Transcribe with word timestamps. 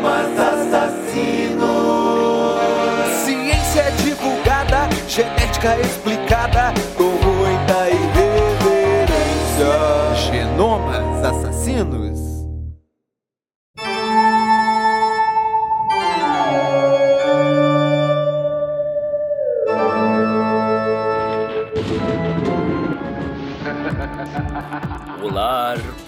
Genomas 0.00 0.32
assassinos. 0.38 1.60
Ciência 3.22 3.90
divulgada, 4.02 4.88
genética 5.06 5.78
explicada, 5.78 6.72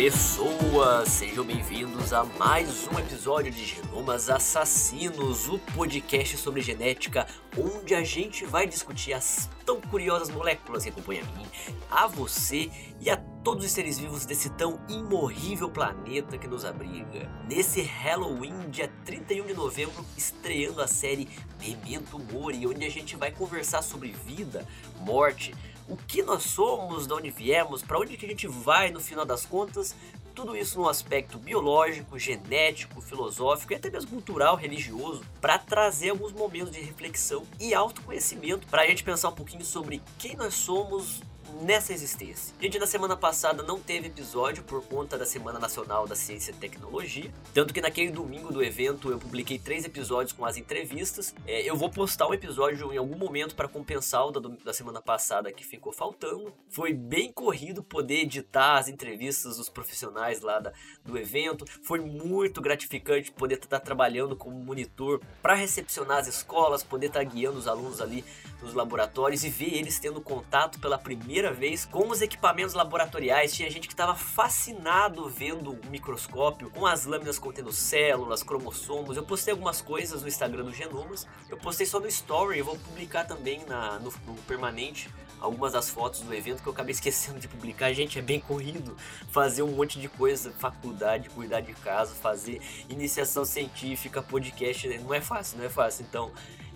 pessoas! 0.02 1.10
Sejam 1.10 1.44
bem-vindos 1.44 2.12
a 2.12 2.24
mais 2.24 2.88
um 2.88 2.98
episódio 2.98 3.52
de 3.52 3.64
Genomas 3.64 4.28
Assassinos, 4.28 5.48
o 5.48 5.60
podcast 5.60 6.36
sobre 6.38 6.60
genética, 6.60 7.24
onde 7.56 7.94
a 7.94 8.02
gente 8.02 8.44
vai 8.44 8.66
discutir 8.66 9.12
as 9.12 9.48
tão 9.64 9.80
curiosas 9.80 10.28
moléculas 10.28 10.82
que 10.82 10.90
acompanham 10.90 11.22
a 11.22 11.38
mim, 11.38 11.46
a 11.88 12.08
você 12.08 12.68
e 13.00 13.08
a 13.08 13.16
todos 13.16 13.64
os 13.64 13.70
seres 13.70 13.96
vivos 13.96 14.26
desse 14.26 14.50
tão 14.50 14.80
imorrível 14.88 15.70
planeta 15.70 16.36
que 16.36 16.48
nos 16.48 16.64
abriga. 16.64 17.30
Nesse 17.48 17.82
Halloween, 17.82 18.70
dia 18.70 18.90
31 19.04 19.46
de 19.46 19.54
novembro, 19.54 20.04
estreando 20.16 20.82
a 20.82 20.88
série 20.88 21.28
Memento 21.60 22.18
Mori, 22.18 22.66
onde 22.66 22.84
a 22.84 22.90
gente 22.90 23.14
vai 23.14 23.30
conversar 23.30 23.82
sobre 23.82 24.10
vida, 24.26 24.66
morte, 24.98 25.54
o 25.92 25.96
que 25.96 26.22
nós 26.22 26.44
somos, 26.44 27.06
de 27.06 27.12
onde 27.12 27.30
viemos, 27.30 27.82
para 27.82 27.98
onde 27.98 28.16
que 28.16 28.24
a 28.24 28.28
gente 28.28 28.48
vai 28.48 28.90
no 28.90 28.98
final 28.98 29.26
das 29.26 29.44
contas, 29.44 29.94
tudo 30.34 30.56
isso 30.56 30.78
no 30.78 30.88
aspecto 30.88 31.38
biológico, 31.38 32.18
genético, 32.18 33.02
filosófico 33.02 33.74
e 33.74 33.76
até 33.76 33.90
mesmo 33.90 34.08
cultural, 34.08 34.56
religioso, 34.56 35.22
para 35.38 35.58
trazer 35.58 36.08
alguns 36.08 36.32
momentos 36.32 36.72
de 36.72 36.80
reflexão 36.80 37.42
e 37.60 37.74
autoconhecimento 37.74 38.66
para 38.68 38.82
a 38.82 38.86
gente 38.86 39.04
pensar 39.04 39.28
um 39.28 39.34
pouquinho 39.34 39.66
sobre 39.66 40.00
quem 40.18 40.34
nós 40.34 40.54
somos 40.54 41.20
nessa 41.60 41.92
existência. 41.92 42.54
Gente, 42.60 42.78
na 42.78 42.86
semana 42.86 43.16
passada 43.16 43.62
não 43.62 43.78
teve 43.78 44.08
episódio 44.08 44.62
por 44.64 44.82
conta 44.84 45.18
da 45.18 45.26
Semana 45.26 45.58
Nacional 45.58 46.06
da 46.06 46.16
Ciência 46.16 46.52
e 46.52 46.54
Tecnologia, 46.54 47.32
tanto 47.52 47.74
que 47.74 47.80
naquele 47.80 48.10
domingo 48.10 48.52
do 48.52 48.62
evento 48.62 49.10
eu 49.10 49.18
publiquei 49.18 49.58
três 49.58 49.84
episódios 49.84 50.32
com 50.32 50.44
as 50.44 50.56
entrevistas. 50.56 51.34
É, 51.46 51.62
eu 51.62 51.76
vou 51.76 51.90
postar 51.90 52.28
um 52.28 52.34
episódio 52.34 52.92
em 52.92 52.96
algum 52.96 53.16
momento 53.16 53.54
para 53.54 53.68
compensar 53.68 54.26
o 54.26 54.30
da, 54.30 54.40
da 54.64 54.72
semana 54.72 55.00
passada 55.00 55.52
que 55.52 55.64
ficou 55.64 55.92
faltando. 55.92 56.52
Foi 56.68 56.92
bem 56.92 57.32
corrido 57.32 57.82
poder 57.82 58.22
editar 58.22 58.78
as 58.78 58.88
entrevistas 58.88 59.56
dos 59.56 59.68
profissionais 59.68 60.40
lá 60.40 60.58
da, 60.58 60.72
do 61.04 61.18
evento. 61.18 61.64
Foi 61.82 62.00
muito 62.00 62.60
gratificante 62.60 63.30
poder 63.32 63.56
estar 63.56 63.80
trabalhando 63.80 64.36
como 64.36 64.56
monitor 64.56 65.20
para 65.40 65.54
recepcionar 65.54 66.18
as 66.18 66.26
escolas, 66.26 66.82
poder 66.82 67.06
estar 67.06 67.24
guiando 67.24 67.58
os 67.58 67.66
alunos 67.66 68.00
ali 68.00 68.24
nos 68.62 68.74
laboratórios 68.74 69.44
e 69.44 69.50
ver 69.50 69.74
eles 69.74 69.98
tendo 69.98 70.20
contato 70.20 70.78
pela 70.78 70.96
primeira 70.96 71.41
vez 71.50 71.86
com 71.86 72.08
os 72.08 72.20
equipamentos 72.20 72.74
laboratoriais. 72.74 73.54
Tinha 73.54 73.70
gente 73.70 73.88
que 73.88 73.94
estava 73.94 74.14
fascinado 74.14 75.28
vendo 75.28 75.72
o 75.72 75.86
microscópio 75.90 76.70
com 76.70 76.86
as 76.86 77.06
lâminas 77.06 77.38
contendo 77.38 77.72
células, 77.72 78.42
cromossomos. 78.42 79.16
Eu 79.16 79.24
postei 79.24 79.52
algumas 79.52 79.80
coisas 79.80 80.20
no 80.22 80.28
Instagram 80.28 80.64
do 80.64 80.72
Genomas. 80.72 81.26
Eu 81.48 81.56
postei 81.56 81.86
só 81.86 81.98
no 81.98 82.06
Story, 82.06 82.58
eu 82.58 82.64
vou 82.64 82.76
publicar 82.76 83.24
também 83.24 83.64
na, 83.66 83.98
no, 83.98 84.12
no 84.26 84.34
permanente 84.46 85.08
algumas 85.40 85.72
das 85.72 85.90
fotos 85.90 86.20
do 86.20 86.32
evento 86.32 86.62
que 86.62 86.68
eu 86.68 86.72
acabei 86.72 86.92
esquecendo 86.94 87.40
de 87.40 87.48
publicar. 87.48 87.92
Gente, 87.92 88.18
é 88.18 88.22
bem 88.22 88.40
corrido 88.40 88.96
fazer 89.30 89.62
um 89.62 89.72
monte 89.72 90.00
de 90.00 90.08
coisa, 90.08 90.52
faculdade, 90.52 91.28
cuidar 91.30 91.60
de 91.60 91.72
casa, 91.74 92.14
fazer 92.14 92.60
iniciação 92.88 93.44
científica, 93.44 94.22
podcast, 94.22 94.86
não 94.98 95.12
é 95.12 95.20
fácil, 95.20 95.58
não 95.58 95.64
é 95.64 95.68
fácil. 95.68 96.06
Então, 96.08 96.30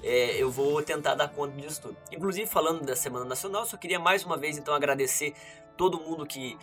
é, 0.07 0.41
eu 0.41 0.49
vou 0.49 0.81
tentar 0.83 1.17
dar 1.17 1.29
conta 1.29 1.57
disso 1.57 1.83
tudo. 1.83 1.97
Inclusive, 2.13 2.47
falando 2.47 2.85
da 2.85 2.95
Semana 2.95 3.25
Nacional, 3.25 3.67
só 3.67 3.77
queria 3.77 3.99
mais 3.99 4.25
uma 4.25 4.37
vez 4.37 4.57
então 4.57 4.73
agradecer 4.73 5.35
todo 5.77 5.99
mundo 5.99 6.25
que 6.25 6.57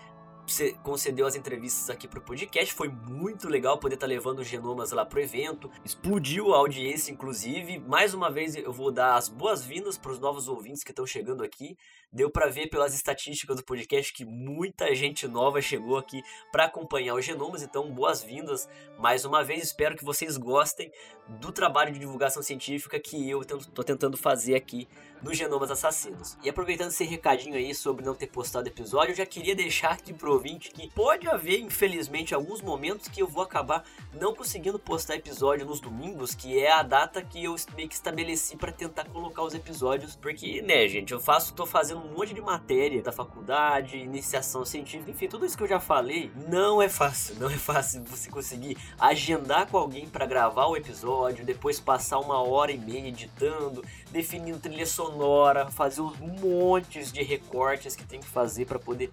concedeu 0.82 1.26
as 1.26 1.36
entrevistas 1.36 1.90
aqui 1.90 2.08
pro 2.08 2.22
podcast. 2.22 2.74
Foi 2.74 2.88
muito 2.88 3.50
legal 3.50 3.78
poder 3.78 3.96
estar 3.96 4.08
tá 4.08 4.10
levando 4.10 4.40
os 4.40 4.48
genomas 4.48 4.92
lá 4.92 5.06
pro 5.06 5.20
evento. 5.20 5.70
Explodiu 5.84 6.54
a 6.54 6.58
audiência, 6.58 7.12
inclusive. 7.12 7.80
Mais 7.80 8.14
uma 8.14 8.32
vez 8.32 8.56
eu 8.56 8.72
vou 8.72 8.92
dar 8.92 9.16
as 9.16 9.28
boas-vindas 9.28 9.98
para 9.98 10.12
os 10.12 10.20
novos 10.20 10.48
ouvintes 10.48 10.84
que 10.84 10.92
estão 10.92 11.06
chegando 11.06 11.44
aqui. 11.44 11.78
Deu 12.14 12.30
para 12.30 12.48
ver 12.48 12.68
pelas 12.68 12.94
estatísticas 12.94 13.58
do 13.58 13.64
podcast 13.64 14.14
que 14.14 14.24
muita 14.24 14.94
gente 14.94 15.28
nova 15.28 15.60
chegou 15.60 15.98
aqui 15.98 16.22
para 16.52 16.66
acompanhar 16.66 17.16
os 17.16 17.26
genomas. 17.26 17.64
Então, 17.64 17.92
boas-vindas 17.92 18.70
mais 19.00 19.26
uma 19.26 19.44
vez. 19.44 19.64
Espero 19.64 19.98
que 19.98 20.06
vocês 20.06 20.38
gostem 20.38 20.92
do 21.28 21.52
trabalho 21.52 21.92
de 21.92 21.98
divulgação 21.98 22.44
científica 22.44 23.00
que 23.00 23.28
eu 23.28 23.42
estou 23.42 23.84
tentando 23.84 24.16
fazer 24.16 24.54
aqui 24.54 24.88
no 25.24 25.34
Genomas 25.34 25.72
Assassinos. 25.72 26.38
E 26.44 26.50
aproveitando 26.50 26.90
esse 26.90 27.06
recadinho 27.06 27.56
aí 27.56 27.74
sobre 27.74 28.06
não 28.06 28.14
ter 28.14 28.28
postado 28.28 28.68
episódio, 28.68 29.14
eu 29.14 29.16
já 29.16 29.26
queria 29.26 29.56
deixar 29.56 29.94
aqui 29.94 30.14
pro 30.14 30.34
ouvinte 30.34 30.70
que 30.70 30.90
pode 30.92 31.28
haver, 31.28 31.62
infelizmente, 31.62 32.36
alguns 32.36 32.62
momentos 32.62 33.08
que 33.08 33.22
eu 33.24 33.28
vou 33.28 33.42
acabar 33.42 33.86
não 34.14 34.36
conseguindo 34.36 34.78
postar 34.78 35.16
episódio 35.16 35.66
nos 35.66 35.80
domingos, 35.80 36.36
que 36.36 36.60
é 36.60 36.72
a 36.72 36.84
data 36.84 37.24
que 37.24 37.44
eu 37.44 37.56
meio 37.76 37.88
que 37.88 37.96
estabeleci 37.96 38.58
para 38.58 38.72
tentar 38.72 39.06
colocar 39.06 39.44
os 39.44 39.56
episódios, 39.56 40.16
porque, 40.16 40.62
né, 40.62 40.88
gente, 40.88 41.14
eu 41.14 41.20
faço, 41.20 41.54
tô 41.54 41.66
fazendo 41.66 42.03
um 42.04 42.18
monte 42.18 42.34
de 42.34 42.42
matéria 42.42 43.02
da 43.02 43.12
faculdade, 43.12 43.98
iniciação 43.98 44.66
científica, 44.66 45.12
enfim, 45.12 45.28
tudo 45.28 45.46
isso 45.46 45.58
que 45.58 45.64
eu 45.64 45.68
já 45.68 45.80
falei, 45.80 46.32
não 46.50 46.82
é 46.82 46.90
fácil, 46.90 47.36
não 47.40 47.50
é 47.50 47.58
fácil 47.58 48.04
você 48.04 48.30
conseguir 48.30 48.78
agendar 49.00 49.68
com 49.68 49.78
alguém 49.78 50.08
para 50.08 50.26
gravar 50.26 50.68
o 50.68 50.76
episódio, 50.76 51.46
depois 51.46 51.80
passar 51.80 52.20
uma 52.20 52.42
hora 52.42 52.72
e 52.72 52.78
meia 52.78 53.08
editando, 53.08 53.84
definindo 54.12 54.60
trilha 54.60 54.86
sonora, 54.86 55.70
fazer 55.72 56.02
uns 56.02 56.18
montes 56.20 57.12
de 57.12 57.24
recortes 57.24 57.96
que 57.96 58.06
tem 58.06 58.20
que 58.20 58.28
fazer 58.28 58.66
para 58.66 58.80
poder 58.80 59.10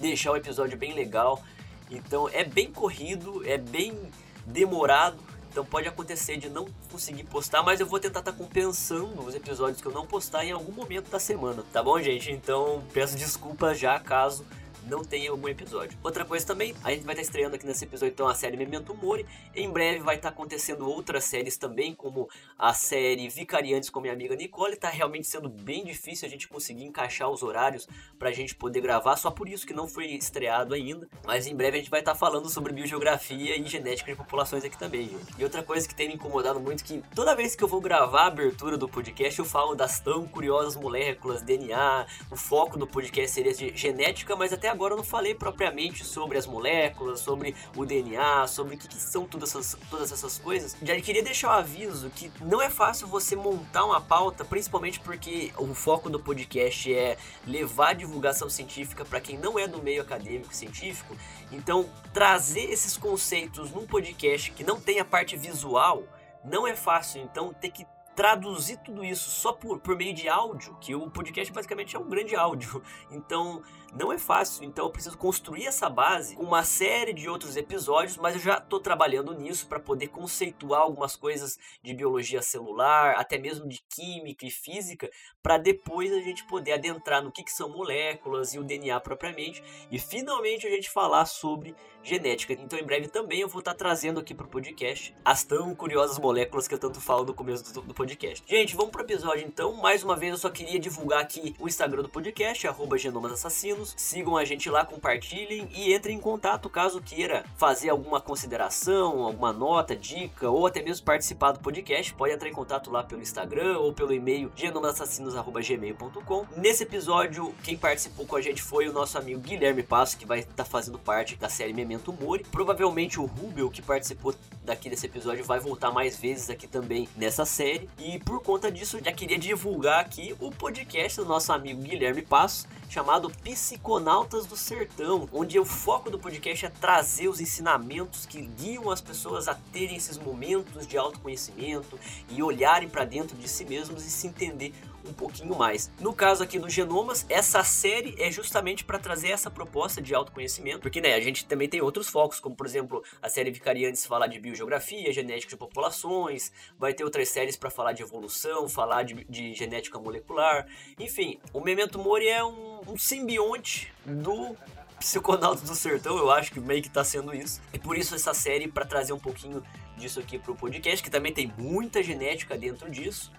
deixar 0.00 0.32
o 0.32 0.36
episódio 0.36 0.76
bem 0.76 0.92
legal. 0.92 1.42
Então 1.90 2.28
é 2.28 2.44
bem 2.44 2.72
corrido, 2.72 3.42
é 3.46 3.56
bem 3.56 3.98
demorado. 4.46 5.16
Então 5.54 5.64
pode 5.64 5.86
acontecer 5.86 6.36
de 6.36 6.48
não 6.48 6.66
conseguir 6.90 7.22
postar, 7.22 7.62
mas 7.62 7.78
eu 7.78 7.86
vou 7.86 8.00
tentar 8.00 8.18
estar 8.18 8.32
tá 8.32 8.36
compensando 8.36 9.24
os 9.24 9.36
episódios 9.36 9.80
que 9.80 9.86
eu 9.86 9.92
não 9.92 10.04
postar 10.04 10.44
em 10.44 10.50
algum 10.50 10.72
momento 10.72 11.08
da 11.08 11.20
semana, 11.20 11.62
tá 11.72 11.80
bom, 11.80 12.02
gente? 12.02 12.32
Então 12.32 12.82
peço 12.92 13.16
desculpas 13.16 13.78
já 13.78 14.00
caso 14.00 14.44
não 14.86 15.04
tem 15.04 15.26
algum 15.26 15.48
episódio. 15.48 15.98
Outra 16.02 16.24
coisa 16.24 16.46
também, 16.46 16.74
a 16.84 16.90
gente 16.90 17.04
vai 17.04 17.14
estar 17.14 17.22
estreando 17.22 17.56
aqui 17.56 17.66
nesse 17.66 17.84
episódio 17.84 18.12
então 18.12 18.28
a 18.28 18.34
série 18.34 18.56
Memento 18.56 18.94
Mori. 18.94 19.26
Em 19.54 19.70
breve 19.70 20.00
vai 20.00 20.16
estar 20.16 20.28
acontecendo 20.28 20.88
outras 20.88 21.24
séries 21.24 21.56
também, 21.56 21.94
como 21.94 22.28
a 22.58 22.72
série 22.72 23.28
Vicariantes 23.28 23.90
com 23.90 24.00
minha 24.00 24.12
amiga 24.12 24.36
Nicole. 24.36 24.76
Tá 24.76 24.88
realmente 24.88 25.26
sendo 25.26 25.48
bem 25.48 25.84
difícil 25.84 26.26
a 26.26 26.30
gente 26.30 26.48
conseguir 26.48 26.84
encaixar 26.84 27.30
os 27.30 27.42
horários 27.42 27.88
pra 28.18 28.30
gente 28.32 28.54
poder 28.54 28.80
gravar, 28.80 29.16
só 29.16 29.30
por 29.30 29.48
isso 29.48 29.66
que 29.66 29.72
não 29.72 29.88
foi 29.88 30.06
estreado 30.06 30.74
ainda. 30.74 31.08
Mas 31.24 31.46
em 31.46 31.54
breve 31.54 31.76
a 31.76 31.80
gente 31.80 31.90
vai 31.90 32.00
estar 32.00 32.14
falando 32.14 32.48
sobre 32.48 32.72
biogeografia 32.72 33.56
e 33.56 33.66
genética 33.66 34.10
de 34.10 34.16
populações 34.16 34.64
aqui 34.64 34.78
também, 34.78 35.08
gente. 35.08 35.34
E 35.38 35.44
outra 35.44 35.62
coisa 35.62 35.88
que 35.88 35.94
tem 35.94 36.08
me 36.08 36.14
incomodado 36.14 36.60
muito 36.60 36.84
que 36.84 37.02
toda 37.14 37.34
vez 37.34 37.54
que 37.54 37.64
eu 37.64 37.68
vou 37.68 37.80
gravar 37.80 38.22
a 38.22 38.26
abertura 38.26 38.76
do 38.76 38.88
podcast, 38.88 39.38
eu 39.38 39.44
falo 39.44 39.74
das 39.74 40.00
tão 40.00 40.26
curiosas 40.26 40.76
moléculas, 40.76 41.42
DNA, 41.42 42.06
o 42.30 42.36
foco 42.36 42.78
do 42.78 42.86
podcast 42.86 43.30
seria 43.30 43.54
de 43.54 43.76
genética, 43.76 44.36
mas 44.36 44.52
até 44.52 44.68
agora 44.74 44.92
eu 44.92 44.96
não 44.96 45.04
falei 45.04 45.34
propriamente 45.34 46.04
sobre 46.04 46.36
as 46.36 46.46
moléculas, 46.46 47.20
sobre 47.20 47.54
o 47.76 47.86
DNA, 47.86 48.46
sobre 48.46 48.74
o 48.74 48.78
que, 48.78 48.88
que 48.88 48.96
são 48.96 49.24
todas 49.26 49.50
essas, 49.50 49.78
todas 49.88 50.12
essas 50.12 50.38
coisas. 50.38 50.76
Já 50.82 51.00
queria 51.00 51.22
deixar 51.22 51.48
o 51.48 51.50
um 51.52 51.54
aviso 51.54 52.10
que 52.10 52.30
não 52.40 52.60
é 52.60 52.68
fácil 52.68 53.06
você 53.06 53.34
montar 53.34 53.84
uma 53.84 54.00
pauta, 54.00 54.44
principalmente 54.44 55.00
porque 55.00 55.52
o 55.56 55.72
foco 55.74 56.10
do 56.10 56.20
podcast 56.20 56.92
é 56.92 57.16
levar 57.46 57.94
divulgação 57.94 58.50
científica 58.50 59.04
para 59.04 59.20
quem 59.20 59.38
não 59.38 59.58
é 59.58 59.66
do 59.66 59.82
meio 59.82 60.02
acadêmico 60.02 60.54
científico. 60.54 61.16
Então, 61.50 61.88
trazer 62.12 62.70
esses 62.70 62.96
conceitos 62.96 63.70
num 63.70 63.86
podcast 63.86 64.50
que 64.50 64.64
não 64.64 64.80
tem 64.80 65.00
a 65.00 65.04
parte 65.04 65.36
visual 65.36 66.02
não 66.44 66.66
é 66.66 66.74
fácil. 66.74 67.22
Então, 67.22 67.54
ter 67.54 67.70
que 67.70 67.86
traduzir 68.14 68.78
tudo 68.78 69.04
isso 69.04 69.28
só 69.30 69.52
por, 69.52 69.80
por 69.80 69.96
meio 69.96 70.14
de 70.14 70.28
áudio, 70.28 70.76
que 70.80 70.94
o 70.94 71.10
podcast 71.10 71.52
basicamente 71.52 71.96
é 71.96 71.98
um 71.98 72.08
grande 72.08 72.36
áudio. 72.36 72.82
Então, 73.10 73.62
não 73.94 74.12
é 74.12 74.18
fácil, 74.18 74.64
então 74.64 74.86
eu 74.86 74.90
preciso 74.90 75.16
construir 75.16 75.66
essa 75.66 75.88
base 75.88 76.34
com 76.34 76.42
uma 76.42 76.64
série 76.64 77.12
de 77.12 77.28
outros 77.28 77.56
episódios, 77.56 78.16
mas 78.16 78.34
eu 78.34 78.40
já 78.40 78.58
estou 78.58 78.80
trabalhando 78.80 79.32
nisso 79.32 79.66
para 79.66 79.78
poder 79.78 80.08
conceituar 80.08 80.80
algumas 80.80 81.14
coisas 81.14 81.58
de 81.80 81.94
biologia 81.94 82.42
celular, 82.42 83.14
até 83.16 83.38
mesmo 83.38 83.68
de 83.68 83.80
química 83.88 84.44
e 84.44 84.50
física, 84.50 85.08
para 85.40 85.58
depois 85.58 86.12
a 86.12 86.20
gente 86.20 86.44
poder 86.44 86.72
adentrar 86.72 87.22
no 87.22 87.30
que, 87.30 87.44
que 87.44 87.52
são 87.52 87.68
moléculas 87.68 88.52
e 88.52 88.58
o 88.58 88.64
DNA 88.64 88.98
propriamente, 88.98 89.62
e 89.90 89.98
finalmente 89.98 90.66
a 90.66 90.70
gente 90.70 90.90
falar 90.90 91.26
sobre 91.26 91.74
genética. 92.02 92.52
Então 92.52 92.78
em 92.78 92.84
breve 92.84 93.06
também 93.08 93.40
eu 93.40 93.48
vou 93.48 93.60
estar 93.60 93.72
tá 93.72 93.78
trazendo 93.78 94.18
aqui 94.18 94.34
para 94.34 94.46
o 94.46 94.48
podcast 94.48 95.14
as 95.24 95.44
tão 95.44 95.74
curiosas 95.74 96.18
moléculas 96.18 96.66
que 96.66 96.74
eu 96.74 96.78
tanto 96.78 97.00
falo 97.00 97.24
no 97.24 97.34
começo 97.34 97.72
do, 97.72 97.80
do 97.80 97.94
podcast. 97.94 98.44
Gente, 98.46 98.74
vamos 98.74 98.90
para 98.90 99.02
o 99.02 99.04
episódio 99.04 99.46
então. 99.46 99.72
Mais 99.74 100.02
uma 100.02 100.16
vez 100.16 100.32
eu 100.32 100.38
só 100.38 100.50
queria 100.50 100.80
divulgar 100.80 101.20
aqui 101.20 101.54
o 101.60 101.68
Instagram 101.68 102.02
do 102.02 102.08
podcast, 102.08 102.66
arroba 102.66 102.98
Genomas 102.98 103.32
Assassinos 103.32 103.83
Assassinos. 103.84 103.94
Sigam 103.96 104.36
a 104.36 104.44
gente 104.44 104.70
lá, 104.70 104.84
compartilhem 104.84 105.68
e 105.72 105.94
entrem 105.94 106.16
em 106.16 106.20
contato 106.20 106.70
caso 106.70 107.00
queira 107.00 107.44
fazer 107.56 107.90
alguma 107.90 108.20
consideração, 108.20 109.22
alguma 109.22 109.52
nota, 109.52 109.94
dica 109.94 110.48
ou 110.48 110.66
até 110.66 110.82
mesmo 110.82 111.04
participar 111.04 111.52
do 111.52 111.60
podcast. 111.60 112.14
Pode 112.14 112.32
entrar 112.32 112.48
em 112.48 112.52
contato 112.52 112.90
lá 112.90 113.02
pelo 113.02 113.22
Instagram 113.22 113.78
ou 113.78 113.92
pelo 113.92 114.12
e-mail 114.12 114.50
genomasassassinos.gmail.com. 114.56 116.46
Nesse 116.56 116.84
episódio, 116.84 117.54
quem 117.62 117.76
participou 117.76 118.26
com 118.26 118.36
a 118.36 118.40
gente 118.40 118.62
foi 118.62 118.88
o 118.88 118.92
nosso 118.92 119.18
amigo 119.18 119.40
Guilherme 119.40 119.82
Passo, 119.82 120.16
que 120.16 120.26
vai 120.26 120.40
estar 120.40 120.54
tá 120.54 120.64
fazendo 120.64 120.98
parte 120.98 121.36
da 121.36 121.48
série 121.48 121.72
Memento 121.72 122.12
Mori. 122.12 122.44
Provavelmente 122.44 123.20
o 123.20 123.26
Rubel, 123.26 123.70
que 123.70 123.82
participou 123.82 124.34
daqui 124.64 124.88
desse 124.88 125.06
episódio, 125.06 125.44
vai 125.44 125.60
voltar 125.60 125.90
mais 125.90 126.16
vezes 126.16 126.48
aqui 126.48 126.66
também 126.66 127.08
nessa 127.16 127.44
série. 127.44 127.88
E 127.98 128.18
por 128.20 128.42
conta 128.42 128.70
disso, 128.70 128.98
já 129.04 129.12
queria 129.12 129.38
divulgar 129.38 130.00
aqui 130.00 130.34
o 130.40 130.50
podcast 130.50 131.18
do 131.18 131.26
nosso 131.26 131.52
amigo 131.52 131.82
Guilherme 131.82 132.22
Passo, 132.22 132.66
chamado 132.88 133.30
Psiconautas 133.74 134.46
do 134.46 134.56
Sertão, 134.56 135.28
onde 135.32 135.58
o 135.58 135.64
foco 135.64 136.08
do 136.08 136.16
podcast 136.16 136.64
é 136.64 136.68
trazer 136.68 137.26
os 137.26 137.40
ensinamentos 137.40 138.24
que 138.24 138.40
guiam 138.40 138.88
as 138.88 139.00
pessoas 139.00 139.48
a 139.48 139.54
terem 139.72 139.96
esses 139.96 140.16
momentos 140.16 140.86
de 140.86 140.96
autoconhecimento 140.96 141.98
e 142.30 142.40
olharem 142.40 142.88
para 142.88 143.04
dentro 143.04 143.36
de 143.36 143.48
si 143.48 143.64
mesmos 143.64 144.06
e 144.06 144.10
se 144.10 144.28
entender 144.28 144.72
um 145.06 145.12
pouquinho 145.12 145.56
mais. 145.56 145.90
No 146.00 146.12
caso 146.12 146.42
aqui 146.42 146.58
do 146.58 146.68
Genomas, 146.68 147.26
essa 147.28 147.62
série 147.62 148.14
é 148.18 148.30
justamente 148.30 148.84
para 148.84 148.98
trazer 148.98 149.30
essa 149.30 149.50
proposta 149.50 150.00
de 150.00 150.14
autoconhecimento, 150.14 150.80
porque 150.80 151.00
né, 151.00 151.14
a 151.14 151.20
gente 151.20 151.46
também 151.46 151.68
tem 151.68 151.80
outros 151.80 152.08
focos, 152.08 152.40
como 152.40 152.54
por 152.54 152.66
exemplo 152.66 153.02
a 153.20 153.28
série 153.28 153.50
Vicariantes 153.50 154.06
falar 154.06 154.26
de 154.26 154.38
biogeografia, 154.38 155.12
genética 155.12 155.50
de 155.50 155.56
populações, 155.56 156.52
vai 156.78 156.94
ter 156.94 157.04
outras 157.04 157.28
séries 157.28 157.56
para 157.56 157.70
falar 157.70 157.92
de 157.92 158.02
evolução, 158.02 158.68
falar 158.68 159.02
de, 159.02 159.24
de, 159.24 159.54
genética 159.54 159.98
molecular, 159.98 160.66
enfim, 160.98 161.38
o 161.52 161.60
Memento 161.60 161.98
Mori 161.98 162.28
é 162.28 162.44
um, 162.44 162.80
um 162.88 162.98
simbionte 162.98 163.92
do 164.04 164.56
Psiconautas 164.98 165.68
do 165.68 165.74
Sertão, 165.74 166.16
eu 166.16 166.30
acho 166.30 166.52
que 166.52 166.60
meio 166.60 166.82
que 166.82 166.88
tá 166.88 167.04
sendo 167.04 167.34
isso. 167.34 167.60
E 167.72 167.78
por 167.78 167.96
isso 167.96 168.14
essa 168.14 168.32
série 168.32 168.68
para 168.68 168.84
trazer 168.84 169.12
um 169.12 169.18
pouquinho 169.18 169.62
disso 169.96 170.18
aqui 170.18 170.38
pro 170.38 170.54
podcast, 170.54 171.02
que 171.02 171.10
também 171.10 171.32
tem 171.32 171.52
muita 171.58 172.02
genética 172.02 172.56
dentro 172.56 172.90
disso. 172.90 173.30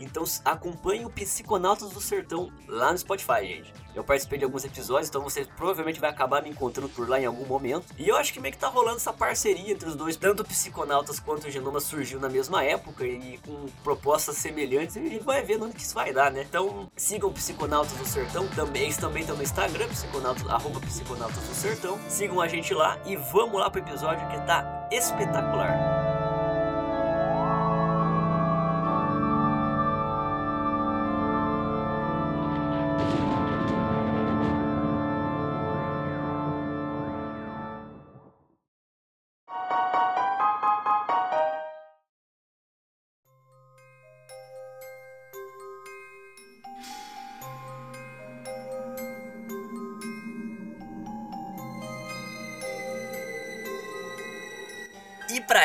Então 0.00 0.24
acompanhe 0.44 1.04
o 1.04 1.10
Psiconautas 1.10 1.90
do 1.90 2.00
Sertão 2.00 2.50
lá 2.66 2.90
no 2.92 2.98
Spotify, 2.98 3.46
gente. 3.46 3.80
Eu 3.94 4.04
participei 4.04 4.38
de 4.38 4.44
alguns 4.44 4.64
episódios, 4.64 5.08
então 5.08 5.22
você 5.22 5.44
provavelmente 5.44 6.00
vai 6.00 6.10
acabar 6.10 6.42
me 6.42 6.48
encontrando 6.48 6.88
por 6.88 7.08
lá 7.08 7.20
em 7.20 7.26
algum 7.26 7.44
momento. 7.44 7.86
E 7.98 8.08
eu 8.08 8.16
acho 8.16 8.32
que 8.32 8.40
meio 8.40 8.52
que 8.52 8.58
tá 8.58 8.68
rolando 8.68 8.96
essa 8.96 9.12
parceria 9.12 9.72
entre 9.72 9.88
os 9.88 9.96
dois. 9.96 10.16
Tanto 10.16 10.40
o 10.40 10.44
Psiconautas 10.44 11.18
quanto 11.18 11.48
o 11.48 11.50
Genoma 11.50 11.80
surgiu 11.80 12.20
na 12.20 12.28
mesma 12.28 12.62
época 12.62 13.04
e 13.04 13.38
com 13.38 13.66
propostas 13.82 14.36
semelhantes. 14.36 14.96
E 14.96 15.00
a 15.00 15.02
gente 15.02 15.24
vai 15.24 15.42
ver 15.42 15.60
onde 15.60 15.74
que 15.74 15.82
isso 15.82 15.94
vai 15.94 16.12
dar, 16.12 16.30
né? 16.30 16.46
Então 16.48 16.88
sigam 16.96 17.30
o 17.30 17.32
Psiconautas 17.32 17.92
do 17.92 18.06
Sertão. 18.06 18.46
Também, 18.48 18.84
eles 18.84 18.96
também 18.96 19.22
estão 19.22 19.36
no 19.36 19.42
Instagram, 19.42 19.88
Psiconautas, 19.88 20.48
arroba 20.48 20.80
Psiconautas 20.80 21.42
do 21.42 21.54
Sertão. 21.54 21.98
Sigam 22.08 22.40
a 22.40 22.46
gente 22.46 22.72
lá 22.72 22.96
e 23.04 23.16
vamos 23.16 23.58
lá 23.58 23.68
pro 23.68 23.80
episódio 23.80 24.26
que 24.28 24.46
tá 24.46 24.88
espetacular. 24.92 25.89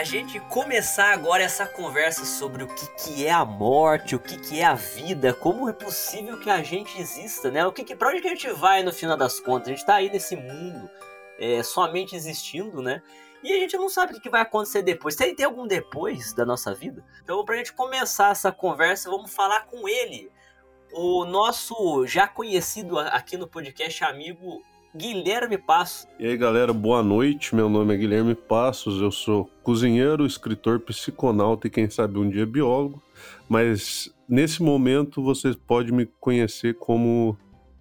Gente 0.06 0.40
começar 0.40 1.12
agora 1.12 1.44
essa 1.44 1.66
conversa 1.66 2.24
sobre 2.24 2.63
o 2.63 2.68
que, 2.68 2.88
que 2.96 3.25
é 3.25 3.31
a 3.31 3.44
morte, 3.44 4.16
o 4.16 4.19
que, 4.19 4.38
que 4.38 4.62
é 4.62 4.63
a 4.63 4.75
vida, 4.75 5.34
como 5.34 5.68
é 5.68 5.74
possível 5.74 6.40
que 6.40 6.50
a 6.50 6.62
gente 6.62 7.00
exista, 7.02 7.50
né? 7.50 7.66
O 7.66 7.74
que, 7.74 7.84
que, 7.84 7.96
pra 7.96 8.10
onde 8.10 8.22
que 8.22 8.28
a 8.28 8.31
gente 8.31 8.50
vai 8.52 8.84
no 8.84 8.94
final 8.94 9.18
das 9.18 9.40
contas? 9.40 9.68
A 9.68 9.72
gente 9.72 9.86
tá 9.86 9.96
aí 9.96 10.10
nesse 10.10 10.36
mundo 10.36 10.90
é, 11.40 11.63
somente 11.63 12.16
existindo, 12.16 12.81
né? 12.81 13.02
E 13.44 13.52
a 13.52 13.60
gente 13.60 13.75
não 13.78 13.90
sabe 13.90 14.13
o 14.13 14.22
que 14.22 14.30
vai 14.30 14.42
acontecer 14.42 14.84
depois. 14.84 15.16
Tem, 15.16 15.36
tem 15.36 15.46
algum 15.46 15.68
depois 15.68 16.34
da 16.34 16.46
nossa 16.46 16.74
vida? 16.74 17.04
Então, 17.24 17.44
pra 17.44 17.57
gente 17.57 17.74
começar 17.74 18.31
essa 18.31 18.52
conversa, 18.52 19.10
vamos 19.10 19.34
falar 19.34 19.66
com 19.66 19.90
ele, 19.90 20.31
o 20.94 21.25
nosso 21.25 22.06
já 22.06 22.28
conhecido 22.28 23.00
aqui 23.00 23.38
no 23.38 23.48
podcast 23.48 24.04
amigo 24.04 24.63
Guilherme 24.95 25.57
Passos. 25.57 26.07
E 26.18 26.25
aí, 26.25 26.38
galera, 26.38 26.71
boa 26.71 27.03
noite. 27.03 27.53
Meu 27.53 27.68
nome 27.68 27.94
é 27.94 27.97
Guilherme 27.97 28.33
Passos. 28.33 29.01
Eu 29.01 29.12
sou 29.12 29.50
cozinheiro, 29.62 30.25
escritor, 30.25 30.80
psiconauta 30.80 31.68
e 31.68 31.69
quem 31.69 31.89
sabe 31.89 32.18
um 32.18 32.30
dia 32.30 32.45
biólogo. 32.45 33.03
Mas 33.50 34.09
nesse 34.27 34.63
momento 34.63 35.21
você 35.21 35.53
pode 35.53 35.92
me 35.92 36.06
conhecer 36.06 36.75
como 36.75 37.38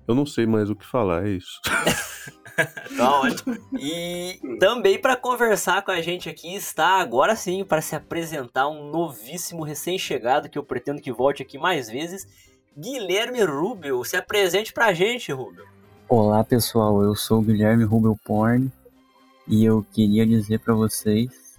eu 0.08 0.14
não 0.14 0.26
sei 0.26 0.44
mais 0.44 0.68
o 0.68 0.74
que 0.74 0.84
falar, 0.84 1.24
é 1.26 1.30
isso. 1.30 1.60
tá 2.96 3.20
ótimo. 3.20 3.56
E 3.78 4.40
também 4.58 5.00
para 5.00 5.16
conversar 5.16 5.82
com 5.82 5.92
a 5.92 6.02
gente 6.02 6.28
aqui 6.28 6.52
está 6.52 7.00
agora 7.00 7.36
sim 7.36 7.64
para 7.64 7.80
se 7.80 7.94
apresentar 7.94 8.68
um 8.68 8.90
novíssimo 8.90 9.62
recém-chegado 9.62 10.48
que 10.48 10.58
eu 10.58 10.64
pretendo 10.64 11.00
que 11.00 11.12
volte 11.12 11.42
aqui 11.42 11.58
mais 11.58 11.88
vezes, 11.88 12.26
Guilherme 12.76 13.42
Rubel. 13.44 14.02
Se 14.02 14.16
apresente 14.16 14.72
pra 14.72 14.92
gente, 14.92 15.30
Rubel. 15.30 15.73
Olá 16.06 16.44
pessoal, 16.44 17.02
eu 17.02 17.16
sou 17.16 17.38
o 17.38 17.42
Guilherme 17.42 17.82
Rubel 17.82 18.16
Porn 18.24 18.70
e 19.48 19.64
eu 19.64 19.84
queria 19.90 20.26
dizer 20.26 20.60
para 20.60 20.74
vocês 20.74 21.58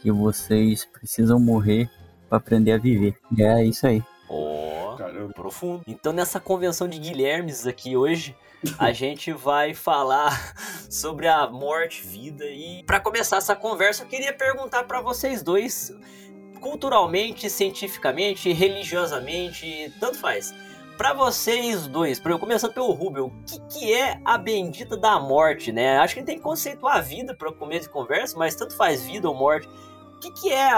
que 0.00 0.10
vocês 0.10 0.86
precisam 0.86 1.38
morrer 1.38 1.90
para 2.26 2.38
aprender 2.38 2.72
a 2.72 2.78
viver. 2.78 3.14
É 3.38 3.62
isso 3.62 3.86
aí. 3.86 4.02
Ó, 4.28 4.96
oh, 4.96 5.32
profundo. 5.34 5.84
Então 5.86 6.14
nessa 6.14 6.40
convenção 6.40 6.88
de 6.88 6.98
Guilhermes 6.98 7.66
aqui 7.66 7.94
hoje, 7.94 8.34
a 8.78 8.90
gente 8.92 9.32
vai 9.32 9.74
falar 9.74 10.54
sobre 10.90 11.28
a 11.28 11.46
morte, 11.46 12.06
vida 12.06 12.46
e 12.46 12.82
para 12.84 12.98
começar 13.00 13.36
essa 13.36 13.54
conversa 13.54 14.04
eu 14.04 14.08
queria 14.08 14.32
perguntar 14.32 14.84
para 14.84 15.02
vocês 15.02 15.42
dois, 15.42 15.94
culturalmente, 16.58 17.50
cientificamente, 17.50 18.50
religiosamente, 18.50 19.92
tanto 20.00 20.18
faz 20.18 20.54
para 20.96 21.12
vocês 21.12 21.86
dois, 21.86 22.20
começando 22.38 22.72
pelo 22.72 22.92
Rubel, 22.92 23.26
o 23.26 23.44
que, 23.44 23.60
que, 23.68 23.92
é 23.92 24.20
a 24.24 24.38
bendita 24.38 24.96
da 24.96 25.18
morte, 25.18 25.72
né? 25.72 25.98
Acho 25.98 26.14
que 26.14 26.20
gente 26.20 26.26
tem 26.26 26.36
que 26.36 26.42
conceituar 26.42 26.96
a 26.96 27.00
vida 27.00 27.34
para 27.34 27.52
começo 27.52 27.88
de 27.88 27.92
conversa, 27.92 28.38
mas 28.38 28.54
tanto 28.54 28.76
faz 28.76 29.02
vida 29.02 29.28
ou 29.28 29.34
morte. 29.34 29.68
O 30.16 30.20
que, 30.20 30.30
que 30.32 30.52
é 30.52 30.70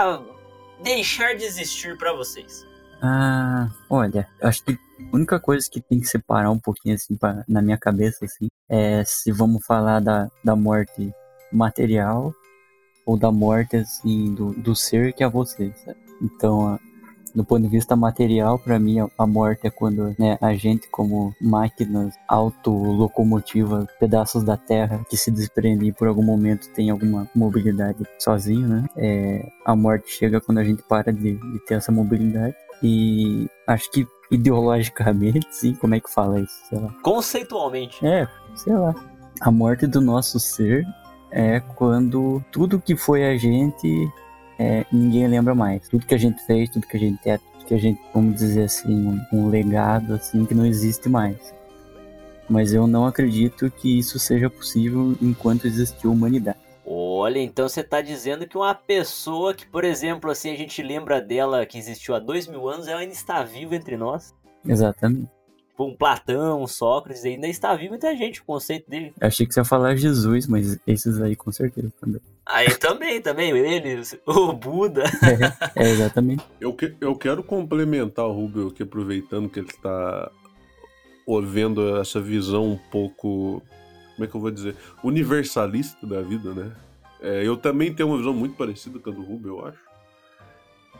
deixar 0.83 1.35
de 1.35 1.43
existir 1.43 1.97
para 1.97 2.13
vocês? 2.13 2.65
Ah, 3.01 3.69
olha, 3.89 4.27
acho 4.41 4.63
que 4.63 4.73
a 4.73 5.15
única 5.15 5.39
coisa 5.39 5.67
que 5.69 5.79
tem 5.79 5.99
que 5.99 6.07
separar 6.07 6.49
um 6.49 6.59
pouquinho 6.59 6.95
assim 6.95 7.15
pra, 7.15 7.43
na 7.47 7.61
minha 7.61 7.77
cabeça 7.77 8.25
assim 8.25 8.47
é 8.67 9.03
se 9.05 9.31
vamos 9.31 9.63
falar 9.65 9.99
da, 10.01 10.29
da 10.43 10.55
morte 10.55 11.13
material 11.51 12.33
ou 13.05 13.17
da 13.17 13.31
morte 13.31 13.77
assim 13.77 14.33
do, 14.33 14.51
do 14.53 14.75
ser 14.75 15.13
que 15.13 15.23
é 15.23 15.29
você, 15.29 15.71
sabe? 15.85 15.99
Então, 16.21 16.79
do 17.37 17.45
ponto 17.45 17.61
de 17.61 17.67
vista 17.67 17.95
material, 17.95 18.57
para 18.57 18.79
mim, 18.79 18.97
a 19.15 19.27
morte 19.27 19.67
é 19.67 19.69
quando 19.69 20.15
né, 20.17 20.39
a 20.41 20.55
gente, 20.55 20.89
como 20.89 21.35
máquinas 21.39 22.15
autolocomotivas, 22.27 23.85
pedaços 23.99 24.43
da 24.43 24.57
Terra 24.57 25.05
que 25.07 25.15
se 25.15 25.29
desprendem 25.29 25.93
por 25.93 26.07
algum 26.07 26.23
momento 26.23 26.67
tem 26.73 26.89
alguma 26.89 27.29
mobilidade 27.35 28.03
sozinho, 28.17 28.67
né? 28.67 28.85
É, 28.97 29.51
a 29.63 29.75
morte 29.75 30.09
chega 30.09 30.41
quando 30.41 30.57
a 30.57 30.63
gente 30.63 30.81
para 30.81 31.13
de, 31.13 31.35
de 31.35 31.59
ter 31.59 31.75
essa 31.75 31.91
mobilidade. 31.91 32.55
E 32.81 33.47
acho 33.67 33.91
que 33.91 34.07
ideologicamente, 34.31 35.47
sim, 35.51 35.75
como 35.75 35.93
é 35.93 35.99
que 35.99 36.11
fala 36.11 36.39
isso? 36.39 36.55
Sei 36.67 36.79
lá. 36.79 36.91
Conceitualmente. 37.03 38.03
É, 38.03 38.27
sei 38.55 38.73
lá. 38.73 38.95
A 39.41 39.51
morte 39.51 39.85
do 39.85 40.01
nosso 40.01 40.39
ser 40.39 40.83
é 41.29 41.59
quando 41.59 42.43
tudo 42.51 42.81
que 42.81 42.95
foi 42.95 43.29
a 43.29 43.37
gente 43.37 44.09
é, 44.59 44.85
ninguém 44.91 45.27
lembra 45.27 45.53
mais. 45.53 45.87
Tudo 45.87 46.05
que 46.05 46.15
a 46.15 46.19
gente 46.19 46.43
fez, 46.45 46.69
tudo 46.69 46.87
que 46.87 46.97
a 46.97 46.99
gente 46.99 47.29
é, 47.29 47.37
tudo 47.37 47.65
que 47.65 47.73
a 47.73 47.77
gente, 47.77 48.01
vamos 48.13 48.35
dizer 48.35 48.63
assim, 48.63 49.07
um, 49.07 49.25
um 49.31 49.49
legado 49.49 50.13
assim 50.13 50.45
que 50.45 50.53
não 50.53 50.65
existe 50.65 51.07
mais. 51.09 51.53
Mas 52.49 52.73
eu 52.73 52.87
não 52.87 53.05
acredito 53.05 53.69
que 53.69 53.99
isso 53.99 54.17
seja 54.17 54.49
possível 54.49 55.15
enquanto 55.21 55.67
existir 55.67 56.07
humanidade. 56.07 56.57
Olha, 56.85 57.39
então 57.39 57.67
você 57.67 57.81
está 57.81 58.01
dizendo 58.01 58.47
que 58.47 58.57
uma 58.57 58.73
pessoa 58.73 59.53
que, 59.53 59.67
por 59.67 59.83
exemplo, 59.83 60.31
assim, 60.31 60.49
a 60.49 60.55
gente 60.55 60.81
lembra 60.81 61.19
dela 61.19 61.65
que 61.65 61.77
existiu 61.77 62.15
há 62.15 62.19
dois 62.19 62.47
mil 62.47 62.69
anos, 62.69 62.87
ela 62.87 63.01
ainda 63.01 63.13
está 63.13 63.43
viva 63.43 63.75
entre 63.75 63.97
nós? 63.97 64.33
Exatamente. 64.65 65.27
Tipo, 65.77 65.85
um 65.85 65.95
Platão, 65.95 66.63
um 66.63 66.67
Sócrates, 66.67 67.23
ainda 67.23 67.47
está 67.47 67.75
vivo 67.75 67.93
entre 67.93 68.09
a 68.09 68.15
gente, 68.15 68.41
o 68.41 68.45
conceito 68.45 68.89
dele. 68.89 69.13
Eu 69.21 69.27
achei 69.27 69.45
que 69.45 69.53
você 69.53 69.59
ia 69.59 69.63
falar 69.63 69.95
Jesus, 69.95 70.47
mas 70.47 70.79
esses 70.87 71.21
aí 71.21 71.35
com 71.35 71.51
certeza 71.51 71.93
também. 72.01 72.19
Aí 72.47 72.73
também, 72.75 73.21
também, 73.21 73.55
ele, 73.55 74.01
o 74.25 74.53
Buda. 74.53 75.03
É, 75.75 75.83
é, 75.85 75.89
exatamente. 75.91 76.43
Eu, 76.59 76.73
que, 76.73 76.95
eu 76.99 77.15
quero 77.15 77.43
complementar 77.43 78.25
o 78.25 78.31
Rubio 78.31 78.69
aqui, 78.69 78.81
aproveitando 78.81 79.47
que 79.49 79.59
ele 79.59 79.69
está 79.69 80.31
vendo 81.43 81.97
essa 81.97 82.19
visão 82.19 82.71
um 82.71 82.77
pouco, 82.89 83.61
como 84.15 84.25
é 84.25 84.27
que 84.27 84.33
eu 84.33 84.41
vou 84.41 84.49
dizer, 84.49 84.75
universalista 85.03 86.07
da 86.07 86.21
vida, 86.21 86.55
né? 86.55 86.71
É, 87.21 87.45
eu 87.45 87.55
também 87.55 87.93
tenho 87.93 88.09
uma 88.09 88.17
visão 88.17 88.33
muito 88.33 88.55
parecida 88.55 88.97
com 88.97 89.11
a 89.11 89.13
do 89.13 89.21
Rubio, 89.21 89.59
eu 89.59 89.67
acho. 89.67 89.86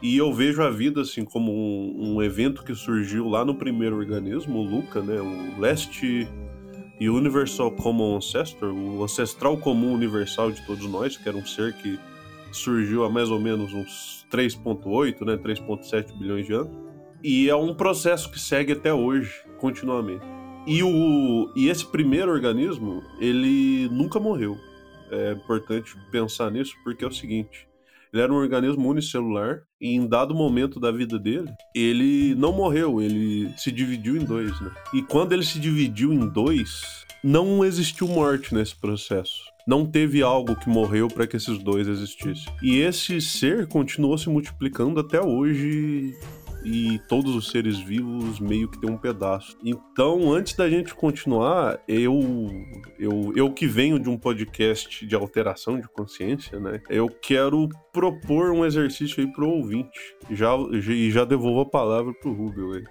E 0.02 0.16
eu 0.18 0.32
vejo 0.32 0.62
a 0.62 0.70
vida 0.70 1.02
assim 1.02 1.26
como 1.26 1.52
um, 1.52 2.16
um, 2.16 2.22
evento 2.22 2.64
que 2.64 2.76
surgiu 2.76 3.28
lá 3.28 3.44
no 3.44 3.56
primeiro 3.56 3.98
organismo, 3.98 4.60
o 4.60 4.64
Luca, 4.64 5.02
né? 5.02 5.20
O 5.20 5.60
Last 5.60 6.28
Universal 7.00 7.72
Common 7.72 8.18
Ancestor, 8.18 8.72
o 8.72 9.04
ancestral 9.04 9.58
comum 9.58 9.94
universal 9.94 10.52
de 10.52 10.66
todos 10.66 10.86
nós, 10.88 11.18
que 11.18 11.28
era 11.28 11.38
um 11.38 11.46
ser 11.46 11.74
que 11.74 12.00
surgiu 12.52 13.04
há 13.04 13.10
mais 13.10 13.30
ou 13.30 13.40
menos 13.40 13.74
uns 13.74 14.26
3.8, 14.32 15.26
né, 15.26 15.38
3.7 15.38 16.18
bilhões 16.18 16.46
de 16.46 16.54
anos. 16.54 16.72
E 17.24 17.50
é 17.50 17.56
um 17.56 17.74
processo 17.74 18.32
que 18.32 18.40
segue 18.40 18.74
até 18.74 18.94
hoje, 18.94 19.32
continuamente. 19.60 20.26
E, 20.66 20.84
o, 20.84 21.52
e 21.56 21.70
esse 21.70 21.86
primeiro 21.86 22.32
organismo, 22.32 23.02
ele 23.20 23.88
nunca 23.90 24.20
morreu. 24.20 24.58
É 25.10 25.32
importante 25.32 25.96
pensar 26.12 26.52
nisso 26.52 26.76
porque 26.84 27.04
é 27.04 27.08
o 27.08 27.12
seguinte: 27.12 27.68
ele 28.14 28.22
era 28.22 28.32
um 28.32 28.38
organismo 28.38 28.90
unicelular 28.90 29.62
e 29.80 29.96
em 29.96 30.08
dado 30.08 30.34
momento 30.34 30.80
da 30.80 30.92
vida 30.92 31.20
dele, 31.20 31.50
ele 31.76 32.36
não 32.36 32.52
morreu, 32.54 33.02
ele 33.02 33.52
se 33.58 33.72
dividiu 33.72 34.18
em 34.18 34.24
dois, 34.24 34.60
né? 34.62 34.72
E 34.94 35.02
quando 35.02 35.34
ele 35.34 35.44
se 35.44 35.60
dividiu 35.60 36.14
em 36.14 36.28
dois, 36.28 37.06
não 37.24 37.64
existiu 37.64 38.08
morte 38.08 38.54
nesse 38.54 38.76
processo. 38.76 39.42
Não 39.68 39.86
teve 39.86 40.22
algo 40.22 40.56
que 40.56 40.70
morreu 40.70 41.10
para 41.10 41.28
que 41.28 41.36
esses 41.36 41.58
dois 41.58 41.88
existissem. 41.88 42.52
E 42.62 42.78
esse 42.78 43.20
ser 43.20 43.68
continuou 43.68 44.18
se 44.18 44.30
multiplicando 44.30 45.00
até 45.00 45.22
hoje 45.22 46.14
e 46.64 47.00
todos 47.08 47.36
os 47.36 47.50
seres 47.50 47.80
vivos 47.80 48.40
meio 48.40 48.68
que 48.68 48.80
tem 48.80 48.90
um 48.90 48.98
pedaço. 48.98 49.58
Então, 49.64 50.32
antes 50.32 50.54
da 50.56 50.70
gente 50.70 50.94
continuar, 50.94 51.80
eu, 51.88 52.20
eu, 53.00 53.34
eu 53.36 53.54
que 53.54 53.68
venho 53.68 54.00
de 54.00 54.10
um 54.10 54.18
podcast 54.18 55.06
de 55.06 55.16
alteração 55.16 55.80
de 55.80 55.88
consciência, 55.88 56.60
né? 56.60 56.82
Eu 56.90 57.10
quero 57.10 57.70
propor 57.92 58.52
um 58.52 58.66
exercício 58.66 59.24
aí 59.24 59.32
pro 59.32 59.50
ouvinte. 59.50 60.00
Já, 60.32 60.56
e 60.56 61.12
já 61.12 61.26
devolvo 61.26 61.62
a 61.62 61.66
palavra 61.66 62.14
pro 62.14 62.34
Rubio 62.34 62.74
aí. 62.74 62.84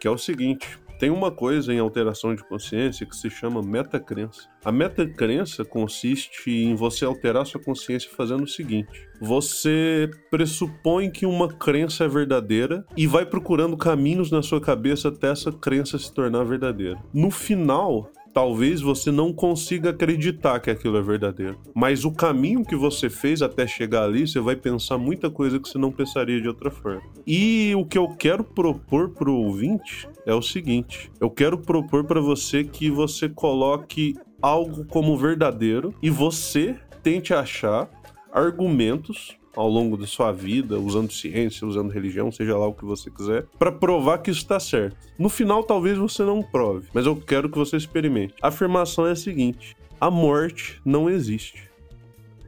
Que 0.00 0.06
é 0.06 0.10
o 0.10 0.18
seguinte: 0.18 0.78
tem 0.98 1.10
uma 1.10 1.30
coisa 1.30 1.72
em 1.72 1.78
alteração 1.78 2.34
de 2.34 2.42
consciência 2.42 3.06
que 3.06 3.16
se 3.16 3.30
chama 3.30 3.62
metacrença. 3.62 4.48
A 4.64 4.72
metacrença 4.72 5.64
consiste 5.64 6.50
em 6.50 6.74
você 6.74 7.04
alterar 7.04 7.46
sua 7.46 7.62
consciência 7.62 8.10
fazendo 8.14 8.42
o 8.42 8.48
seguinte: 8.48 9.08
você 9.20 10.10
pressupõe 10.30 11.10
que 11.10 11.24
uma 11.24 11.48
crença 11.48 12.04
é 12.04 12.08
verdadeira 12.08 12.84
e 12.96 13.06
vai 13.06 13.24
procurando 13.24 13.76
caminhos 13.76 14.30
na 14.30 14.42
sua 14.42 14.60
cabeça 14.60 15.08
até 15.08 15.30
essa 15.30 15.52
crença 15.52 15.98
se 15.98 16.12
tornar 16.12 16.44
verdadeira. 16.44 16.98
No 17.14 17.30
final, 17.30 18.10
talvez 18.38 18.80
você 18.80 19.10
não 19.10 19.32
consiga 19.32 19.90
acreditar 19.90 20.60
que 20.60 20.70
aquilo 20.70 20.96
é 20.96 21.02
verdadeiro. 21.02 21.58
Mas 21.74 22.04
o 22.04 22.12
caminho 22.12 22.64
que 22.64 22.76
você 22.76 23.10
fez 23.10 23.42
até 23.42 23.66
chegar 23.66 24.04
ali, 24.04 24.28
você 24.28 24.38
vai 24.38 24.54
pensar 24.54 24.96
muita 24.96 25.28
coisa 25.28 25.58
que 25.58 25.68
você 25.68 25.76
não 25.76 25.90
pensaria 25.90 26.40
de 26.40 26.46
outra 26.46 26.70
forma. 26.70 27.02
E 27.26 27.74
o 27.74 27.84
que 27.84 27.98
eu 27.98 28.06
quero 28.10 28.44
propor 28.44 29.08
pro 29.08 29.34
ouvinte 29.34 30.08
é 30.24 30.32
o 30.32 30.40
seguinte: 30.40 31.10
eu 31.20 31.28
quero 31.28 31.58
propor 31.58 32.04
para 32.04 32.20
você 32.20 32.62
que 32.62 32.88
você 32.92 33.28
coloque 33.28 34.14
algo 34.40 34.84
como 34.84 35.18
verdadeiro 35.18 35.92
e 36.00 36.08
você 36.08 36.76
tente 37.02 37.34
achar 37.34 37.90
argumentos 38.32 39.36
ao 39.58 39.68
longo 39.68 39.96
da 39.96 40.06
sua 40.06 40.30
vida, 40.30 40.78
usando 40.78 41.12
ciência, 41.12 41.66
usando 41.66 41.90
religião, 41.90 42.30
seja 42.30 42.56
lá 42.56 42.68
o 42.68 42.72
que 42.72 42.84
você 42.84 43.10
quiser, 43.10 43.44
para 43.58 43.72
provar 43.72 44.18
que 44.18 44.30
isso 44.30 44.40
está 44.40 44.60
certo. 44.60 44.96
No 45.18 45.28
final, 45.28 45.64
talvez 45.64 45.98
você 45.98 46.22
não 46.22 46.44
prove, 46.44 46.86
mas 46.94 47.06
eu 47.06 47.16
quero 47.16 47.50
que 47.50 47.58
você 47.58 47.76
experimente. 47.76 48.34
A 48.40 48.48
afirmação 48.48 49.04
é 49.04 49.10
a 49.10 49.16
seguinte: 49.16 49.76
a 50.00 50.10
morte 50.10 50.80
não 50.84 51.10
existe. 51.10 51.68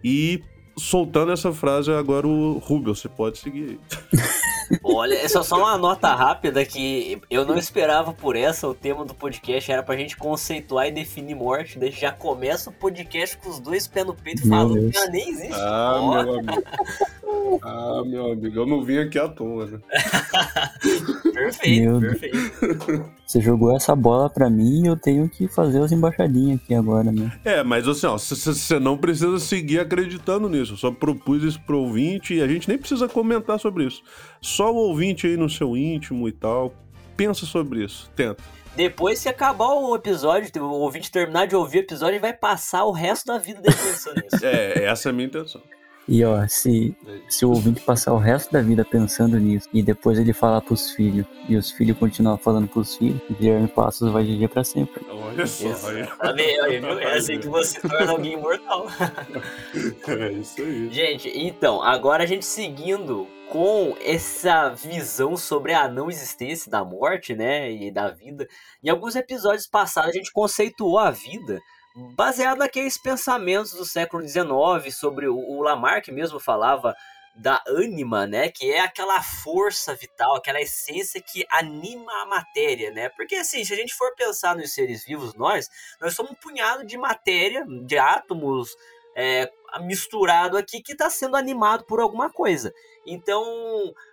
E 0.05 0.41
soltando 0.77 1.33
essa 1.33 1.53
frase 1.53 1.93
agora 1.93 2.27
o 2.27 2.59
Rubio, 2.59 2.95
você 2.95 3.09
pode 3.09 3.39
seguir. 3.39 3.79
Olha, 4.85 5.15
é 5.15 5.29
só, 5.29 5.43
só 5.43 5.59
uma 5.59 5.77
nota 5.77 6.15
rápida 6.15 6.65
que 6.65 7.21
eu 7.29 7.45
não 7.45 7.59
esperava 7.59 8.13
por 8.13 8.37
essa. 8.37 8.69
O 8.69 8.75
tema 8.75 9.05
do 9.05 9.15
podcast 9.15 9.71
era 9.71 9.83
pra 9.83 9.97
gente 9.97 10.17
conceituar 10.17 10.87
e 10.87 10.93
definir 10.93 11.35
morte. 11.35 11.79
Daí 11.79 11.91
já 11.91 12.13
começa 12.13 12.71
o 12.71 12.73
podcast 12.73 13.37
com 13.39 13.51
os 13.51 13.59
dois 13.59 13.89
pés 13.89 14.07
no 14.07 14.15
peito 14.15 14.49
falando 14.49 14.91
que 14.91 14.97
ela 14.97 15.11
nem 15.11 15.29
existe. 15.29 15.61
Ah, 15.61 15.99
oh. 16.01 16.23
meu 16.23 16.39
amigo. 16.39 16.63
Ah, 17.63 18.03
meu 18.07 18.33
amigo, 18.33 18.61
eu 18.61 18.67
não 18.67 18.83
vim 18.83 18.99
aqui 18.99 19.19
à 19.19 19.29
toa, 19.29 19.67
né? 19.67 19.81
perfeito, 21.45 21.91
meu 21.91 22.01
perfeito. 22.01 23.11
Você 23.27 23.41
jogou 23.41 23.75
essa 23.77 23.95
bola 23.95 24.29
pra 24.29 24.51
mim 24.51 24.85
e 24.85 24.87
eu 24.87 24.97
tenho 24.97 25.29
que 25.29 25.47
fazer 25.47 25.81
as 25.83 25.93
embaixadinhas 25.93 26.61
aqui 26.63 26.75
agora, 26.75 27.13
né? 27.13 27.33
É, 27.45 27.63
mas 27.63 27.87
assim, 27.87 28.07
ó, 28.07 28.19
você 28.19 28.79
não 28.81 28.99
precisa 28.99 29.39
seguir 29.39 29.79
acreditando 29.79 30.49
nisso. 30.49 30.73
Eu 30.73 30.77
só 30.77 30.91
propus 30.91 31.43
isso 31.43 31.61
pro 31.61 31.79
ouvinte 31.79 32.35
e 32.35 32.43
a 32.43 32.49
gente 32.49 32.69
nem 32.69 32.77
precisa 32.77 33.09
comentar 33.09 33.59
sobre 33.61 33.85
isso. 33.85 34.03
Só 34.41 34.73
o 34.73 34.77
ouvinte 34.77 35.27
aí 35.27 35.37
no 35.37 35.49
seu 35.49 35.77
íntimo 35.77 36.29
e 36.29 36.33
tal. 36.33 36.75
Pensa 37.17 37.47
sobre 37.47 37.85
isso, 37.85 38.11
tenta. 38.17 38.43
Depois, 38.75 39.19
se 39.19 39.29
acabar 39.29 39.69
o 39.69 39.95
episódio, 39.95 40.51
o 40.63 40.81
ouvinte 40.81 41.11
terminar 41.11 41.47
de 41.47 41.57
ouvir 41.57 41.79
o 41.79 41.81
episódio, 41.81 42.15
ele 42.15 42.21
vai 42.21 42.33
passar 42.33 42.85
o 42.85 42.93
resto 42.93 43.27
da 43.27 43.37
vida 43.37 43.61
dele 43.61 43.77
pensando 43.77 44.23
nisso. 44.23 44.45
é, 44.45 44.85
essa 44.85 45.09
é 45.09 45.11
a 45.11 45.13
minha 45.13 45.27
intenção. 45.27 45.61
E 46.11 46.25
ó, 46.25 46.45
se, 46.49 46.93
se 47.29 47.47
o 47.47 47.51
ouvinte 47.51 47.81
passar 47.83 48.13
o 48.13 48.19
resto 48.19 48.53
da 48.53 48.61
vida 48.61 48.85
pensando 48.85 49.39
nisso 49.39 49.69
e 49.73 49.81
depois 49.81 50.19
ele 50.19 50.33
falar 50.33 50.61
pros 50.61 50.91
filhos 50.91 51.25
e 51.49 51.57
os 51.57 51.71
filhos 51.71 51.97
continuar 51.97 52.37
falando 52.37 52.67
pros 52.67 52.97
filhos, 52.97 53.21
Guilherme 53.31 53.69
Passos 53.69 54.11
vai 54.11 54.25
viver 54.25 54.49
pra 54.49 54.65
sempre. 54.65 55.07
Olha 55.09 55.47
só. 55.47 55.69
Aí. 55.89 56.81
É 57.01 57.17
assim 57.17 57.39
que 57.39 57.47
você 57.47 57.81
torna 57.81 58.11
alguém 58.11 58.33
imortal. 58.33 58.89
é 60.09 60.33
isso 60.33 60.61
aí. 60.61 60.93
Gente, 60.93 61.31
então, 61.33 61.81
agora 61.81 62.25
a 62.25 62.27
gente 62.27 62.45
seguindo 62.45 63.29
com 63.49 63.97
essa 64.01 64.71
visão 64.71 65.37
sobre 65.37 65.75
a 65.75 65.89
não 65.89 66.11
existência 66.11 66.69
da 66.69 66.85
morte, 66.85 67.37
né, 67.37 67.71
e 67.71 67.89
da 67.89 68.09
vida. 68.09 68.49
Em 68.83 68.89
alguns 68.89 69.15
episódios 69.15 69.69
passados 69.69 70.11
a 70.11 70.13
gente 70.15 70.33
conceituou 70.33 70.99
a 70.99 71.13
vida 71.13 71.61
baseado 72.15 72.59
naqueles 72.59 72.99
pensamentos 72.99 73.73
do 73.73 73.85
século 73.85 74.27
XIX 74.27 74.95
sobre 74.95 75.29
o, 75.29 75.61
Lamarck 75.63 76.09
mesmo 76.09 76.39
falava 76.39 76.95
da 77.35 77.63
ânima, 77.67 78.27
né, 78.27 78.49
que 78.51 78.71
é 78.71 78.81
aquela 78.81 79.23
força 79.23 79.95
vital, 79.95 80.35
aquela 80.35 80.61
essência 80.61 81.23
que 81.23 81.47
anima 81.49 82.13
a 82.23 82.27
matéria, 82.27 82.91
né? 82.91 83.09
Porque 83.11 83.37
assim, 83.37 83.65
se 83.65 83.73
a 83.73 83.77
gente 83.77 83.95
for 83.95 84.15
pensar 84.15 84.57
nos 84.57 84.75
seres 84.75 85.05
vivos, 85.05 85.35
nós, 85.35 85.69
nós 86.01 86.15
somos 86.15 86.33
um 86.33 86.35
punhado 86.35 86.85
de 86.85 86.99
matéria, 86.99 87.65
de 87.87 87.97
átomos 87.97 88.77
é, 89.17 89.51
misturado 89.83 90.57
aqui 90.57 90.83
que 90.83 90.93
está 90.93 91.09
sendo 91.09 91.37
animado 91.37 91.85
por 91.85 92.01
alguma 92.01 92.31
coisa. 92.31 92.73
Então, 93.07 93.45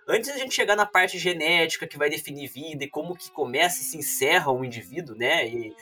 antes 0.08 0.30
da 0.30 0.38
gente 0.38 0.54
chegar 0.54 0.76
na 0.76 0.86
parte 0.86 1.18
genética 1.18 1.86
que 1.86 1.98
vai 1.98 2.08
definir 2.08 2.48
vida 2.48 2.84
e 2.84 2.90
como 2.90 3.16
que 3.16 3.30
começa 3.30 3.80
e 3.80 3.84
se 3.84 3.98
encerra 3.98 4.52
um 4.52 4.64
indivíduo, 4.64 5.16
né? 5.16 5.46
E, 5.46 5.74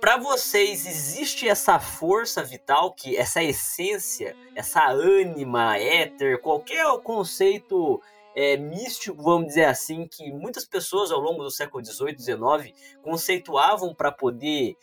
para 0.00 0.16
vocês 0.16 0.86
existe 0.86 1.48
essa 1.48 1.78
força 1.78 2.42
vital 2.42 2.92
que 2.92 3.16
essa 3.16 3.42
essência, 3.42 4.36
essa 4.54 4.86
ânima, 4.88 5.76
éter, 5.78 6.40
qualquer 6.40 6.84
conceito 7.02 8.00
é, 8.34 8.56
místico, 8.56 9.22
vamos 9.22 9.48
dizer 9.48 9.64
assim, 9.64 10.06
que 10.06 10.30
muitas 10.30 10.64
pessoas 10.64 11.10
ao 11.10 11.20
longo 11.20 11.42
do 11.42 11.50
século 11.50 11.84
XVIII, 11.84 12.18
XIX 12.18 12.76
conceituavam 13.02 13.94
para 13.94 14.12
poder 14.12 14.76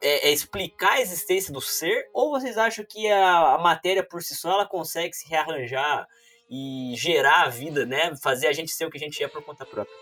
é, 0.00 0.28
é, 0.28 0.32
explicar 0.32 0.92
a 0.92 1.00
existência 1.00 1.52
do 1.52 1.60
ser? 1.60 2.08
Ou 2.12 2.30
vocês 2.30 2.56
acham 2.56 2.84
que 2.88 3.08
a, 3.10 3.54
a 3.54 3.58
matéria 3.58 4.02
por 4.02 4.22
si 4.22 4.34
só 4.34 4.52
ela 4.52 4.66
consegue 4.66 5.14
se 5.14 5.28
rearranjar 5.28 6.06
e 6.48 6.94
gerar 6.96 7.42
a 7.42 7.48
vida, 7.48 7.86
né? 7.86 8.14
Fazer 8.22 8.46
a 8.46 8.52
gente 8.52 8.72
ser 8.72 8.84
o 8.84 8.90
que 8.90 8.98
a 8.98 9.00
gente 9.00 9.22
é 9.22 9.28
por 9.28 9.42
conta 9.42 9.64
própria? 9.64 9.96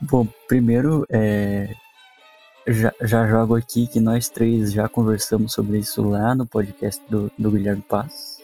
Bom, 0.00 0.26
primeiro, 0.46 1.04
é, 1.10 1.72
já, 2.68 2.92
já 3.00 3.26
jogo 3.26 3.56
aqui 3.56 3.86
que 3.86 4.00
nós 4.00 4.28
três 4.28 4.72
já 4.72 4.88
conversamos 4.88 5.52
sobre 5.52 5.78
isso 5.78 6.02
lá 6.02 6.34
no 6.34 6.46
podcast 6.46 7.02
do, 7.08 7.30
do 7.38 7.50
Guilherme 7.50 7.82
Paz. 7.82 8.38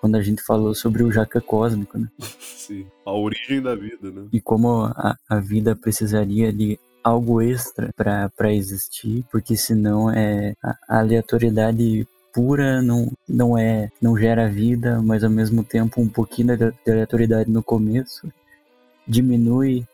Quando 0.00 0.16
a 0.16 0.22
gente 0.22 0.42
falou 0.42 0.74
sobre 0.74 1.02
o 1.02 1.10
jaca 1.10 1.40
cósmico, 1.40 1.98
né? 1.98 2.08
Sim, 2.38 2.86
a 3.04 3.12
origem 3.12 3.60
da 3.60 3.74
vida, 3.74 4.10
né? 4.10 4.28
E 4.32 4.40
como 4.40 4.84
a, 4.84 5.16
a 5.28 5.40
vida 5.40 5.74
precisaria 5.74 6.52
de 6.52 6.78
algo 7.02 7.40
extra 7.42 7.92
para 7.96 8.52
existir, 8.52 9.24
porque 9.30 9.56
senão 9.56 10.10
é 10.10 10.54
a 10.62 10.98
aleatoriedade 10.98 12.06
pura 12.32 12.80
não, 12.82 13.10
não 13.28 13.58
é 13.58 13.90
não 14.00 14.16
gera 14.16 14.48
vida, 14.48 15.02
mas 15.02 15.24
ao 15.24 15.30
mesmo 15.30 15.64
tempo 15.64 16.00
um 16.00 16.08
pouquinho 16.08 16.56
de 16.56 16.72
aleatoriedade 16.86 17.50
no 17.50 17.62
começo 17.62 18.30
diminui 19.06 19.86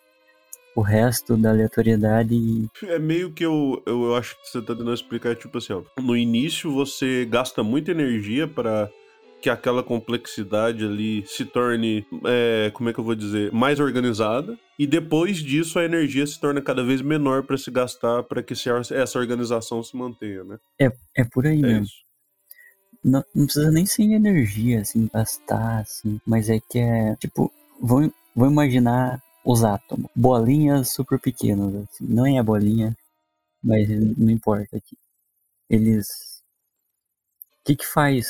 o 0.75 0.81
resto 0.83 1.37
da 1.37 1.50
aleatoriedade. 1.50 2.69
É 2.85 2.99
meio 2.99 3.33
que 3.33 3.45
eu, 3.45 3.83
eu, 3.87 4.04
eu 4.04 4.16
acho 4.16 4.35
que 4.40 4.49
você 4.49 4.61
tá 4.61 4.75
tentando 4.75 4.93
explicar, 4.93 5.37
tipo 5.37 5.59
assim, 5.59 5.73
ó, 5.73 5.83
no 6.00 6.16
início 6.16 6.73
você 6.73 7.25
gasta 7.25 7.62
muita 7.62 7.90
energia 7.90 8.47
para 8.49 8.90
que 9.45 9.50
aquela 9.50 9.83
complexidade 9.83 10.87
ali 10.87 11.23
se 11.26 11.45
torne, 11.45 12.07
é, 12.25 12.71
como 12.73 12.88
é 12.88 12.95
que 12.95 12.99
eu 12.99 13.04
vou 13.04 13.14
dizer, 13.14 13.52
mais 13.52 13.78
organizada. 13.78 14.59
E 14.78 14.87
depois 14.87 15.37
disso 15.37 15.78
a 15.78 15.85
energia 15.85 16.26
se 16.26 16.40
torna 16.40 16.62
cada 16.62 16.83
vez 16.83 17.02
menor 17.02 17.43
para 17.43 17.59
se 17.59 17.71
gastar 17.71 18.23
para 18.23 18.43
que 18.43 18.54
essa 18.54 19.19
organização 19.19 19.83
se 19.83 19.95
mantenha, 19.95 20.43
né? 20.45 20.57
É, 20.81 20.90
é 21.14 21.25
por 21.25 21.47
aí 21.47 21.59
É 21.59 21.62
mesmo. 21.62 21.85
isso. 21.85 22.04
Não, 23.04 23.23
não 23.35 23.45
precisa 23.45 23.71
nem 23.71 23.85
ser 23.85 24.04
em 24.04 24.14
energia, 24.14 24.81
assim, 24.81 25.11
gastar, 25.12 25.81
assim. 25.81 26.19
Mas 26.26 26.49
é 26.49 26.59
que 26.59 26.78
é, 26.78 27.14
tipo, 27.16 27.52
vou, 27.78 28.11
vou 28.35 28.50
imaginar 28.50 29.21
os 29.45 29.65
átomos. 29.65 30.11
Bolinhas 30.15 30.91
super 30.91 31.19
pequenas, 31.21 31.75
assim. 31.75 32.07
Não 32.07 32.27
é 32.27 32.43
bolinha, 32.43 32.97
mas 33.63 33.89
não 33.89 34.31
importa 34.31 34.77
aqui. 34.77 34.97
Eles... 35.71 36.43
O 37.61 37.67
que 37.67 37.77
que 37.77 37.87
faz 37.87 38.27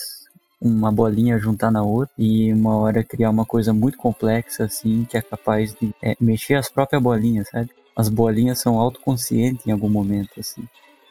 uma 0.60 0.90
bolinha 0.92 1.38
juntar 1.38 1.70
na 1.70 1.82
outra 1.82 2.14
e 2.18 2.52
uma 2.52 2.76
hora 2.76 3.04
criar 3.04 3.30
uma 3.30 3.44
coisa 3.44 3.72
muito 3.72 3.98
complexa, 3.98 4.64
assim, 4.64 5.04
que 5.04 5.16
é 5.16 5.22
capaz 5.22 5.74
de 5.74 5.94
é, 6.02 6.16
mexer 6.20 6.54
as 6.54 6.70
próprias 6.70 7.02
bolinhas, 7.02 7.48
sabe? 7.48 7.70
As 7.96 8.08
bolinhas 8.08 8.60
são 8.60 8.78
autoconscientes 8.78 9.66
em 9.66 9.72
algum 9.72 9.88
momento, 9.88 10.40
assim 10.40 10.66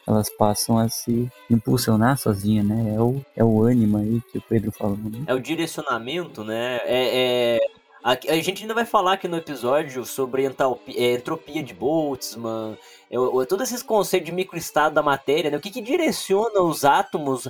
elas 0.08 0.30
passam 0.30 0.78
a 0.78 0.90
se 0.90 1.30
impulsionar 1.50 2.18
sozinha, 2.18 2.64
né? 2.64 2.94
É 2.96 3.00
o, 3.00 3.22
é 3.36 3.44
o 3.44 3.64
ânimo 3.64 3.98
aí 3.98 4.22
que 4.32 4.38
o 4.38 4.42
Pedro 4.42 4.72
falou, 4.72 4.98
né? 4.98 5.24
É 5.28 5.34
o 5.34 5.40
direcionamento, 5.40 6.44
né? 6.44 6.78
É, 6.84 7.58
é- 7.58 7.83
A, 8.04 8.12
a 8.12 8.42
gente 8.42 8.64
ainda 8.64 8.74
vai 8.74 8.86
falar 8.86 9.14
aqui 9.14 9.28
no 9.30 9.38
episódio 9.38 10.04
sobre 10.06 10.44
entalpia, 10.46 10.94
é, 11.00 11.14
entropia 11.14 11.64
de 11.64 11.74
Boltzmann, 11.74 12.78
é, 13.10 13.18
o- 13.18 13.42
é, 13.42 13.46
todo 13.46 13.64
esses 13.64 13.82
conceitos 13.82 14.26
de 14.26 14.32
microestado 14.34 14.94
da 14.94 15.02
matéria, 15.02 15.50
né? 15.50 15.56
O 15.58 15.62
que, 15.62 15.72
que 15.72 15.82
direciona 15.82 16.62
os 16.62 16.84
átomos. 16.84 17.48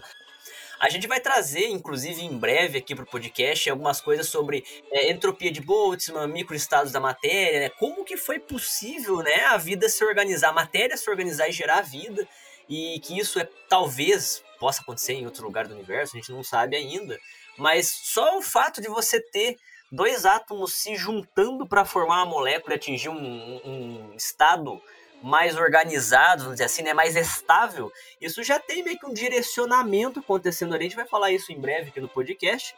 A 0.79 0.89
gente 0.89 1.07
vai 1.07 1.19
trazer, 1.19 1.69
inclusive, 1.69 2.21
em 2.21 2.37
breve 2.37 2.77
aqui 2.77 2.93
pro 2.93 3.05
podcast, 3.05 3.67
algumas 3.69 3.99
coisas 3.99 4.27
sobre 4.27 4.63
é, 4.91 5.09
entropia 5.09 5.51
de 5.51 5.59
Boltzmann, 5.61 6.27
microestados 6.27 6.91
da 6.91 6.99
matéria, 6.99 7.61
né? 7.61 7.69
Como 7.69 8.03
que 8.05 8.15
foi 8.15 8.37
possível, 8.37 9.17
né, 9.23 9.45
a 9.45 9.57
vida 9.57 9.89
se 9.89 10.03
organizar, 10.05 10.49
a 10.49 10.53
matéria 10.53 10.95
se 10.97 11.09
organizar 11.09 11.47
e 11.49 11.51
gerar 11.51 11.81
vida, 11.81 12.27
e 12.69 12.99
que 12.99 13.17
isso 13.17 13.39
é 13.39 13.49
talvez 13.67 14.43
possa 14.59 14.81
acontecer 14.81 15.13
em 15.13 15.25
outro 15.25 15.43
lugar 15.45 15.67
do 15.67 15.73
universo, 15.73 16.15
a 16.15 16.19
gente 16.19 16.31
não 16.31 16.43
sabe 16.43 16.75
ainda. 16.75 17.17
Mas 17.57 17.87
só 17.89 18.37
o 18.37 18.41
fato 18.41 18.81
de 18.81 18.87
você 18.87 19.19
ter 19.19 19.57
dois 19.93 20.25
átomos 20.25 20.73
se 20.73 20.95
juntando 20.95 21.67
para 21.67 21.85
formar 21.85 22.23
uma 22.23 22.25
molécula 22.25 22.73
e 22.73 22.77
atingir 22.77 23.09
um, 23.09 23.61
um 23.63 24.13
estado 24.17 24.81
mais 25.21 25.55
organizado, 25.55 26.43
vamos 26.43 26.55
dizer 26.55 26.65
assim, 26.65 26.81
né, 26.81 26.93
mais 26.93 27.15
estável, 27.15 27.93
isso 28.19 28.43
já 28.43 28.59
tem 28.59 28.83
meio 28.83 28.97
que 28.97 29.05
um 29.05 29.13
direcionamento 29.13 30.19
acontecendo 30.19 30.73
ali. 30.73 30.85
A 30.85 30.87
gente 30.89 30.97
vai 30.97 31.07
falar 31.07 31.31
isso 31.31 31.51
em 31.51 31.59
breve 31.59 31.89
aqui 31.89 32.01
no 32.01 32.09
podcast. 32.09 32.75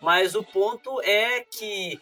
Mas 0.00 0.34
o 0.36 0.44
ponto 0.44 1.00
é 1.02 1.40
que 1.40 1.98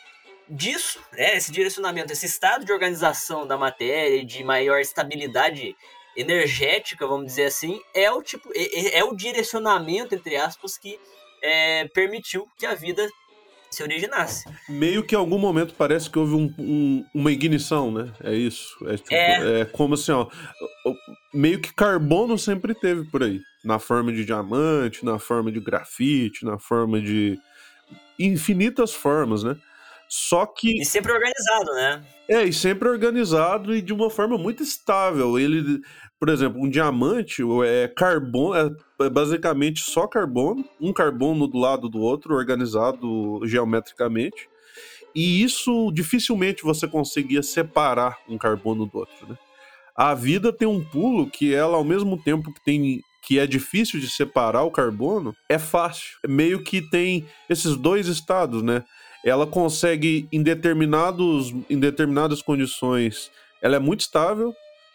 disso, 0.48 1.00
né, 1.12 1.36
esse 1.36 1.50
direcionamento, 1.50 2.12
esse 2.12 2.26
estado 2.26 2.64
de 2.64 2.72
organização 2.72 3.46
da 3.46 3.56
matéria, 3.56 4.22
de 4.24 4.44
maior 4.44 4.80
estabilidade 4.80 5.74
energética, 6.14 7.06
vamos 7.06 7.26
dizer 7.26 7.44
assim, 7.44 7.80
é 7.94 8.10
o 8.10 8.22
tipo, 8.22 8.50
é, 8.54 8.98
é 8.98 9.04
o 9.04 9.14
direcionamento 9.14 10.14
entre 10.14 10.36
aspas 10.36 10.76
que 10.76 10.98
é, 11.42 11.88
permitiu 11.88 12.48
que 12.58 12.66
a 12.66 12.74
vida 12.74 13.08
se 13.76 13.82
originasse. 13.82 14.44
Meio 14.68 15.02
que 15.04 15.14
em 15.14 15.18
algum 15.18 15.38
momento 15.38 15.74
parece 15.76 16.08
que 16.08 16.18
houve 16.18 16.34
um- 16.34 16.54
um- 16.58 17.04
uma 17.14 17.30
ignição, 17.30 17.90
né? 17.92 18.10
É 18.22 18.34
isso. 18.34 18.74
É, 18.86 18.96
tipo, 18.96 19.14
É. 19.14 19.60
é 19.60 19.64
como 19.66 19.94
assim, 19.94 20.12
ó. 20.12 20.26
Meio 21.34 21.60
que 21.60 21.72
carbono 21.74 22.38
sempre 22.38 22.74
teve 22.74 23.04
por 23.10 23.22
aí. 23.22 23.40
Na 23.64 23.78
forma 23.78 24.12
de 24.12 24.24
diamante, 24.24 25.04
na 25.04 25.18
forma 25.18 25.50
de 25.52 25.60
grafite, 25.60 26.44
na 26.44 26.58
forma 26.58 27.00
de. 27.00 27.38
infinitas 28.18 28.94
formas, 28.94 29.42
né? 29.44 29.54
Só 30.08 30.46
que. 30.46 30.80
E 30.80 30.84
sempre 30.84 31.12
organizado, 31.12 31.72
né? 31.72 32.04
É, 32.28 32.44
e 32.44 32.52
sempre 32.52 32.88
organizado 32.88 33.74
e 33.74 33.82
de 33.82 33.92
uma 33.92 34.10
forma 34.10 34.36
muito 34.36 34.62
estável. 34.62 35.38
Ele, 35.38 35.80
por 36.18 36.28
exemplo, 36.28 36.60
um 36.60 36.68
diamante 36.68 37.42
é 37.64 37.88
carbono, 37.88 38.76
é 39.00 39.10
basicamente 39.10 39.80
só 39.80 40.06
carbono, 40.06 40.64
um 40.80 40.92
carbono 40.92 41.46
do 41.46 41.58
lado 41.58 41.88
do 41.88 42.00
outro, 42.00 42.34
organizado 42.34 43.40
geometricamente. 43.44 44.48
E 45.14 45.42
isso 45.42 45.90
dificilmente 45.92 46.62
você 46.62 46.86
conseguia 46.86 47.42
separar 47.42 48.18
um 48.28 48.36
carbono 48.36 48.86
do 48.86 48.98
outro, 48.98 49.26
né? 49.28 49.38
A 49.96 50.14
vida 50.14 50.52
tem 50.52 50.68
um 50.68 50.84
pulo 50.84 51.30
que 51.30 51.54
ela, 51.54 51.78
ao 51.78 51.84
mesmo 51.84 52.22
tempo 52.22 52.52
que 52.52 52.62
tem 52.62 53.00
que 53.22 53.40
é 53.40 53.46
difícil 53.46 53.98
de 53.98 54.08
separar 54.08 54.62
o 54.62 54.70
carbono, 54.70 55.34
é 55.48 55.58
fácil. 55.58 56.16
Meio 56.28 56.62
que 56.62 56.80
tem 56.80 57.26
esses 57.48 57.76
dois 57.76 58.06
estados, 58.06 58.62
né? 58.62 58.84
Ela 59.26 59.46
consegue 59.46 60.28
em 60.32 60.42
determinados 60.42 61.50
em 61.68 61.78
determinadas 61.78 62.40
condições 62.40 63.30
ela 63.60 63.76
é 63.76 63.78
muito 63.80 64.00
estável 64.00 64.54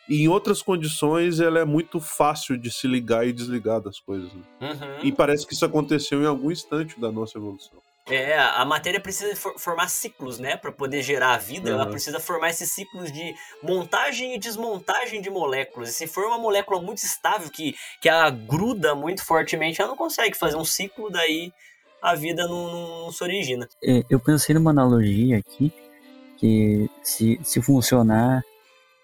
e 0.09 0.23
em 0.23 0.27
outras 0.27 0.61
condições 0.61 1.39
ela 1.39 1.59
é 1.59 1.65
muito 1.65 1.99
fácil 1.99 2.57
de 2.57 2.71
se 2.71 2.87
ligar 2.87 3.27
e 3.27 3.33
desligar 3.33 3.79
das 3.81 3.99
coisas 3.99 4.31
né? 4.33 4.41
Uhum. 4.61 4.99
e 5.03 5.11
parece 5.11 5.45
que 5.45 5.53
isso 5.53 5.65
aconteceu 5.65 6.21
em 6.23 6.25
algum 6.25 6.49
instante 6.51 6.99
da 6.99 7.11
nossa 7.11 7.37
evolução 7.37 7.77
É, 8.09 8.37
a 8.39 8.65
matéria 8.65 8.99
precisa 8.99 9.35
for- 9.35 9.57
formar 9.59 9.87
ciclos, 9.87 10.39
né? 10.39 10.57
Para 10.57 10.71
poder 10.71 11.01
gerar 11.03 11.33
a 11.35 11.37
vida, 11.37 11.69
ela 11.69 11.85
Uhum. 11.85 11.91
precisa 11.91 12.19
formar 12.19 12.49
esses 12.49 12.71
ciclos 12.71 13.11
de 13.11 13.33
montagem 13.61 14.33
e 14.35 14.39
desmontagem 14.39 15.21
de 15.21 15.29
moléculas. 15.29 15.89
E 15.89 15.93
se 15.93 16.07
for 16.07 16.25
uma 16.25 16.39
molécula 16.39 16.81
muito 16.81 16.97
estável, 17.05 17.49
que, 17.51 17.75
que 18.01 18.09
ela 18.09 18.29
gruda 18.31 18.95
muito 18.95 19.23
fortemente, 19.23 19.79
ela 19.79 19.91
não 19.91 19.95
consegue 20.05 20.35
fazer 20.35 20.57
um 20.57 20.65
ciclo, 20.65 21.11
daí 21.11 21.53
a 22.01 22.15
vida 22.15 22.47
não, 22.47 23.03
não- 23.05 23.11
se 23.11 23.23
origina. 23.23 23.67
É, 23.83 24.03
eu 24.09 24.19
pensei 24.19 24.55
numa 24.55 24.71
analogia 24.71 25.37
aqui 25.37 25.71
que 26.37 26.89
se, 27.03 27.39
se 27.43 27.61
funcionar, 27.61 28.41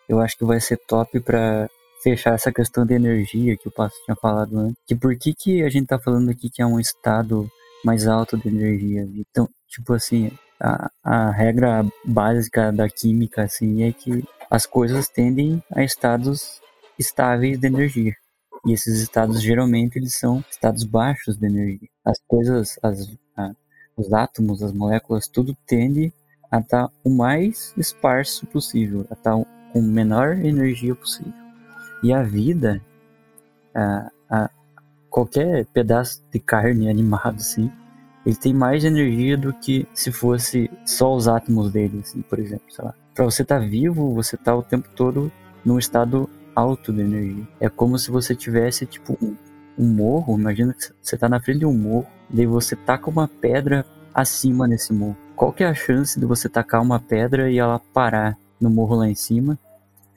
eu 0.09 0.19
acho 0.19 0.37
que 0.37 0.45
vai 0.45 0.59
ser 0.59 0.77
top 0.87 1.19
pra 1.19 1.69
fechar 2.03 2.33
essa 2.35 2.51
questão 2.51 2.85
de 2.85 2.93
energia 2.93 3.57
que 3.57 3.67
o 3.67 3.71
Passo 3.71 3.95
tinha 4.05 4.15
falado 4.15 4.57
antes. 4.57 4.77
Que 4.87 4.95
por 4.95 5.15
que, 5.17 5.33
que 5.33 5.63
a 5.63 5.69
gente 5.69 5.87
tá 5.87 5.99
falando 5.99 6.29
aqui 6.29 6.49
que 6.49 6.61
é 6.61 6.65
um 6.65 6.79
estado 6.79 7.49
mais 7.83 8.07
alto 8.07 8.37
de 8.37 8.47
energia? 8.47 9.07
Então, 9.15 9.49
tipo 9.67 9.93
assim, 9.93 10.31
a, 10.59 10.89
a 11.03 11.31
regra 11.31 11.85
básica 12.05 12.71
da 12.71 12.89
química 12.89 13.43
assim 13.43 13.83
é 13.83 13.91
que 13.91 14.23
as 14.49 14.65
coisas 14.65 15.07
tendem 15.09 15.61
a 15.75 15.83
estados 15.83 16.61
estáveis 16.97 17.59
de 17.59 17.67
energia. 17.67 18.13
E 18.65 18.73
esses 18.73 19.01
estados 19.01 19.41
geralmente 19.41 19.97
eles 19.97 20.15
são 20.15 20.43
estados 20.49 20.83
baixos 20.83 21.37
de 21.37 21.45
energia. 21.47 21.89
As 22.05 22.19
coisas, 22.27 22.77
as, 22.83 23.15
a- 23.35 23.51
os 23.95 24.11
átomos, 24.13 24.61
as 24.61 24.71
moléculas, 24.73 25.27
tudo 25.27 25.55
tende 25.65 26.13
a 26.51 26.59
estar 26.59 26.89
o 27.03 27.09
mais 27.09 27.73
esparso 27.77 28.45
possível, 28.47 29.05
a 29.09 29.13
estar 29.13 29.33
com 29.73 29.81
menor 29.81 30.37
energia 30.37 30.95
possível. 30.95 31.33
E 32.03 32.13
a 32.13 32.23
vida, 32.23 32.81
a, 33.73 34.11
a, 34.29 34.49
qualquer 35.09 35.65
pedaço 35.67 36.23
de 36.31 36.39
carne 36.39 36.89
animado 36.91 37.37
assim, 37.37 37.71
ele 38.25 38.35
tem 38.35 38.53
mais 38.53 38.83
energia 38.85 39.37
do 39.37 39.53
que 39.53 39.87
se 39.93 40.11
fosse 40.11 40.69
só 40.85 41.15
os 41.15 41.27
átomos 41.27 41.71
dele, 41.71 42.01
assim, 42.03 42.21
por 42.23 42.39
exemplo. 42.39 42.65
Para 43.15 43.25
você 43.25 43.43
estar 43.43 43.59
vivo, 43.59 44.13
você 44.13 44.35
está 44.35 44.55
o 44.55 44.63
tempo 44.63 44.89
todo 44.95 45.31
num 45.65 45.79
estado 45.79 46.29
alto 46.57 46.91
de 46.91 47.01
energia. 47.01 47.47
É 47.59 47.69
como 47.69 47.99
se 47.99 48.09
você 48.09 48.35
tivesse 48.35 48.87
tipo 48.87 49.15
um, 49.21 49.35
um 49.77 49.87
morro, 49.87 50.39
imagina 50.39 50.73
que 50.73 50.91
você 50.99 51.13
está 51.13 51.29
na 51.29 51.39
frente 51.39 51.59
de 51.59 51.65
um 51.67 51.73
morro, 51.73 52.07
daí 52.27 52.47
você 52.47 52.75
taca 52.75 53.11
uma 53.11 53.27
pedra 53.27 53.85
acima 54.11 54.67
nesse 54.67 54.91
morro. 54.91 55.15
Qual 55.35 55.53
que 55.53 55.63
é 55.63 55.67
a 55.67 55.75
chance 55.75 56.19
de 56.19 56.25
você 56.25 56.49
tacar 56.49 56.81
uma 56.81 56.99
pedra 56.99 57.51
e 57.51 57.59
ela 57.59 57.79
parar 57.93 58.35
no 58.59 58.71
morro 58.71 58.95
lá 58.95 59.07
em 59.07 59.13
cima? 59.13 59.55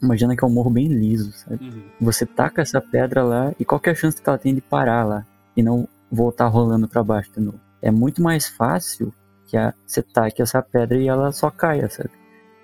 Imagina 0.03 0.35
que 0.35 0.43
é 0.43 0.47
um 0.47 0.51
morro 0.51 0.71
bem 0.71 0.89
liso, 0.89 1.31
sabe? 1.33 1.59
Você 2.01 2.25
taca 2.25 2.63
essa 2.63 2.81
pedra 2.81 3.23
lá 3.23 3.53
e 3.59 3.65
qual 3.67 3.79
que 3.79 3.91
é 3.91 3.93
a 3.93 3.95
chance 3.95 4.21
que 4.21 4.27
ela 4.27 4.39
tem 4.39 4.55
de 4.55 4.63
parar 4.63 5.05
lá 5.05 5.27
e 5.55 5.63
não 5.63 5.87
voltar 6.11 6.47
rolando 6.47 6.89
para 6.89 7.05
baixo 7.05 7.31
de 7.33 7.41
novo? 7.41 7.61
É 7.83 7.91
muito 7.91 8.23
mais 8.23 8.49
fácil 8.49 9.13
que 9.47 9.59
a, 9.59 9.75
você 9.87 10.03
taque 10.03 10.41
essa 10.41 10.63
pedra 10.63 10.97
e 10.97 11.07
ela 11.07 11.33
só 11.33 11.51
caia, 11.51 11.91
sabe? 11.91 12.11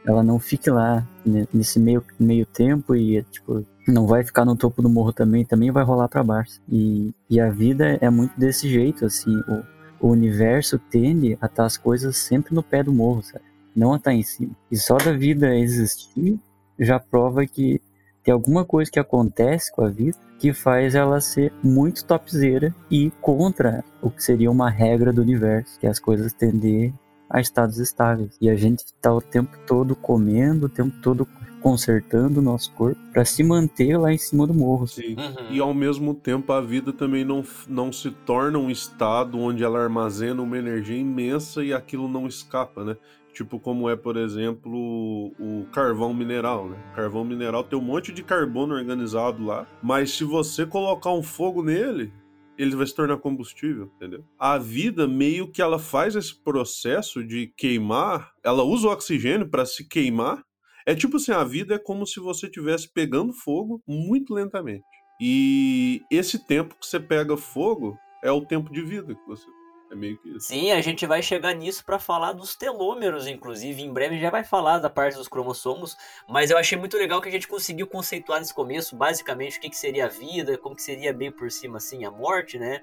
Ela 0.06 0.22
não 0.22 0.38
fique 0.38 0.70
lá 0.70 1.06
ne- 1.24 1.48
nesse 1.52 1.80
meio, 1.80 2.02
meio 2.18 2.46
tempo 2.46 2.94
e 2.94 3.22
tipo 3.24 3.64
não 3.86 4.06
vai 4.06 4.24
ficar 4.24 4.44
no 4.44 4.56
topo 4.56 4.82
do 4.82 4.88
morro 4.88 5.12
também, 5.12 5.44
também 5.44 5.70
vai 5.70 5.84
rolar 5.84 6.08
para 6.08 6.22
baixo. 6.22 6.60
E, 6.68 7.12
e 7.30 7.40
a 7.40 7.50
vida 7.50 7.98
é 8.00 8.10
muito 8.10 8.38
desse 8.38 8.68
jeito, 8.68 9.04
assim, 9.04 9.34
o, 9.48 9.62
o 10.06 10.10
universo 10.10 10.78
tende 10.78 11.38
a 11.40 11.46
estar 11.46 11.64
as 11.64 11.76
coisas 11.76 12.16
sempre 12.16 12.54
no 12.54 12.62
pé 12.62 12.82
do 12.82 12.92
morro, 12.92 13.22
sabe? 13.22 13.44
Não 13.74 13.92
a 13.92 13.96
estar 13.96 14.12
em 14.12 14.22
cima. 14.22 14.52
E 14.70 14.76
só 14.76 14.96
da 14.96 15.12
vida 15.12 15.56
existir 15.56 16.38
já 16.78 16.98
prova 16.98 17.46
que 17.46 17.80
tem 18.24 18.32
alguma 18.32 18.64
coisa 18.64 18.90
que 18.90 18.98
acontece 18.98 19.72
com 19.72 19.84
a 19.84 19.88
vida 19.88 20.18
que 20.38 20.52
faz 20.52 20.94
ela 20.94 21.20
ser 21.20 21.52
muito 21.62 22.04
topzeira 22.04 22.74
e 22.90 23.10
contra 23.20 23.84
o 24.02 24.10
que 24.10 24.22
seria 24.22 24.50
uma 24.50 24.68
regra 24.68 25.12
do 25.12 25.22
universo, 25.22 25.78
que 25.78 25.86
é 25.86 25.90
as 25.90 25.98
coisas 25.98 26.32
tender 26.32 26.92
a 27.28 27.40
estados 27.40 27.78
estáveis. 27.78 28.36
E 28.40 28.48
a 28.48 28.56
gente 28.56 28.80
está 28.80 29.12
o 29.12 29.20
tempo 29.20 29.56
todo 29.66 29.94
comendo, 29.94 30.66
o 30.66 30.68
tempo 30.68 30.94
todo 31.02 31.26
consertando 31.66 32.38
o 32.38 32.42
nosso 32.42 32.72
corpo 32.74 33.00
para 33.12 33.24
se 33.24 33.42
manter 33.42 33.98
lá 33.98 34.12
em 34.12 34.18
cima 34.18 34.46
do 34.46 34.54
morro. 34.54 34.86
Sim. 34.86 35.16
Uhum. 35.16 35.50
E 35.50 35.58
ao 35.58 35.74
mesmo 35.74 36.14
tempo 36.14 36.52
a 36.52 36.60
vida 36.60 36.92
também 36.92 37.24
não, 37.24 37.42
não 37.66 37.92
se 37.92 38.10
torna 38.10 38.56
um 38.56 38.70
estado 38.70 39.36
onde 39.36 39.64
ela 39.64 39.82
armazena 39.82 40.40
uma 40.42 40.56
energia 40.56 40.96
imensa 40.96 41.64
e 41.64 41.72
aquilo 41.72 42.06
não 42.06 42.26
escapa, 42.26 42.84
né? 42.84 42.96
Tipo 43.32 43.58
como 43.58 43.90
é, 43.90 43.96
por 43.96 44.16
exemplo, 44.16 45.32
o 45.38 45.66
carvão 45.72 46.14
mineral, 46.14 46.68
né? 46.68 46.76
Carvão 46.94 47.24
mineral 47.24 47.64
tem 47.64 47.78
um 47.78 47.82
monte 47.82 48.12
de 48.12 48.22
carbono 48.22 48.74
organizado 48.74 49.44
lá, 49.44 49.66
mas 49.82 50.12
se 50.12 50.22
você 50.24 50.64
colocar 50.64 51.10
um 51.10 51.22
fogo 51.22 51.62
nele, 51.62 52.12
ele 52.58 52.76
vai 52.76 52.86
se 52.86 52.94
tornar 52.94 53.18
combustível, 53.18 53.90
entendeu? 53.96 54.24
A 54.38 54.58
vida 54.58 55.06
meio 55.06 55.50
que 55.50 55.62
ela 55.62 55.78
faz 55.78 56.14
esse 56.14 56.34
processo 56.42 57.24
de 57.24 57.52
queimar, 57.56 58.32
ela 58.44 58.62
usa 58.62 58.88
o 58.88 58.92
oxigênio 58.92 59.48
para 59.48 59.66
se 59.66 59.88
queimar. 59.88 60.44
É 60.86 60.94
tipo 60.94 61.16
assim, 61.16 61.32
a 61.32 61.42
vida 61.44 61.74
é 61.74 61.78
como 61.78 62.06
se 62.06 62.20
você 62.20 62.46
estivesse 62.46 62.92
pegando 62.92 63.32
fogo 63.32 63.82
muito 63.86 64.32
lentamente. 64.32 64.84
E 65.20 66.02
esse 66.10 66.38
tempo 66.46 66.76
que 66.78 66.86
você 66.86 67.00
pega 67.00 67.36
fogo 67.36 67.98
é 68.22 68.30
o 68.30 68.44
tempo 68.44 68.72
de 68.72 68.82
vida 68.82 69.14
que 69.14 69.26
você 69.26 69.46
é 69.90 69.94
meio 69.94 70.18
que 70.18 70.28
isso. 70.30 70.48
Sim, 70.48 70.72
a 70.72 70.80
gente 70.80 71.06
vai 71.06 71.22
chegar 71.22 71.54
nisso 71.54 71.84
para 71.84 71.98
falar 71.98 72.32
dos 72.32 72.56
telômeros, 72.56 73.26
inclusive. 73.26 73.82
Em 73.82 73.92
breve 73.92 74.18
já 74.18 74.30
vai 74.30 74.42
falar 74.42 74.78
da 74.78 74.90
parte 74.90 75.16
dos 75.16 75.28
cromossomos, 75.28 75.96
mas 76.28 76.50
eu 76.50 76.58
achei 76.58 76.76
muito 76.76 76.96
legal 76.96 77.20
que 77.20 77.28
a 77.28 77.32
gente 77.32 77.46
conseguiu 77.46 77.86
conceituar 77.86 78.40
nesse 78.40 78.52
começo, 78.52 78.96
basicamente, 78.96 79.58
o 79.58 79.60
que, 79.60 79.70
que 79.70 79.76
seria 79.76 80.06
a 80.06 80.08
vida, 80.08 80.58
como 80.58 80.74
que 80.74 80.82
seria 80.82 81.12
bem 81.12 81.30
por 81.30 81.50
cima, 81.50 81.76
assim, 81.76 82.04
a 82.04 82.10
morte, 82.10 82.58
né? 82.58 82.82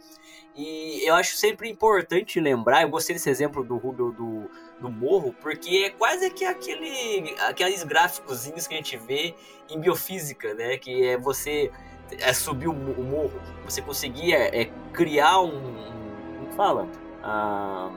E 0.55 1.07
eu 1.07 1.15
acho 1.15 1.35
sempre 1.35 1.69
importante 1.69 2.39
lembrar, 2.39 2.83
eu 2.83 2.89
gostei 2.89 3.15
desse 3.15 3.29
exemplo 3.29 3.63
do 3.63 3.75
Rubel 3.77 4.11
do, 4.11 4.49
do 4.79 4.89
morro, 4.89 5.35
porque 5.41 5.85
é 5.85 5.89
quase 5.89 6.29
que 6.29 6.45
aquele, 6.45 7.35
aqueles 7.41 7.83
gráficozinhos 7.83 8.67
que 8.67 8.75
a 8.75 8.77
gente 8.77 8.95
vê 8.97 9.35
em 9.69 9.79
biofísica, 9.79 10.53
né? 10.53 10.77
Que 10.77 11.03
é 11.07 11.17
você 11.17 11.71
é 12.19 12.31
subir 12.33 12.67
o 12.67 12.73
mo- 12.73 12.93
o 12.93 13.03
morro, 13.03 13.41
você 13.65 13.81
conseguir 13.81 14.33
é, 14.33 14.61
é 14.61 14.65
criar 14.93 15.41
um, 15.41 15.51
fala, 16.55 16.87
ah, 17.23 17.91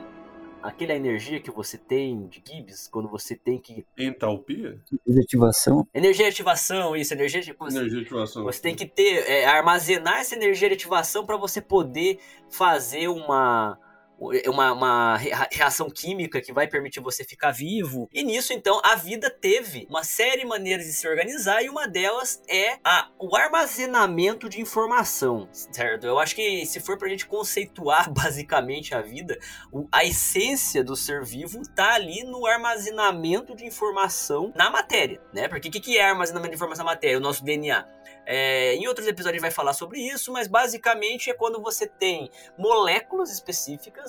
aquela 0.61 0.93
energia 0.93 1.39
que 1.39 1.51
você 1.51 1.77
tem 1.77 2.27
de 2.27 2.41
Gibbs 2.45 2.87
quando 2.87 3.07
você 3.07 3.35
tem 3.35 3.59
que 3.59 3.85
Entalpia? 3.97 4.81
Desativação, 5.05 5.87
energia 5.93 6.25
de 6.25 6.31
ativação, 6.31 6.95
isso, 6.95 7.13
energia 7.13 7.41
de 7.41 7.51
Energia 7.51 7.89
de 7.89 8.05
ativação. 8.05 8.43
você 8.43 8.61
tem 8.61 8.75
que 8.75 8.85
ter, 8.85 9.29
é, 9.29 9.45
armazenar 9.45 10.19
essa 10.19 10.35
energia 10.35 10.69
de 10.69 10.75
ativação 10.75 11.25
para 11.25 11.37
você 11.37 11.61
poder 11.61 12.19
fazer 12.49 13.07
uma, 13.07 13.77
uma, 14.19 14.71
uma 14.73 15.17
rea- 15.17 15.47
reação 15.51 15.89
química 15.89 16.41
que 16.41 16.51
vai 16.51 16.67
permitir 16.67 16.99
você 16.99 17.23
ficar 17.23 17.51
vivo. 17.51 18.09
E 18.11 18.23
nisso, 18.23 18.51
então, 18.53 18.81
a 18.83 18.95
vida 18.95 19.29
teve 19.29 19.85
uma 19.89 20.03
série 20.03 20.41
de 20.41 20.45
maneiras 20.45 20.85
de 20.85 20.93
se 20.93 21.07
organizar 21.07 21.61
e 21.63 21.69
uma 21.69 21.87
delas 21.87 22.41
é 22.49 22.77
a, 22.83 23.09
o 23.19 23.35
armazenamento 23.35 24.49
de 24.49 24.59
informação, 24.59 25.47
certo? 25.51 26.05
Eu 26.05 26.17
acho 26.19 26.35
que 26.35 26.65
se 26.65 26.79
for 26.79 26.97
pra 26.97 27.07
gente 27.09 27.25
conceituar 27.27 28.09
basicamente 28.13 28.95
a 28.95 29.01
vida, 29.01 29.37
o- 29.71 29.87
a 29.91 30.03
essência 30.03 30.83
do 30.83 30.95
ser 30.95 31.23
vivo 31.23 31.61
tá 31.75 31.93
ali 31.93 32.23
no 32.23 32.45
armazenamento 32.45 33.55
de 33.55 33.65
informação 33.65 34.51
na 34.55 34.69
matéria, 34.69 35.21
né? 35.33 35.47
Porque 35.47 35.67
o 35.69 35.71
que, 35.71 35.79
que 35.79 35.97
é 35.97 36.09
armazenamento 36.09 36.49
de 36.51 36.55
informação 36.55 36.83
na 36.85 36.91
matéria? 36.91 37.17
O 37.17 37.21
nosso 37.21 37.43
DNA. 37.43 37.85
É, 38.29 38.75
em 38.75 38.87
outros 38.87 39.07
episódios 39.07 39.27
a 39.27 39.31
gente 39.37 39.41
vai 39.41 39.51
falar 39.51 39.71
sobre 39.73 40.01
isso, 40.01 40.33
mas 40.33 40.47
basicamente 40.47 41.29
é 41.29 41.33
quando 41.33 41.61
você 41.61 41.87
tem 41.87 42.29
moléculas 42.57 43.31
específicas 43.31 44.06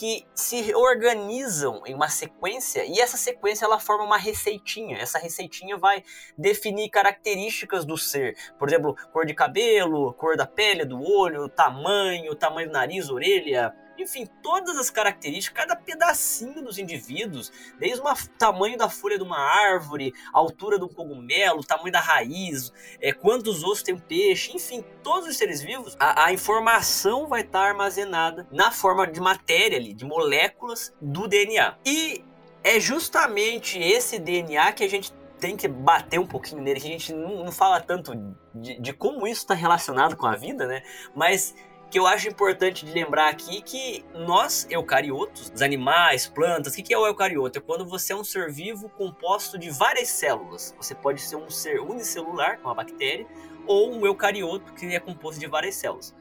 que 0.00 0.26
se 0.34 0.74
organizam 0.74 1.82
em 1.84 1.94
uma 1.94 2.08
sequência 2.08 2.86
e 2.86 2.98
essa 2.98 3.18
sequência 3.18 3.66
ela 3.66 3.78
forma 3.78 4.02
uma 4.02 4.16
receitinha. 4.16 4.96
Essa 4.96 5.18
receitinha 5.18 5.76
vai 5.76 6.02
definir 6.38 6.88
características 6.88 7.84
do 7.84 7.98
ser, 7.98 8.34
por 8.58 8.66
exemplo, 8.66 8.96
cor 9.12 9.26
de 9.26 9.34
cabelo, 9.34 10.14
cor 10.14 10.38
da 10.38 10.46
pele, 10.46 10.86
do 10.86 11.02
olho, 11.02 11.50
tamanho, 11.50 12.34
tamanho 12.34 12.68
do 12.68 12.72
nariz, 12.72 13.10
orelha, 13.10 13.74
enfim, 14.02 14.26
todas 14.42 14.76
as 14.76 14.90
características, 14.90 15.66
cada 15.66 15.76
pedacinho 15.76 16.62
dos 16.62 16.78
indivíduos, 16.78 17.52
desde 17.78 18.00
o 18.00 18.04
tamanho 18.38 18.76
da 18.76 18.88
folha 18.88 19.18
de 19.18 19.24
uma 19.24 19.38
árvore, 19.38 20.12
a 20.32 20.38
altura 20.38 20.78
do 20.78 20.88
cogumelo, 20.88 21.60
o 21.60 21.64
tamanho 21.64 21.92
da 21.92 22.00
raiz, 22.00 22.72
é, 23.00 23.12
quantos 23.12 23.62
ossos 23.62 23.82
tem 23.82 23.94
um 23.94 23.98
peixe, 23.98 24.54
enfim, 24.54 24.84
todos 25.02 25.28
os 25.28 25.36
seres 25.36 25.60
vivos, 25.62 25.96
a, 25.98 26.26
a 26.26 26.32
informação 26.32 27.26
vai 27.26 27.42
estar 27.42 27.68
armazenada 27.68 28.46
na 28.50 28.70
forma 28.70 29.06
de 29.06 29.20
matéria 29.20 29.78
ali, 29.78 29.94
de 29.94 30.04
moléculas 30.04 30.92
do 31.00 31.26
DNA. 31.28 31.76
E 31.84 32.24
é 32.62 32.78
justamente 32.78 33.78
esse 33.78 34.18
DNA 34.18 34.72
que 34.72 34.84
a 34.84 34.88
gente 34.88 35.12
tem 35.40 35.56
que 35.56 35.66
bater 35.66 36.20
um 36.20 36.26
pouquinho 36.26 36.62
nele, 36.62 36.78
que 36.78 36.86
a 36.86 36.90
gente 36.90 37.12
não, 37.14 37.44
não 37.44 37.52
fala 37.52 37.80
tanto 37.80 38.12
de, 38.54 38.78
de 38.78 38.92
como 38.92 39.26
isso 39.26 39.40
está 39.40 39.54
relacionado 39.54 40.14
com 40.16 40.26
a 40.26 40.36
vida, 40.36 40.66
né? 40.66 40.82
Mas 41.14 41.54
que 41.90 41.98
eu 41.98 42.06
acho 42.06 42.28
importante 42.28 42.86
de 42.86 42.92
lembrar 42.92 43.28
aqui 43.28 43.60
que 43.60 44.04
nós, 44.14 44.64
eucariotos, 44.70 45.50
os 45.52 45.60
animais, 45.60 46.26
plantas, 46.26 46.74
o 46.74 46.76
que 46.82 46.94
é 46.94 46.96
o 46.96 47.04
eucarioto? 47.04 47.58
É 47.58 47.60
quando 47.60 47.84
você 47.84 48.12
é 48.12 48.16
um 48.16 48.22
ser 48.22 48.50
vivo 48.50 48.88
composto 48.88 49.58
de 49.58 49.70
várias 49.70 50.08
células. 50.08 50.72
Você 50.78 50.94
pode 50.94 51.20
ser 51.20 51.34
um 51.34 51.50
ser 51.50 51.80
unicelular, 51.80 52.60
uma 52.62 52.74
bactéria, 52.74 53.26
ou 53.66 53.92
um 53.92 54.06
eucarioto, 54.06 54.72
que 54.74 54.86
é 54.86 55.00
composto 55.00 55.40
de 55.40 55.48
várias 55.48 55.74
células. 55.74 56.14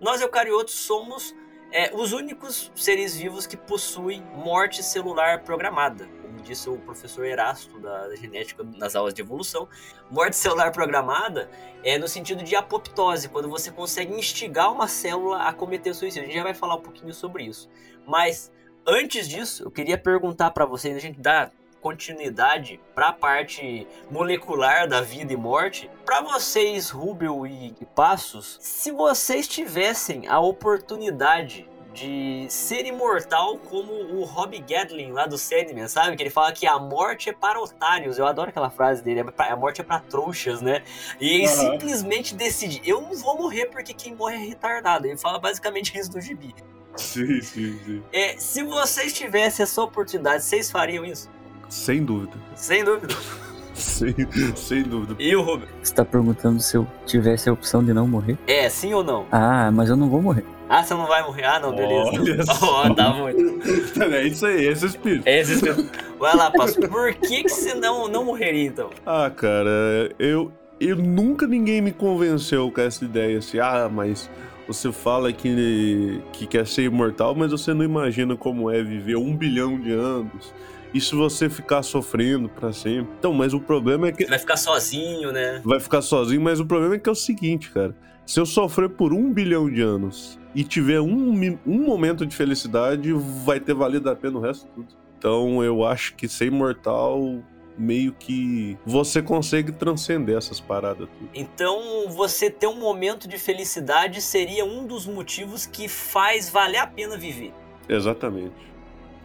Nós, 0.00 0.20
eucariotos, 0.20 0.74
somos 0.74 1.34
é, 1.70 1.94
os 1.94 2.12
únicos 2.12 2.72
seres 2.74 3.16
vivos 3.16 3.46
que 3.46 3.56
possuem 3.56 4.22
morte 4.34 4.82
celular 4.82 5.44
programada. 5.44 6.08
Disse 6.46 6.70
o 6.70 6.78
professor 6.78 7.24
Erasto 7.24 7.80
da, 7.80 8.06
da 8.06 8.14
genética 8.14 8.62
nas 8.76 8.94
aulas 8.94 9.12
de 9.12 9.20
evolução, 9.20 9.68
morte 10.08 10.36
celular 10.36 10.70
programada 10.70 11.50
é 11.82 11.98
no 11.98 12.06
sentido 12.06 12.44
de 12.44 12.54
apoptose, 12.54 13.28
quando 13.28 13.50
você 13.50 13.72
consegue 13.72 14.14
instigar 14.14 14.72
uma 14.72 14.86
célula 14.86 15.42
a 15.42 15.52
cometer 15.52 15.92
suicídio. 15.92 16.22
A 16.22 16.26
gente 16.26 16.36
já 16.36 16.44
vai 16.44 16.54
falar 16.54 16.76
um 16.76 16.80
pouquinho 16.80 17.12
sobre 17.12 17.42
isso. 17.42 17.68
Mas 18.06 18.52
antes 18.86 19.28
disso, 19.28 19.64
eu 19.64 19.72
queria 19.72 19.98
perguntar 19.98 20.52
para 20.52 20.64
vocês, 20.64 20.96
a 20.96 21.00
gente 21.00 21.20
dá 21.20 21.50
continuidade 21.80 22.80
para 22.94 23.08
a 23.08 23.12
parte 23.12 23.86
molecular 24.08 24.88
da 24.88 25.00
vida 25.00 25.32
e 25.32 25.36
morte. 25.36 25.90
Para 26.04 26.20
vocês, 26.20 26.90
Rubel 26.90 27.44
e 27.44 27.74
Passos, 27.92 28.56
se 28.60 28.92
vocês 28.92 29.48
tivessem 29.48 30.28
a 30.28 30.38
oportunidade 30.38 31.68
de 31.96 32.46
ser 32.50 32.84
imortal 32.84 33.56
como 33.56 33.90
o 33.92 34.22
Rob 34.24 34.56
Gadlin 34.68 35.12
lá 35.12 35.26
do 35.26 35.38
Sandman, 35.38 35.88
sabe? 35.88 36.14
Que 36.16 36.22
ele 36.22 36.30
fala 36.30 36.52
que 36.52 36.66
a 36.66 36.78
morte 36.78 37.30
é 37.30 37.32
para 37.32 37.58
otários. 37.58 38.18
Eu 38.18 38.26
adoro 38.26 38.50
aquela 38.50 38.68
frase 38.68 39.02
dele, 39.02 39.20
é 39.20 39.24
pra- 39.24 39.52
a 39.52 39.56
morte 39.56 39.80
é 39.80 39.84
para 39.84 39.98
trouxas, 40.00 40.60
né? 40.60 40.82
E 41.18 41.28
ele 41.28 41.46
Aham. 41.46 41.54
simplesmente 41.72 42.34
decide, 42.34 42.82
eu 42.84 43.00
não 43.00 43.14
vou 43.16 43.38
morrer 43.38 43.66
porque 43.66 43.94
quem 43.94 44.14
morre 44.14 44.34
é 44.34 44.46
retardado. 44.46 45.06
Ele 45.06 45.16
fala 45.16 45.38
basicamente 45.38 45.98
isso 45.98 46.10
do 46.10 46.20
gibi. 46.20 46.54
Sim, 46.96 47.40
sim, 47.40 47.78
sim. 47.84 48.02
É, 48.12 48.36
se 48.38 48.62
vocês 48.62 49.12
tivessem 49.12 49.62
essa 49.62 49.82
oportunidade, 49.82 50.44
vocês 50.44 50.70
fariam 50.70 51.04
isso? 51.04 51.30
Sem 51.68 52.04
dúvida. 52.04 52.36
Sem 52.54 52.84
dúvida. 52.84 53.14
Sem, 53.76 54.14
sem 54.56 54.82
dúvida. 54.84 55.16
E 55.22 55.36
o 55.36 55.42
Rubio? 55.42 55.68
você 55.82 55.92
tá 55.92 56.02
perguntando 56.02 56.58
se 56.62 56.78
eu 56.78 56.86
tivesse 57.04 57.50
a 57.50 57.52
opção 57.52 57.84
de 57.84 57.92
não 57.92 58.08
morrer? 58.08 58.38
É, 58.46 58.70
sim 58.70 58.94
ou 58.94 59.04
não? 59.04 59.26
Ah, 59.30 59.70
mas 59.70 59.90
eu 59.90 59.96
não 59.96 60.08
vou 60.08 60.22
morrer. 60.22 60.46
Ah, 60.68 60.82
você 60.82 60.94
não 60.94 61.06
vai 61.06 61.22
morrer? 61.22 61.44
Ah, 61.44 61.60
não, 61.60 61.74
beleza. 61.74 62.10
Olha. 62.10 62.90
Ó, 62.90 62.90
tá 62.94 63.10
muito. 63.10 64.02
É 64.02 64.26
isso 64.26 64.46
aí, 64.46 64.66
esse 64.66 64.86
espírito. 64.86 65.26
É 65.26 65.40
esse 65.40 65.54
espírito. 65.54 65.90
Vai 66.18 66.36
lá, 66.36 66.50
Passo. 66.50 66.80
Por 66.80 67.14
que, 67.14 67.44
que 67.44 67.48
você 67.48 67.74
não, 67.74 68.08
não 68.08 68.24
morreria, 68.24 68.64
então? 68.64 68.90
Ah, 69.04 69.30
cara, 69.30 70.10
eu, 70.18 70.52
eu 70.80 70.96
nunca 70.96 71.46
ninguém 71.46 71.80
me 71.80 71.92
convenceu 71.92 72.70
com 72.70 72.80
essa 72.80 73.04
ideia 73.04 73.38
assim, 73.38 73.58
ah, 73.58 73.88
mas 73.90 74.28
você 74.66 74.90
fala 74.90 75.32
que, 75.32 76.20
que 76.32 76.46
quer 76.46 76.66
ser 76.66 76.82
imortal, 76.82 77.34
mas 77.34 77.52
você 77.52 77.72
não 77.72 77.84
imagina 77.84 78.36
como 78.36 78.70
é 78.70 78.82
viver 78.82 79.16
um 79.16 79.36
bilhão 79.36 79.78
de 79.78 79.92
anos. 79.92 80.52
E 80.92 81.00
se 81.00 81.14
você 81.14 81.48
ficar 81.48 81.82
sofrendo 81.82 82.48
pra 82.48 82.72
sempre? 82.72 83.12
Então, 83.18 83.32
mas 83.32 83.52
o 83.52 83.60
problema 83.60 84.08
é 84.08 84.12
que 84.12 84.24
vai 84.24 84.38
ficar 84.38 84.56
sozinho, 84.56 85.30
né? 85.30 85.60
vai 85.64 85.78
ficar 85.78 86.00
sozinho, 86.00 86.40
mas 86.40 86.58
o 86.58 86.66
problema 86.66 86.94
é 86.94 86.98
que 86.98 87.08
é 87.08 87.12
o 87.12 87.16
seguinte, 87.16 87.70
cara. 87.70 87.94
Se 88.26 88.40
eu 88.40 88.44
sofrer 88.44 88.88
por 88.88 89.12
um 89.12 89.32
bilhão 89.32 89.70
de 89.70 89.80
anos 89.80 90.36
e 90.52 90.64
tiver 90.64 91.00
um, 91.00 91.58
um 91.64 91.86
momento 91.86 92.26
de 92.26 92.34
felicidade, 92.34 93.12
vai 93.12 93.60
ter 93.60 93.72
valido 93.72 94.10
a 94.10 94.16
pena 94.16 94.36
o 94.36 94.40
resto 94.40 94.66
tudo. 94.74 94.88
Então 95.16 95.62
eu 95.62 95.84
acho 95.84 96.16
que 96.16 96.28
ser 96.28 96.46
imortal, 96.46 97.40
meio 97.78 98.12
que 98.12 98.76
você 98.84 99.22
consegue 99.22 99.70
transcender 99.70 100.36
essas 100.36 100.58
paradas 100.58 101.08
tudo. 101.08 101.30
Então, 101.34 102.08
você 102.08 102.50
ter 102.50 102.66
um 102.66 102.80
momento 102.80 103.28
de 103.28 103.38
felicidade 103.38 104.20
seria 104.20 104.64
um 104.64 104.86
dos 104.86 105.06
motivos 105.06 105.64
que 105.64 105.86
faz 105.86 106.50
valer 106.50 106.78
a 106.78 106.86
pena 106.86 107.16
viver. 107.16 107.52
Exatamente. 107.88 108.75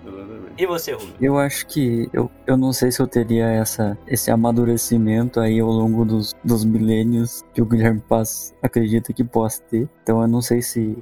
Exatamente. 0.06 0.54
E 0.58 0.66
você, 0.66 0.94
Rubio? 0.94 1.16
Eu 1.20 1.38
acho 1.38 1.66
que 1.68 2.10
eu, 2.12 2.30
eu 2.46 2.58
não 2.58 2.74
sei 2.74 2.92
se 2.92 3.02
eu 3.02 3.08
teria 3.08 3.48
essa, 3.50 3.98
esse 4.08 4.32
amadurecimento 4.32 5.40
aí 5.40 5.60
ao 5.60 5.70
longo 5.70 6.04
dos, 6.06 6.34
dos 6.44 6.66
milênios 6.66 7.44
que 7.54 7.62
o 7.62 7.66
Guilherme 7.66 8.02
Paz 8.02 8.54
acredita 8.62 9.14
que 9.14 9.24
possa 9.24 9.62
ter. 9.64 9.88
Então 10.04 10.22
eu 10.22 10.28
não 10.28 10.42
sei 10.42 10.62
se 10.62 10.98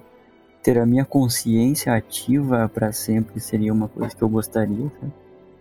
ter 0.62 0.78
a 0.78 0.86
minha 0.86 1.06
consciência 1.06 1.94
ativa 1.94 2.70
para 2.74 2.92
sempre 2.92 3.40
seria 3.40 3.74
uma 3.74 3.88
coisa 3.88 4.16
que 4.16 4.22
eu 4.22 4.30
gostaria. 4.30 4.90
Tá? 5.02 5.08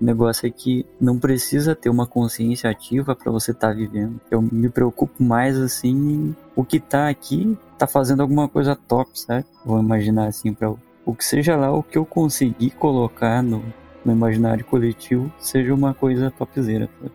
O 0.00 0.04
negócio 0.04 0.46
é 0.46 0.50
que 0.50 0.86
não 1.00 1.18
precisa 1.18 1.74
ter 1.74 1.90
uma 1.90 2.06
consciência 2.06 2.70
ativa 2.70 3.16
para 3.16 3.32
você 3.32 3.50
estar 3.50 3.68
tá 3.68 3.74
vivendo. 3.74 4.20
Eu 4.30 4.40
me 4.40 4.68
preocupo 4.68 5.22
mais 5.22 5.58
assim, 5.58 6.34
o 6.54 6.64
que 6.64 6.78
tá 6.78 7.08
aqui 7.08 7.58
tá 7.76 7.86
fazendo 7.86 8.20
alguma 8.20 8.48
coisa 8.48 8.76
top, 8.76 9.10
sabe? 9.18 9.44
Vou 9.64 9.80
imaginar 9.80 10.28
assim 10.28 10.52
para 10.54 10.72
o 11.08 11.14
que 11.14 11.24
seja 11.24 11.56
lá 11.56 11.72
o 11.72 11.82
que 11.82 11.96
eu 11.96 12.04
conseguir 12.04 12.70
colocar 12.72 13.42
no, 13.42 13.64
no 14.04 14.12
imaginário 14.12 14.62
coletivo 14.62 15.32
seja 15.38 15.72
uma 15.72 15.94
coisa 15.94 16.30
topzera. 16.30 16.86
Sabe? 17.00 17.12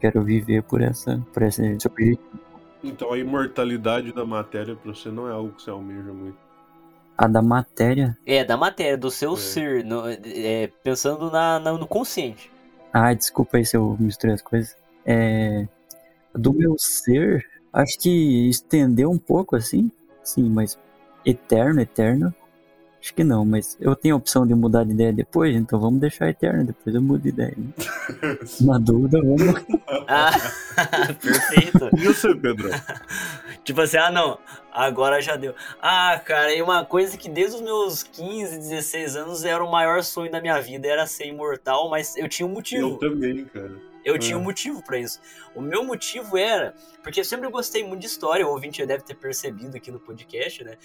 Quero 0.00 0.24
viver 0.24 0.64
por 0.64 0.82
essa, 0.82 1.24
por 1.32 1.44
esse 1.44 1.78
objetivo. 1.86 2.40
Então 2.82 3.12
a 3.12 3.18
imortalidade 3.18 4.12
da 4.12 4.24
matéria 4.24 4.74
para 4.74 4.92
você 4.92 5.08
não 5.08 5.28
é 5.28 5.32
algo 5.32 5.52
que 5.52 5.62
você 5.62 5.70
almeja 5.70 6.12
muito. 6.12 6.36
A 7.16 7.28
da 7.28 7.40
matéria? 7.40 8.18
É, 8.26 8.44
da 8.44 8.56
matéria, 8.56 8.98
do 8.98 9.10
seu 9.10 9.34
é. 9.34 9.36
ser, 9.36 9.84
no, 9.84 10.02
é, 10.08 10.72
pensando 10.82 11.30
na, 11.30 11.60
na, 11.60 11.72
no 11.72 11.86
consciente. 11.86 12.50
Ah, 12.92 13.14
desculpa 13.14 13.58
aí 13.58 13.64
se 13.64 13.76
eu 13.76 13.96
misturei 14.00 14.34
as 14.34 14.42
coisas. 14.42 14.76
É, 15.06 15.68
do 16.34 16.52
meu 16.52 16.74
ser, 16.76 17.46
acho 17.72 18.00
que 18.00 18.48
estendeu 18.48 19.12
um 19.12 19.18
pouco 19.18 19.54
assim, 19.54 19.92
sim, 20.24 20.50
mas 20.50 20.76
eterno, 21.24 21.80
eterno, 21.80 22.34
Acho 23.00 23.14
que 23.14 23.22
não, 23.22 23.44
mas 23.44 23.76
eu 23.80 23.94
tenho 23.94 24.16
a 24.16 24.18
opção 24.18 24.44
de 24.44 24.54
mudar 24.54 24.84
de 24.84 24.90
ideia 24.90 25.12
depois, 25.12 25.54
então 25.54 25.78
vamos 25.78 26.00
deixar 26.00 26.28
eterno, 26.28 26.64
depois 26.64 26.94
eu 26.94 27.00
mudo 27.00 27.22
de 27.22 27.28
ideia. 27.28 27.54
Né? 27.56 27.72
Na 28.60 28.78
dúvida, 28.78 29.20
vamos. 29.22 29.64
ah, 30.08 30.32
perfeito. 31.22 31.90
E 31.96 32.06
você, 32.06 32.34
Pedro? 32.34 32.70
tipo 33.64 33.80
assim, 33.80 33.98
ah 33.98 34.10
não, 34.10 34.38
agora 34.72 35.20
já 35.22 35.36
deu. 35.36 35.54
Ah, 35.80 36.20
cara, 36.24 36.52
e 36.52 36.60
uma 36.60 36.84
coisa 36.84 37.16
que 37.16 37.28
desde 37.28 37.56
os 37.56 37.62
meus 37.62 38.02
15, 38.02 38.58
16 38.58 39.16
anos 39.16 39.44
era 39.44 39.62
o 39.62 39.70
maior 39.70 40.02
sonho 40.02 40.30
da 40.30 40.40
minha 40.40 40.60
vida, 40.60 40.88
era 40.88 41.06
ser 41.06 41.26
imortal, 41.26 41.88
mas 41.88 42.16
eu 42.16 42.28
tinha 42.28 42.46
um 42.46 42.52
motivo. 42.52 42.88
Eu 42.88 42.96
também, 42.96 43.44
cara. 43.44 43.87
Eu 44.04 44.14
é. 44.16 44.18
tinha 44.18 44.38
um 44.38 44.42
motivo 44.42 44.82
para 44.82 44.98
isso. 44.98 45.20
O 45.54 45.60
meu 45.60 45.84
motivo 45.84 46.36
era, 46.36 46.74
porque 47.02 47.20
eu 47.20 47.24
sempre 47.24 47.48
gostei 47.50 47.84
muito 47.84 48.00
de 48.00 48.06
história, 48.06 48.46
o 48.46 48.50
ouvinte 48.50 48.78
já 48.78 48.84
deve 48.84 49.04
ter 49.04 49.14
percebido 49.14 49.76
aqui 49.76 49.90
no 49.90 50.00
podcast, 50.00 50.64
né? 50.64 50.76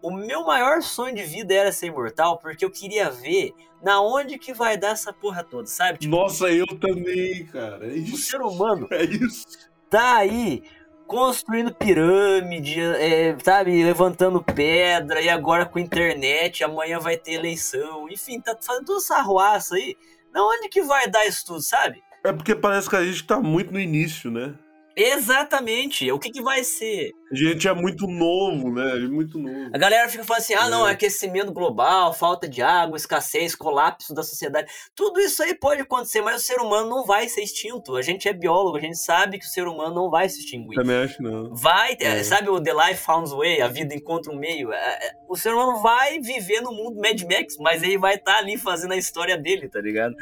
O 0.00 0.10
meu 0.10 0.44
maior 0.44 0.82
sonho 0.82 1.14
de 1.14 1.22
vida 1.22 1.54
era 1.54 1.72
ser 1.72 1.86
imortal, 1.86 2.38
porque 2.38 2.64
eu 2.64 2.70
queria 2.70 3.10
ver 3.10 3.52
na 3.82 4.00
onde 4.00 4.38
que 4.38 4.54
vai 4.54 4.76
dar 4.76 4.90
essa 4.90 5.12
porra 5.12 5.42
toda, 5.42 5.66
sabe? 5.66 5.98
Tipo, 5.98 6.16
Nossa, 6.16 6.50
eu 6.50 6.66
também, 6.66 7.46
cara. 7.46 7.86
É 7.86 7.94
isso. 7.94 8.14
O 8.14 8.18
ser 8.18 8.40
humano 8.40 8.86
é 8.90 9.04
isso. 9.04 9.44
tá 9.90 10.16
aí 10.16 10.62
construindo 11.06 11.74
pirâmide, 11.74 12.80
é, 12.80 13.36
sabe, 13.44 13.84
levantando 13.84 14.42
pedra, 14.42 15.20
e 15.20 15.28
agora 15.28 15.66
com 15.66 15.78
internet, 15.78 16.64
amanhã 16.64 16.98
vai 16.98 17.18
ter 17.18 17.32
eleição, 17.32 18.08
enfim, 18.08 18.40
tá 18.40 18.56
fazendo 18.58 18.86
toda 18.86 18.98
essa 18.98 19.16
arruaça 19.16 19.74
aí. 19.74 19.94
Na 20.32 20.42
onde 20.42 20.70
que 20.70 20.80
vai 20.80 21.10
dar 21.10 21.26
isso 21.26 21.44
tudo, 21.44 21.60
sabe? 21.60 22.02
É 22.24 22.32
porque 22.32 22.54
parece 22.54 22.88
que 22.88 22.96
a 22.96 23.04
gente 23.04 23.24
tá 23.24 23.40
muito 23.40 23.72
no 23.72 23.80
início, 23.80 24.30
né? 24.30 24.54
Exatamente. 24.96 26.10
O 26.12 26.18
que, 26.18 26.30
que 26.30 26.42
vai 26.42 26.62
ser? 26.64 27.12
A 27.30 27.34
gente 27.34 27.66
é 27.66 27.72
muito 27.72 28.06
novo, 28.06 28.70
né? 28.70 28.96
É 28.96 29.08
muito 29.08 29.38
novo. 29.38 29.70
A 29.72 29.78
galera 29.78 30.08
fica 30.08 30.22
falando 30.22 30.42
assim: 30.42 30.54
ah, 30.54 30.66
é. 30.66 30.70
não, 30.70 30.84
aquecimento 30.84 31.52
global, 31.52 32.12
falta 32.12 32.46
de 32.46 32.60
água, 32.60 32.96
escassez, 32.96 33.54
colapso 33.54 34.14
da 34.14 34.22
sociedade. 34.22 34.70
Tudo 34.94 35.18
isso 35.20 35.42
aí 35.42 35.54
pode 35.54 35.80
acontecer, 35.80 36.20
mas 36.20 36.42
o 36.42 36.44
ser 36.44 36.60
humano 36.60 36.90
não 36.90 37.06
vai 37.06 37.28
ser 37.28 37.42
extinto. 37.42 37.96
A 37.96 38.02
gente 38.02 38.28
é 38.28 38.32
biólogo, 38.32 38.76
a 38.76 38.80
gente 38.80 38.98
sabe 38.98 39.38
que 39.38 39.46
o 39.46 39.48
ser 39.48 39.66
humano 39.66 39.94
não 39.94 40.10
vai 40.10 40.28
se 40.28 40.40
extinguir. 40.40 40.74
Também 40.74 40.96
acho 40.96 41.22
não. 41.22 41.54
Vai, 41.54 41.96
é. 41.98 42.22
sabe 42.22 42.50
o 42.50 42.60
The 42.60 42.72
Life 42.74 43.02
Founds 43.02 43.32
Way, 43.32 43.62
a 43.62 43.68
vida 43.68 43.94
encontra 43.94 44.30
um 44.30 44.36
meio. 44.36 44.72
É, 44.72 45.12
o 45.28 45.36
ser 45.36 45.54
humano 45.54 45.80
vai 45.80 46.20
viver 46.20 46.60
no 46.60 46.72
mundo 46.72 47.00
Mad 47.00 47.20
Max, 47.22 47.56
mas 47.58 47.82
ele 47.82 47.96
vai 47.96 48.16
estar 48.16 48.34
tá 48.34 48.38
ali 48.38 48.58
fazendo 48.58 48.92
a 48.92 48.96
história 48.96 49.38
dele, 49.38 49.68
tá 49.68 49.80
ligado? 49.80 50.14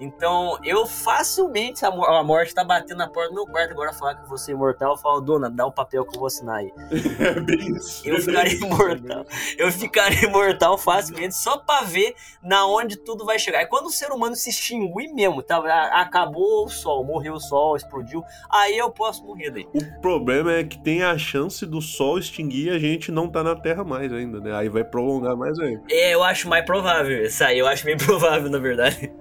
Então, 0.00 0.58
eu 0.64 0.86
facilmente, 0.86 1.84
a 1.84 2.22
morte 2.22 2.54
tá 2.54 2.64
batendo 2.64 2.98
na 2.98 3.08
porta 3.08 3.30
do 3.30 3.34
meu 3.34 3.46
quarto 3.46 3.72
agora 3.72 3.92
falar 3.92 4.16
que 4.16 4.28
você 4.28 4.50
é 4.50 4.54
imortal, 4.54 4.92
eu 4.92 4.96
falo, 4.96 5.20
dona, 5.20 5.48
dá 5.48 5.66
o 5.66 5.72
papel 5.72 6.04
que 6.04 6.16
eu 6.16 6.18
vou 6.18 6.26
assinar 6.26 6.56
aí. 6.56 6.72
É 7.20 7.38
bem 7.40 7.76
isso. 7.76 8.06
Eu 8.08 8.20
ficaria 8.20 8.54
imortal. 8.58 9.24
Eu 9.56 9.72
ficaria 9.72 10.24
imortal 10.24 10.76
facilmente 10.76 11.36
só 11.36 11.58
pra 11.58 11.82
ver 11.82 12.14
na 12.42 12.66
onde 12.66 12.96
tudo 12.96 13.24
vai 13.24 13.38
chegar. 13.38 13.62
E 13.62 13.66
quando 13.66 13.86
o 13.86 13.90
ser 13.90 14.10
humano 14.10 14.34
se 14.34 14.50
extinguir 14.50 15.12
mesmo, 15.12 15.42
tá? 15.42 15.58
acabou 16.00 16.64
o 16.64 16.68
sol, 16.68 17.04
morreu 17.04 17.34
o 17.34 17.40
sol, 17.40 17.76
explodiu, 17.76 18.22
aí 18.50 18.76
eu 18.76 18.90
posso 18.90 19.24
morrer 19.24 19.50
daí. 19.50 19.66
O 19.74 20.00
problema 20.00 20.52
é 20.52 20.64
que 20.64 20.78
tem 20.82 21.02
a 21.02 21.16
chance 21.16 21.64
do 21.64 21.80
sol 21.80 22.18
extinguir 22.18 22.66
e 22.66 22.70
a 22.70 22.78
gente 22.78 23.10
não 23.10 23.28
tá 23.28 23.42
na 23.42 23.54
Terra 23.54 23.84
mais 23.84 24.12
ainda, 24.12 24.40
né? 24.40 24.54
Aí 24.54 24.68
vai 24.68 24.84
prolongar 24.84 25.36
mais 25.36 25.58
ainda. 25.58 25.82
É, 25.90 26.14
eu 26.14 26.22
acho 26.22 26.48
mais 26.48 26.64
provável. 26.64 27.24
Isso 27.24 27.42
aí 27.44 27.58
eu 27.58 27.66
acho 27.66 27.84
bem 27.84 27.96
provável, 27.98 28.50
na 28.50 28.58
verdade. 28.58 29.12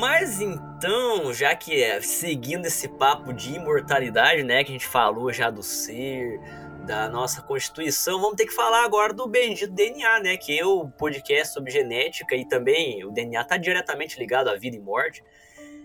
Mas 0.00 0.40
então, 0.40 1.30
já 1.30 1.54
que 1.54 1.82
é 1.82 2.00
seguindo 2.00 2.64
esse 2.64 2.88
papo 2.88 3.34
de 3.34 3.56
imortalidade, 3.56 4.42
né, 4.42 4.64
que 4.64 4.70
a 4.70 4.72
gente 4.72 4.86
falou 4.86 5.30
já 5.30 5.50
do 5.50 5.62
ser, 5.62 6.40
da 6.86 7.06
nossa 7.06 7.42
constituição, 7.42 8.18
vamos 8.18 8.36
ter 8.36 8.46
que 8.46 8.54
falar 8.54 8.82
agora 8.82 9.12
do 9.12 9.28
bendito 9.28 9.70
DNA, 9.70 10.20
né, 10.20 10.36
que 10.38 10.58
é 10.58 10.64
o 10.64 10.88
podcast 10.88 11.52
sobre 11.52 11.70
genética 11.70 12.34
e 12.34 12.48
também 12.48 13.04
o 13.04 13.10
DNA 13.10 13.42
está 13.42 13.58
diretamente 13.58 14.18
ligado 14.18 14.48
à 14.48 14.56
vida 14.56 14.74
e 14.74 14.80
morte. 14.80 15.22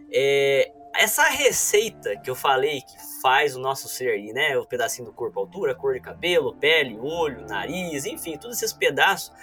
É, 0.09 0.71
essa 0.95 1.23
receita 1.23 2.15
que 2.15 2.29
eu 2.29 2.35
falei 2.35 2.79
que 2.83 3.21
faz 3.21 3.53
o 3.53 3.59
nosso 3.59 3.89
ser 3.89 4.11
aí, 4.11 4.31
né, 4.31 4.57
o 4.57 4.65
pedacinho 4.65 5.09
do 5.09 5.13
corpo, 5.13 5.41
altura, 5.41 5.75
cor 5.75 5.93
de 5.93 5.99
cabelo, 5.99 6.55
pele, 6.55 6.97
olho, 7.01 7.45
nariz, 7.49 8.05
enfim, 8.05 8.37
todos 8.37 8.55
esses 8.55 8.71
pedaços, 8.71 9.33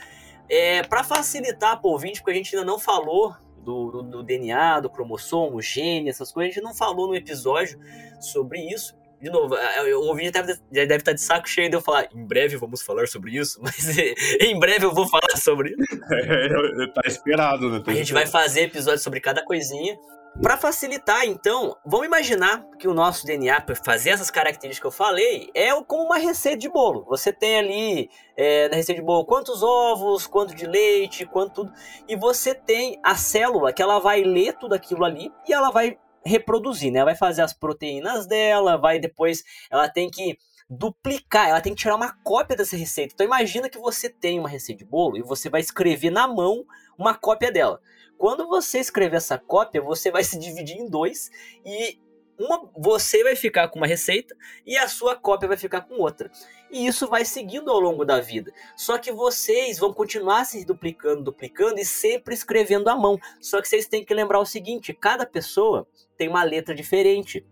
é, 0.48 0.82
para 0.82 1.04
facilitar 1.04 1.78
para 1.78 1.86
o 1.86 1.92
ouvinte, 1.92 2.20
porque 2.20 2.30
a 2.30 2.34
gente 2.34 2.56
ainda 2.56 2.66
não 2.66 2.78
falou 2.78 3.36
do, 3.62 3.90
do, 3.90 4.02
do 4.02 4.22
DNA, 4.22 4.80
do 4.80 4.90
cromossomo, 4.90 5.60
gene, 5.60 6.10
essas 6.10 6.32
coisas. 6.32 6.52
A 6.52 6.54
gente 6.54 6.64
não 6.64 6.74
falou 6.74 7.08
no 7.08 7.14
episódio 7.14 7.78
sobre 8.20 8.60
isso. 8.60 8.94
De 9.20 9.30
novo, 9.30 9.54
o 9.54 10.08
ouvinte 10.08 10.32
já 10.36 10.42
deve, 10.42 10.96
estar 10.96 11.12
de 11.12 11.20
saco 11.20 11.48
cheio 11.48 11.70
de 11.70 11.76
eu 11.76 11.80
falar, 11.80 12.08
em 12.12 12.24
breve 12.24 12.56
vamos 12.56 12.82
falar 12.82 13.06
sobre 13.06 13.30
isso, 13.30 13.60
mas 13.62 13.96
em 13.96 14.58
breve 14.58 14.84
eu 14.84 14.92
vou 14.92 15.08
falar 15.08 15.36
sobre 15.36 15.70
isso. 15.70 16.02
É, 16.12 16.86
tá 16.88 17.02
esperado, 17.06 17.70
né? 17.70 17.82
A 17.86 17.94
gente 17.94 18.12
vai 18.12 18.26
fazer 18.26 18.62
episódios 18.62 19.02
sobre 19.02 19.20
cada 19.20 19.44
coisinha. 19.44 19.96
Para 20.40 20.56
facilitar, 20.56 21.26
então, 21.26 21.76
vamos 21.84 22.06
imaginar 22.06 22.64
que 22.78 22.88
o 22.88 22.94
nosso 22.94 23.26
DNA, 23.26 23.60
para 23.60 23.76
fazer 23.76 24.10
essas 24.10 24.30
características 24.30 24.80
que 24.80 24.86
eu 24.86 24.90
falei, 24.90 25.50
é 25.54 25.70
como 25.82 26.04
uma 26.04 26.16
receita 26.16 26.56
de 26.56 26.70
bolo. 26.70 27.04
Você 27.04 27.30
tem 27.30 27.58
ali 27.58 28.10
é, 28.34 28.66
na 28.70 28.76
receita 28.76 29.00
de 29.00 29.06
bolo 29.06 29.26
quantos 29.26 29.62
ovos, 29.62 30.26
quanto 30.26 30.54
de 30.54 30.66
leite, 30.66 31.26
quanto 31.26 31.66
tudo, 31.66 31.72
e 32.08 32.16
você 32.16 32.54
tem 32.54 32.98
a 33.02 33.14
célula 33.14 33.74
que 33.74 33.82
ela 33.82 33.98
vai 33.98 34.22
ler 34.22 34.54
tudo 34.54 34.74
aquilo 34.74 35.04
ali 35.04 35.30
e 35.46 35.52
ela 35.52 35.70
vai 35.70 35.98
reproduzir, 36.24 36.90
né? 36.90 37.00
Ela 37.00 37.10
vai 37.10 37.16
fazer 37.16 37.42
as 37.42 37.52
proteínas 37.52 38.26
dela, 38.26 38.78
vai 38.78 38.98
depois, 38.98 39.44
ela 39.70 39.86
tem 39.86 40.10
que 40.10 40.38
duplicar, 40.68 41.50
ela 41.50 41.60
tem 41.60 41.74
que 41.74 41.82
tirar 41.82 41.94
uma 41.94 42.16
cópia 42.24 42.56
dessa 42.56 42.76
receita. 42.76 43.12
Então 43.12 43.26
imagina 43.26 43.68
que 43.68 43.78
você 43.78 44.08
tem 44.08 44.40
uma 44.40 44.48
receita 44.48 44.82
de 44.82 44.90
bolo 44.90 45.18
e 45.18 45.22
você 45.22 45.50
vai 45.50 45.60
escrever 45.60 46.10
na 46.10 46.26
mão 46.26 46.64
uma 46.96 47.14
cópia 47.14 47.52
dela. 47.52 47.80
Quando 48.22 48.46
você 48.46 48.78
escrever 48.78 49.16
essa 49.16 49.36
cópia, 49.36 49.82
você 49.82 50.08
vai 50.08 50.22
se 50.22 50.38
dividir 50.38 50.76
em 50.76 50.88
dois 50.88 51.28
e 51.66 51.98
uma, 52.38 52.70
você 52.78 53.24
vai 53.24 53.34
ficar 53.34 53.66
com 53.66 53.80
uma 53.80 53.86
receita 53.88 54.32
e 54.64 54.76
a 54.76 54.86
sua 54.86 55.16
cópia 55.16 55.48
vai 55.48 55.56
ficar 55.56 55.80
com 55.80 55.94
outra. 56.00 56.30
E 56.70 56.86
isso 56.86 57.08
vai 57.08 57.24
seguindo 57.24 57.68
ao 57.68 57.80
longo 57.80 58.04
da 58.04 58.20
vida. 58.20 58.52
Só 58.76 58.96
que 58.96 59.10
vocês 59.10 59.76
vão 59.76 59.92
continuar 59.92 60.44
se 60.44 60.64
duplicando, 60.64 61.24
duplicando 61.24 61.80
e 61.80 61.84
sempre 61.84 62.32
escrevendo 62.32 62.88
à 62.88 62.94
mão. 62.94 63.18
Só 63.40 63.60
que 63.60 63.68
vocês 63.68 63.88
têm 63.88 64.04
que 64.04 64.14
lembrar 64.14 64.38
o 64.38 64.46
seguinte: 64.46 64.94
cada 64.94 65.26
pessoa 65.26 65.84
tem 66.16 66.28
uma 66.28 66.44
letra 66.44 66.76
diferente. 66.76 67.44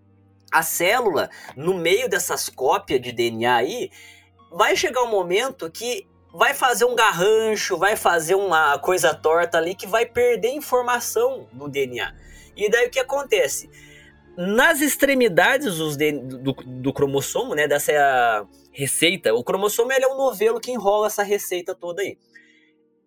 A 0.52 0.62
célula, 0.62 1.30
no 1.56 1.74
meio 1.74 2.09
dessas 2.09 2.48
cópias 2.48 3.00
de 3.00 3.11
DNA 3.11 3.56
aí, 3.56 3.90
vai 4.52 4.76
chegar 4.76 5.02
um 5.02 5.11
momento 5.11 5.68
que 5.68 6.06
vai 6.33 6.55
fazer 6.55 6.85
um 6.85 6.95
garrancho, 6.95 7.77
vai 7.77 7.97
fazer 7.97 8.35
uma 8.35 8.79
coisa 8.79 9.14
torta 9.14 9.59
ali 9.59 9.75
que 9.75 9.87
vai 9.87 10.07
perder 10.07 10.51
informação 10.51 11.49
do 11.53 11.69
DNA. 11.69 12.14
E 12.57 12.71
daí 12.71 12.87
o 12.87 12.90
que 12.90 13.01
acontece? 13.01 13.71
Nas 14.37 14.81
extremidades 14.81 15.77
do, 15.77 16.53
do, 16.53 16.93
cromossomo, 16.93 17.55
né, 17.55 17.66
dessa 17.66 18.47
receita, 18.73 19.35
o 19.35 19.43
cromossomo 19.43 19.93
é 19.93 20.07
um 20.07 20.16
novelo 20.16 20.61
que 20.61 20.71
enrola 20.71 21.09
essa 21.09 21.23
receita 21.23 21.75
toda 21.75 22.03
aí. 22.03 22.16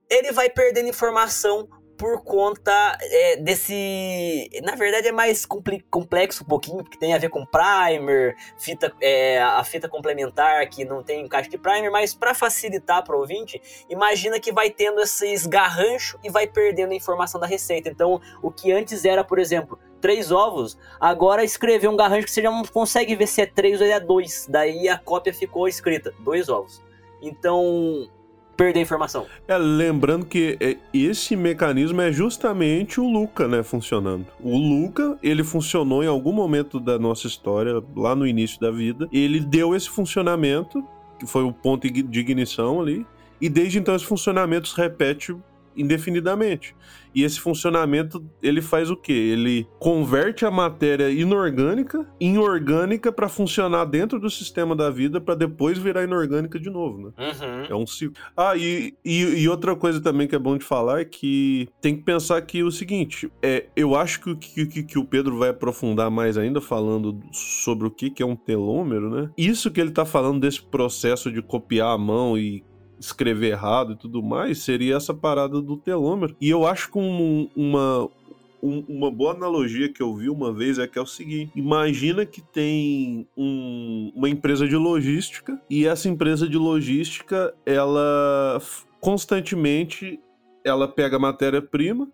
Ele 0.10 0.32
vai 0.32 0.50
perdendo 0.50 0.90
informação 0.90 1.68
por 1.98 2.24
conta 2.24 2.98
é, 3.02 3.38
desse. 3.38 4.50
Na 4.64 4.76
verdade, 4.76 5.08
é 5.08 5.12
mais 5.12 5.46
complexo 5.90 6.44
um 6.44 6.48
pouquinho, 6.48 6.84
porque 6.84 6.98
tem 6.98 7.14
a 7.14 7.18
ver 7.18 7.30
com 7.30 7.46
primer, 7.46 8.36
fita, 8.58 8.94
é, 9.02 9.42
a 9.42 9.64
fita 9.64 9.88
complementar 9.88 10.68
que 10.70 10.84
não 10.86 11.04
tem 11.04 11.22
encaixe 11.26 11.50
de 11.50 11.58
primer, 11.58 11.90
mas 11.92 12.14
para 12.14 12.34
facilitar 12.34 13.04
para 13.04 13.16
o 13.16 13.20
ouvinte, 13.20 13.62
imagina 13.90 14.40
que 14.40 14.52
vai 14.52 14.70
tendo 14.70 15.02
esses 15.02 15.46
garranchos 15.46 16.20
e 16.24 16.30
vai 16.30 16.48
perdendo 16.48 16.92
a 16.92 16.96
informação 16.96 17.40
da 17.40 17.48
receita. 17.48 17.90
Então, 17.90 18.20
o 18.42 18.52
que 18.52 18.72
antes 18.72 19.06
era, 19.06 19.24
por 19.24 19.40
exemplo, 19.40 19.80
três 20.02 20.32
ovos, 20.32 20.78
agora 21.00 21.44
escrever 21.44 21.88
um 21.88 21.96
garrancho 21.96 22.26
que 22.26 22.32
você 22.32 22.42
já 22.42 22.52
não 22.52 22.64
consegue 22.66 23.16
ver 23.16 23.28
se 23.28 23.42
é 23.42 23.46
três 23.46 23.80
ou 23.80 23.88
é 23.88 24.00
dois. 24.00 24.48
Daí 24.50 24.90
a 24.90 24.98
cópia 24.98 25.34
ficou 25.34 25.68
escrita: 25.68 26.14
dois 26.20 26.50
ovos. 26.50 26.82
Então, 27.22 28.10
perder 28.56 28.82
informação. 28.82 29.26
É, 29.48 29.58
lembrando 29.58 30.26
que 30.26 30.58
é, 30.60 30.78
esse 30.94 31.36
mecanismo 31.36 32.02
é 32.02 32.12
justamente 32.12 33.00
o 33.00 33.08
Luca, 33.08 33.48
né, 33.48 33.64
funcionando. 33.64 34.28
O 34.40 34.58
Luca, 34.58 35.18
ele 35.22 35.44
funcionou 35.44 36.04
em 36.04 36.08
algum 36.08 36.32
momento 36.32 36.80
da 36.80 37.00
nossa 37.00 37.28
história, 37.28 37.82
lá 37.96 38.16
no 38.16 38.26
início 38.28 38.60
da 38.60 38.72
vida. 38.72 39.08
Ele 39.12 39.40
deu 39.40 39.76
esse 39.76 39.90
funcionamento, 39.90 40.84
que 41.20 41.26
foi 41.26 41.44
o 41.44 41.52
ponto 41.52 41.90
de 41.90 42.20
ignição 42.20 42.82
ali, 42.82 43.06
e 43.42 43.50
desde 43.50 43.80
então 43.80 43.96
esse 43.96 44.06
funcionamento 44.06 44.68
se 44.68 44.78
repete 44.78 45.36
indefinidamente. 45.76 46.76
E 47.16 47.24
esse 47.24 47.40
funcionamento, 47.40 48.26
ele 48.42 48.62
faz 48.62 48.90
o 48.90 48.98
quê? 48.98 49.14
Ele 49.14 49.68
converte 49.80 50.46
a 50.46 50.52
matéria 50.52 51.12
inorgânica 51.12 52.08
em 52.20 52.38
orgânica 52.38 53.12
para 53.12 53.30
funcionar 53.30 53.86
dentro 53.86 54.20
do 54.20 54.30
sistema 54.30 54.76
da 54.76 54.90
vida 54.90 55.22
para 55.22 55.36
depois 55.36 55.78
virar 55.78 56.04
inorgânica 56.04 56.60
de 56.60 56.70
novo, 56.70 56.98
né? 56.98 57.12
Uhum. 57.18 57.66
É 57.70 57.76
um 57.76 57.86
ciclo. 57.86 58.16
Ah, 58.36 58.56
e, 58.58 58.96
e, 59.06 59.44
e, 59.44 59.50
outra 59.50 59.76
coisa 59.76 60.02
também 60.02 60.28
que 60.28 60.36
é 60.36 60.40
bom 60.40 60.58
de 60.58 60.66
falar 60.66 61.02
é 61.02 61.06
que 61.06 61.70
tem 61.80 61.96
que 61.96 62.02
pensar 62.02 62.42
que 62.42 62.64
o 62.64 62.72
seguinte, 62.72 63.32
é, 63.42 63.68
eu 63.76 63.96
acho 63.96 64.20
que, 64.22 64.36
que, 64.36 64.66
que, 64.66 64.84
que 64.84 65.00
o 65.00 65.06
Pedro 65.06 65.38
vai 65.38 65.50
aprofundar 65.50 66.10
mais 66.10 66.38
ainda 66.38 66.60
falando 66.60 67.20
sobre 67.32 67.88
o 67.88 67.92
que, 67.92 68.10
que 68.10 68.24
é 68.24 68.26
um 68.26 68.36
telômero, 68.36 69.10
né? 69.10 69.30
Isso 69.38 69.70
que 69.70 69.80
ele 69.80 69.92
tá 69.92 70.06
falando 70.06 70.40
desse 70.40 70.64
processo 70.64 71.32
de 71.32 71.42
copiar 71.42 71.94
a 71.94 71.98
mão 71.98 72.38
e 72.38 72.64
escrever 73.06 73.52
errado 73.52 73.94
e 73.94 73.96
tudo 73.96 74.24
mais, 74.24 74.60
seria 74.60 74.96
essa 74.96 75.14
parada 75.14 75.62
do 75.62 75.78
telômero. 75.78 76.36
E 76.40 76.50
eu 76.50 76.66
acho 76.66 76.92
que 76.92 76.98
um, 76.98 77.50
uma, 77.56 78.10
um, 78.62 78.84
uma 78.88 79.12
boa 79.12 79.34
analogia 79.34 79.92
que 79.92 80.02
eu 80.02 80.16
vi 80.16 80.30
uma 80.30 80.54
vez 80.54 80.80
é 80.80 80.88
que 80.88 80.98
é 80.98 81.02
o 81.02 81.06
seguinte: 81.06 81.52
imagina 81.56 82.26
que 82.26 82.42
tem 82.42 83.28
um, 83.38 84.12
uma 84.16 84.30
empresa 84.30 84.68
de 84.68 84.76
logística 84.76 85.60
e 85.70 85.86
essa 85.86 86.08
empresa 86.08 86.48
de 86.48 86.58
logística 86.58 87.54
ela 87.66 88.62
constantemente 89.00 90.20
ela 90.64 90.88
pega 90.88 91.20
matéria-prima, 91.20 92.08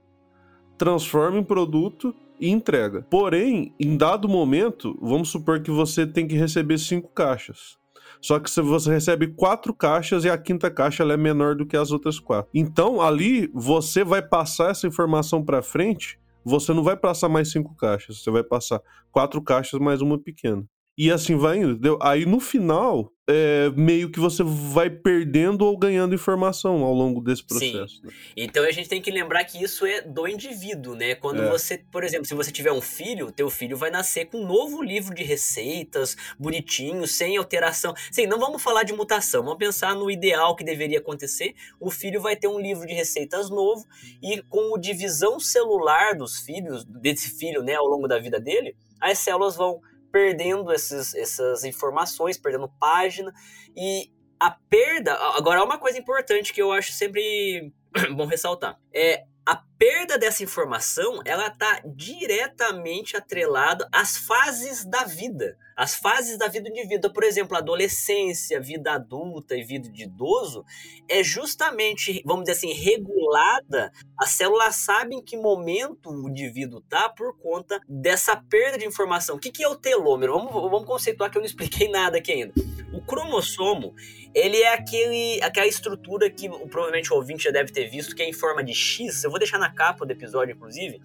transforma 0.76 1.38
em 1.38 1.44
produto 1.44 2.16
e 2.40 2.50
entrega. 2.50 3.06
Porém, 3.10 3.76
em 3.80 3.96
dado 3.96 4.28
momento, 4.28 4.98
vamos 5.00 5.30
supor 5.30 5.62
que 5.62 5.70
você 5.70 6.08
tem 6.08 6.28
que 6.28 6.36
receber 6.36 6.80
cinco 6.80 7.10
caixas. 7.10 7.78
Só 8.22 8.40
que 8.40 8.50
você 8.62 8.90
recebe 8.92 9.28
quatro 9.28 9.74
caixas 9.74 10.26
e 10.26 10.30
a 10.30 10.38
quinta 10.38 10.70
caixa 10.70 11.04
é 11.04 11.18
menor 11.18 11.56
do 11.56 11.66
que 11.66 11.78
as 11.78 11.92
outras 11.92 12.20
quatro. 12.20 12.50
Então, 12.54 13.02
ali, 13.02 13.50
você 13.54 14.04
vai 14.04 14.22
passar 14.22 14.72
essa 14.72 14.88
informação 14.88 15.44
para 15.44 15.62
frente, 15.62 16.20
você 16.44 16.74
não 16.74 16.84
vai 16.84 16.98
passar 16.98 17.30
mais 17.30 17.52
cinco 17.52 17.76
caixas, 17.76 18.22
você 18.22 18.32
vai 18.32 18.44
passar 18.44 18.82
quatro 19.12 19.42
caixas 19.42 19.80
mais 19.80 20.02
uma 20.02 20.18
pequena. 20.18 20.66
E 20.98 21.10
assim 21.10 21.38
vai 21.38 21.60
indo. 21.60 21.72
Entendeu? 21.72 21.98
Aí 22.02 22.26
no 22.26 22.42
final, 22.42 23.10
é, 23.32 23.70
meio 23.76 24.10
que 24.10 24.20
você 24.20 24.42
vai 24.44 24.90
perdendo 24.90 25.64
ou 25.64 25.78
ganhando 25.78 26.16
informação 26.16 26.84
ao 26.84 26.92
longo 26.92 27.22
desse 27.22 27.44
processo. 27.44 28.02
Né? 28.04 28.12
Então 28.36 28.64
a 28.64 28.72
gente 28.72 28.90
tem 28.90 29.00
que 29.00 29.12
lembrar 29.12 29.46
que 29.46 29.64
isso 29.64 29.86
é 29.86 30.02
do 30.02 30.28
indivíduo, 30.28 30.96
né? 30.96 31.14
Quando 31.14 31.44
é. 31.44 31.50
você, 31.50 31.78
por 31.92 32.04
exemplo, 32.04 32.26
se 32.26 32.34
você 32.34 32.52
tiver 32.52 32.72
um 32.72 32.82
filho, 32.82 33.32
teu 33.32 33.48
filho 33.48 33.78
vai 33.78 33.92
nascer 33.92 34.26
com 34.26 34.40
um 34.40 34.48
novo 34.48 34.82
livro 34.82 35.14
de 35.14 35.24
receitas, 35.24 36.18
bonitinho, 36.40 37.06
sem 37.06 37.38
alteração. 37.38 37.94
Sim, 38.12 38.26
não 38.26 38.40
vamos 38.40 38.64
falar 38.64 38.82
de 38.82 38.94
mutação, 38.94 39.44
vamos 39.44 39.60
pensar 39.60 39.94
no 39.94 40.10
ideal 40.10 40.56
que 40.56 40.64
deveria 40.64 40.98
acontecer. 40.98 41.54
O 41.80 41.92
filho 41.92 42.20
vai 42.20 42.36
ter 42.36 42.48
um 42.48 42.60
livro 42.60 42.88
de 42.88 42.96
receitas 42.96 43.52
novo 43.52 43.86
e 44.24 44.42
com 44.50 44.76
a 44.76 44.80
divisão 44.80 45.40
celular 45.40 46.16
dos 46.16 46.40
filhos, 46.40 46.84
desse 46.84 47.30
filho, 47.38 47.62
né, 47.62 47.76
ao 47.76 47.86
longo 47.86 48.08
da 48.08 48.18
vida 48.18 48.40
dele, 48.40 48.76
as 49.00 49.20
células 49.20 49.56
vão 49.56 49.80
perdendo 50.12 50.72
esses, 50.72 51.14
essas 51.16 51.64
informações, 51.64 52.38
perdendo 52.38 52.72
página. 52.80 53.34
E 53.76 54.12
a 54.40 54.52
perda. 54.52 55.14
Agora, 55.36 55.64
uma 55.64 55.78
coisa 55.78 55.98
importante 55.98 56.54
que 56.54 56.62
eu 56.62 56.72
acho 56.72 56.92
sempre 56.94 57.74
bom 58.16 58.26
ressaltar. 58.26 58.80
É 58.94 59.26
a 59.46 59.62
perda 59.80 60.18
dessa 60.18 60.44
informação, 60.44 61.22
ela 61.24 61.48
está 61.48 61.82
diretamente 61.86 63.16
atrelada 63.16 63.88
às 63.94 64.18
fases 64.18 64.84
da 64.84 65.06
vida. 65.06 65.58
As 65.80 65.96
fases 65.96 66.38
da 66.38 66.50
vida 66.50 66.70
do 66.70 66.78
indivíduo, 66.78 67.14
por 67.14 67.24
exemplo, 67.24 67.56
adolescência, 67.56 68.60
vida 68.60 68.92
adulta 68.92 69.56
e 69.56 69.64
vida 69.64 69.88
de 69.88 70.04
idoso, 70.04 70.66
é 71.08 71.24
justamente, 71.24 72.22
vamos 72.26 72.44
dizer 72.44 72.58
assim, 72.58 72.74
regulada. 72.74 73.90
As 74.18 74.32
células 74.32 74.76
sabem 74.76 75.24
que 75.24 75.38
momento 75.38 76.10
o 76.10 76.28
indivíduo 76.28 76.80
está 76.80 77.08
por 77.08 77.38
conta 77.40 77.80
dessa 77.88 78.36
perda 78.36 78.78
de 78.78 78.86
informação. 78.86 79.38
O 79.38 79.40
que, 79.40 79.50
que 79.50 79.64
é 79.64 79.70
o 79.70 79.76
telômero? 79.78 80.34
Vamos, 80.34 80.52
vamos 80.52 80.86
conceituar 80.86 81.32
que 81.32 81.38
eu 81.38 81.42
não 81.42 81.48
expliquei 81.48 81.88
nada 81.88 82.18
aqui 82.18 82.34
ainda. 82.34 82.54
O 82.92 83.02
cromossomo, 83.02 83.96
ele 84.36 84.58
é 84.58 84.74
aquele, 84.74 85.42
aquela 85.42 85.68
estrutura 85.68 86.30
que 86.30 86.50
provavelmente 86.50 87.14
o 87.14 87.16
ouvinte 87.16 87.46
já 87.46 87.52
deve 87.52 87.72
ter 87.72 87.88
visto, 87.88 88.14
que 88.14 88.22
é 88.22 88.28
em 88.28 88.34
forma 88.34 88.62
de 88.62 88.74
X. 88.74 89.24
Eu 89.24 89.30
vou 89.30 89.40
deixar 89.40 89.58
na 89.58 89.69
capa 89.70 90.06
do 90.06 90.12
episódio, 90.12 90.56
inclusive 90.56 91.02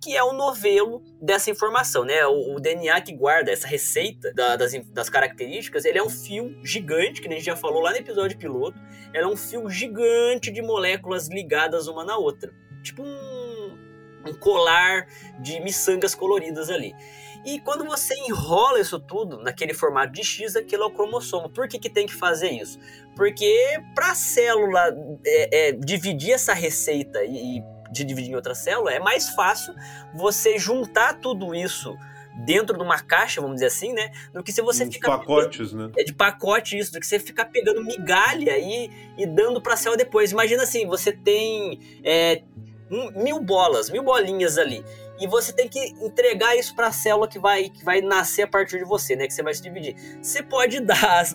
que 0.00 0.16
é 0.16 0.22
o 0.22 0.32
novelo 0.32 1.02
dessa 1.20 1.50
informação, 1.50 2.04
né? 2.04 2.24
O, 2.26 2.54
o 2.54 2.60
DNA 2.60 3.00
que 3.00 3.12
guarda 3.12 3.50
essa 3.50 3.66
receita 3.66 4.32
da, 4.32 4.56
das, 4.56 4.72
das, 4.92 5.10
características, 5.10 5.84
ele 5.84 5.98
é 5.98 6.02
um 6.02 6.08
fio 6.08 6.56
gigante, 6.64 7.20
que 7.20 7.28
a 7.28 7.30
gente 7.32 7.44
já 7.44 7.56
falou 7.56 7.82
lá 7.82 7.90
no 7.90 7.96
episódio 7.96 8.38
piloto, 8.38 8.78
ela 9.12 9.26
é 9.26 9.30
um 9.30 9.36
fio 9.36 9.68
gigante 9.68 10.50
de 10.50 10.62
moléculas 10.62 11.28
ligadas 11.28 11.88
uma 11.88 12.04
na 12.04 12.16
outra. 12.16 12.52
Tipo 12.82 13.02
um, 13.02 13.78
um 14.26 14.34
colar 14.34 15.08
de 15.40 15.60
miçangas 15.60 16.14
coloridas 16.14 16.70
ali. 16.70 16.94
E 17.44 17.60
quando 17.60 17.84
você 17.84 18.14
enrola 18.28 18.80
isso 18.80 18.98
tudo 18.98 19.42
naquele 19.42 19.72
formato 19.72 20.12
de 20.12 20.24
X, 20.24 20.56
aquilo 20.56 20.82
é 20.84 20.86
o 20.86 20.90
cromossomo. 20.90 21.48
Por 21.48 21.68
que, 21.68 21.78
que 21.78 21.88
tem 21.88 22.06
que 22.06 22.14
fazer 22.14 22.50
isso? 22.50 22.78
Porque 23.16 23.80
para 23.94 24.10
a 24.10 24.14
célula 24.14 24.94
é, 25.24 25.68
é, 25.68 25.72
dividir 25.72 26.32
essa 26.32 26.52
receita 26.52 27.24
e, 27.24 27.58
e 27.58 27.77
de 27.90 28.04
dividir 28.04 28.32
em 28.32 28.34
outra 28.34 28.54
célula, 28.54 28.92
é 28.92 28.98
mais 28.98 29.30
fácil 29.30 29.74
você 30.14 30.58
juntar 30.58 31.14
tudo 31.20 31.54
isso 31.54 31.96
dentro 32.44 32.76
de 32.76 32.82
uma 32.82 33.00
caixa, 33.00 33.40
vamos 33.40 33.56
dizer 33.56 33.66
assim, 33.66 33.92
né? 33.92 34.12
Do 34.32 34.42
que 34.42 34.52
se 34.52 34.62
você 34.62 34.84
Uns 34.84 34.94
ficar. 34.94 35.18
pacotes, 35.18 35.72
pegando, 35.72 35.88
né? 35.88 35.92
É 35.98 36.04
de 36.04 36.14
pacote 36.14 36.78
isso, 36.78 36.92
do 36.92 37.00
que 37.00 37.06
você 37.06 37.18
ficar 37.18 37.46
pegando 37.46 37.84
migalha 37.84 38.56
e, 38.58 38.90
e 39.16 39.26
dando 39.26 39.60
pra 39.60 39.76
célula 39.76 39.96
depois. 39.96 40.30
Imagina 40.30 40.62
assim, 40.62 40.86
você 40.86 41.12
tem 41.12 41.80
é, 42.04 42.42
um, 42.90 43.22
mil 43.22 43.40
bolas, 43.40 43.90
mil 43.90 44.02
bolinhas 44.02 44.56
ali. 44.56 44.84
E 45.20 45.26
você 45.26 45.52
tem 45.52 45.68
que 45.68 45.80
entregar 46.00 46.56
isso 46.56 46.74
para 46.76 46.86
a 46.88 46.92
célula 46.92 47.26
que 47.26 47.40
vai, 47.40 47.68
que 47.68 47.84
vai 47.84 48.00
nascer 48.00 48.42
a 48.42 48.46
partir 48.46 48.78
de 48.78 48.84
você, 48.84 49.16
né? 49.16 49.26
Que 49.26 49.34
você 49.34 49.42
vai 49.42 49.52
se 49.52 49.62
dividir. 49.62 49.96
Você 50.22 50.42
pode 50.42 50.78
dar 50.86 51.26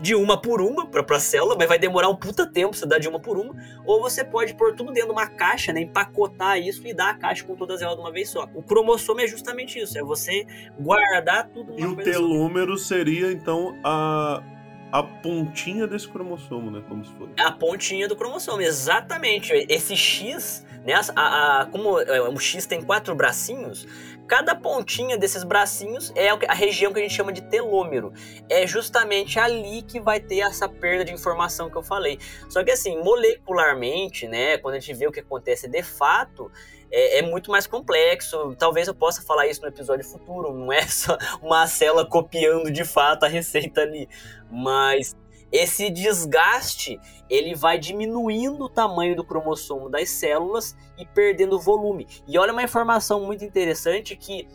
de 0.00 0.14
uma 0.14 0.40
por 0.40 0.60
uma 0.60 0.86
para 0.86 1.16
a 1.16 1.20
célula, 1.20 1.56
mas 1.58 1.68
vai 1.68 1.78
demorar 1.78 2.08
um 2.08 2.16
puta 2.16 2.46
tempo 2.46 2.74
você 2.76 2.86
dar 2.86 2.98
de 2.98 3.08
uma 3.08 3.20
por 3.20 3.38
uma, 3.38 3.54
ou 3.84 4.00
você 4.00 4.24
pode 4.24 4.54
pôr 4.54 4.74
tudo 4.74 4.92
dentro 4.92 5.08
de 5.08 5.12
uma 5.12 5.26
caixa, 5.26 5.72
né, 5.72 5.80
empacotar 5.80 6.58
isso 6.58 6.86
e 6.86 6.92
dar 6.92 7.10
a 7.10 7.14
caixa 7.14 7.44
com 7.44 7.54
todas 7.54 7.80
elas 7.82 7.94
de 7.94 8.00
uma 8.00 8.12
vez 8.12 8.28
só. 8.30 8.48
O 8.54 8.62
cromossomo 8.62 9.20
é 9.20 9.26
justamente 9.26 9.78
isso, 9.78 9.98
é 9.98 10.02
você 10.02 10.46
guardar 10.78 11.48
tudo 11.48 11.78
E 11.78 11.84
o 11.84 11.96
telômero 11.96 12.76
só. 12.76 12.94
seria 12.94 13.30
então 13.32 13.78
a 13.84 14.42
a 14.90 15.02
pontinha 15.02 15.86
desse 15.86 16.08
cromossomo, 16.08 16.70
né? 16.70 16.82
Como 16.88 17.04
se 17.04 17.12
fosse. 17.12 17.32
A 17.38 17.52
pontinha 17.52 18.08
do 18.08 18.16
cromossomo, 18.16 18.62
exatamente. 18.62 19.52
Esse 19.68 19.94
X, 19.94 20.64
né? 20.84 20.94
A, 21.14 21.60
a, 21.60 21.66
como 21.66 22.00
é, 22.00 22.28
o 22.28 22.38
X 22.38 22.66
tem 22.66 22.80
quatro 22.80 23.14
bracinhos, 23.14 23.86
cada 24.28 24.54
pontinha 24.54 25.16
desses 25.16 25.42
bracinhos 25.42 26.12
é 26.14 26.28
a 26.28 26.54
região 26.54 26.92
que 26.92 26.98
a 26.98 27.02
gente 27.02 27.14
chama 27.14 27.32
de 27.32 27.40
telômero. 27.40 28.12
É 28.48 28.66
justamente 28.66 29.38
ali 29.38 29.82
que 29.82 29.98
vai 29.98 30.20
ter 30.20 30.40
essa 30.40 30.68
perda 30.68 31.04
de 31.04 31.12
informação 31.12 31.70
que 31.70 31.76
eu 31.76 31.82
falei. 31.82 32.18
Só 32.48 32.62
que 32.62 32.70
assim, 32.70 33.02
molecularmente, 33.02 34.28
né? 34.28 34.58
Quando 34.58 34.74
a 34.74 34.78
gente 34.78 34.92
vê 34.92 35.06
o 35.06 35.12
que 35.12 35.20
acontece 35.20 35.66
de 35.66 35.82
fato, 35.82 36.52
é, 36.90 37.18
é, 37.18 37.22
muito 37.22 37.50
mais 37.50 37.66
complexo. 37.66 38.54
Talvez 38.58 38.86
eu 38.86 38.94
possa 38.94 39.22
falar 39.22 39.46
isso 39.46 39.62
no 39.62 39.68
episódio 39.68 40.04
futuro. 40.04 40.52
Não 40.52 40.70
é 40.72 40.82
só 40.86 41.16
uma 41.42 41.66
célula 41.66 42.06
copiando 42.06 42.70
de 42.70 42.84
fato 42.84 43.24
a 43.24 43.28
receita 43.28 43.80
ali, 43.80 44.08
mas 44.50 45.16
esse 45.50 45.90
desgaste 45.90 47.00
ele 47.28 47.54
vai 47.54 47.78
diminuindo 47.78 48.64
o 48.64 48.68
tamanho 48.68 49.16
do 49.16 49.24
cromossomo 49.24 49.88
das 49.88 50.10
células 50.10 50.76
e 50.98 51.06
perdendo 51.06 51.58
volume. 51.58 52.06
E 52.26 52.38
olha 52.38 52.52
uma 52.52 52.62
informação 52.62 53.24
muito 53.24 53.44
interessante 53.44 54.16
que 54.16 54.46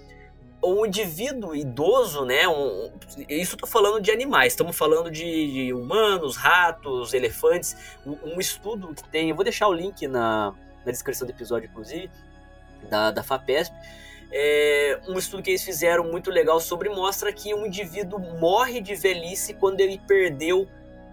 o 0.61 0.85
indivíduo 0.85 1.53
idoso, 1.53 2.25
né? 2.25 2.47
Um, 2.47 2.91
isso 3.27 3.55
estou 3.55 3.67
falando 3.67 4.01
de 4.01 4.11
animais, 4.11 4.53
estamos 4.53 4.77
falando 4.77 5.11
de, 5.11 5.51
de, 5.51 5.73
humanos, 5.73 6.37
ratos, 6.37 7.13
elefantes. 7.13 7.75
Um, 8.05 8.35
um 8.35 8.39
estudo 8.39 8.93
que 8.95 9.03
tem, 9.09 9.29
eu 9.29 9.35
vou 9.35 9.43
deixar 9.43 9.67
o 9.67 9.73
link 9.73 10.07
na, 10.07 10.53
na 10.85 10.91
descrição 10.91 11.27
do 11.27 11.31
episódio, 11.31 11.69
inclusive, 11.69 12.09
da, 12.89 13.11
da 13.11 13.21
FAPESP, 13.21 13.75
é, 14.31 14.99
um 15.07 15.17
estudo 15.17 15.43
que 15.43 15.51
eles 15.51 15.63
fizeram 15.63 16.05
muito 16.05 16.31
legal 16.31 16.59
sobre 16.59 16.89
mostra 16.89 17.31
que 17.31 17.53
um 17.53 17.65
indivíduo 17.67 18.19
morre 18.39 18.81
de 18.81 18.95
velhice 18.95 19.53
quando 19.53 19.79
ele 19.79 20.01
perdeu 20.07 20.67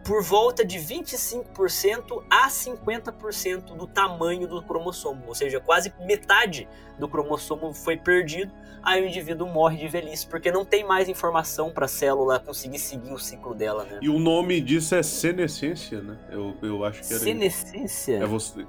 por 0.04 0.22
volta 0.22 0.64
de 0.64 0.78
25% 0.78 2.22
a 2.30 2.48
50% 2.48 3.76
do 3.76 3.86
tamanho 3.86 4.46
do 4.46 4.62
cromossomo, 4.62 5.22
ou 5.26 5.34
seja, 5.34 5.60
quase 5.60 5.92
metade 6.00 6.68
do 6.98 7.08
cromossomo 7.08 7.72
foi 7.72 7.96
perdido, 7.96 8.52
aí 8.82 9.02
o 9.02 9.06
indivíduo 9.06 9.46
morre 9.46 9.76
de 9.76 9.88
velhice, 9.88 10.26
porque 10.26 10.50
não 10.50 10.64
tem 10.64 10.84
mais 10.84 11.08
informação 11.08 11.70
para 11.70 11.84
a 11.84 11.88
célula 11.88 12.38
conseguir 12.38 12.78
seguir 12.78 13.12
o 13.12 13.18
ciclo 13.18 13.54
dela, 13.54 13.84
né? 13.84 13.98
E 14.00 14.08
o 14.08 14.18
nome 14.18 14.60
disso 14.60 14.94
é 14.94 15.02
senescência, 15.02 16.00
né? 16.00 16.16
Eu, 16.30 16.54
eu 16.62 16.84
acho 16.84 17.02
que 17.02 17.12
era 17.12 17.22
Senescência? 17.22 18.16
É 18.16 18.26
você. 18.26 18.66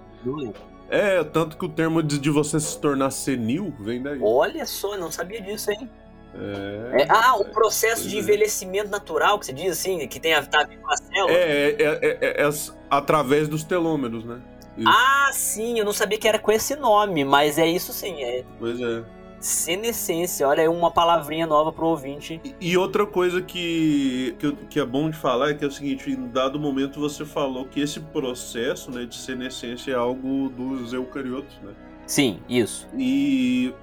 É, 0.90 1.24
tanto 1.24 1.58
que 1.58 1.66
o 1.66 1.70
termo 1.70 2.04
de, 2.04 2.20
de 2.20 2.30
você 2.30 2.60
se 2.60 2.78
tornar 2.78 3.12
senil 3.12 3.74
vem 3.80 4.02
daí. 4.02 4.20
Olha 4.22 4.66
só, 4.66 4.98
não 4.98 5.10
sabia 5.10 5.42
disso, 5.42 5.72
hein? 5.72 5.90
É, 6.34 7.02
É, 7.04 7.08
ah, 7.10 7.36
o 7.36 7.46
processo 7.46 8.02
pois 8.04 8.12
de 8.12 8.18
é. 8.18 8.20
envelhecimento 8.20 8.90
natural, 8.90 9.38
que 9.40 9.46
você 9.46 9.54
diz 9.54 9.72
assim, 9.74 10.08
que 10.08 10.20
tem 10.20 10.34
a, 10.34 10.44
tá 10.46 10.66
com 10.66 10.90
a 10.92 10.98
célula. 10.98 11.32
é, 11.34 11.76
é, 11.78 11.84
é, 11.84 12.18
é- 12.42 12.44
é 12.46 12.50
através 12.90 13.48
dos 13.48 13.64
telômeros, 13.64 14.24
né? 14.24 14.40
Isso. 14.78 14.88
Ah, 14.90 15.30
sim, 15.34 15.78
eu 15.78 15.84
não 15.86 15.92
sabia 15.94 16.18
que 16.18 16.28
era 16.28 16.40
com 16.40 16.52
esse 16.52 16.76
nome, 16.76 17.24
mas 17.26 17.58
é 17.58 17.68
isso 17.68 17.92
sim, 17.92 18.24
é 18.24 18.44
Pois 18.58 18.80
é. 18.80 19.04
senescência. 19.40 20.48
Olha 20.48 20.62
aí 20.62 20.68
uma 20.70 20.90
palavrinha 20.92 21.46
nova 21.46 21.72
pro 21.74 21.88
ouvinte. 21.88 22.40
E- 22.44 22.56
E 22.62 22.78
outra 22.78 23.06
coisa 23.06 23.42
que, 23.42 24.36
que, 24.40 24.52
que 24.70 24.80
é 24.80 24.86
bom 24.86 25.10
de 25.10 25.18
falar 25.18 25.50
é 25.50 25.54
que 25.54 25.64
é 25.66 25.68
o 25.68 25.72
seguinte, 25.72 26.10
em 26.12 26.28
dado 26.30 26.58
momento 26.60 27.00
você 27.02 27.26
falou 27.26 27.66
que 27.66 27.82
esse 27.82 28.00
processo 28.00 28.90
né, 28.92 29.04
de 29.06 29.16
senescência 29.18 29.92
é 29.92 29.96
algo 29.96 30.50
dos 30.50 30.94
eucariotos, 30.94 31.56
né? 31.62 31.74
Sim, 32.08 32.40
isso. 32.48 32.88
E 32.98 33.74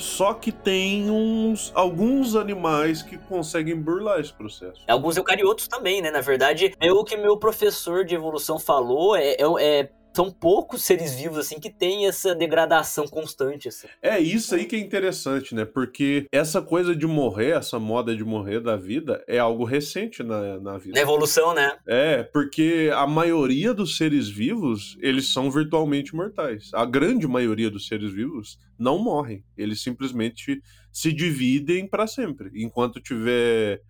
só 0.00 0.34
que 0.34 0.50
tem 0.52 1.10
uns 1.10 1.72
alguns 1.74 2.36
animais 2.36 3.02
que 3.02 3.16
conseguem 3.18 3.76
burlar 3.76 4.20
esse 4.20 4.32
processo. 4.32 4.80
Alguns 4.88 5.16
eucariotos 5.16 5.68
também, 5.68 6.00
né? 6.00 6.10
Na 6.10 6.20
verdade, 6.20 6.74
é 6.80 6.92
o 6.92 7.04
que 7.04 7.16
meu 7.16 7.36
professor 7.36 8.04
de 8.04 8.14
evolução 8.14 8.58
falou, 8.58 9.16
é, 9.16 9.32
é- 9.32 9.80
é- 9.80 9.90
são 10.18 10.32
poucos 10.32 10.82
seres 10.82 11.14
vivos 11.14 11.38
assim 11.38 11.60
que 11.60 11.70
tem 11.70 12.08
essa 12.08 12.34
degradação 12.34 13.06
constante. 13.06 13.68
Assim. 13.68 13.86
É 14.02 14.18
isso 14.18 14.52
aí 14.52 14.64
que 14.64 14.74
é 14.74 14.78
interessante, 14.80 15.54
né? 15.54 15.64
Porque 15.64 16.26
essa 16.32 16.60
coisa 16.60 16.96
de 16.96 17.06
morrer, 17.06 17.56
essa 17.56 17.78
moda 17.78 18.16
de 18.16 18.24
morrer 18.24 18.58
da 18.58 18.74
vida, 18.74 19.22
é 19.28 19.38
algo 19.38 19.62
recente 19.62 20.24
na, 20.24 20.58
na 20.58 20.76
vida. 20.76 20.96
Na 20.96 21.02
evolução, 21.02 21.54
né? 21.54 21.78
É, 21.86 22.24
porque 22.24 22.90
a 22.92 23.06
maioria 23.06 23.72
dos 23.72 23.96
seres 23.96 24.28
vivos, 24.28 24.98
eles 25.00 25.32
são 25.32 25.52
virtualmente 25.52 26.16
mortais. 26.16 26.70
A 26.74 26.84
grande 26.84 27.28
maioria 27.28 27.70
dos 27.70 27.86
seres 27.86 28.12
vivos 28.12 28.58
não 28.76 28.98
morrem. 28.98 29.44
Eles 29.56 29.80
simplesmente 29.80 30.60
se 30.90 31.12
dividem 31.12 31.86
para 31.86 32.08
sempre. 32.08 32.50
Enquanto 32.56 33.00
tiver 33.00 33.82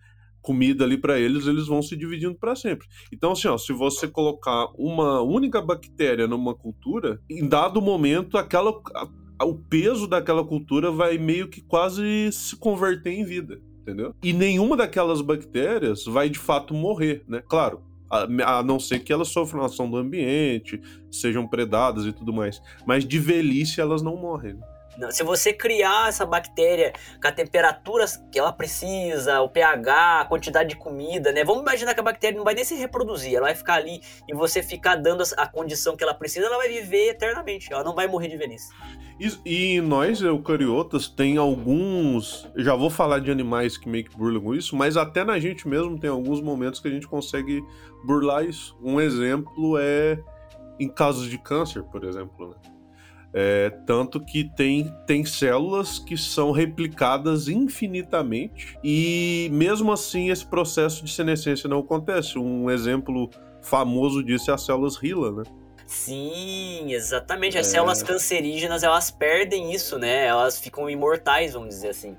comida 0.49 0.83
ali 0.83 0.97
para 0.97 1.19
eles, 1.19 1.45
eles 1.45 1.67
vão 1.67 1.79
se 1.81 1.95
dividindo 1.95 2.33
para 2.33 2.55
sempre. 2.55 2.87
Então, 3.13 3.33
assim, 3.33 3.47
ó, 3.47 3.55
se 3.55 3.71
você 3.71 4.07
colocar 4.07 4.65
uma 4.75 5.21
única 5.21 5.61
bactéria 5.61 6.27
numa 6.27 6.55
cultura, 6.55 7.21
em 7.29 7.47
dado 7.47 7.79
momento, 7.79 8.35
aquela 8.35 8.71
a- 8.95 9.45
o 9.45 9.53
peso 9.53 10.07
daquela 10.07 10.43
cultura 10.43 10.89
vai 10.91 11.19
meio 11.19 11.47
que 11.49 11.61
quase 11.61 12.31
se 12.31 12.55
converter 12.55 13.11
em 13.11 13.23
vida, 13.23 13.61
entendeu? 13.81 14.15
E 14.23 14.33
nenhuma 14.33 14.75
daquelas 14.75 15.21
bactérias 15.21 16.03
vai 16.05 16.29
de 16.29 16.39
fato 16.39 16.73
morrer, 16.73 17.23
né? 17.27 17.43
Claro, 17.47 17.81
a, 18.09 18.63
não 18.63 18.79
ser 18.79 18.99
que 19.03 19.13
elas 19.13 19.27
sofram 19.27 19.63
ação 19.63 19.87
do 19.87 19.97
ambiente, 19.97 20.81
sejam 21.11 21.47
predadas 21.47 22.05
e 22.07 22.11
tudo 22.11 22.33
mais. 22.33 22.59
Mas 22.87 23.05
de 23.05 23.19
velhice 23.19 23.79
elas 23.79 24.01
não 24.01 24.15
morrem. 24.17 24.55
né? 24.55 24.61
Se 25.11 25.23
você 25.23 25.53
criar 25.53 26.09
essa 26.09 26.25
bactéria 26.25 26.93
com 27.21 27.27
a 27.27 27.31
temperatura 27.31 28.05
que 28.31 28.37
ela 28.37 28.51
precisa, 28.51 29.41
o 29.41 29.49
pH, 29.49 30.21
a 30.21 30.25
quantidade 30.25 30.69
de 30.69 30.75
comida, 30.75 31.31
né? 31.31 31.43
Vamos 31.43 31.61
imaginar 31.61 31.93
que 31.93 31.99
a 31.99 32.03
bactéria 32.03 32.37
não 32.37 32.43
vai 32.43 32.53
nem 32.53 32.63
se 32.63 32.75
reproduzir, 32.75 33.35
ela 33.35 33.47
vai 33.47 33.55
ficar 33.55 33.75
ali 33.75 34.01
e 34.27 34.33
você 34.33 34.61
ficar 34.61 34.95
dando 34.95 35.23
a 35.37 35.47
condição 35.47 35.95
que 35.95 36.03
ela 36.03 36.13
precisa, 36.13 36.45
ela 36.45 36.57
vai 36.57 36.69
viver 36.69 37.09
eternamente, 37.09 37.71
ela 37.71 37.83
não 37.83 37.95
vai 37.95 38.07
morrer 38.07 38.27
de 38.27 38.37
velhice. 38.37 38.69
E, 39.19 39.75
e 39.75 39.81
nós, 39.81 40.21
eucariotas, 40.21 41.09
tem 41.09 41.37
alguns. 41.37 42.47
Já 42.55 42.75
vou 42.75 42.89
falar 42.89 43.19
de 43.19 43.29
animais 43.29 43.77
que 43.77 43.89
meio 43.89 44.05
que 44.05 44.17
burlam 44.17 44.41
com 44.41 44.55
isso, 44.55 44.75
mas 44.75 44.95
até 44.95 45.23
na 45.23 45.37
gente 45.39 45.67
mesmo 45.67 45.99
tem 45.99 46.09
alguns 46.09 46.41
momentos 46.41 46.79
que 46.79 46.87
a 46.87 46.91
gente 46.91 47.07
consegue 47.07 47.61
burlar 48.03 48.45
isso. 48.45 48.77
Um 48.81 48.99
exemplo 48.99 49.77
é 49.77 50.17
em 50.79 50.87
casos 50.87 51.29
de 51.29 51.37
câncer, 51.37 51.83
por 51.83 52.05
exemplo. 52.05 52.49
Né? 52.49 52.78
É, 53.31 53.69
tanto 53.85 54.19
que 54.19 54.43
tem, 54.43 54.91
tem 55.05 55.23
células 55.23 55.99
que 55.99 56.17
são 56.17 56.51
replicadas 56.51 57.47
infinitamente 57.47 58.75
e 58.83 59.49
mesmo 59.51 59.91
assim 59.91 60.31
esse 60.31 60.45
processo 60.45 61.05
de 61.05 61.11
senescência 61.13 61.69
não 61.69 61.79
acontece. 61.79 62.39
Um 62.39 62.71
exemplo 62.71 63.29
famoso 63.61 64.23
disso 64.23 64.49
é 64.49 64.53
as 64.55 64.65
células 64.65 64.97
HeLa, 65.01 65.31
né? 65.31 65.43
Sim, 65.85 66.91
exatamente. 66.91 67.57
As 67.57 67.67
É. 67.67 67.71
células 67.71 68.01
cancerígenas, 68.01 68.83
elas 68.83 69.11
perdem 69.11 69.73
isso, 69.73 69.97
né? 69.99 70.25
Elas 70.25 70.59
ficam 70.59 70.89
imortais, 70.89 71.53
vamos 71.53 71.69
dizer 71.69 71.89
assim. 71.89 72.15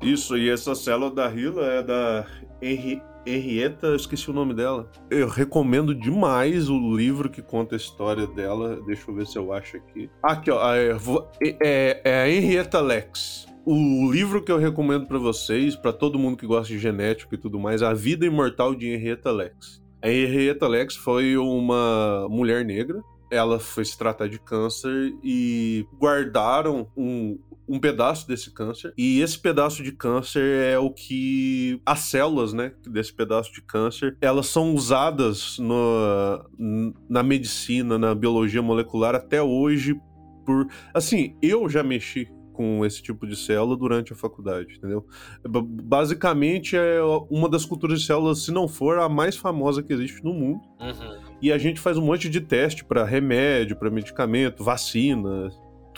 Isso, 0.00 0.36
e 0.36 0.48
essa 0.48 0.74
célula 0.74 1.10
da 1.10 1.28
Hila 1.30 1.66
é 1.66 1.82
da 1.82 2.26
Henri... 2.62 3.02
Henrietta, 3.26 3.88
eu 3.88 3.96
esqueci 3.96 4.30
o 4.30 4.32
nome 4.32 4.54
dela. 4.54 4.90
Eu 5.10 5.28
recomendo 5.28 5.94
demais 5.94 6.68
o 6.68 6.96
livro 6.96 7.28
que 7.28 7.42
conta 7.42 7.74
a 7.74 7.76
história 7.76 8.26
dela. 8.26 8.80
Deixa 8.86 9.10
eu 9.10 9.14
ver 9.14 9.26
se 9.26 9.38
eu 9.38 9.52
acho 9.52 9.76
aqui. 9.76 10.10
Aqui, 10.22 10.50
ó. 10.50 10.74
É, 10.74 10.96
é, 11.42 12.00
é 12.04 12.22
a 12.22 12.28
Henrietta 12.28 12.80
Lex. 12.80 13.46
O 13.64 14.10
livro 14.10 14.42
que 14.42 14.50
eu 14.50 14.56
recomendo 14.56 15.06
pra 15.06 15.18
vocês, 15.18 15.76
pra 15.76 15.92
todo 15.92 16.18
mundo 16.18 16.38
que 16.38 16.46
gosta 16.46 16.72
de 16.72 16.78
genética 16.78 17.34
e 17.34 17.38
tudo 17.38 17.58
mais, 17.58 17.82
A 17.82 17.92
Vida 17.92 18.24
Imortal 18.24 18.74
de 18.74 18.88
Henrietta 18.88 19.30
Lex. 19.30 19.82
A 20.00 20.08
Henrietta 20.08 20.66
Lex 20.66 20.96
foi 20.96 21.36
uma 21.36 22.26
mulher 22.30 22.64
negra. 22.64 23.02
Ela 23.30 23.58
foi 23.58 23.84
se 23.84 23.98
tratar 23.98 24.26
de 24.26 24.38
câncer 24.38 25.12
e 25.22 25.86
guardaram 26.00 26.88
um, 26.96 27.38
um 27.68 27.78
pedaço 27.78 28.26
desse 28.26 28.52
câncer. 28.52 28.92
E 28.96 29.20
esse 29.20 29.38
pedaço 29.38 29.82
de 29.82 29.92
câncer 29.92 30.64
é 30.64 30.78
o 30.78 30.90
que 30.90 31.80
as 31.84 32.00
células, 32.00 32.52
né, 32.52 32.72
desse 32.86 33.12
pedaço 33.12 33.52
de 33.52 33.62
câncer, 33.62 34.16
elas 34.20 34.46
são 34.46 34.74
usadas 34.74 35.58
no, 35.58 36.96
na 37.08 37.22
medicina, 37.22 37.98
na 37.98 38.14
biologia 38.14 38.62
molecular 38.62 39.14
até 39.14 39.42
hoje 39.42 40.00
por, 40.48 40.66
assim, 40.94 41.36
eu 41.42 41.68
já 41.68 41.82
mexi 41.82 42.26
com 42.54 42.84
esse 42.86 43.02
tipo 43.02 43.26
de 43.26 43.36
célula 43.36 43.76
durante 43.76 44.14
a 44.14 44.16
faculdade, 44.16 44.76
entendeu? 44.78 45.06
Basicamente 45.46 46.74
é 46.74 47.00
uma 47.30 47.50
das 47.50 47.66
culturas 47.66 48.00
de 48.00 48.06
células, 48.06 48.44
se 48.44 48.50
não 48.50 48.66
for 48.66 48.98
a 48.98 49.10
mais 49.10 49.36
famosa 49.36 49.82
que 49.82 49.92
existe 49.92 50.24
no 50.24 50.32
mundo. 50.32 50.62
Uhum. 50.80 51.20
E 51.42 51.52
a 51.52 51.58
gente 51.58 51.78
faz 51.78 51.98
um 51.98 52.02
monte 52.02 52.30
de 52.30 52.40
teste 52.40 52.82
para 52.82 53.04
remédio, 53.04 53.76
para 53.76 53.90
medicamento, 53.90 54.64
vacina, 54.64 55.50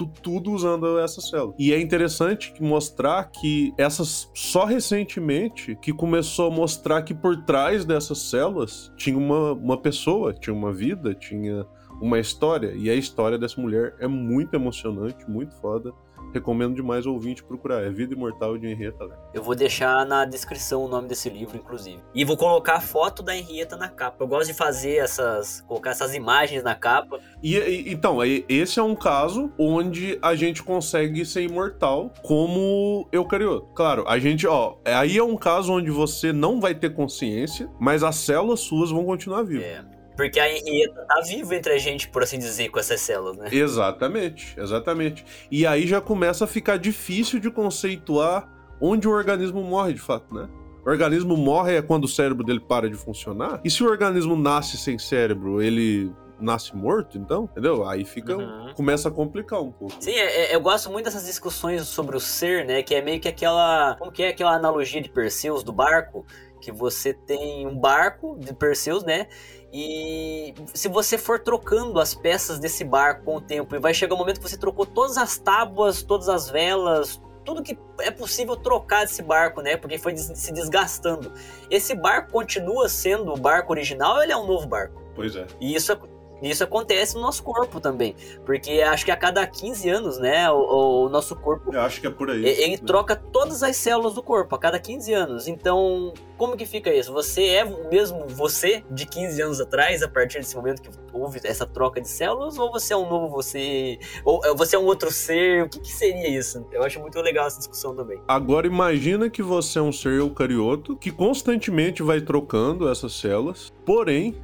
tu- 0.07 0.11
tudo 0.22 0.53
usando 0.53 0.98
essa 0.98 1.20
célula. 1.20 1.55
E 1.59 1.72
é 1.72 1.80
interessante 1.80 2.53
mostrar 2.61 3.24
que 3.30 3.72
essas 3.76 4.30
só 4.34 4.64
recentemente 4.64 5.76
que 5.82 5.92
começou 5.92 6.51
a 6.51 6.55
mostrar 6.55 7.03
que 7.03 7.14
por 7.14 7.36
trás 7.44 7.84
dessas 7.84 8.18
células 8.18 8.92
tinha 8.96 9.16
uma, 9.18 9.53
uma 9.53 9.76
pessoa, 9.76 10.32
tinha 10.32 10.55
uma 10.55 10.72
vida, 10.72 11.14
tinha 11.14 11.66
uma 12.01 12.18
história. 12.18 12.72
E 12.74 12.88
a 12.88 12.94
história 12.94 13.38
dessa 13.38 13.61
mulher 13.61 13.94
é 13.98 14.07
muito 14.09 14.55
emocionante, 14.55 15.28
muito 15.28 15.55
foda. 15.61 15.92
Recomendo 16.33 16.74
demais 16.74 17.07
o 17.07 17.12
ouvinte 17.12 17.43
procurar. 17.43 17.83
É 17.83 17.91
Vida 17.91 18.14
Imortal 18.14 18.57
de 18.59 18.66
Henrietta 18.66 19.05
Lex. 19.05 19.18
Eu 19.35 19.43
vou 19.43 19.55
deixar 19.55 20.05
na 20.07 20.24
descrição 20.24 20.85
o 20.85 20.89
nome 20.89 21.09
desse 21.09 21.28
livro, 21.28 21.57
inclusive. 21.57 22.01
E 22.14 22.24
vou 22.24 22.37
colocar 22.37 22.74
a 22.74 22.81
foto 22.81 23.22
da 23.22 23.37
Henrietta 23.37 23.76
na 23.76 23.89
capa. 23.89 24.22
Eu 24.22 24.28
gosto 24.28 24.49
de 24.49 24.55
fazer 24.55 24.97
essas. 24.97 25.61
colocar 25.62 25.91
essas 25.91 26.14
imagens 26.14 26.62
na 26.62 26.74
capa. 26.74 27.18
E, 27.43 27.57
e- 27.57 27.93
então, 27.93 28.18
esse 28.49 28.78
é 28.78 28.83
um 28.83 28.95
caso 28.95 29.51
onde 29.59 30.18
a 30.22 30.35
gente 30.35 30.62
consegue 30.62 31.24
ser 31.24 31.43
imortal 31.43 32.12
como 32.22 33.09
eucarioto. 33.12 33.66
Claro, 33.74 34.05
a 34.09 34.18
gente, 34.18 34.47
ó, 34.47 34.76
aí 34.85 35.18
é 35.18 35.22
um 35.22 35.37
caso 35.37 35.72
onde 35.72 35.91
você 35.91 36.33
não 36.33 36.61
vai 36.61 36.74
ter 36.74 36.95
consciência, 36.95 37.68
mas 37.78 38.03
as 38.03 38.16
células 38.16 38.61
suas 38.61 38.91
vão 38.91 39.05
continuar 39.05 39.43
vivas. 39.43 39.64
É. 39.66 39.85
Porque 40.20 40.38
a 40.40 40.50
Henrietta 40.50 41.04
tá 41.08 41.20
viva 41.22 41.54
entre 41.54 41.72
a 41.72 41.78
gente, 41.78 42.08
por 42.08 42.22
assim 42.22 42.38
dizer, 42.38 42.68
com 42.68 42.78
essas 42.78 43.00
células, 43.00 43.36
né? 43.36 43.48
Exatamente, 43.50 44.54
exatamente. 44.58 45.24
E 45.50 45.66
aí 45.66 45.86
já 45.86 46.00
começa 46.00 46.44
a 46.44 46.46
ficar 46.46 46.76
difícil 46.78 47.40
de 47.40 47.50
conceituar 47.50 48.48
onde 48.80 49.08
o 49.08 49.10
organismo 49.10 49.62
morre 49.62 49.94
de 49.94 50.00
fato, 50.00 50.34
né? 50.34 50.48
O 50.84 50.90
organismo 50.90 51.36
morre 51.36 51.76
é 51.76 51.82
quando 51.82 52.04
o 52.04 52.08
cérebro 52.08 52.44
dele 52.44 52.60
para 52.60 52.88
de 52.88 52.96
funcionar. 52.96 53.60
E 53.64 53.70
se 53.70 53.82
o 53.82 53.86
organismo 53.86 54.34
nasce 54.36 54.76
sem 54.78 54.98
cérebro, 54.98 55.60
ele 55.60 56.10
nasce 56.40 56.74
morto, 56.74 57.18
então? 57.18 57.44
Entendeu? 57.52 57.86
Aí 57.86 58.04
fica. 58.04 58.36
Uhum. 58.36 58.72
Começa 58.74 59.08
a 59.08 59.12
complicar 59.12 59.60
um 59.60 59.70
pouco. 59.70 59.94
Sim, 60.00 60.12
é- 60.12 60.52
é- 60.52 60.54
eu 60.54 60.60
gosto 60.60 60.90
muito 60.90 61.04
dessas 61.04 61.26
discussões 61.26 61.82
sobre 61.86 62.16
o 62.16 62.20
ser, 62.20 62.64
né? 62.64 62.82
Que 62.82 62.94
é 62.94 63.02
meio 63.02 63.20
que 63.20 63.28
aquela. 63.28 63.94
Como 63.98 64.10
que 64.10 64.22
é 64.22 64.28
aquela 64.28 64.54
analogia 64.54 65.02
de 65.02 65.10
Perseus 65.10 65.62
do 65.62 65.72
barco? 65.72 66.24
Que 66.62 66.72
você 66.72 67.12
tem 67.12 67.66
um 67.66 67.78
barco 67.78 68.38
de 68.38 68.54
Perseus, 68.54 69.04
né? 69.04 69.26
E 69.72 70.52
se 70.74 70.88
você 70.88 71.16
for 71.16 71.38
trocando 71.38 72.00
as 72.00 72.14
peças 72.14 72.58
desse 72.58 72.84
barco 72.84 73.24
com 73.24 73.36
o 73.36 73.40
tempo, 73.40 73.74
e 73.74 73.78
vai 73.78 73.94
chegar 73.94 74.14
um 74.14 74.18
momento 74.18 74.40
que 74.40 74.48
você 74.48 74.56
trocou 74.56 74.84
todas 74.84 75.16
as 75.16 75.38
tábuas, 75.38 76.02
todas 76.02 76.28
as 76.28 76.50
velas, 76.50 77.20
tudo 77.44 77.62
que 77.62 77.78
é 78.00 78.10
possível 78.10 78.56
trocar 78.56 79.04
desse 79.04 79.22
barco, 79.22 79.60
né? 79.60 79.76
Porque 79.76 79.98
foi 79.98 80.16
se 80.16 80.52
desgastando. 80.52 81.32
Esse 81.70 81.94
barco 81.94 82.32
continua 82.32 82.88
sendo 82.88 83.32
o 83.32 83.36
barco 83.36 83.72
original 83.72 84.16
ou 84.16 84.22
ele 84.22 84.32
é 84.32 84.36
um 84.36 84.46
novo 84.46 84.66
barco? 84.66 85.00
Pois 85.14 85.36
é. 85.36 85.46
E 85.60 85.74
isso, 85.74 85.96
isso 86.43 86.64
acontece 86.64 87.14
no 87.14 87.20
nosso 87.20 87.43
corpo 87.43 87.80
também. 87.80 88.14
Porque 88.45 88.80
acho 88.82 89.05
que 89.05 89.11
a 89.11 89.16
cada 89.16 89.47
15 89.47 89.88
anos, 89.88 90.18
né, 90.18 90.51
o, 90.51 91.05
o 91.07 91.09
nosso 91.09 91.34
corpo 91.36 91.74
Eu 91.74 91.80
acho 91.80 92.01
que 92.01 92.07
é 92.07 92.11
por 92.11 92.30
aí. 92.30 92.43
e- 92.45 92.49
Ele 92.62 92.76
né? 92.76 92.82
troca 92.86 93.14
todas 93.16 93.62
as 93.62 93.76
células 93.76 94.14
do 94.14 94.22
corpo 94.22 94.55
a 94.55 94.59
cada 94.59 94.78
15 94.78 95.12
anos. 95.12 95.49
Então, 95.49 96.12
como 96.36 96.57
que 96.57 96.64
fica 96.66 96.93
isso? 96.93 97.12
Você 97.12 97.47
é 97.47 97.64
o 97.64 97.88
mesmo 97.91 98.26
você 98.28 98.82
de 98.91 99.07
15 99.07 99.43
anos 99.43 99.61
atrás, 99.61 100.03
a 100.03 100.09
partir 100.09 100.38
desse 100.38 100.57
momento 100.57 100.82
que 100.82 100.91
houve 101.12 101.41
essa 101.45 101.66
troca 101.66 102.01
de 102.01 102.09
células? 102.09 102.59
Ou 102.59 102.70
você 102.72 102.93
é 102.93 102.97
um 102.97 103.09
novo 103.09 103.28
você? 103.28 103.99
Ou 104.24 104.41
você 104.57 104.76
é 104.76 104.78
um 104.78 104.84
outro 104.86 105.11
ser? 105.11 105.64
O 105.64 105.68
que, 105.68 105.80
que 105.80 105.93
seria 105.93 106.28
isso? 106.28 106.66
Eu 106.72 106.82
acho 106.82 106.99
muito 107.01 107.20
legal 107.20 107.47
essa 107.47 107.59
discussão 107.59 107.95
também. 107.95 108.20
Agora 108.26 108.66
imagina 108.66 109.28
que 109.28 109.43
você 109.43 109.78
é 109.78 109.82
um 109.82 109.93
ser 109.93 110.14
eucarioto 110.18 110.97
que 110.97 111.11
constantemente 111.11 112.03
vai 112.03 112.20
trocando 112.20 112.88
essas 112.88 113.12
células, 113.12 113.72
porém, 113.84 114.34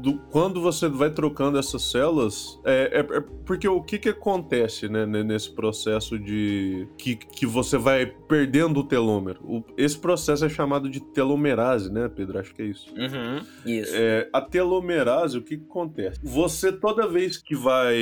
do- 0.00 0.18
quando 0.30 0.60
você 0.60 0.88
vai 0.88 1.10
trocando 1.10 1.58
essas 1.58 1.82
células, 1.82 2.58
é, 2.64 3.00
é- 3.00 3.16
é 3.18 3.20
porque 3.44 3.68
o 3.68 3.82
que 3.82 3.98
que 3.98 4.08
acontece 4.08 4.88
né, 4.88 5.04
ne- 5.04 5.22
nesse 5.24 5.50
processo 5.54 6.18
de 6.18 6.86
que, 6.96 7.16
que 7.16 7.44
você 7.46 7.76
vai 7.76 8.06
perdendo 8.06 8.80
o 8.80 8.84
telômero? 8.84 9.40
O- 9.44 9.62
esse 9.76 9.98
processo 9.98 10.44
é 10.44 10.48
chamado 10.48 10.88
de 10.88 11.00
telomerase, 11.00 11.92
né, 11.92 12.08
Pedro? 12.08 12.38
Acho 12.38 12.54
que 12.54 12.62
é 12.62 12.66
isso. 12.66 12.88
Uhum, 12.96 13.44
isso. 13.66 13.92
É, 13.94 14.28
a 14.32 14.40
telomerase, 14.40 15.38
o 15.38 15.42
que, 15.42 15.56
que 15.58 15.64
acontece? 15.64 16.20
Você, 16.22 16.72
toda 16.72 17.06
vez 17.06 17.36
que 17.36 17.54
vai 17.54 17.96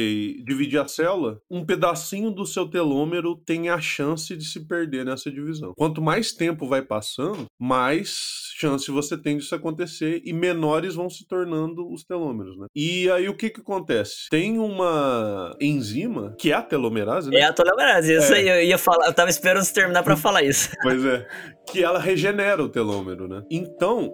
dividir 0.45 0.78
a 0.78 0.86
célula, 0.86 1.41
um 1.51 1.64
pedacinho 1.64 2.30
do 2.30 2.47
seu 2.47 2.66
telômero 2.68 3.34
tem 3.36 3.68
a 3.68 3.80
chance 3.80 4.36
de 4.36 4.45
se 4.45 4.61
perder 4.66 5.05
nessa 5.05 5.30
divisão. 5.30 5.72
Quanto 5.76 6.01
mais 6.03 6.32
tempo 6.32 6.66
vai 6.68 6.82
passando, 6.82 7.47
mais 7.59 8.51
chance 8.57 8.91
você 8.91 9.16
tem 9.16 9.36
disso 9.38 9.55
acontecer 9.55 10.22
e 10.24 10.32
menores 10.32 10.95
vão 10.95 11.09
se 11.09 11.26
tornando 11.26 11.80
os 11.89 12.05
telômeros, 12.05 12.57
né? 12.59 12.66
E 12.74 13.11
aí 13.11 13.28
o 13.28 13.37
que 13.37 13.51
que 13.51 13.61
acontece? 13.61 14.28
Tem 14.31 14.59
uma 14.59 15.55
enzima, 15.61 16.35
que 16.39 16.51
é 16.53 16.55
a 16.55 16.62
telomerase, 16.62 17.31
né? 17.31 17.41
É 17.41 17.45
a 17.45 17.53
telomerase, 17.53 18.12
isso 18.14 18.33
É. 18.33 18.37
aí 18.37 18.49
eu 18.49 18.62
ia 18.62 18.78
falar, 18.78 19.07
eu 19.07 19.12
tava 19.14 19.31
esperando 19.31 19.64
você 19.64 19.72
terminar 19.74 20.03
pra 20.03 20.16
falar 20.16 20.43
isso. 20.43 20.70
Pois 20.83 21.05
é. 21.05 21.26
Que 21.66 21.83
ela 21.85 21.99
regenera 21.99 22.62
o 22.62 22.68
telômero, 22.68 23.26
né? 23.28 23.43
Então, 23.51 24.12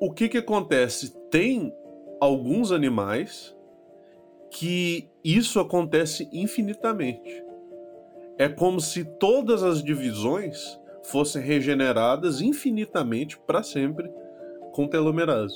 o 0.00 0.12
que 0.12 0.28
que 0.28 0.38
acontece? 0.38 1.12
Tem 1.30 1.72
alguns 2.20 2.72
animais 2.72 3.54
que 4.50 5.08
isso 5.22 5.60
acontece 5.60 6.28
infinitamente. 6.32 7.44
É 8.38 8.48
como 8.48 8.80
se 8.80 9.04
todas 9.18 9.62
as 9.62 9.82
divisões 9.82 10.78
fossem 11.04 11.42
regeneradas 11.42 12.40
infinitamente 12.40 13.38
para 13.46 13.62
sempre 13.62 14.08
com 14.72 14.86
telomerase. 14.86 15.54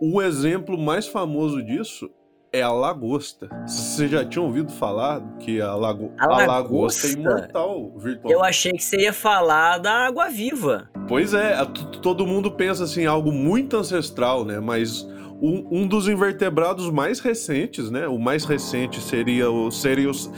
O 0.00 0.22
exemplo 0.22 0.78
mais 0.78 1.06
famoso 1.06 1.62
disso 1.62 2.10
é 2.52 2.62
a 2.62 2.70
lagosta. 2.70 3.48
Você 3.66 4.08
já 4.08 4.24
tinha 4.24 4.42
ouvido 4.42 4.72
falar 4.72 5.20
que 5.38 5.60
a, 5.60 5.74
lago... 5.74 6.12
A 6.18 6.24
a 6.24 6.46
lagosta 6.46 7.06
é 7.06 7.10
imortal 7.10 7.92
virtualmente? 7.96 8.32
Eu 8.32 8.42
achei 8.42 8.72
que 8.72 8.82
você 8.82 8.96
ia 9.02 9.12
falar 9.12 9.78
da 9.78 10.06
água 10.06 10.28
viva. 10.28 10.88
Pois 11.06 11.34
é, 11.34 11.56
todo 12.02 12.26
mundo 12.26 12.50
pensa 12.50 12.84
assim, 12.84 13.06
algo 13.06 13.32
muito 13.32 13.76
ancestral, 13.76 14.44
né? 14.44 14.60
Mas 14.60 15.02
um, 15.40 15.66
um 15.70 15.86
dos 15.86 16.08
invertebrados 16.08 16.90
mais 16.90 17.20
recentes, 17.20 17.90
né? 17.90 18.06
O 18.08 18.18
mais 18.18 18.44
recente 18.44 19.00
seria 19.00 19.50
o 19.50 19.70
seria 19.70 20.10
os, 20.10 20.30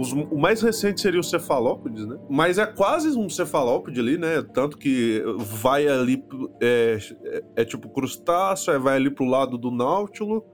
os- 0.00 0.12
o 0.12 0.36
mais 0.38 0.60
recente 0.62 1.00
seria 1.00 1.20
o 1.20 1.24
cefalópodes, 1.24 2.06
né? 2.06 2.16
Mas 2.28 2.58
é 2.58 2.66
quase 2.66 3.08
um 3.18 3.28
cefalópode 3.28 3.98
ali, 4.00 4.16
né? 4.18 4.42
Tanto 4.54 4.76
que 4.78 5.22
vai 5.38 5.86
ali 5.88 6.22
é, 6.60 6.98
é, 7.24 7.42
é 7.56 7.64
tipo 7.64 7.88
crustáceo, 7.88 8.72
aí 8.72 8.78
vai 8.78 8.96
ali 8.96 9.10
pro 9.10 9.24
lado 9.24 9.56
do 9.58 9.70
náutilo, 9.70 10.44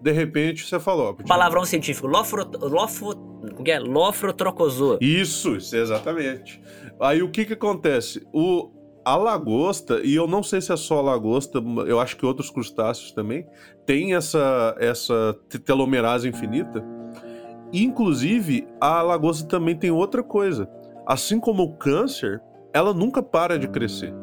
de 0.00 0.10
repente 0.12 0.66
cefalópode. 0.66 1.28
Palavrão 1.28 1.64
científico, 1.64 2.06
lofro, 2.06 2.44
lofo, 2.60 3.14
como 3.54 3.68
é? 3.68 3.78
Lofrotrocozoa. 3.78 4.98
Isso, 5.00 5.56
isso, 5.56 5.76
exatamente. 5.76 6.60
Aí 7.00 7.22
o 7.22 7.30
que 7.30 7.44
que 7.44 7.52
acontece? 7.54 8.26
O, 8.32 8.70
a 9.04 9.16
lagosta, 9.16 10.00
e 10.04 10.14
eu 10.14 10.26
não 10.26 10.42
sei 10.42 10.60
se 10.60 10.72
é 10.72 10.76
só 10.76 10.98
a 10.98 11.02
lagosta, 11.02 11.58
eu 11.86 11.98
acho 12.00 12.16
que 12.16 12.24
outros 12.26 12.50
crustáceos 12.50 13.12
também, 13.12 13.46
tem 13.86 14.14
essa, 14.14 14.74
essa 14.78 15.36
te- 15.48 15.58
telomerase 15.58 16.28
infinita. 16.28 16.84
Inclusive, 17.82 18.68
a 18.80 19.02
lagosta 19.02 19.48
também 19.48 19.76
tem 19.76 19.90
outra 19.90 20.22
coisa. 20.22 20.70
Assim 21.04 21.40
como 21.40 21.64
o 21.64 21.76
câncer, 21.76 22.40
ela 22.72 22.94
nunca 22.94 23.20
para 23.20 23.58
de 23.58 23.66
crescer. 23.66 24.14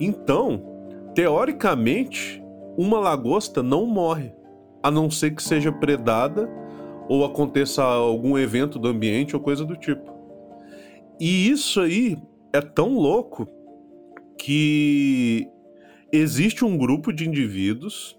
Então, 0.00 0.62
teoricamente, 1.14 2.42
uma 2.78 2.98
lagosta 2.98 3.62
não 3.62 3.84
morre, 3.84 4.32
a 4.82 4.90
não 4.90 5.10
ser 5.10 5.32
que 5.32 5.42
seja 5.42 5.70
predada 5.70 6.48
ou 7.10 7.26
aconteça 7.26 7.82
algum 7.82 8.38
evento 8.38 8.78
do 8.78 8.88
ambiente 8.88 9.36
ou 9.36 9.42
coisa 9.42 9.62
do 9.62 9.76
tipo. 9.76 10.10
E 11.20 11.50
isso 11.50 11.80
aí 11.80 12.16
é 12.54 12.62
tão 12.62 12.94
louco 12.94 13.46
que 14.38 15.46
existe 16.10 16.64
um 16.64 16.78
grupo 16.78 17.12
de 17.12 17.28
indivíduos 17.28 18.18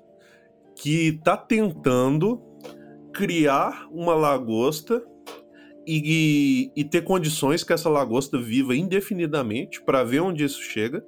que 0.75 1.07
está 1.07 1.35
tentando 1.35 2.50
criar 3.13 3.87
uma 3.91 4.13
lagosta 4.13 5.03
e, 5.85 6.71
e 6.75 6.83
ter 6.83 7.03
condições 7.03 7.63
que 7.63 7.73
essa 7.73 7.89
lagosta 7.89 8.37
viva 8.37 8.75
indefinidamente 8.75 9.81
para 9.81 10.03
ver 10.03 10.21
onde 10.21 10.43
isso 10.43 10.61
chega 10.61 11.03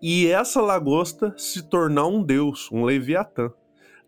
e 0.00 0.26
essa 0.26 0.60
lagosta 0.60 1.34
se 1.36 1.62
tornar 1.62 2.06
um 2.06 2.22
deus, 2.22 2.68
um 2.70 2.84
leviatã. 2.84 3.50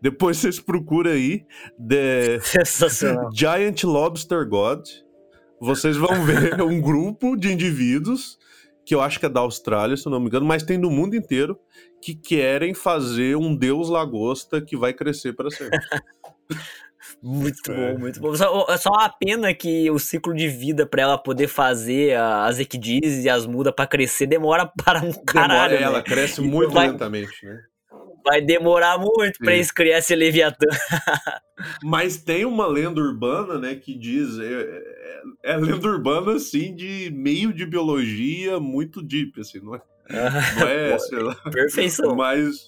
Depois 0.00 0.36
vocês 0.36 0.60
procuram 0.60 1.10
aí 1.10 1.46
The. 1.88 2.38
Giant 3.34 3.82
Lobster 3.84 4.46
God. 4.46 4.86
Vocês 5.58 5.96
vão 5.96 6.22
ver 6.22 6.60
um 6.60 6.80
grupo 6.80 7.34
de 7.34 7.50
indivíduos 7.50 8.38
que 8.84 8.94
eu 8.94 9.00
acho 9.00 9.18
que 9.18 9.26
é 9.26 9.28
da 9.28 9.40
Austrália, 9.40 9.96
se 9.96 10.06
eu 10.06 10.12
não 10.12 10.20
me 10.20 10.26
engano, 10.26 10.46
mas 10.46 10.62
tem 10.62 10.78
no 10.78 10.88
mundo 10.88 11.16
inteiro 11.16 11.58
que 12.00 12.14
querem 12.14 12.72
fazer 12.72 13.36
um 13.36 13.56
deus 13.56 13.88
lagosta 13.88 14.60
que 14.60 14.76
vai 14.76 14.92
crescer 14.92 15.32
para 15.32 15.50
sempre. 15.50 15.78
Muito 17.22 17.72
É. 17.72 17.74
bom, 17.94 17.98
muito 17.98 18.20
bom. 18.20 18.34
Só, 18.36 18.76
só 18.76 18.90
uma 18.90 19.08
pena 19.08 19.52
que 19.54 19.90
o 19.90 19.98
ciclo 19.98 20.34
de 20.34 20.48
vida 20.48 20.86
pra 20.86 21.02
ela 21.02 21.18
poder 21.18 21.48
fazer 21.48 22.14
a- 22.16 22.44
as 22.46 22.58
equidizes 22.60 23.24
e 23.24 23.28
as 23.28 23.46
mudas 23.46 23.72
pra 23.74 23.86
crescer 23.86 24.26
demora 24.26 24.70
para 24.84 25.02
um 25.02 25.12
caralho. 25.12 25.70
Demora, 25.70 25.74
ela 25.76 25.98
né? 25.98 26.04
cresce 26.04 26.40
Então 26.40 26.50
muito 26.52 26.72
vai- 26.72 26.88
lentamente, 26.88 27.44
né? 27.44 27.58
Vai 28.24 28.40
demorar 28.40 28.98
muito 28.98 29.38
pra 29.38 29.50
Sim. 29.52 29.54
eles 29.58 29.70
criar 29.70 29.98
esse 29.98 30.14
Leviatã. 30.14 30.66
Mas 31.82 32.16
tem 32.18 32.44
uma 32.44 32.66
lenda 32.66 33.00
urbana, 33.00 33.58
né, 33.58 33.74
que 33.76 33.96
diz. 33.96 34.38
É, 34.38 34.44
é- 35.42 35.52
é 35.52 35.56
lenda 35.56 35.88
urbana, 35.88 36.32
assim, 36.34 36.74
de 36.74 37.10
meio 37.14 37.52
de 37.52 37.64
biologia 37.64 38.60
muito 38.60 39.00
deep, 39.02 39.40
assim, 39.40 39.60
não 39.60 39.74
é? 39.76 39.80
Não 40.60 40.68
é 40.68 40.98
sei 41.00 41.18
lá, 41.18 41.34
Perfeição. 41.50 42.14
Mas 42.14 42.66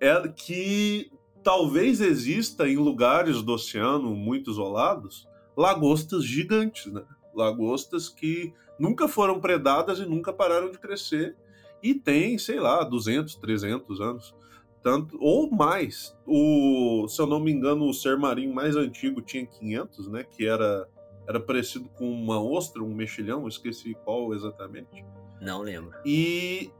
é 0.00 0.20
que 0.28 1.10
talvez 1.48 2.02
exista 2.02 2.68
em 2.68 2.76
lugares 2.76 3.40
do 3.40 3.54
oceano 3.54 4.14
muito 4.14 4.50
isolados 4.50 5.26
lagostas 5.56 6.22
gigantes, 6.22 6.92
né? 6.92 7.02
Lagostas 7.34 8.10
que 8.10 8.52
nunca 8.78 9.08
foram 9.08 9.40
predadas 9.40 9.98
e 9.98 10.04
nunca 10.04 10.30
pararam 10.30 10.70
de 10.70 10.78
crescer 10.78 11.34
e 11.82 11.94
tem, 11.94 12.36
sei 12.36 12.60
lá, 12.60 12.84
200, 12.84 13.36
300 13.36 13.98
anos. 13.98 14.34
Tanto, 14.82 15.16
ou 15.22 15.50
mais. 15.50 16.14
O, 16.26 17.08
se 17.08 17.18
eu 17.18 17.26
não 17.26 17.40
me 17.40 17.50
engano, 17.50 17.88
o 17.88 17.94
ser 17.94 18.18
marinho 18.18 18.54
mais 18.54 18.76
antigo 18.76 19.22
tinha 19.22 19.46
500, 19.46 20.06
né? 20.08 20.24
Que 20.24 20.46
era, 20.46 20.86
era 21.26 21.40
parecido 21.40 21.88
com 21.96 22.12
uma 22.12 22.38
ostra, 22.42 22.82
um 22.82 22.94
mexilhão, 22.94 23.48
esqueci 23.48 23.96
qual 24.04 24.34
exatamente. 24.34 25.02
Não 25.40 25.62
lembro. 25.62 25.94
E, 26.04 26.70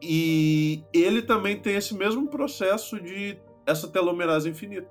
e 0.00 0.82
ele 0.90 1.20
também 1.20 1.60
tem 1.60 1.76
esse 1.76 1.94
mesmo 1.94 2.26
processo 2.28 2.98
de 2.98 3.36
essa 3.66 3.88
telomerase 3.88 4.48
infinita. 4.48 4.88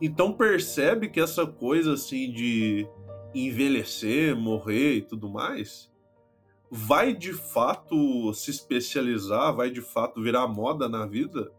Então 0.00 0.32
percebe 0.32 1.08
que 1.08 1.20
essa 1.20 1.46
coisa 1.46 1.94
assim 1.94 2.30
de 2.30 2.86
envelhecer, 3.34 4.36
morrer 4.36 4.94
e 4.96 5.02
tudo 5.02 5.28
mais 5.28 5.92
vai 6.70 7.14
de 7.14 7.32
fato 7.32 8.32
se 8.34 8.50
especializar, 8.50 9.54
vai 9.54 9.70
de 9.70 9.80
fato 9.80 10.20
virar 10.20 10.48
moda 10.48 10.88
na 10.88 11.06
vida 11.06 11.52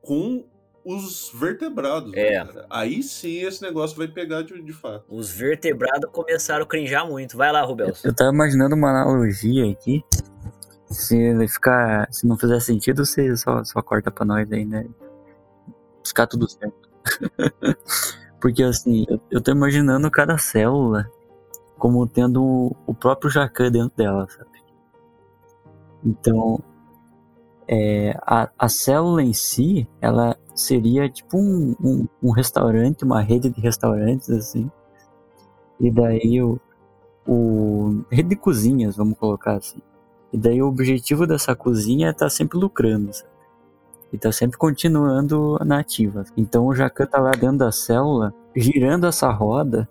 com 0.00 0.46
os 0.84 1.30
vertebrados. 1.34 2.12
né, 2.12 2.20
É. 2.28 2.44
cara? 2.44 2.66
Aí 2.70 3.02
sim 3.02 3.42
esse 3.42 3.60
negócio 3.60 3.96
vai 3.96 4.08
pegar 4.08 4.42
de, 4.42 4.62
de 4.62 4.72
fato. 4.72 5.04
Os 5.10 5.30
vertebrados 5.30 6.08
começaram 6.10 6.62
a 6.62 6.66
crinjar 6.66 7.06
muito. 7.06 7.36
Vai 7.36 7.52
lá, 7.52 7.60
Rubelso. 7.62 8.06
Eu 8.06 8.14
tava 8.14 8.32
imaginando 8.32 8.74
uma 8.76 8.88
analogia 8.90 9.70
aqui. 9.70 10.02
Se 10.88 11.16
ele 11.18 11.48
ficar. 11.48 12.06
Se 12.12 12.26
não 12.26 12.38
fizer 12.38 12.60
sentido, 12.60 13.04
você 13.04 13.36
só, 13.36 13.62
só 13.64 13.82
corta 13.82 14.10
pra 14.10 14.24
nós 14.24 14.50
aí, 14.52 14.64
né? 14.64 14.86
Ficar 16.08 16.26
tudo 16.26 16.48
certo. 16.48 16.88
Porque 18.40 18.62
assim, 18.62 19.06
eu, 19.30 19.40
tô 19.40 19.50
imaginando 19.50 20.10
cada 20.10 20.38
célula 20.38 21.10
como 21.78 22.06
tendo 22.06 22.74
o 22.86 22.94
próprio 22.94 23.30
Jacan 23.30 23.70
dentro 23.70 23.96
dela, 23.96 24.26
sabe? 24.28 24.50
Então, 26.04 26.62
é, 27.68 28.16
a, 28.22 28.48
a 28.58 28.68
célula 28.68 29.22
em 29.22 29.32
si, 29.32 29.88
ela 30.00 30.36
seria 30.54 31.08
tipo 31.08 31.36
um, 31.36 31.74
um, 31.80 32.08
um, 32.22 32.30
restaurante, 32.30 33.04
uma 33.04 33.20
rede 33.20 33.50
de 33.50 33.60
restaurantes, 33.60 34.30
assim. 34.30 34.70
E 35.80 35.90
daí 35.90 36.42
o, 36.42 36.60
o. 37.26 38.04
rede 38.10 38.30
de 38.30 38.36
cozinhas, 38.36 38.96
vamos 38.96 39.18
colocar 39.18 39.56
assim. 39.56 39.80
E 40.32 40.38
daí 40.38 40.62
o 40.62 40.68
objetivo 40.68 41.26
dessa 41.26 41.54
cozinha 41.54 42.08
é 42.08 42.10
estar 42.10 42.26
tá 42.26 42.30
sempre 42.30 42.58
lucrando, 42.58 43.12
sabe? 43.12 43.35
E 44.12 44.18
tá 44.18 44.30
sempre 44.30 44.56
continuando 44.56 45.58
na 45.64 45.80
ativa. 45.80 46.24
Então 46.36 46.66
o 46.66 46.74
Jacan 46.74 47.06
tá 47.06 47.20
lá 47.20 47.32
dentro 47.32 47.58
da 47.58 47.72
célula, 47.72 48.32
girando 48.54 49.06
essa 49.06 49.30
roda 49.30 49.88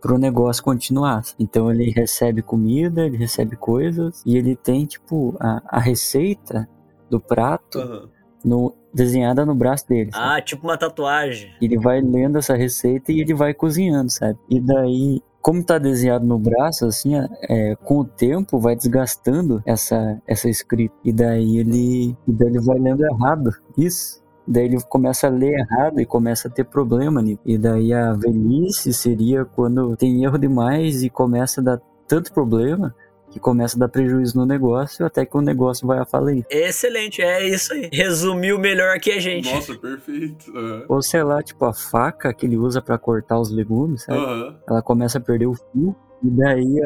pro 0.00 0.18
negócio 0.18 0.62
continuar. 0.62 1.22
Então 1.38 1.70
ele 1.70 1.90
recebe 1.90 2.40
comida, 2.42 3.04
ele 3.04 3.16
recebe 3.16 3.56
coisas 3.56 4.22
e 4.24 4.36
ele 4.36 4.54
tem 4.54 4.86
tipo 4.86 5.36
a, 5.40 5.62
a 5.66 5.80
receita 5.80 6.68
do 7.10 7.20
prato 7.20 7.78
uhum. 7.78 8.08
No, 8.44 8.74
desenhada 8.92 9.44
no 9.44 9.54
braço 9.54 9.88
dele. 9.88 10.10
Sabe? 10.12 10.38
Ah, 10.38 10.40
tipo 10.40 10.66
uma 10.66 10.76
tatuagem. 10.76 11.52
Ele 11.60 11.78
vai 11.78 12.00
lendo 12.00 12.38
essa 12.38 12.54
receita 12.54 13.12
e 13.12 13.20
ele 13.20 13.34
vai 13.34 13.54
cozinhando, 13.54 14.10
sabe? 14.10 14.38
E 14.48 14.60
daí 14.60 15.22
como 15.40 15.64
tá 15.64 15.78
desenhado 15.78 16.26
no 16.26 16.38
braço, 16.38 16.84
assim, 16.84 17.14
é, 17.48 17.74
com 17.76 18.00
o 18.00 18.04
tempo 18.04 18.58
vai 18.58 18.76
desgastando 18.76 19.62
essa, 19.64 20.20
essa 20.26 20.48
escrita. 20.48 20.94
E 21.02 21.12
daí 21.12 21.58
ele, 21.58 22.16
e 22.26 22.32
daí 22.32 22.48
ele 22.48 22.60
vai 22.60 22.78
lendo 22.78 23.04
errado. 23.04 23.50
Isso. 23.76 24.22
Daí 24.46 24.64
ele 24.64 24.80
começa 24.82 25.26
a 25.26 25.30
ler 25.30 25.58
errado 25.58 26.00
e 26.00 26.06
começa 26.06 26.48
a 26.48 26.50
ter 26.50 26.64
problema 26.64 27.22
nisso. 27.22 27.40
E 27.46 27.56
daí 27.56 27.92
a 27.92 28.12
velhice 28.12 28.92
seria 28.92 29.44
quando 29.44 29.96
tem 29.96 30.24
erro 30.24 30.38
demais 30.38 31.02
e 31.02 31.10
começa 31.10 31.60
a 31.60 31.64
dar 31.64 31.80
tanto 32.06 32.32
problema 32.32 32.94
que 33.30 33.38
começa 33.38 33.76
a 33.76 33.80
dar 33.80 33.88
prejuízo 33.88 34.36
no 34.36 34.46
negócio 34.46 35.04
até 35.04 35.24
que 35.24 35.36
o 35.36 35.40
negócio 35.40 35.86
vai 35.86 35.98
a 35.98 36.04
falência. 36.04 36.46
Excelente, 36.50 37.22
é 37.22 37.46
isso 37.46 37.72
aí. 37.72 37.88
Resumiu 37.92 38.58
melhor 38.58 38.98
que 38.98 39.12
a 39.12 39.20
gente. 39.20 39.52
Nossa, 39.52 39.74
perfeito. 39.74 40.50
Uhum. 40.50 40.84
Ou 40.88 41.02
sei 41.02 41.22
lá, 41.22 41.42
tipo 41.42 41.64
a 41.64 41.72
faca 41.72 42.32
que 42.32 42.46
ele 42.46 42.56
usa 42.56 42.80
para 42.80 42.98
cortar 42.98 43.38
os 43.38 43.50
legumes, 43.50 44.04
sabe? 44.04 44.18
Uhum. 44.18 44.56
Ela 44.68 44.82
começa 44.82 45.18
a 45.18 45.20
perder 45.20 45.46
o 45.46 45.54
fio. 45.54 45.96
E 46.20 46.30
daí, 46.30 46.80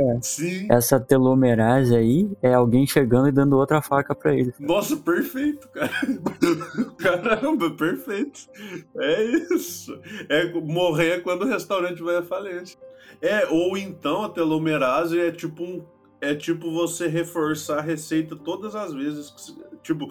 essa 0.69 1.01
telomerase 1.01 1.97
aí 1.97 2.31
é 2.43 2.53
alguém 2.53 2.87
chegando 2.87 3.29
e 3.29 3.33
dando 3.33 3.57
outra 3.57 3.81
faca 3.81 4.15
para 4.15 4.35
ele. 4.35 4.53
Nossa, 4.61 4.95
perfeito, 4.95 5.71
cara. 5.71 5.91
Caramba, 7.01 7.71
perfeito. 7.71 8.41
É 8.99 9.25
isso. 9.55 9.99
É 10.29 10.53
morrer 10.53 11.23
quando 11.23 11.43
o 11.43 11.49
restaurante 11.49 12.03
vai 12.03 12.17
à 12.17 12.23
falência. 12.23 12.79
É, 13.23 13.47
ou 13.47 13.79
então 13.79 14.23
a 14.23 14.29
telomerase 14.29 15.19
é 15.19 15.31
tipo 15.31 15.63
um 15.63 15.83
é 16.23 16.37
tipo 16.37 16.71
você 16.71 17.09
reforçar 17.09 17.79
a 17.79 17.83
receita 17.83 18.37
todas 18.37 18.77
as 18.77 18.95
vezes. 18.95 19.35
Tipo, 19.83 20.09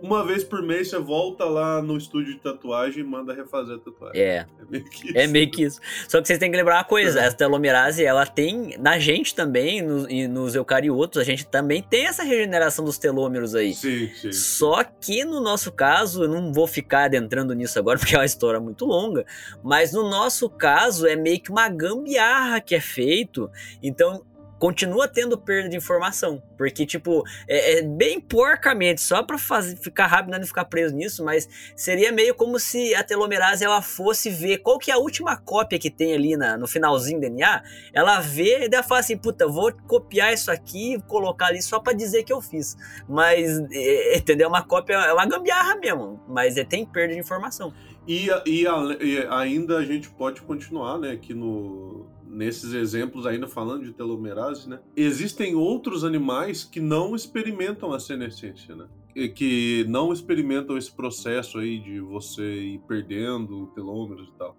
uma 0.00 0.24
vez 0.24 0.44
por 0.44 0.62
mês 0.62 0.90
você 0.90 0.98
volta 0.98 1.44
lá 1.44 1.80
no 1.80 1.96
estúdio 1.96 2.34
de 2.34 2.40
tatuagem 2.40 3.02
e 3.02 3.04
manda 3.04 3.34
refazer 3.34 3.76
a 3.76 3.78
tatuagem. 3.78 4.20
É. 4.20 4.46
É 4.60 4.64
meio 4.70 4.84
que 4.84 5.06
isso. 5.06 5.18
É 5.18 5.26
meio 5.26 5.50
que 5.50 5.62
isso. 5.64 5.80
Só 6.06 6.20
que 6.20 6.28
vocês 6.28 6.38
têm 6.38 6.52
que 6.52 6.56
lembrar 6.56 6.76
uma 6.76 6.84
coisa: 6.84 7.18
essa 7.20 7.36
telomerase, 7.36 8.04
ela 8.04 8.26
tem, 8.26 8.76
na 8.78 8.96
gente 8.98 9.34
também, 9.34 9.82
no, 9.82 10.08
e 10.08 10.28
nos 10.28 10.54
eucariotos, 10.54 11.20
a 11.20 11.24
gente 11.24 11.46
também 11.46 11.82
tem 11.82 12.06
essa 12.06 12.22
regeneração 12.22 12.84
dos 12.84 12.98
telômeros 12.98 13.56
aí. 13.56 13.74
Sim, 13.74 14.08
sim. 14.14 14.32
Só 14.32 14.84
que 14.84 15.24
no 15.24 15.40
nosso 15.40 15.72
caso, 15.72 16.24
eu 16.24 16.28
não 16.28 16.52
vou 16.52 16.68
ficar 16.68 17.04
adentrando 17.04 17.54
nisso 17.54 17.76
agora 17.76 17.98
porque 17.98 18.14
é 18.14 18.18
uma 18.18 18.24
história 18.24 18.60
muito 18.60 18.84
longa, 18.84 19.24
mas 19.64 19.92
no 19.92 20.08
nosso 20.08 20.48
caso 20.48 21.06
é 21.06 21.16
meio 21.16 21.40
que 21.40 21.50
uma 21.50 21.68
gambiarra 21.68 22.60
que 22.60 22.74
é 22.74 22.80
feito. 22.80 23.50
Então, 23.82 24.24
continua 24.62 25.08
tendo 25.08 25.36
perda 25.36 25.68
de 25.68 25.76
informação. 25.76 26.40
Porque, 26.56 26.86
tipo, 26.86 27.24
é, 27.48 27.78
é 27.78 27.82
bem 27.82 28.20
porcamente, 28.20 29.00
só 29.00 29.20
pra 29.20 29.36
fazer, 29.36 29.76
ficar 29.76 30.06
rápido, 30.06 30.38
não 30.38 30.46
ficar 30.46 30.66
preso 30.66 30.94
nisso, 30.94 31.24
mas 31.24 31.48
seria 31.74 32.12
meio 32.12 32.32
como 32.32 32.60
se 32.60 32.94
a 32.94 33.02
telomerase 33.02 33.64
ela 33.64 33.82
fosse 33.82 34.30
ver 34.30 34.58
qual 34.58 34.78
que 34.78 34.92
é 34.92 34.94
a 34.94 34.98
última 34.98 35.36
cópia 35.36 35.80
que 35.80 35.90
tem 35.90 36.14
ali 36.14 36.36
na, 36.36 36.56
no 36.56 36.68
finalzinho 36.68 37.18
do 37.18 37.22
DNA. 37.22 37.60
Ela 37.92 38.20
vê 38.20 38.66
e 38.66 38.68
daí 38.68 38.84
fala 38.84 39.00
assim, 39.00 39.16
puta, 39.16 39.48
vou 39.48 39.72
copiar 39.88 40.32
isso 40.32 40.48
aqui 40.48 41.02
colocar 41.08 41.46
ali 41.46 41.60
só 41.60 41.80
para 41.80 41.92
dizer 41.92 42.22
que 42.22 42.32
eu 42.32 42.40
fiz. 42.40 42.76
Mas, 43.08 43.58
é, 43.72 44.16
entendeu? 44.16 44.44
É 44.44 44.48
uma 44.48 44.62
cópia, 44.62 44.94
é 44.94 45.12
uma 45.12 45.26
gambiarra 45.26 45.74
mesmo, 45.74 46.22
mas 46.28 46.56
é, 46.56 46.62
tem 46.62 46.86
perda 46.86 47.14
de 47.14 47.18
informação. 47.18 47.74
E, 48.06 48.28
e, 48.46 48.62
e 48.62 49.26
ainda 49.28 49.78
a 49.78 49.84
gente 49.84 50.08
pode 50.08 50.40
continuar, 50.42 50.98
né, 50.98 51.10
aqui 51.10 51.34
no, 51.34 52.06
nesses 52.32 52.72
exemplos 52.72 53.26
ainda 53.26 53.46
falando 53.46 53.84
de 53.84 53.92
telomerase, 53.92 54.68
né? 54.68 54.80
Existem 54.96 55.54
outros 55.54 56.02
animais 56.02 56.64
que 56.64 56.80
não 56.80 57.14
experimentam 57.14 57.92
a 57.92 58.00
senescência, 58.00 58.74
né? 58.74 58.86
que 59.34 59.84
não 59.88 60.10
experimentam 60.10 60.76
esse 60.76 60.90
processo 60.90 61.58
aí 61.58 61.78
de 61.78 62.00
você 62.00 62.42
ir 62.42 62.78
perdendo 62.88 63.66
telômeros 63.74 64.28
e 64.28 64.38
tal. 64.38 64.56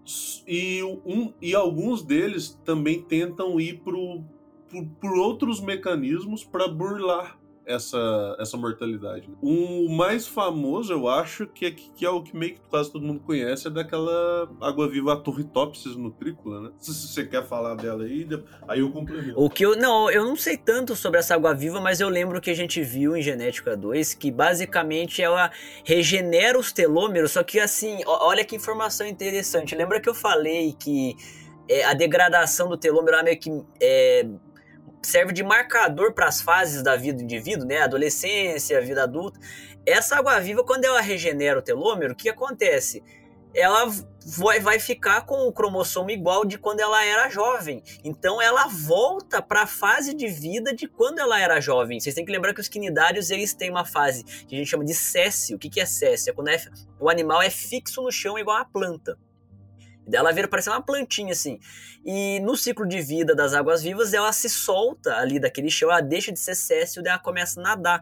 E, 0.47 0.83
um, 1.03 1.33
e 1.41 1.55
alguns 1.55 2.03
deles 2.03 2.59
também 2.63 3.01
tentam 3.01 3.59
ir 3.59 3.79
pro, 3.79 4.23
por, 4.69 4.85
por 5.01 5.17
outros 5.17 5.59
mecanismos 5.59 6.43
para 6.43 6.67
burlar 6.67 7.39
essa, 7.65 8.35
essa 8.39 8.57
mortalidade. 8.57 9.27
Né? 9.27 9.35
O 9.41 9.89
mais 9.89 10.27
famoso, 10.27 10.93
eu 10.93 11.07
acho, 11.07 11.47
que 11.47 11.65
é, 11.65 11.71
que 11.71 12.05
é 12.05 12.09
o 12.09 12.21
que 12.21 12.35
meio 12.35 12.55
que 12.55 12.61
quase 12.69 12.91
todo 12.91 13.05
mundo 13.05 13.19
conhece, 13.21 13.67
é 13.67 13.71
daquela 13.71 14.49
água-viva 14.61 15.15
Turritopsis 15.15 15.95
nutrícula, 15.95 16.61
né? 16.61 16.71
Se 16.77 16.93
você 16.93 17.25
quer 17.25 17.45
falar 17.45 17.75
dela 17.75 18.03
aí, 18.03 18.27
aí 18.67 18.79
eu 18.79 18.91
complemento. 18.91 19.39
O 19.39 19.49
que 19.49 19.65
eu, 19.65 19.75
não, 19.75 20.09
eu 20.09 20.25
não 20.25 20.35
sei 20.35 20.57
tanto 20.57 20.95
sobre 20.95 21.19
essa 21.19 21.35
água-viva, 21.35 21.79
mas 21.79 21.99
eu 21.99 22.09
lembro 22.09 22.41
que 22.41 22.49
a 22.49 22.55
gente 22.55 22.81
viu 22.81 23.15
em 23.15 23.21
Genética 23.21 23.75
2 23.75 24.13
que 24.13 24.31
basicamente 24.31 25.21
ela 25.21 25.51
regenera 25.83 26.57
os 26.57 26.71
telômeros, 26.71 27.31
só 27.31 27.43
que 27.43 27.59
assim, 27.59 27.99
olha 28.05 28.43
que 28.43 28.55
informação 28.55 29.07
interessante. 29.07 29.75
Lembra 29.75 29.99
que 29.99 30.09
eu 30.09 30.15
falei 30.15 30.73
que 30.73 31.15
é, 31.69 31.85
a 31.85 31.93
degradação 31.93 32.67
do 32.67 32.77
telômero 32.77 33.15
ela 33.15 33.23
meio 33.23 33.39
que 33.39 33.49
é, 33.81 34.27
serve 35.03 35.33
de 35.33 35.43
marcador 35.43 36.13
para 36.13 36.27
as 36.27 36.41
fases 36.41 36.81
da 36.81 36.95
vida 36.95 37.17
do 37.17 37.23
indivíduo, 37.23 37.67
né? 37.67 37.81
Adolescência, 37.81 38.81
vida 38.81 39.03
adulta. 39.03 39.39
Essa 39.85 40.17
água 40.17 40.39
viva, 40.39 40.63
quando 40.63 40.85
ela 40.85 41.01
regenera 41.01 41.59
o 41.59 41.61
telômero, 41.61 42.13
o 42.13 42.15
que 42.15 42.29
acontece? 42.29 43.03
Ela 43.53 43.85
vai, 44.61 44.79
ficar 44.79 45.25
com 45.25 45.47
o 45.47 45.53
cromossomo 45.53 46.09
igual 46.09 46.43
de 46.43 46.57
quando 46.57 46.79
ela 46.79 47.05
era 47.05 47.29
jovem. 47.29 47.83
Então 48.03 48.41
ela 48.41 48.67
volta 48.67 49.41
para 49.41 49.63
a 49.63 49.67
fase 49.67 50.13
de 50.13 50.27
vida 50.27 50.73
de 50.73 50.87
quando 50.87 51.19
ela 51.19 51.39
era 51.39 51.61
jovem. 51.61 51.99
Vocês 51.99 52.15
têm 52.15 52.25
que 52.25 52.31
lembrar 52.31 52.53
que 52.53 52.61
os 52.61 52.67
quinidários 52.67 53.29
eles 53.29 53.53
têm 53.53 53.69
uma 53.69 53.85
fase 53.85 54.23
que 54.23 54.55
a 54.55 54.57
gente 54.57 54.69
chama 54.69 54.83
de 54.83 54.95
céssio. 54.95 55.55
O 55.57 55.59
que, 55.59 55.69
que 55.69 55.79
é 55.79 55.85
céssio? 55.85 56.31
É 56.31 56.33
quando 56.33 56.47
é, 56.47 56.57
o 56.99 57.09
animal 57.09 57.41
é 57.43 57.49
fixo 57.49 58.01
no 58.01 58.11
chão 58.11 58.39
igual 58.39 58.57
a 58.57 58.65
planta. 58.65 59.17
Ela 60.11 60.31
vira 60.31 60.47
parecer 60.47 60.69
uma 60.69 60.81
plantinha 60.81 61.31
assim. 61.31 61.59
E 62.05 62.39
no 62.41 62.57
ciclo 62.57 62.85
de 62.87 63.01
vida 63.01 63.35
das 63.35 63.53
águas 63.53 63.81
vivas, 63.81 64.13
ela 64.13 64.31
se 64.33 64.49
solta 64.49 65.15
ali 65.15 65.39
daquele 65.39 65.69
chão, 65.69 65.89
ela 65.89 66.01
deixa 66.01 66.31
de 66.31 66.39
ser 66.39 66.55
céssio 66.55 67.01
e 67.03 67.07
ela 67.07 67.19
começa 67.19 67.59
a 67.59 67.63
nadar. 67.63 68.01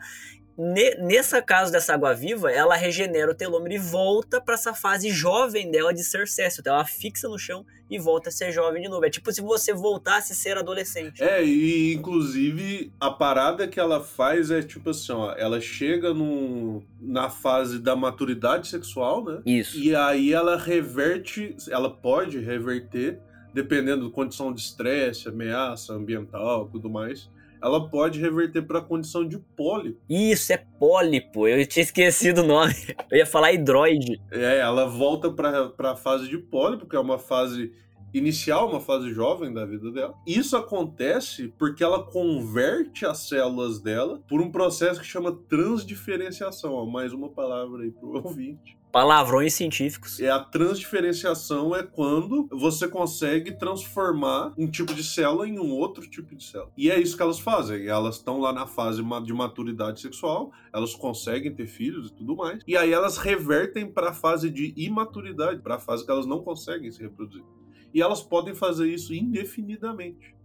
Nessa 1.00 1.42
caso 1.42 1.72
dessa 1.72 1.94
água 1.94 2.14
viva, 2.14 2.52
ela 2.52 2.76
regenera 2.76 3.32
o 3.32 3.36
telômero 3.36 3.74
e 3.74 3.80
volta 3.80 4.40
para 4.42 4.56
essa 4.56 4.74
fase 4.74 5.10
jovem 5.10 5.72
dela 5.72 5.94
de 5.94 6.04
ser 6.04 6.28
céssio. 6.28 6.62
Então 6.62 6.74
ela 6.74 6.86
fixa 6.86 7.28
no 7.28 7.40
chão 7.40 7.66
e 7.92 8.00
volta 8.00 8.30
a 8.30 8.32
ser 8.32 8.54
jovem 8.54 8.82
de 8.82 8.88
novo. 8.88 9.06
É 9.06 9.10
tipo 9.10 9.30
se 9.34 9.42
você 9.42 9.74
voltasse 9.74 10.32
a 10.32 10.36
ser 10.36 10.58
adolescente. 10.58 11.22
É, 11.22 11.44
e 11.44 11.94
inclusive 11.94 12.94
a 12.98 13.12
parada 13.12 13.68
que 13.68 13.80
ela 13.80 14.02
faz 14.02 14.50
é 14.50 14.62
tipo 14.62 14.92
assim, 14.92 15.12
ó, 15.12 15.34
ela 15.34 15.60
chega 15.60 16.14
no, 16.14 16.82
na 17.02 17.30
fase 17.30 17.78
da 17.80 17.94
maturidade 17.94 18.70
sexual, 18.70 19.26
né? 19.26 19.42
Isso. 19.46 19.78
E 19.78 19.94
aí 19.94 20.32
ela 20.32 20.56
reverte, 20.56 21.54
ela 21.70 21.90
pode 21.90 22.40
reverter, 22.40 23.20
dependendo 23.54 24.08
da 24.08 24.16
condição 24.16 24.54
de 24.54 24.62
estresse, 24.62 25.28
ameaça 25.28 25.94
ambiental, 25.94 26.70
tudo 26.72 26.90
mais 26.90 27.30
ela 27.62 27.90
pode 27.90 28.20
reverter 28.20 28.64
para 28.64 28.80
a 28.80 28.84
condição 28.84 29.28
de 29.28 29.38
pólipo. 29.38 30.00
Isso, 30.10 30.52
é 30.52 30.58
pólipo. 30.58 31.48
Eu 31.48 31.66
tinha 31.66 31.84
esquecido 31.84 32.42
o 32.42 32.48
nome. 32.48 32.74
Eu 33.12 33.20
ia 33.20 33.26
falar 33.26 33.54
hidroide. 33.54 34.20
É, 34.32 34.60
ela 34.60 34.86
volta 34.86 35.32
para 35.32 35.92
a 35.92 35.96
fase 35.96 36.28
de 36.28 36.38
pólipo, 36.38 36.88
que 36.88 36.96
é 36.96 37.00
uma 37.00 37.20
fase 37.20 37.72
inicial, 38.14 38.70
uma 38.70 38.82
fase 38.82 39.14
jovem 39.14 39.54
da 39.54 39.66
vida 39.66 39.92
dela. 39.92 40.14
Isso 40.28 40.58
acontece 40.58 41.54
porque 41.58 41.84
ela 41.84 42.04
converte 42.04 43.06
as 43.06 43.20
células 43.20 43.80
dela 43.80 44.22
por 44.28 44.42
um 44.42 44.52
processo 44.52 45.00
que 45.00 45.06
chama 45.06 45.32
transdiferenciação. 45.48 46.74
Ó, 46.74 46.86
mais 46.86 47.14
uma 47.14 47.30
palavra 47.30 47.84
aí 47.84 47.92
pro 47.92 48.16
ouvinte. 48.26 48.78
Palavrões 48.92 49.54
científicos. 49.54 50.20
É 50.20 50.30
a 50.30 50.40
transdiferenciação 50.40 51.74
é 51.74 51.82
quando 51.82 52.48
você 52.52 52.88
consegue 52.88 53.58
transformar 53.58 54.54
um 54.58 54.70
tipo 54.70 54.94
de 54.94 55.04
célula 55.04 55.48
em 55.48 55.58
um 55.58 55.72
outro 55.72 56.06
tipo 56.10 56.36
de 56.36 56.44
célula. 56.44 56.72
E 56.76 56.92
é 56.92 57.00
isso 57.00 57.16
que 57.16 57.24
elas 57.24 57.40
fazem. 57.40 57.88
Elas 57.88 58.18
estão 58.18 58.40
lá 58.40 58.52
na 58.52 58.68
fase 58.68 59.02
de 59.24 59.34
maturidade 59.34 60.02
sexual, 60.02 60.52
elas 60.74 60.94
conseguem 60.94 61.54
ter 61.54 61.68
filhos 61.68 62.10
e 62.10 62.14
tudo 62.14 62.36
mais. 62.36 62.62
E 62.68 62.76
aí 62.76 62.92
elas 62.92 63.18
revertem 63.18 63.90
para 63.90 64.10
a 64.10 64.14
fase 64.14 64.50
de 64.50 64.74
imaturidade, 64.76 65.62
para 65.62 65.76
a 65.76 65.80
fase 65.80 66.06
que 66.06 66.12
elas 66.12 66.26
não 66.26 66.44
conseguem 66.44 66.92
se 66.92 67.02
reproduzir. 67.02 67.46
E 67.94 68.02
elas 68.02 68.22
podem 68.22 68.54
fazer 68.54 68.90
isso 68.90 69.14
indefinidamente. 69.14 70.36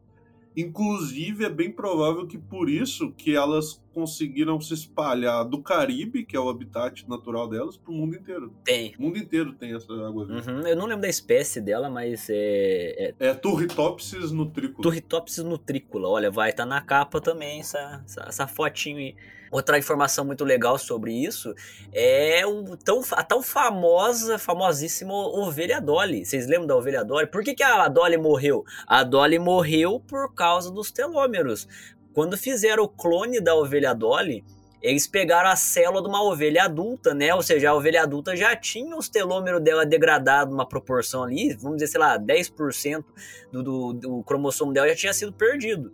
Inclusive, 0.57 1.45
é 1.45 1.51
bem 1.51 1.71
provável 1.71 2.27
que 2.27 2.39
por 2.39 2.71
isso 2.71 3.13
que 3.13 3.37
elas 3.37 3.85
conseguiram 3.97 4.61
se 4.61 4.75
espalhar 4.75 5.43
do 5.47 5.63
Caribe, 5.63 6.23
que 6.23 6.37
é 6.37 6.41
o 6.41 6.51
habitat 6.51 7.09
natural 7.09 7.49
delas, 7.49 7.79
pro 7.79 7.95
mundo 7.95 8.15
inteiro. 8.15 8.53
Tem. 8.63 8.95
O 8.99 9.03
mundo 9.03 9.17
inteiro 9.17 9.55
tem 9.55 9.75
essa 9.75 9.91
água 10.07 10.27
viva. 10.27 10.53
Uhum, 10.53 10.67
Eu 10.67 10.77
não 10.77 10.85
lembro 10.85 11.01
da 11.01 11.09
espécie 11.09 11.63
dela, 11.63 11.89
mas 11.89 12.29
é. 12.29 13.15
é 13.19 13.29
É 13.29 13.35
Turritopsis 13.35 14.31
nutrícola. 14.33 14.83
Turritopsis 14.83 15.43
nutrícola. 15.43 16.09
Olha, 16.11 16.31
vai 16.31 16.51
estar 16.51 16.67
na 16.67 16.83
capa 16.83 17.23
também 17.23 17.61
essa, 17.61 18.03
essa, 18.05 18.25
essa 18.29 18.47
fotinho 18.47 18.99
aí. 18.99 19.17
Outra 19.51 19.79
informação 19.79 20.25
muito 20.25 20.45
legal 20.45 20.77
sobre 20.77 21.13
isso 21.13 21.55
é 21.93 22.45
o 22.45 22.77
tão, 22.77 23.01
a 23.13 23.23
tão 23.23 23.43
famosa, 23.43 24.39
famosíssima 24.39 25.15
ovelha 25.15 25.81
Dolly. 25.81 26.25
Vocês 26.25 26.47
lembram 26.47 26.67
da 26.67 26.77
ovelha 26.77 27.05
Dolly? 27.05 27.27
Por 27.29 27.43
que, 27.45 27.55
que 27.55 27.63
a 27.63 27.89
Dolly 27.89 28.17
morreu? 28.17 28.65
A 28.87 29.05
Dolly 29.05 29.39
morreu 29.39 30.01
por 30.01 30.35
causa 30.35 30.71
dos 30.71 30.91
telômeros. 30.91 31.69
Quando 32.17 32.35
fizeram 32.35 32.85
o 32.85 32.89
clone 32.89 33.43
da 33.43 33.55
ovelha 33.55 33.93
Dolly, 33.93 34.43
eles 34.81 35.07
pegaram 35.07 35.51
a 35.51 35.55
célula 35.55 36.01
de 36.01 36.09
uma 36.09 36.25
ovelha 36.25 36.65
adulta, 36.65 37.13
né? 37.13 37.35
Ou 37.35 37.43
seja, 37.43 37.69
a 37.69 37.75
ovelha 37.75 38.05
adulta 38.05 38.35
já 38.35 38.57
tinha 38.57 38.97
os 38.97 39.07
telômeros 39.07 39.63
dela 39.63 39.85
degradado 39.85 40.51
numa 40.51 40.67
proporção 40.67 41.25
ali, 41.25 41.53
vamos 41.53 41.77
dizer, 41.77 41.89
sei 41.89 42.01
lá, 42.01 42.19
10% 42.19 43.05
do, 43.53 43.63
do, 43.63 43.93
do 43.93 44.23
cromossomo 44.23 44.73
dela 44.73 44.89
já 44.89 44.95
tinha 44.97 45.13
sido 45.13 45.31
perdido. 45.31 45.93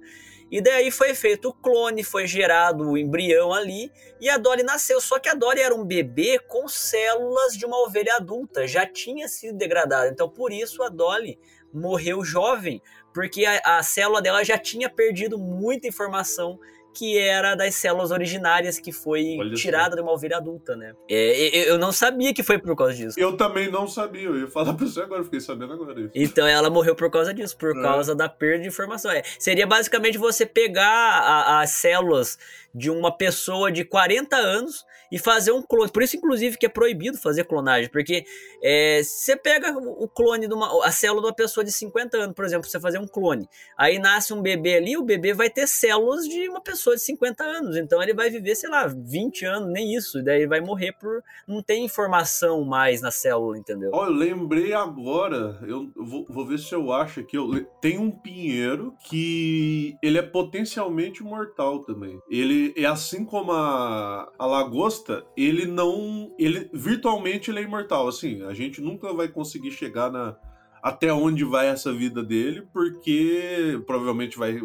E 0.49 0.61
daí 0.61 0.93
foi 0.93 1.13
feito 1.13 1.49
o 1.49 1.53
clone, 1.53 2.05
foi 2.05 2.25
gerado 2.29 2.89
o 2.89 2.97
embrião 2.97 3.53
ali 3.53 3.91
e 4.21 4.31
a 4.31 4.39
Dolly 4.39 4.63
nasceu. 4.63 5.01
Só 5.01 5.19
que 5.19 5.29
a 5.29 5.35
Dolly 5.35 5.61
era 5.61 5.75
um 5.75 5.85
bebê 5.85 6.39
com 6.39 6.69
células 6.69 7.57
de 7.57 7.67
uma 7.67 7.83
ovelha 7.83 8.15
adulta, 8.15 8.65
já 8.69 8.87
tinha 8.87 9.27
sido 9.27 9.59
degradada. 9.59 10.09
Então 10.09 10.29
por 10.29 10.53
isso 10.53 10.85
a 10.85 10.89
Dolly 10.89 11.37
morreu 11.73 12.23
jovem, 12.23 12.81
porque 13.15 13.45
a, 13.45 13.79
a 13.79 13.83
célula 13.83 14.21
dela 14.23 14.45
já 14.45 14.57
tinha 14.59 14.89
perdido 14.89 15.39
muita 15.39 15.87
informação 15.89 16.59
que 16.95 17.17
era 17.19 17.55
das 17.55 17.75
células 17.75 18.11
originárias 18.11 18.79
que 18.79 18.93
foi 18.93 19.37
Olha 19.39 19.55
tirada 19.55 19.97
de 19.97 20.03
uma 20.03 20.13
ovelha 20.13 20.37
adulta, 20.37 20.77
né? 20.77 20.95
É, 21.09 21.61
eu, 21.61 21.63
eu 21.69 21.79
não 21.79 21.91
sabia 21.91 22.35
que 22.35 22.43
foi 22.43 22.59
por 22.59 22.77
causa 22.77 22.93
disso. 22.93 23.19
Eu 23.19 23.35
também 23.35 23.71
não 23.71 23.89
sabia, 23.89 24.25
eu 24.25 24.39
ia 24.39 24.47
falar 24.47 24.75
pra 24.75 24.87
você 24.87 25.01
agora, 25.01 25.25
fiquei 25.25 25.41
sabendo 25.41 25.73
agora 25.73 25.99
isso. 25.99 26.11
Então 26.15 26.47
ela 26.47 26.69
morreu 26.69 26.95
por 26.95 27.11
causa 27.11 27.33
disso, 27.33 27.57
por 27.57 27.75
É. 27.79 27.81
causa 27.81 28.15
da 28.15 28.29
perda 28.29 28.63
de 28.65 28.69
informação. 28.69 29.11
É, 29.11 29.23
seria 29.39 29.67
basicamente 29.67 30.19
você 30.19 30.45
pegar 30.45 30.87
a- 30.87 31.61
as 31.63 31.71
células 31.71 32.39
de 32.75 32.91
uma 32.91 33.11
pessoa 33.11 33.73
de 33.73 33.85
40 33.87 34.37
anos 34.37 34.85
e 35.13 35.19
fazer 35.19 35.53
um 35.53 35.61
clone. 35.61 35.93
Por 35.93 36.03
isso, 36.03 36.17
inclusive, 36.17 36.57
que 36.57 36.65
é 36.65 36.69
proibido 36.71 37.19
fazer 37.19 37.45
clonagem, 37.45 37.91
porque 37.91 38.25
é, 38.63 39.03
você 39.03 39.37
pega 39.37 39.77
o 39.77 40.09
clone 40.09 40.49
de 40.49 40.55
uma. 40.55 40.87
a 40.87 40.91
célula 40.91 41.21
de 41.21 41.27
uma 41.27 41.35
pessoa 41.35 41.63
de 41.63 41.71
50 41.71 42.17
anos, 42.17 42.35
por 42.35 42.47
exemplo, 42.47 42.67
você 42.67 42.81
fazer 42.81 42.99
um 42.99 43.07
clone. 43.07 43.47
Aí 43.77 43.99
nasce 43.99 44.33
um 44.33 44.41
bebê 44.41 44.77
ali, 44.77 44.97
o 44.97 45.03
bebê 45.03 45.35
vai 45.35 45.51
ter 45.51 45.69
células 45.69 46.27
de 46.27 46.49
uma 46.49 46.63
pessoa 46.63 46.97
de 46.97 47.03
50 47.03 47.45
anos. 47.45 47.77
Então 47.77 48.03
ele 48.03 48.15
vai 48.15 48.31
viver, 48.31 48.55
sei 48.55 48.71
lá, 48.71 48.87
20 48.87 49.45
anos, 49.45 49.71
nem 49.71 49.95
isso. 49.95 50.23
Daí 50.25 50.47
vai 50.47 50.63
morrer 50.63 50.93
por. 50.93 51.23
Não 51.47 51.63
tem 51.63 51.85
informação 51.85 52.65
mais 52.65 53.03
na 53.03 53.11
célula, 53.11 53.59
entendeu? 53.59 53.91
Ó, 53.93 54.07
eu 54.07 54.13
lembrei 54.13 54.73
agora, 54.73 55.59
eu 55.69 55.91
vou, 55.95 56.25
vou 56.27 56.47
ver 56.47 56.59
se 56.59 56.75
eu 56.75 56.91
acho 56.91 57.21
aqui. 57.21 57.37
Eu, 57.37 57.65
tem 57.83 57.99
um 57.99 58.11
pinheiro 58.11 58.95
que 59.05 59.95
ele 60.03 60.17
é 60.17 60.23
potencialmente 60.23 61.23
mortal 61.23 61.81
também. 61.81 62.19
Ele 62.31 62.73
é 62.77 62.87
assim 62.87 63.27
como 63.27 63.53
a, 63.53 64.33
a 64.39 64.47
lagosta, 64.47 65.02
ele 65.37 65.67
não. 65.67 66.35
Ele 66.39 66.71
virtualmente 66.73 67.51
ele 67.51 67.61
é 67.61 67.63
imortal. 67.63 68.09
Assim, 68.09 68.43
a 68.45 68.55
gente 68.55 68.81
nunca 68.81 69.13
vai 69.13 69.29
conseguir 69.29 69.71
chegar 69.71 70.11
na. 70.11 70.37
Até 70.83 71.13
onde 71.13 71.45
vai 71.45 71.69
essa 71.69 71.93
vida 71.93 72.25
dele, 72.25 72.67
porque 72.73 73.81
provavelmente 73.87 74.37
vai, 74.37 74.59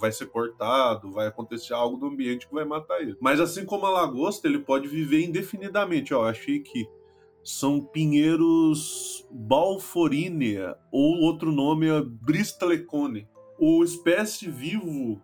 vai 0.00 0.10
ser 0.10 0.24
cortado, 0.24 1.12
vai 1.12 1.26
acontecer 1.26 1.74
algo 1.74 1.98
no 1.98 2.06
ambiente 2.06 2.48
que 2.48 2.54
vai 2.54 2.64
matar 2.64 3.02
ele. 3.02 3.14
Mas 3.20 3.38
assim 3.38 3.66
como 3.66 3.84
a 3.84 3.90
lagosta, 3.90 4.48
ele 4.48 4.60
pode 4.60 4.88
viver 4.88 5.22
indefinidamente. 5.22 6.14
Ó, 6.14 6.24
achei 6.24 6.60
que 6.60 6.88
são 7.44 7.80
pinheiros 7.80 9.26
Balforinea, 9.30 10.76
ou 10.90 11.20
outro 11.20 11.52
nome 11.52 11.86
é 11.86 12.02
Bristalecone. 12.02 13.28
O 13.58 13.82
espécie 13.82 14.50
vivo 14.50 15.20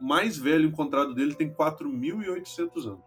mais 0.00 0.36
velho 0.36 0.68
encontrado 0.68 1.14
dele 1.14 1.34
tem 1.34 1.52
4.800 1.52 2.86
anos. 2.86 3.05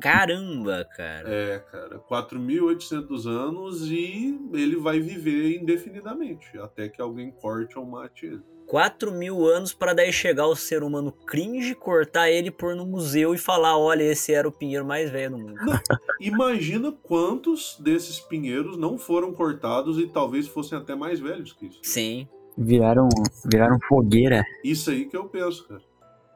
Caramba, 0.00 0.86
cara. 0.96 1.28
É, 1.28 1.58
cara, 1.58 1.98
4.800 1.98 3.26
anos 3.26 3.90
e 3.90 4.38
ele 4.52 4.76
vai 4.76 5.00
viver 5.00 5.60
indefinidamente, 5.60 6.58
até 6.58 6.88
que 6.88 7.00
alguém 7.00 7.30
corte 7.30 7.78
ou 7.78 7.86
mate 7.86 8.26
ele. 8.26 8.42
4 8.66 9.12
mil 9.12 9.44
anos 9.44 9.74
para 9.74 9.92
daí 9.92 10.12
chegar 10.12 10.46
o 10.46 10.56
ser 10.56 10.82
humano 10.82 11.12
cringe, 11.12 11.74
cortar 11.74 12.30
ele, 12.30 12.50
pôr 12.50 12.74
no 12.74 12.86
museu 12.86 13.34
e 13.34 13.38
falar: 13.38 13.76
olha, 13.76 14.02
esse 14.02 14.32
era 14.32 14.48
o 14.48 14.52
pinheiro 14.52 14.84
mais 14.84 15.10
velho 15.10 15.32
do 15.32 15.38
mundo. 15.38 15.58
Imagina 16.18 16.90
quantos 16.90 17.76
desses 17.78 18.18
pinheiros 18.20 18.78
não 18.78 18.96
foram 18.96 19.32
cortados 19.32 19.98
e 19.98 20.06
talvez 20.06 20.48
fossem 20.48 20.78
até 20.78 20.94
mais 20.94 21.20
velhos 21.20 21.52
que 21.52 21.66
isso. 21.66 21.80
Sim. 21.82 22.26
Viraram, 22.56 23.08
viraram 23.44 23.78
fogueira. 23.88 24.42
Isso 24.64 24.90
aí 24.90 25.06
que 25.06 25.16
eu 25.16 25.24
penso, 25.24 25.66
cara. 25.68 25.91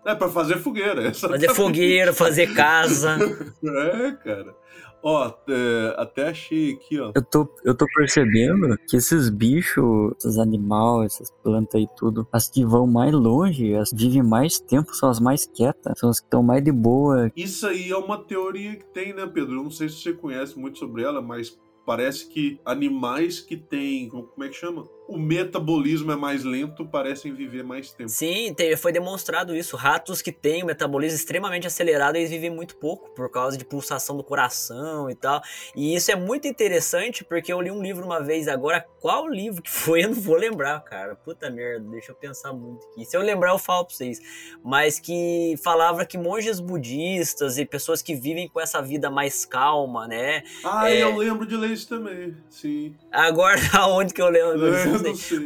É 0.07 0.15
pra 0.15 0.29
fazer 0.29 0.59
fogueira. 0.59 1.13
Fazer 1.13 1.35
exatamente. 1.35 1.55
fogueira, 1.55 2.13
fazer 2.13 2.55
casa. 2.55 3.19
É, 3.67 4.13
cara. 4.13 4.55
Ó, 5.03 5.33
é, 5.49 5.95
até 5.99 6.29
achei 6.29 6.73
aqui, 6.75 6.99
ó. 6.99 7.13
Eu 7.15 7.23
tô, 7.23 7.49
eu 7.65 7.77
tô 7.77 7.87
percebendo 7.95 8.77
que 8.89 8.97
esses 8.97 9.29
bichos, 9.29 10.13
esses 10.19 10.39
animais, 10.39 11.15
essas 11.15 11.31
plantas 11.43 11.81
e 11.81 11.89
tudo, 11.97 12.27
as 12.33 12.49
que 12.49 12.65
vão 12.65 12.87
mais 12.87 13.13
longe, 13.13 13.75
as 13.75 13.91
que 13.91 13.97
vivem 13.97 14.23
mais 14.23 14.59
tempo, 14.59 14.95
são 14.95 15.09
as 15.09 15.21
mais 15.21 15.47
quietas, 15.47 15.99
são 15.99 16.11
as 16.11 16.21
que 16.21 16.27
estão 16.27 16.43
mais 16.43 16.63
de 16.63 16.73
boa. 16.73 17.31
Isso 17.37 17.67
aí 17.67 17.91
é 17.91 17.97
uma 17.97 18.19
teoria 18.19 18.77
que 18.77 18.85
tem, 18.87 19.13
né, 19.13 19.27
Pedro? 19.27 19.57
Eu 19.57 19.65
não 19.65 19.71
sei 19.71 19.89
se 19.89 19.97
você 19.97 20.13
conhece 20.13 20.59
muito 20.59 20.79
sobre 20.79 21.03
ela, 21.03 21.21
mas 21.21 21.57
parece 21.85 22.29
que 22.29 22.61
animais 22.65 23.41
que 23.41 23.57
têm. 23.57 24.09
Como 24.09 24.45
é 24.45 24.49
que 24.49 24.55
chama? 24.55 24.89
O 25.09 25.17
metabolismo 25.19 26.11
é 26.11 26.17
mais 26.17 26.43
lento, 26.43 26.85
parecem 26.85 27.33
viver 27.33 27.63
mais 27.63 27.93
tempo. 27.93 28.11
Sim, 28.11 28.55
foi 28.77 28.91
demonstrado 28.93 29.55
isso. 29.55 29.77
Ratos 29.77 30.21
que 30.21 30.33
têm 30.33 30.63
o 30.63 30.67
metabolismo 30.67 31.17
extremamente 31.17 31.67
acelerado, 31.67 32.17
eles 32.17 32.31
vivem 32.31 32.51
muito 32.51 32.77
pouco 32.77 33.11
por 33.11 33.31
causa 33.31 33.57
de 33.57 33.65
pulsação 33.65 34.17
do 34.17 34.25
coração 34.25 35.09
e 35.09 35.15
tal. 35.15 35.41
E 35.77 35.95
isso 35.95 36.11
é 36.11 36.17
muito 36.17 36.49
interessante 36.49 37.25
porque 37.25 37.53
eu 37.53 37.61
li 37.61 37.71
um 37.71 37.81
livro 37.83 38.05
uma 38.05 38.21
vez 38.21 38.49
agora. 38.49 38.85
Qual 39.01 39.29
livro 39.29 39.63
que 39.63 39.71
foi? 39.71 40.03
Eu 40.07 40.11
não 40.11 40.21
vou 40.21 40.37
lembrar, 40.37 40.81
cara. 40.81 41.15
Puta 41.17 41.49
merda, 41.51 41.89
deixa 41.91 42.13
eu 42.13 42.17
pensar 42.17 42.53
muito 42.53 42.85
aqui. 42.89 43.05
Se 43.05 43.17
eu 43.17 43.23
lembrar, 43.23 43.51
eu 43.51 43.59
falo 43.59 43.85
pra 43.85 43.95
vocês. 43.95 44.21
Mas 44.65 44.99
que 45.01 45.55
falava 45.65 46.05
que 46.05 46.17
monges 46.19 46.61
budistas 46.61 47.59
e 47.59 47.65
pessoas 47.65 48.03
que 48.03 48.15
vivem 48.15 48.49
com 48.49 48.61
essa 48.61 48.81
vida 48.83 49.11
mais 49.11 49.45
calma, 49.45 50.07
né? 50.07 50.43
Ah, 50.65 50.91
É. 50.91 51.03
eu 51.03 51.17
lembro 51.17 51.47
de 51.47 51.57
ler 51.57 51.71
isso 51.71 51.89
também. 51.89 52.37
Sim. 52.49 52.95
Agora, 53.17 53.59
aonde 53.73 54.13
que 54.13 54.21
eu 54.21 54.29
lembro? 54.29 54.71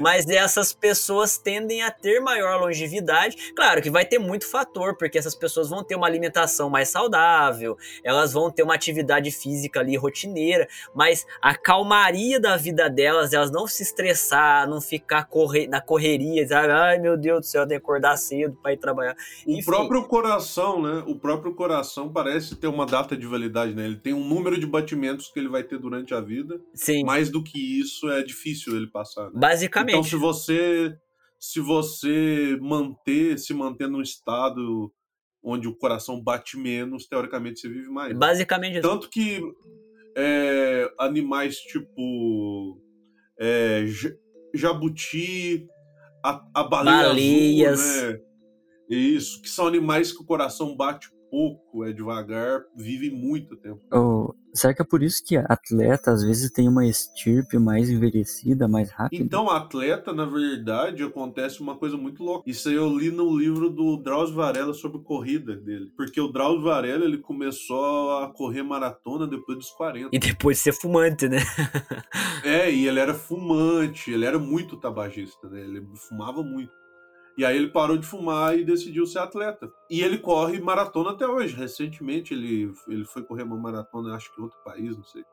Mas 0.00 0.28
essas 0.28 0.72
pessoas 0.72 1.38
tendem 1.38 1.82
a 1.82 1.90
ter 1.90 2.18
maior 2.18 2.60
longevidade. 2.60 3.52
Claro 3.54 3.80
que 3.80 3.88
vai 3.88 4.04
ter 4.04 4.18
muito 4.18 4.44
fator, 4.44 4.96
porque 4.96 5.16
essas 5.16 5.36
pessoas 5.36 5.70
vão 5.70 5.84
ter 5.84 5.94
uma 5.94 6.06
alimentação 6.06 6.68
mais 6.68 6.88
saudável, 6.88 7.78
elas 8.02 8.32
vão 8.32 8.50
ter 8.50 8.64
uma 8.64 8.74
atividade 8.74 9.30
física 9.30 9.78
ali 9.78 9.96
rotineira, 9.96 10.66
mas 10.92 11.24
a 11.40 11.54
calmaria 11.54 12.40
da 12.40 12.56
vida 12.56 12.90
delas, 12.90 13.32
elas 13.32 13.52
não 13.52 13.68
se 13.68 13.84
estressar, 13.84 14.68
não 14.68 14.80
ficar 14.80 15.24
corre 15.24 15.68
na 15.68 15.80
correria, 15.80 16.46
sabe? 16.48 16.72
Ai 16.72 16.98
meu 16.98 17.16
Deus 17.16 17.40
do 17.40 17.46
céu, 17.46 17.66
tem 17.66 17.78
que 17.78 17.84
acordar 17.84 18.16
cedo 18.16 18.58
para 18.60 18.72
ir 18.72 18.78
trabalhar. 18.78 19.16
O 19.46 19.52
Enfim. 19.52 19.64
próprio 19.64 20.02
coração, 20.04 20.82
né? 20.82 21.04
O 21.06 21.14
próprio 21.14 21.54
coração 21.54 22.08
parece 22.08 22.56
ter 22.56 22.66
uma 22.66 22.84
data 22.84 23.16
de 23.16 23.26
validade, 23.26 23.74
né? 23.74 23.84
Ele 23.84 23.96
tem 23.96 24.12
um 24.12 24.24
número 24.24 24.58
de 24.58 24.66
batimentos 24.66 25.30
que 25.30 25.38
ele 25.38 25.48
vai 25.48 25.62
ter 25.62 25.78
durante 25.78 26.12
a 26.12 26.20
vida. 26.20 26.60
Sim, 26.74 27.04
Mais 27.04 27.30
do 27.30 27.42
que 27.42 27.59
isso 27.61 28.08
é 28.11 28.22
difícil 28.22 28.76
ele 28.76 28.86
passar. 28.88 29.26
né? 29.26 29.32
basicamente. 29.34 29.90
Então, 29.90 30.02
se 30.04 30.16
você 30.16 30.94
se 31.38 31.58
você 31.58 32.58
manter, 32.61 33.38
se 33.38 33.54
manter 33.54 33.88
num 33.88 34.02
estado 34.02 34.92
onde 35.42 35.66
o 35.66 35.74
coração 35.74 36.22
bate 36.22 36.58
menos, 36.58 37.06
teoricamente 37.06 37.61
você 37.61 37.68
vive 37.68 37.88
mais. 37.88 38.16
Basicamente. 38.16 38.82
Tanto 38.82 39.08
que 39.08 39.40
é, 40.16 40.92
animais 40.98 41.56
tipo 41.56 42.78
é, 43.38 43.84
ja- 43.86 44.11
jabuti, 44.54 45.66
a, 46.22 46.44
a 46.54 46.64
baleia 46.64 47.02
Baleias. 47.08 47.80
azul, 47.80 48.11
né? 48.12 48.20
Isso, 48.90 49.40
que 49.40 49.48
são 49.48 49.66
animais 49.66 50.12
que 50.12 50.20
o 50.22 50.26
coração 50.26 50.76
bate 50.76 51.08
pouco, 51.31 51.85
é 51.85 51.93
devagar, 51.93 52.62
vivem 52.76 53.11
muito 53.11 53.57
tempo. 53.57 53.81
Ou, 53.93 54.35
será 54.53 54.74
que 54.74 54.83
é 54.83 54.85
por 54.85 55.03
isso 55.03 55.24
que 55.24 55.37
atleta 55.37 56.11
às 56.11 56.22
vezes 56.22 56.51
tem 56.51 56.68
uma 56.68 56.87
estirpe 56.87 57.59
mais 57.59 57.89
envelhecida, 57.89 58.66
mais 58.66 58.91
rápida? 58.91 59.22
Então, 59.22 59.49
atleta, 59.49 60.12
na 60.12 60.24
verdade, 60.24 61.03
acontece 61.03 61.61
uma 61.61 61.76
coisa 61.76 61.97
muito 61.97 62.22
louca. 62.22 62.49
Isso 62.51 62.68
aí 62.68 62.74
eu 62.74 62.89
li 62.89 63.11
no 63.11 63.37
livro 63.37 63.70
do 63.70 63.97
Drauzio 63.97 64.35
Varela 64.35 64.74
sobre 64.74 65.01
corrida 65.03 65.57
dele. 65.57 65.93
Porque 65.97 66.20
o 66.20 66.28
Drauzio 66.28 66.62
Varela, 66.62 67.05
ele 67.05 67.18
começou 67.18 68.18
a 68.18 68.33
correr 68.33 68.62
maratona 68.62 69.26
depois 69.26 69.57
dos 69.57 69.70
40. 69.70 70.11
E 70.12 70.18
depois 70.18 70.57
de 70.57 70.64
ser 70.64 70.72
fumante, 70.72 71.28
né? 71.28 71.39
É, 72.45 72.72
e 72.72 72.89
ele 72.89 72.99
era 72.99 73.14
fumante, 73.14 74.11
ele 74.11 74.24
era 74.24 74.39
muito 74.39 74.76
tabagista, 74.76 75.49
né? 75.49 75.61
Ele 75.61 75.87
fumava 76.09 76.43
muito. 76.43 76.72
E 77.37 77.45
aí 77.45 77.57
ele 77.57 77.68
parou 77.68 77.97
de 77.97 78.07
fumar 78.07 78.59
e 78.59 78.64
decidiu 78.64 79.07
ser 79.07 79.20
atleta. 79.20 79.72
E 79.89 80.03
ele 80.03 80.18
corre 80.18 80.61
maratona 80.61 81.11
até 81.11 81.26
hoje. 81.26 81.55
Recentemente 81.55 82.35
ele, 82.35 82.72
ele 82.89 83.05
foi 83.05 83.22
correr 83.22 83.43
uma 83.43 83.57
maratona, 83.57 84.14
acho 84.14 84.33
que 84.35 84.41
em 84.41 84.45
outro 84.45 84.59
país, 84.64 84.97
não 84.97 85.05
sei. 85.05 85.24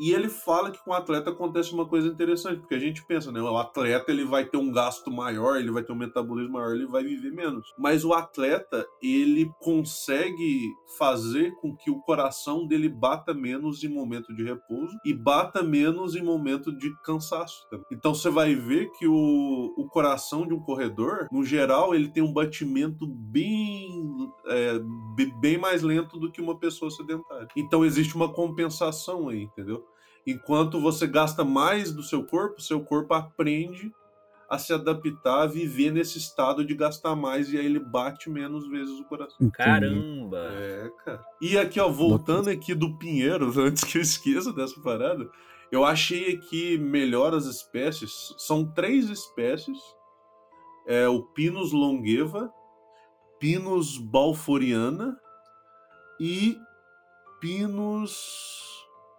E 0.00 0.12
ele 0.12 0.28
fala 0.28 0.70
que 0.70 0.82
com 0.82 0.90
o 0.90 0.94
atleta 0.94 1.30
acontece 1.30 1.72
uma 1.72 1.86
coisa 1.86 2.08
interessante, 2.08 2.60
porque 2.60 2.74
a 2.74 2.78
gente 2.78 3.04
pensa, 3.04 3.30
né? 3.30 3.40
O 3.40 3.56
atleta 3.56 4.10
ele 4.10 4.24
vai 4.24 4.44
ter 4.44 4.56
um 4.56 4.72
gasto 4.72 5.10
maior, 5.10 5.56
ele 5.56 5.70
vai 5.70 5.82
ter 5.82 5.92
um 5.92 5.96
metabolismo 5.96 6.54
maior, 6.54 6.74
ele 6.74 6.86
vai 6.86 7.04
viver 7.04 7.32
menos. 7.32 7.72
Mas 7.78 8.04
o 8.04 8.12
atleta, 8.12 8.86
ele 9.02 9.50
consegue 9.60 10.70
fazer 10.98 11.54
com 11.56 11.74
que 11.76 11.90
o 11.90 12.00
coração 12.00 12.66
dele 12.66 12.88
bata 12.88 13.32
menos 13.32 13.82
em 13.82 13.88
momento 13.88 14.34
de 14.34 14.42
repouso 14.42 14.96
e 15.04 15.14
bata 15.14 15.62
menos 15.62 16.14
em 16.14 16.22
momento 16.22 16.76
de 16.76 16.92
cansaço. 17.02 17.66
Também. 17.70 17.86
Então 17.92 18.14
você 18.14 18.30
vai 18.30 18.54
ver 18.54 18.90
que 18.92 19.06
o, 19.06 19.74
o 19.76 19.88
coração 19.88 20.46
de 20.46 20.54
um 20.54 20.60
corredor, 20.60 21.28
no 21.30 21.44
geral, 21.44 21.94
ele 21.94 22.08
tem 22.08 22.22
um 22.22 22.32
batimento 22.32 23.06
bem, 23.06 24.30
é, 24.46 24.80
bem 25.40 25.58
mais 25.58 25.82
lento 25.82 26.18
do 26.18 26.30
que 26.30 26.40
uma 26.40 26.58
pessoa 26.58 26.90
sedentária. 26.90 27.48
Então 27.56 27.84
existe 27.84 28.14
uma 28.14 28.32
compensação 28.32 29.28
aí, 29.28 29.42
entendeu? 29.42 29.84
Enquanto 30.26 30.80
você 30.80 31.06
gasta 31.06 31.44
mais 31.44 31.92
do 31.92 32.02
seu 32.02 32.24
corpo, 32.24 32.62
seu 32.62 32.80
corpo 32.80 33.14
aprende 33.14 33.92
a 34.48 34.58
se 34.58 34.72
adaptar, 34.72 35.42
a 35.42 35.46
viver 35.46 35.90
nesse 35.90 36.18
estado 36.18 36.62
de 36.62 36.74
gastar 36.74 37.16
mais 37.16 37.50
e 37.50 37.58
aí 37.58 37.64
ele 37.64 37.80
bate 37.80 38.28
menos 38.28 38.68
vezes 38.68 39.00
o 39.00 39.04
coração. 39.04 39.50
Caramba! 39.50 40.38
É, 40.52 40.90
cara. 41.04 41.24
E 41.40 41.56
aqui, 41.56 41.80
ó, 41.80 41.88
voltando 41.88 42.50
aqui 42.50 42.74
do 42.74 42.98
Pinheiro, 42.98 43.50
antes 43.58 43.82
que 43.82 43.96
eu 43.96 44.02
esqueça 44.02 44.52
dessa 44.52 44.78
parada, 44.82 45.26
eu 45.70 45.86
achei 45.86 46.34
aqui 46.34 46.76
melhor 46.76 47.34
as 47.34 47.46
espécies. 47.46 48.34
São 48.36 48.64
três 48.64 49.08
espécies. 49.08 49.78
É 50.86 51.08
o 51.08 51.22
Pinus 51.22 51.72
longeva, 51.72 52.52
Pinus 53.40 53.96
balforiana 53.96 55.16
e 56.20 56.58
Pinus 57.40 58.71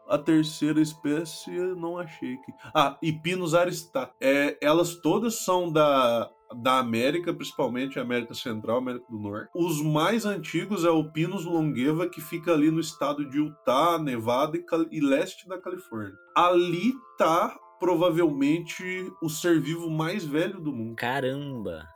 a 0.07 0.17
terceira 0.17 0.81
espécie 0.81 1.51
não 1.75 1.97
achei 1.97 2.35
aqui. 2.35 2.53
Ah, 2.73 2.97
e 3.01 3.11
Pinus 3.11 3.53
aristata. 3.53 4.13
É, 4.19 4.57
elas 4.61 4.95
todas 4.95 5.43
são 5.43 5.71
da, 5.71 6.29
da 6.55 6.79
América, 6.79 7.33
principalmente 7.33 7.99
América 7.99 8.33
Central, 8.33 8.77
América 8.77 9.05
do 9.09 9.19
Norte. 9.19 9.49
Os 9.55 9.81
mais 9.81 10.25
antigos 10.25 10.85
é 10.85 10.89
o 10.89 11.11
Pinus 11.11 11.45
longeva, 11.45 12.07
que 12.07 12.21
fica 12.21 12.53
ali 12.53 12.69
no 12.69 12.79
estado 12.79 13.29
de 13.29 13.37
Utah, 13.37 13.97
Nevada 13.99 14.57
e, 14.57 14.65
e 14.91 14.99
leste 14.99 15.47
da 15.47 15.57
Califórnia. 15.57 16.13
Ali 16.35 16.93
tá 17.17 17.57
provavelmente 17.79 19.11
o 19.21 19.29
ser 19.29 19.59
vivo 19.59 19.89
mais 19.89 20.23
velho 20.23 20.59
do 20.59 20.71
mundo. 20.71 20.95
Caramba! 20.95 21.92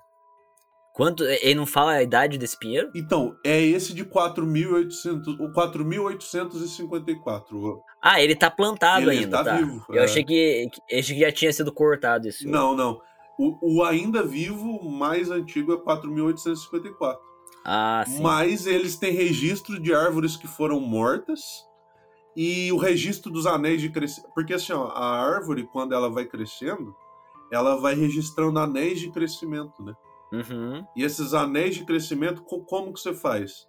Quanto? 0.97 1.23
Ele 1.23 1.53
não 1.55 1.65
fala 1.67 1.91
a 1.93 2.01
idade 2.03 2.37
desse 2.39 2.57
pinheiro? 2.57 2.89
Então, 2.95 3.35
é 3.45 3.61
esse 3.61 3.93
de 3.93 4.03
4.800, 4.03 5.39
o 5.39 5.51
4.854. 5.53 7.79
Ah, 8.01 8.19
ele 8.21 8.35
tá 8.35 8.49
plantado 8.49 9.11
Ele 9.11 9.19
ainda, 9.19 9.37
tá 9.37 9.43
tá? 9.43 9.57
vivo, 9.57 9.85
Eu 9.89 10.01
é. 10.01 10.05
achei 10.05 10.23
que, 10.23 10.69
que- 10.71 10.95
achei 10.97 11.15
que 11.15 11.21
já 11.21 11.31
tinha 11.31 11.53
sido 11.53 11.71
cortado 11.71 12.27
isso. 12.27 12.47
Não, 12.49 12.75
não. 12.75 12.99
O, 13.39 13.77
o 13.79 13.83
ainda 13.83 14.23
vivo 14.23 14.89
mais 14.89 15.29
antigo 15.29 15.71
é 15.73 15.77
4.854. 15.77 17.17
Ah, 17.63 18.03
sim. 18.07 18.21
Mas 18.21 18.65
eles 18.65 18.95
têm 18.97 19.11
registro 19.13 19.79
de 19.79 19.93
árvores 19.93 20.35
que 20.35 20.47
foram 20.47 20.79
mortas 20.79 21.41
e 22.35 22.71
o 22.71 22.77
registro 22.77 23.31
dos 23.31 23.45
anéis 23.45 23.81
de 23.81 23.89
crescimento. 23.89 24.31
Porque 24.33 24.53
assim, 24.53 24.73
ó, 24.73 24.87
a 24.87 25.21
árvore, 25.21 25.67
quando 25.71 25.93
ela 25.93 26.09
vai 26.09 26.25
crescendo, 26.25 26.95
ela 27.51 27.75
vai 27.79 27.93
registrando 27.93 28.57
anéis 28.57 28.99
de 28.99 29.11
crescimento, 29.11 29.83
né? 29.83 29.93
Uhum. 30.31 30.85
E 30.95 31.03
esses 31.03 31.33
anéis 31.33 31.75
de 31.75 31.85
crescimento, 31.85 32.41
co- 32.43 32.61
como 32.65 32.93
que 32.93 32.99
você 32.99 33.13
faz? 33.13 33.67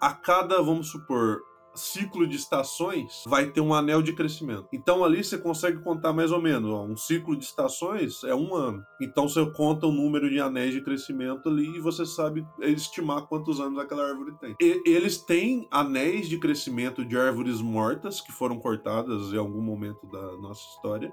A 0.00 0.12
cada, 0.12 0.60
vamos 0.62 0.90
supor, 0.90 1.40
ciclo 1.74 2.26
de 2.26 2.36
estações, 2.36 3.22
vai 3.26 3.50
ter 3.50 3.60
um 3.60 3.74
anel 3.74 4.00
de 4.00 4.14
crescimento. 4.14 4.66
Então 4.72 5.04
ali 5.04 5.22
você 5.22 5.36
consegue 5.36 5.82
contar 5.82 6.12
mais 6.12 6.32
ou 6.32 6.40
menos, 6.40 6.70
ó, 6.70 6.84
um 6.84 6.96
ciclo 6.96 7.36
de 7.36 7.44
estações 7.44 8.24
é 8.24 8.34
um 8.34 8.54
ano. 8.54 8.82
Então 9.00 9.28
você 9.28 9.44
conta 9.52 9.86
o 9.86 9.92
número 9.92 10.30
de 10.30 10.40
anéis 10.40 10.72
de 10.72 10.80
crescimento 10.80 11.48
ali 11.50 11.76
e 11.76 11.80
você 11.80 12.06
sabe 12.06 12.46
estimar 12.60 13.26
quantos 13.26 13.60
anos 13.60 13.78
aquela 13.78 14.08
árvore 14.08 14.32
tem. 14.40 14.54
E- 14.60 14.80
eles 14.86 15.18
têm 15.18 15.68
anéis 15.70 16.28
de 16.30 16.38
crescimento 16.38 17.04
de 17.04 17.18
árvores 17.18 17.60
mortas 17.60 18.20
que 18.22 18.32
foram 18.32 18.58
cortadas 18.58 19.32
em 19.32 19.36
algum 19.38 19.60
momento 19.60 20.06
da 20.10 20.36
nossa 20.38 20.62
história. 20.76 21.12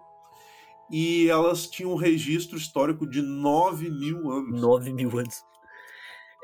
E 0.96 1.28
elas 1.30 1.66
tinham 1.66 1.92
um 1.92 1.96
registro 1.96 2.56
histórico 2.58 3.10
de 3.10 3.20
9 3.22 3.90
mil 3.90 4.30
anos. 4.32 4.62
9 4.62 4.94
mil 4.94 5.18
anos. 5.18 5.42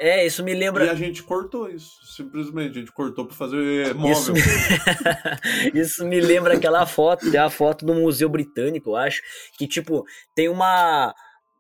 É, 0.02 0.26
isso 0.26 0.44
me 0.44 0.54
E 0.54 0.56
lembra. 0.56 0.90
a 0.92 0.96
gente 0.96 1.22
cortou 1.22 1.70
isso, 1.70 1.92
simplesmente. 2.16 2.78
A 2.78 2.80
gente 2.80 2.92
cortou 2.94 3.26
pra 3.28 3.36
fazer 3.36 3.88
Isso 3.88 3.96
móvel. 3.96 4.34
me... 4.34 4.42
isso 5.80 6.06
me 6.06 6.20
lembra 6.22 6.56
aquela 6.56 6.86
foto, 6.86 7.30
tem 7.30 7.40
a 7.40 7.50
foto 7.50 7.86
do 7.86 7.94
Museu 7.94 8.30
Britânico, 8.30 8.92
eu 8.92 8.96
acho, 8.96 9.22
que 9.58 9.68
tipo, 9.68 10.06
tem 10.34 10.48
uma. 10.50 11.14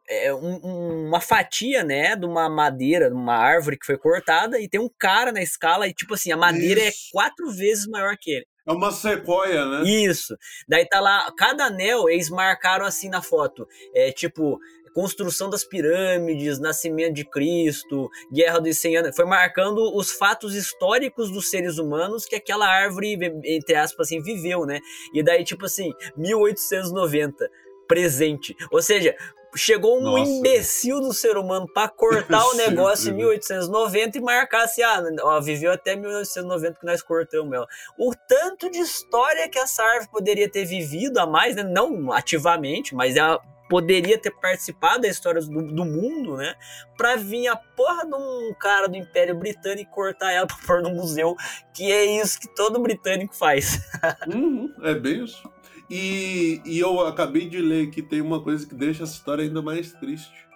é, 0.10 0.34
um- 0.34 0.60
um- 0.64 1.08
uma 1.10 1.20
fatia, 1.22 1.84
né, 1.84 2.16
de 2.16 2.26
uma 2.26 2.50
madeira, 2.50 3.10
de 3.10 3.14
uma 3.16 3.36
árvore 3.36 3.78
que 3.78 3.86
foi 3.86 3.98
cortada, 3.98 4.60
e 4.60 4.68
tem 4.70 4.80
um 4.80 4.90
cara 4.98 5.32
na 5.32 5.42
escala, 5.44 5.88
e 5.88 5.94
tipo 5.94 6.14
assim, 6.16 6.32
a 6.32 6.38
madeira 6.38 6.80
é 6.82 6.88
Isso. 6.90 7.10
quatro 7.12 7.52
vezes 7.52 7.86
maior 7.88 8.16
que 8.20 8.32
ele. 8.32 8.46
É 8.70 8.72
uma 8.72 8.92
sequoia, 8.92 9.66
né? 9.66 9.90
Isso. 9.90 10.38
Daí 10.68 10.86
tá 10.86 11.00
lá, 11.00 11.34
cada 11.36 11.66
anel 11.66 12.08
eles 12.08 12.30
marcaram 12.30 12.86
assim 12.86 13.10
na 13.10 13.20
foto. 13.20 13.68
É 13.96 14.12
tipo, 14.12 14.60
construção 14.94 15.50
das 15.50 15.64
pirâmides, 15.64 16.60
nascimento 16.60 17.16
de 17.16 17.26
Cristo, 17.26 18.10
guerra 18.32 18.60
dos 18.60 18.78
100 18.78 18.98
anos. 18.98 19.16
Foi 19.16 19.26
marcando 19.26 19.96
os 19.96 20.12
fatos 20.12 20.54
históricos 20.54 21.32
dos 21.32 21.50
seres 21.50 21.80
humanos 21.80 22.26
que 22.26 22.36
aquela 22.36 22.68
árvore, 22.68 23.18
entre 23.44 23.74
aspas, 23.76 24.08
assim, 24.08 24.22
viveu, 24.22 24.68
né? 24.68 24.80
E 25.16 25.24
daí, 25.24 25.44
tipo 25.44 25.66
assim, 25.66 25.92
1890, 26.16 27.50
presente. 27.88 28.56
Ou 28.72 28.82
seja. 28.84 29.16
Chegou 29.56 30.00
um 30.00 30.04
Nossa. 30.04 30.32
imbecil 30.32 31.00
do 31.00 31.14
ser 31.14 31.38
humano 31.38 31.68
pra 31.74 31.88
cortar 31.88 32.46
o 32.48 32.54
negócio 32.58 33.10
em 33.10 33.14
sim. 33.14 33.18
1890 33.18 34.18
e 34.18 34.22
marcar 34.22 34.64
assim, 34.66 34.82
ah, 34.84 35.04
ó, 35.22 35.42
viveu 35.42 35.72
até 35.72 35.96
1990 35.96 36.80
que 36.80 36.86
nós 36.86 37.02
cortamos 37.02 37.54
ela 37.54 37.68
o 37.98 38.14
tanto 38.28 38.70
de 38.70 38.80
história 38.80 39.50
que 39.50 39.58
essa 39.58 39.84
árvore 39.84 40.10
poderia 40.12 40.50
ter 40.50 40.66
vivido 40.66 41.18
a 41.20 41.26
mais, 41.26 41.56
né? 41.56 41.64
não 41.64 42.12
ativamente, 42.12 42.96
mas 42.96 43.16
ela 43.16 43.40
poderia 43.70 44.18
ter 44.18 44.32
participado 44.32 45.04
da 45.04 45.08
história 45.08 45.40
do, 45.42 45.72
do 45.72 45.86
mundo, 45.86 46.36
né? 46.36 46.56
Pra 46.98 47.16
vir 47.16 47.48
a 47.48 47.56
porra 47.56 48.06
de 48.06 48.16
um 48.16 48.54
cara 48.60 48.90
do 48.90 48.98
Império 48.98 49.36
Britânico 49.36 49.92
e 49.92 49.94
cortar 49.94 50.32
ela 50.32 50.48
pra 50.48 50.58
pôr 50.66 50.82
no 50.82 50.90
museu, 50.90 51.36
que 51.72 51.92
é 51.92 52.04
isso 52.04 52.40
que 52.40 52.48
todo 52.56 52.82
britânico 52.82 53.36
faz. 53.36 53.80
Uhum, 54.28 54.74
é 54.82 54.94
bem 54.96 55.24
isso. 55.24 55.50
E, 55.90 56.62
e 56.66 56.80
eu 56.80 57.00
acabei 57.02 57.50
de 57.50 57.60
ler 57.60 57.90
que 57.90 58.02
tem 58.02 58.22
uma 58.22 58.42
coisa 58.42 58.68
que 58.68 58.76
deixa 58.76 59.04
essa 59.04 59.14
história 59.14 59.44
ainda 59.44 59.62
mais 59.62 59.92
triste, 59.94 60.48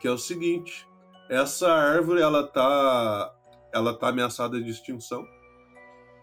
que 0.00 0.06
é 0.06 0.10
o 0.10 0.18
seguinte: 0.18 0.86
essa 1.28 1.72
árvore 1.72 2.20
ela 2.20 2.46
tá, 2.46 3.34
ela 3.72 3.92
tá 3.92 4.08
ameaçada 4.08 4.60
de 4.60 4.70
extinção 4.70 5.26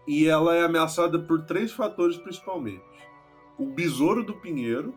e 0.08 0.26
ela 0.26 0.54
é 0.54 0.64
ameaçada 0.64 1.18
por 1.18 1.44
três 1.44 1.70
fatores 1.72 2.16
principalmente: 2.16 2.82
o 3.58 3.66
besouro 3.66 4.22
do 4.22 4.34
pinheiro, 4.34 4.96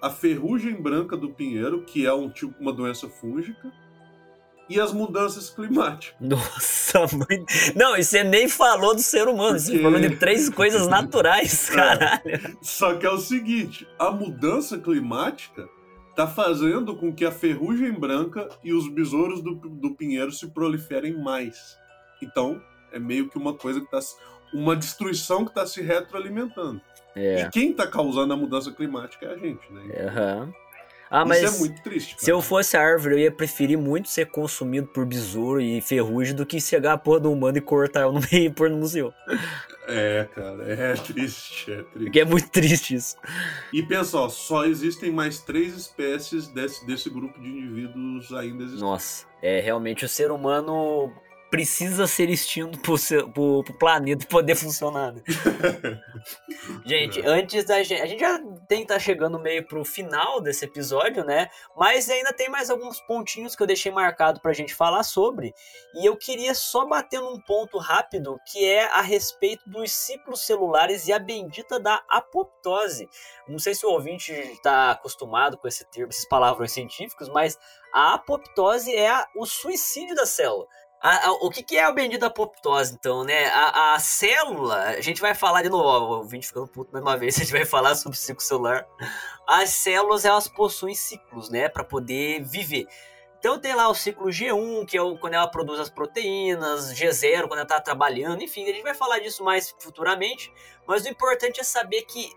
a 0.00 0.08
ferrugem 0.08 0.80
branca 0.80 1.16
do 1.16 1.30
pinheiro, 1.30 1.84
que 1.84 2.06
é 2.06 2.14
um 2.14 2.30
tipo 2.30 2.54
uma 2.60 2.72
doença 2.72 3.08
fúngica, 3.08 3.70
e 4.68 4.80
as 4.80 4.92
mudanças 4.92 5.50
climáticas. 5.50 6.14
Nossa, 6.20 7.00
muito... 7.12 7.44
Não, 7.76 7.96
e 7.96 8.02
você 8.04 8.24
nem 8.24 8.48
falou 8.48 8.94
do 8.94 9.02
ser 9.02 9.28
humano, 9.28 9.58
você 9.58 9.72
Porque- 9.72 9.82
falou 9.82 10.00
de 10.00 10.16
três 10.16 10.48
coisas 10.48 10.86
naturais, 10.86 11.68
É. 11.70 11.74
caralho. 11.74 12.56
Só 12.62 12.94
que 12.94 13.04
é 13.06 13.10
o 13.10 13.18
seguinte, 13.18 13.86
a 13.98 14.10
mudança 14.10 14.78
climática 14.78 15.68
tá 16.16 16.26
fazendo 16.26 16.96
com 16.96 17.12
que 17.12 17.24
a 17.24 17.30
ferrugem 17.32 17.92
branca 17.92 18.48
e 18.62 18.72
os 18.72 18.88
besouros 18.88 19.42
do, 19.42 19.54
do 19.56 19.94
pinheiro 19.94 20.30
se 20.32 20.46
proliferem 20.48 21.12
mais. 21.18 21.76
Então, 22.22 22.60
é 22.92 22.98
meio 22.98 23.28
que 23.28 23.36
uma 23.36 23.52
coisa 23.52 23.80
que 23.80 23.90
tá 23.90 23.98
uma 24.52 24.76
destruição 24.76 25.44
que 25.44 25.50
está 25.50 25.66
se 25.66 25.82
retroalimentando. 25.82 26.80
É. 27.16 27.42
E 27.42 27.50
quem 27.50 27.70
está 27.72 27.86
causando 27.86 28.32
a 28.32 28.36
mudança 28.36 28.70
climática 28.72 29.26
é 29.26 29.34
a 29.34 29.36
gente, 29.36 29.72
né? 29.72 29.82
Aham. 30.06 30.52
Ah, 31.16 31.24
mas 31.24 31.44
Isso 31.44 31.54
é 31.54 31.58
muito 31.60 31.80
triste. 31.80 32.16
se 32.18 32.28
eu 32.28 32.38
cara. 32.38 32.48
fosse 32.48 32.76
a 32.76 32.82
árvore, 32.82 33.14
eu 33.14 33.18
ia 33.20 33.30
preferir 33.30 33.78
muito 33.78 34.08
ser 34.08 34.26
consumido 34.26 34.88
por 34.88 35.06
besouro 35.06 35.60
e 35.60 35.80
ferrugem 35.80 36.34
do 36.34 36.44
que 36.44 36.60
chegar 36.60 36.94
a 36.94 36.98
porra 36.98 37.20
do 37.20 37.30
humano 37.30 37.56
e 37.56 37.60
cortar 37.60 38.00
ela 38.00 38.12
no 38.12 38.18
meio 38.32 38.46
e 38.46 38.50
pôr 38.50 38.68
no 38.68 38.78
museu. 38.78 39.14
É, 39.86 40.26
cara, 40.34 40.64
é 40.64 40.94
triste, 40.98 41.70
é 41.70 41.76
triste. 41.84 42.04
Porque 42.04 42.18
é 42.18 42.24
muito 42.24 42.50
triste 42.50 42.96
isso. 42.96 43.16
E 43.72 43.80
pensa, 43.80 44.18
ó, 44.18 44.28
só 44.28 44.64
existem 44.64 45.12
mais 45.12 45.38
três 45.38 45.76
espécies 45.76 46.48
desse, 46.48 46.84
desse 46.84 47.08
grupo 47.08 47.40
de 47.40 47.46
indivíduos 47.48 48.32
ainda 48.32 48.64
existentes. 48.64 48.80
Nossa, 48.80 49.24
é 49.40 49.60
realmente 49.60 50.04
o 50.04 50.08
ser 50.08 50.32
humano 50.32 51.12
precisa 51.54 52.08
ser 52.08 52.30
extinto 52.30 52.80
pro, 52.80 52.98
seu, 52.98 53.30
pro, 53.30 53.62
pro 53.62 53.78
planeta 53.78 54.26
poder 54.26 54.56
funcionar. 54.56 55.12
Né? 55.12 55.22
gente, 56.84 57.24
antes 57.24 57.64
da 57.64 57.80
gente. 57.80 58.02
A 58.02 58.06
gente 58.06 58.18
já 58.18 58.40
tem 58.66 58.78
que 58.78 58.82
estar 58.82 58.94
tá 58.94 58.98
chegando 58.98 59.38
meio 59.38 59.64
pro 59.64 59.84
final 59.84 60.40
desse 60.40 60.64
episódio, 60.64 61.24
né? 61.24 61.48
Mas 61.76 62.10
ainda 62.10 62.32
tem 62.32 62.48
mais 62.48 62.70
alguns 62.70 63.00
pontinhos 63.02 63.54
que 63.54 63.62
eu 63.62 63.68
deixei 63.68 63.92
marcado 63.92 64.40
pra 64.40 64.52
gente 64.52 64.74
falar 64.74 65.04
sobre. 65.04 65.54
E 65.94 66.04
eu 66.04 66.16
queria 66.16 66.56
só 66.56 66.84
bater 66.84 67.20
num 67.20 67.38
ponto 67.38 67.78
rápido 67.78 68.36
que 68.50 68.64
é 68.64 68.86
a 68.86 69.00
respeito 69.00 69.62
dos 69.70 69.92
ciclos 69.92 70.44
celulares 70.44 71.06
e 71.06 71.12
a 71.12 71.20
bendita 71.20 71.78
da 71.78 72.02
apoptose. 72.08 73.08
Não 73.46 73.60
sei 73.60 73.76
se 73.76 73.86
o 73.86 73.90
ouvinte 73.90 74.32
está 74.32 74.90
acostumado 74.90 75.56
com 75.56 75.68
esse 75.68 75.84
termo, 75.84 76.10
esses 76.10 76.28
palavrões 76.28 76.72
científicos, 76.72 77.28
mas 77.28 77.56
a 77.92 78.14
apoptose 78.14 78.92
é 78.92 79.08
a, 79.08 79.24
o 79.36 79.46
suicídio 79.46 80.16
da 80.16 80.26
célula. 80.26 80.66
A, 81.04 81.26
a, 81.26 81.32
o 81.32 81.50
que, 81.50 81.62
que, 81.62 81.76
é 81.76 81.84
a 81.84 81.92
bendita 81.92 82.28
apoptose, 82.28 82.94
então, 82.94 83.24
né? 83.24 83.48
A, 83.48 83.92
a, 83.92 83.98
célula, 83.98 84.84
a 84.84 85.02
gente 85.02 85.20
vai 85.20 85.34
falar 85.34 85.60
de 85.60 85.68
novo, 85.68 85.86
ó, 85.86 86.20
o 86.20 86.24
vídeo 86.24 86.46
ficando 86.46 86.66
puto 86.66 86.90
mais 86.94 87.04
uma 87.04 87.14
vez, 87.20 87.36
a 87.36 87.40
gente 87.40 87.52
vai 87.52 87.66
falar 87.66 87.94
sobre 87.94 88.16
o 88.16 88.18
ciclo 88.18 88.42
celular. 88.42 88.86
As 89.46 89.68
células, 89.68 90.24
elas 90.24 90.48
possuem 90.48 90.94
ciclos, 90.94 91.50
né, 91.50 91.68
para 91.68 91.84
poder 91.84 92.42
viver. 92.42 92.86
Então 93.38 93.58
tem 93.58 93.74
lá 93.74 93.86
o 93.90 93.94
ciclo 93.94 94.28
G1, 94.28 94.86
que 94.86 94.96
é 94.96 95.02
o, 95.02 95.18
quando 95.18 95.34
ela 95.34 95.46
produz 95.46 95.78
as 95.78 95.90
proteínas, 95.90 96.94
G0, 96.94 97.48
quando 97.48 97.58
ela 97.58 97.62
está 97.64 97.78
trabalhando, 97.78 98.42
enfim, 98.42 98.62
a 98.62 98.72
gente 98.72 98.82
vai 98.82 98.94
falar 98.94 99.18
disso 99.18 99.44
mais 99.44 99.76
futuramente, 99.78 100.50
mas 100.86 101.04
o 101.04 101.08
importante 101.10 101.60
é 101.60 101.64
saber 101.64 102.00
que 102.06 102.32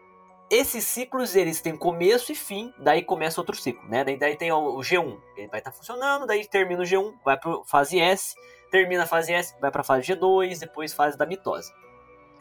esses 0.49 0.83
ciclos 0.83 1.37
eles 1.37 1.61
têm 1.61 1.77
começo 1.77 2.33
e 2.33 2.35
fim, 2.35 2.73
daí 2.77 3.01
começa 3.01 3.39
outro 3.39 3.55
ciclo, 3.55 3.87
né? 3.87 4.03
Daí, 4.03 4.17
daí 4.17 4.35
tem 4.35 4.51
o, 4.51 4.57
o 4.57 4.79
G1, 4.79 5.17
ele 5.37 5.47
vai 5.47 5.61
estar 5.61 5.71
tá 5.71 5.77
funcionando, 5.77 6.25
daí 6.25 6.45
termina 6.45 6.81
o 6.81 6.85
G1, 6.85 7.13
vai 7.23 7.37
para 7.37 7.63
fase 7.63 7.97
S, 7.97 8.35
termina 8.69 9.03
a 9.03 9.07
fase 9.07 9.33
S, 9.33 9.55
vai 9.59 9.71
para 9.71 9.81
a 9.81 9.83
fase 9.83 10.13
G2, 10.13 10.59
depois 10.59 10.93
fase 10.93 11.17
da 11.17 11.25
mitose. 11.25 11.73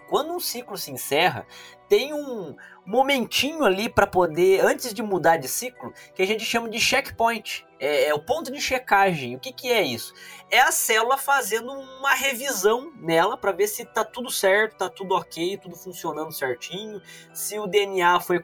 Quando 0.09 0.33
um 0.33 0.39
ciclo 0.39 0.77
se 0.77 0.93
encerra, 0.93 1.47
tem 1.89 2.15
um 2.15 2.55
momentinho 2.85 3.65
ali 3.65 3.89
para 3.89 4.07
poder, 4.07 4.65
antes 4.65 4.95
de 4.95 5.03
mudar 5.03 5.37
de 5.37 5.49
ciclo, 5.49 5.93
que 6.15 6.23
a 6.23 6.27
gente 6.27 6.45
chama 6.45 6.69
de 6.69 6.79
checkpoint. 6.79 7.67
É, 7.79 8.07
é 8.07 8.15
o 8.15 8.21
ponto 8.21 8.53
de 8.53 8.61
checagem. 8.61 9.35
O 9.35 9.41
que, 9.41 9.53
que 9.53 9.71
é 9.71 9.83
isso? 9.83 10.15
É 10.51 10.61
a 10.61 10.71
célula 10.71 11.19
fazendo 11.19 11.73
uma 11.73 12.15
revisão 12.15 12.93
nela 13.01 13.37
para 13.37 13.51
ver 13.51 13.67
se 13.67 13.85
tá 13.85 14.05
tudo 14.05 14.31
certo, 14.31 14.79
tá 14.79 14.89
tudo 14.89 15.15
ok, 15.15 15.59
tudo 15.59 15.75
funcionando 15.75 16.33
certinho, 16.33 17.03
se 17.35 17.59
o 17.59 17.67
DNA 17.67 18.21
foi 18.21 18.41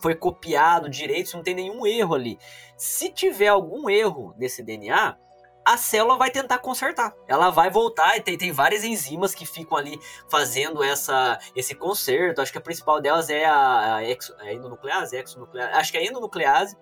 foi 0.00 0.14
copiado 0.14 0.90
direito, 0.90 1.30
se 1.30 1.34
não 1.34 1.42
tem 1.42 1.54
nenhum 1.54 1.86
erro 1.86 2.14
ali. 2.14 2.38
Se 2.76 3.10
tiver 3.10 3.48
algum 3.48 3.88
erro 3.88 4.34
nesse 4.36 4.62
DNA, 4.62 5.16
a 5.64 5.76
célula 5.76 6.16
vai 6.16 6.30
tentar 6.30 6.58
consertar. 6.58 7.14
Ela 7.26 7.50
vai 7.50 7.70
voltar 7.70 8.16
e 8.16 8.20
tem, 8.20 8.36
tem 8.36 8.52
várias 8.52 8.84
enzimas 8.84 9.34
que 9.34 9.46
ficam 9.46 9.78
ali 9.78 9.98
fazendo 10.28 10.82
essa, 10.82 11.38
esse 11.56 11.74
conserto. 11.74 12.40
Acho 12.40 12.52
que 12.52 12.58
a 12.58 12.60
principal 12.60 13.00
delas 13.00 13.30
é 13.30 13.44
a, 13.44 13.96
a, 13.96 14.04
exo, 14.04 14.34
a 14.38 14.52
endonuclease, 14.52 15.16
exonuclease, 15.16 15.72
acho 15.72 15.90
que 15.90 15.98
é 15.98 16.00
a 16.00 16.04
endonuclease. 16.04 16.76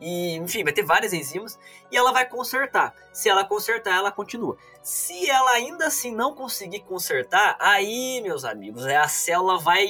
E, 0.00 0.36
enfim, 0.36 0.62
vai 0.62 0.72
ter 0.72 0.84
várias 0.84 1.12
enzimas 1.12 1.58
e 1.90 1.96
ela 1.96 2.12
vai 2.12 2.28
consertar. 2.28 2.94
Se 3.12 3.28
ela 3.28 3.44
consertar, 3.44 3.96
ela 3.96 4.12
continua. 4.12 4.56
Se 4.82 5.28
ela 5.28 5.52
ainda 5.52 5.86
assim 5.86 6.14
não 6.14 6.34
conseguir 6.34 6.80
consertar, 6.80 7.56
aí, 7.58 8.20
meus 8.22 8.44
amigos, 8.44 8.84
a 8.86 9.08
célula 9.08 9.58
vai 9.58 9.86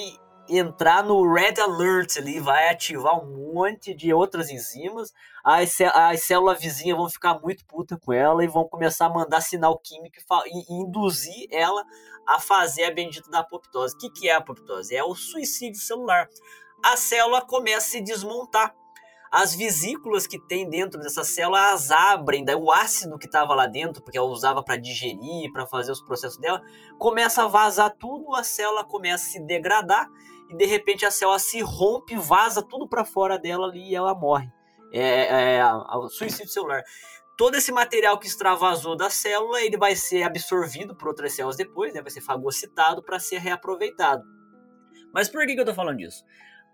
entrar 0.48 1.02
no 1.02 1.32
Red 1.32 1.60
Alert 1.60 2.16
ali, 2.18 2.40
vai 2.40 2.68
ativar 2.68 3.18
um 3.22 3.52
monte 3.52 3.94
de 3.94 4.12
outras 4.12 4.50
enzimas. 4.50 5.12
As, 5.44 5.80
as 5.80 6.22
células 6.22 6.60
vizinhas 6.60 6.96
vão 6.96 7.08
ficar 7.08 7.38
muito 7.40 7.64
puta 7.66 7.98
com 7.98 8.12
ela 8.12 8.44
e 8.44 8.48
vão 8.48 8.68
começar 8.68 9.06
a 9.06 9.10
mandar 9.10 9.40
sinal 9.40 9.78
químico 9.78 10.16
e, 10.46 10.72
e 10.72 10.82
induzir 10.82 11.46
ela 11.50 11.84
a 12.26 12.40
fazer 12.40 12.84
a 12.84 12.90
bendita 12.90 13.30
da 13.30 13.40
apoptose. 13.40 13.94
O 13.94 13.98
que, 13.98 14.10
que 14.10 14.28
é 14.28 14.32
a 14.32 14.38
apoptose? 14.38 14.94
É 14.94 15.04
o 15.04 15.14
suicídio 15.14 15.80
celular. 15.80 16.28
A 16.84 16.96
célula 16.96 17.40
começa 17.40 17.86
a 17.86 17.90
se 17.90 18.00
desmontar. 18.00 18.74
As 19.30 19.54
vesículas 19.54 20.26
que 20.26 20.38
tem 20.38 20.68
dentro 20.68 21.00
dessa 21.00 21.24
célula 21.24 21.72
as 21.72 21.90
abrem, 21.90 22.44
daí 22.44 22.54
o 22.54 22.70
ácido 22.70 23.18
que 23.18 23.26
estava 23.26 23.54
lá 23.54 23.66
dentro, 23.66 24.02
porque 24.02 24.16
ela 24.16 24.28
usava 24.28 24.62
para 24.62 24.76
digerir, 24.76 25.52
para 25.52 25.66
fazer 25.66 25.92
os 25.92 26.00
processos 26.00 26.38
dela, 26.38 26.62
começa 26.98 27.44
a 27.44 27.48
vazar 27.48 27.94
tudo, 27.98 28.34
a 28.34 28.44
célula 28.44 28.84
começa 28.84 29.26
a 29.26 29.30
se 29.32 29.40
degradar 29.40 30.08
e 30.48 30.56
de 30.56 30.64
repente 30.64 31.04
a 31.04 31.10
célula 31.10 31.38
se 31.38 31.60
rompe, 31.60 32.16
vaza 32.16 32.62
tudo 32.62 32.88
para 32.88 33.04
fora 33.04 33.38
dela 33.38 33.66
ali 33.66 33.90
e 33.90 33.94
ela 33.94 34.14
morre. 34.14 34.50
É, 34.92 35.00
é, 35.00 35.58
é 35.58 36.08
suicídio 36.10 36.48
celular. 36.48 36.82
Todo 37.36 37.56
esse 37.56 37.70
material 37.70 38.18
que 38.18 38.26
extravasou 38.26 38.96
da 38.96 39.10
célula, 39.10 39.60
ele 39.60 39.76
vai 39.76 39.94
ser 39.94 40.22
absorvido 40.22 40.96
por 40.96 41.08
outras 41.08 41.34
células 41.34 41.56
depois, 41.56 41.92
né? 41.92 42.00
vai 42.00 42.10
ser 42.10 42.22
fagocitado 42.22 43.02
para 43.02 43.18
ser 43.18 43.38
reaproveitado. 43.38 44.22
Mas 45.12 45.28
por 45.28 45.40
que, 45.46 45.52
que 45.52 45.60
eu 45.60 45.62
estou 45.62 45.74
falando 45.74 45.98
disso? 45.98 46.24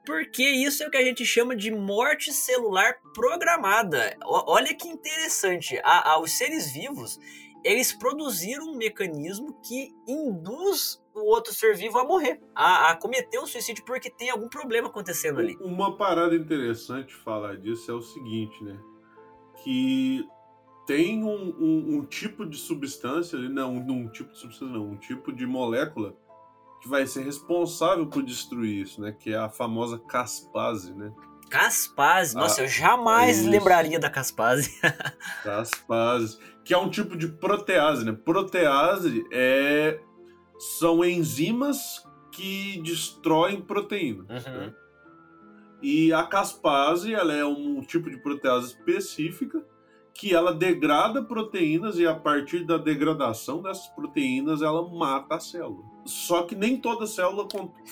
Porque 0.05 0.43
isso 0.43 0.83
é 0.83 0.87
o 0.87 0.91
que 0.91 0.97
a 0.97 1.05
gente 1.05 1.25
chama 1.25 1.55
de 1.55 1.71
morte 1.71 2.33
celular 2.33 2.95
programada. 3.15 4.17
olha 4.25 4.75
que 4.75 4.89
interessante. 4.89 5.81
A, 5.85 6.13
a, 6.13 6.21
os 6.21 6.33
seres 6.33 6.73
vivos, 6.73 7.19
eles 7.65 7.93
produziram 7.93 8.67
um 8.67 8.77
mecanismo 8.77 9.59
que 9.63 9.91
induz 10.07 11.03
o 11.15 11.21
outro 11.31 11.53
ser 11.53 11.77
vivo 11.77 11.99
a 11.99 12.05
morrer, 12.05 12.41
a, 12.55 12.91
a 12.91 12.97
cometer 12.97 13.39
um 13.39 13.47
suicídio 13.47 13.85
porque 13.85 14.11
tem 14.11 14.31
algum 14.31 14.49
problema 14.49 14.89
acontecendo 14.89 15.41
ali. 15.41 15.57
Uma 15.61 15.97
parada 15.97 16.35
interessante 16.35 17.15
falar 17.15 17.57
disso 17.57 17.91
é 17.91 17.95
o 17.95 18.03
seguinte, 18.03 18.63
né? 18.65 18.79
Que 19.63 20.27
tem 20.87 21.23
um, 21.23 21.55
um, 21.59 21.97
um 21.97 22.07
tipo 22.07 22.47
de 22.47 22.57
substância 22.57 23.39
não, 23.39 23.77
um 23.77 24.09
tipo 24.09 24.33
de 24.33 24.39
substância 24.39 24.75
não, 24.75 24.91
um 24.91 24.97
tipo 24.97 25.33
de 25.33 25.47
molécula 25.47 26.17
que 26.81 26.89
vai 26.89 27.07
ser 27.07 27.23
responsável 27.23 28.07
por 28.09 28.23
destruir 28.23 28.83
isso, 28.83 29.01
né? 29.01 29.13
Que 29.13 29.33
é 29.33 29.37
a 29.37 29.49
famosa 29.49 29.99
caspase, 29.99 30.93
né? 30.93 31.13
Caspase, 31.53 32.35
nossa, 32.35 32.63
ah, 32.63 32.65
eu 32.65 32.69
jamais 32.69 33.41
isso. 33.41 33.51
lembraria 33.51 33.99
da 33.99 34.09
caspase. 34.09 34.81
caspase, 35.45 36.39
que 36.65 36.73
é 36.73 36.79
um 36.79 36.89
tipo 36.89 37.15
de 37.15 37.29
protease, 37.29 38.07
né? 38.07 38.13
Protease 38.13 39.23
é 39.31 40.01
são 40.79 41.05
enzimas 41.05 42.03
que 42.31 42.81
destroem 42.83 43.61
proteínas. 43.61 44.47
Uhum. 44.47 44.53
Né? 44.53 44.75
E 45.83 46.11
a 46.11 46.23
caspase 46.23 47.13
ela 47.13 47.35
é 47.35 47.45
um 47.45 47.83
tipo 47.83 48.09
de 48.09 48.17
protease 48.17 48.69
específica 48.69 49.63
que 50.15 50.35
ela 50.35 50.53
degrada 50.53 51.23
proteínas 51.23 51.99
e 51.99 52.07
a 52.07 52.15
partir 52.15 52.65
da 52.65 52.77
degradação 52.77 53.63
dessas 53.63 53.89
proteínas 53.89 54.63
ela 54.63 54.89
mata 54.89 55.37
a 55.37 55.41
célula. 55.41 55.93
Só 56.05 56.43
que 56.43 56.55
nem 56.55 56.77
toda 56.77 57.07
célula 57.07 57.47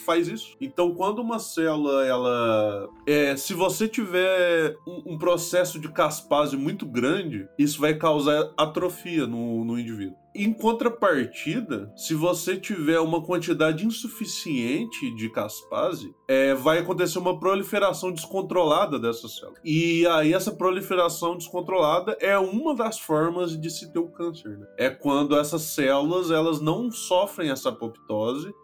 faz 0.05 0.27
isso. 0.29 0.57
Então, 0.61 0.95
quando 0.95 1.21
uma 1.21 1.39
célula, 1.39 2.05
ela, 2.05 2.89
é, 3.07 3.37
se 3.37 3.55
você 3.55 3.87
tiver 3.87 4.77
um, 4.87 5.14
um, 5.14 5.18
processo 5.18 5.79
de 5.79 5.89
caspase 5.91 6.57
muito 6.57 6.85
grande, 6.87 7.49
isso 7.59 7.81
vai 7.81 7.95
causar 7.95 8.53
atrofia 8.57 9.27
no, 9.27 9.64
no 9.64 9.79
indivíduo. 9.79 10.20
Em 10.35 10.53
contrapartida, 10.53 11.93
se 11.97 12.14
você 12.14 12.57
tiver 12.57 13.01
uma 13.01 13.20
quantidade 13.20 13.85
insuficiente 13.85 15.12
de 15.16 15.28
caspase, 15.28 16.14
é, 16.28 16.55
vai 16.55 16.78
acontecer 16.78 17.18
uma 17.18 17.39
proliferação 17.39 18.12
descontrolada 18.12 18.97
dessa 18.99 19.28
célula. 19.28 19.59
E 19.64 20.07
aí 20.07 20.33
essa 20.33 20.53
proliferação 20.53 21.37
descontrolada 21.37 22.16
é 22.20 22.39
uma 22.39 22.76
das 22.76 23.01
formas 23.01 23.61
de 23.61 23.68
se 23.70 23.93
ter 23.93 23.99
o 23.99 24.09
câncer. 24.09 24.57
Né? 24.57 24.66
É 24.78 24.89
quando 24.89 25.37
essas 25.37 25.62
células 25.62 26.31
elas 26.31 26.61
não 26.61 26.93
sofrem 26.93 27.51
essa 27.51 27.70
apoptose, 27.70 28.55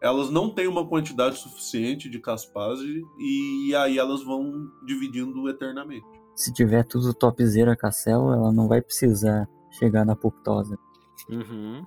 elas 0.00 0.30
não 0.30 0.48
têm 0.48 0.66
uma 0.66 0.88
quantidade 0.88 1.36
suficiente 1.36 2.08
de 2.08 2.18
caspase 2.18 3.02
e 3.18 3.74
aí 3.74 3.98
elas 3.98 4.24
vão 4.24 4.70
dividindo 4.86 5.46
eternamente. 5.50 6.06
Se 6.34 6.50
tiver 6.54 6.84
tudo 6.84 7.12
topzera 7.12 7.76
com 7.76 7.86
a 7.86 7.92
célula, 7.92 8.36
ela 8.36 8.52
não 8.52 8.66
vai 8.66 8.80
precisar 8.80 9.46
chegar 9.70 10.06
na 10.06 10.14
apoptose. 10.14 10.74
Uhum. 11.28 11.84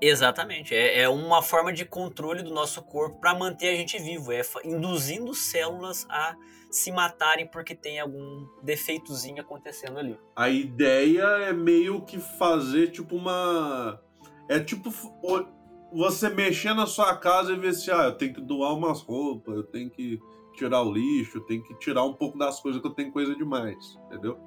Exatamente. 0.00 0.74
É, 0.74 1.00
é, 1.00 1.08
uma 1.08 1.42
forma 1.42 1.72
de 1.72 1.84
controle 1.84 2.42
do 2.42 2.52
nosso 2.52 2.82
corpo 2.82 3.20
para 3.20 3.34
manter 3.34 3.68
a 3.68 3.76
gente 3.76 3.98
vivo. 3.98 4.32
É 4.32 4.42
induzindo 4.64 5.34
células 5.34 6.06
a 6.08 6.36
se 6.70 6.92
matarem 6.92 7.46
porque 7.46 7.74
tem 7.74 7.98
algum 7.98 8.46
defeitozinho 8.62 9.40
acontecendo 9.40 9.98
ali. 9.98 10.18
A 10.36 10.48
ideia 10.48 11.22
é 11.22 11.52
meio 11.52 12.02
que 12.02 12.18
fazer 12.18 12.92
tipo 12.92 13.16
uma. 13.16 14.00
É 14.48 14.60
tipo 14.60 14.90
você 15.92 16.28
mexer 16.28 16.74
na 16.74 16.86
sua 16.86 17.16
casa 17.16 17.52
e 17.52 17.56
ver 17.56 17.74
se 17.74 17.90
ah, 17.90 18.04
eu 18.04 18.12
tenho 18.12 18.34
que 18.34 18.40
doar 18.40 18.74
umas 18.74 19.00
roupas, 19.00 19.56
eu 19.56 19.64
tenho 19.64 19.90
que 19.90 20.18
tirar 20.54 20.82
o 20.82 20.92
lixo, 20.92 21.38
eu 21.38 21.42
tenho 21.42 21.62
que 21.62 21.74
tirar 21.78 22.04
um 22.04 22.14
pouco 22.14 22.38
das 22.38 22.60
coisas 22.60 22.80
que 22.80 22.86
eu 22.86 22.92
tenho 22.92 23.12
coisa 23.12 23.34
demais, 23.34 23.98
entendeu? 24.06 24.38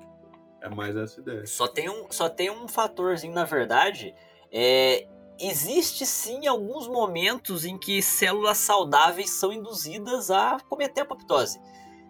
É 0.62 0.70
mais 0.70 0.96
essa 0.96 1.20
ideia. 1.20 1.46
Só 1.46 1.68
tem 1.68 1.90
um, 1.90 2.06
só 2.12 2.30
tem 2.30 2.52
um 2.52 2.68
fatorzinho, 2.68 3.34
na 3.34 3.44
verdade. 3.44 4.14
É, 4.52 5.08
existe 5.40 6.06
sim 6.06 6.46
alguns 6.46 6.88
momentos 6.88 7.66
em 7.66 7.78
que 7.78 8.02
células 8.02 8.60
saudáveis 8.60 9.32
são 9.32 9.52
induzidas 9.52 10.30
a 10.30 10.60
cometer 10.70 11.02
apoptose. 11.02 11.60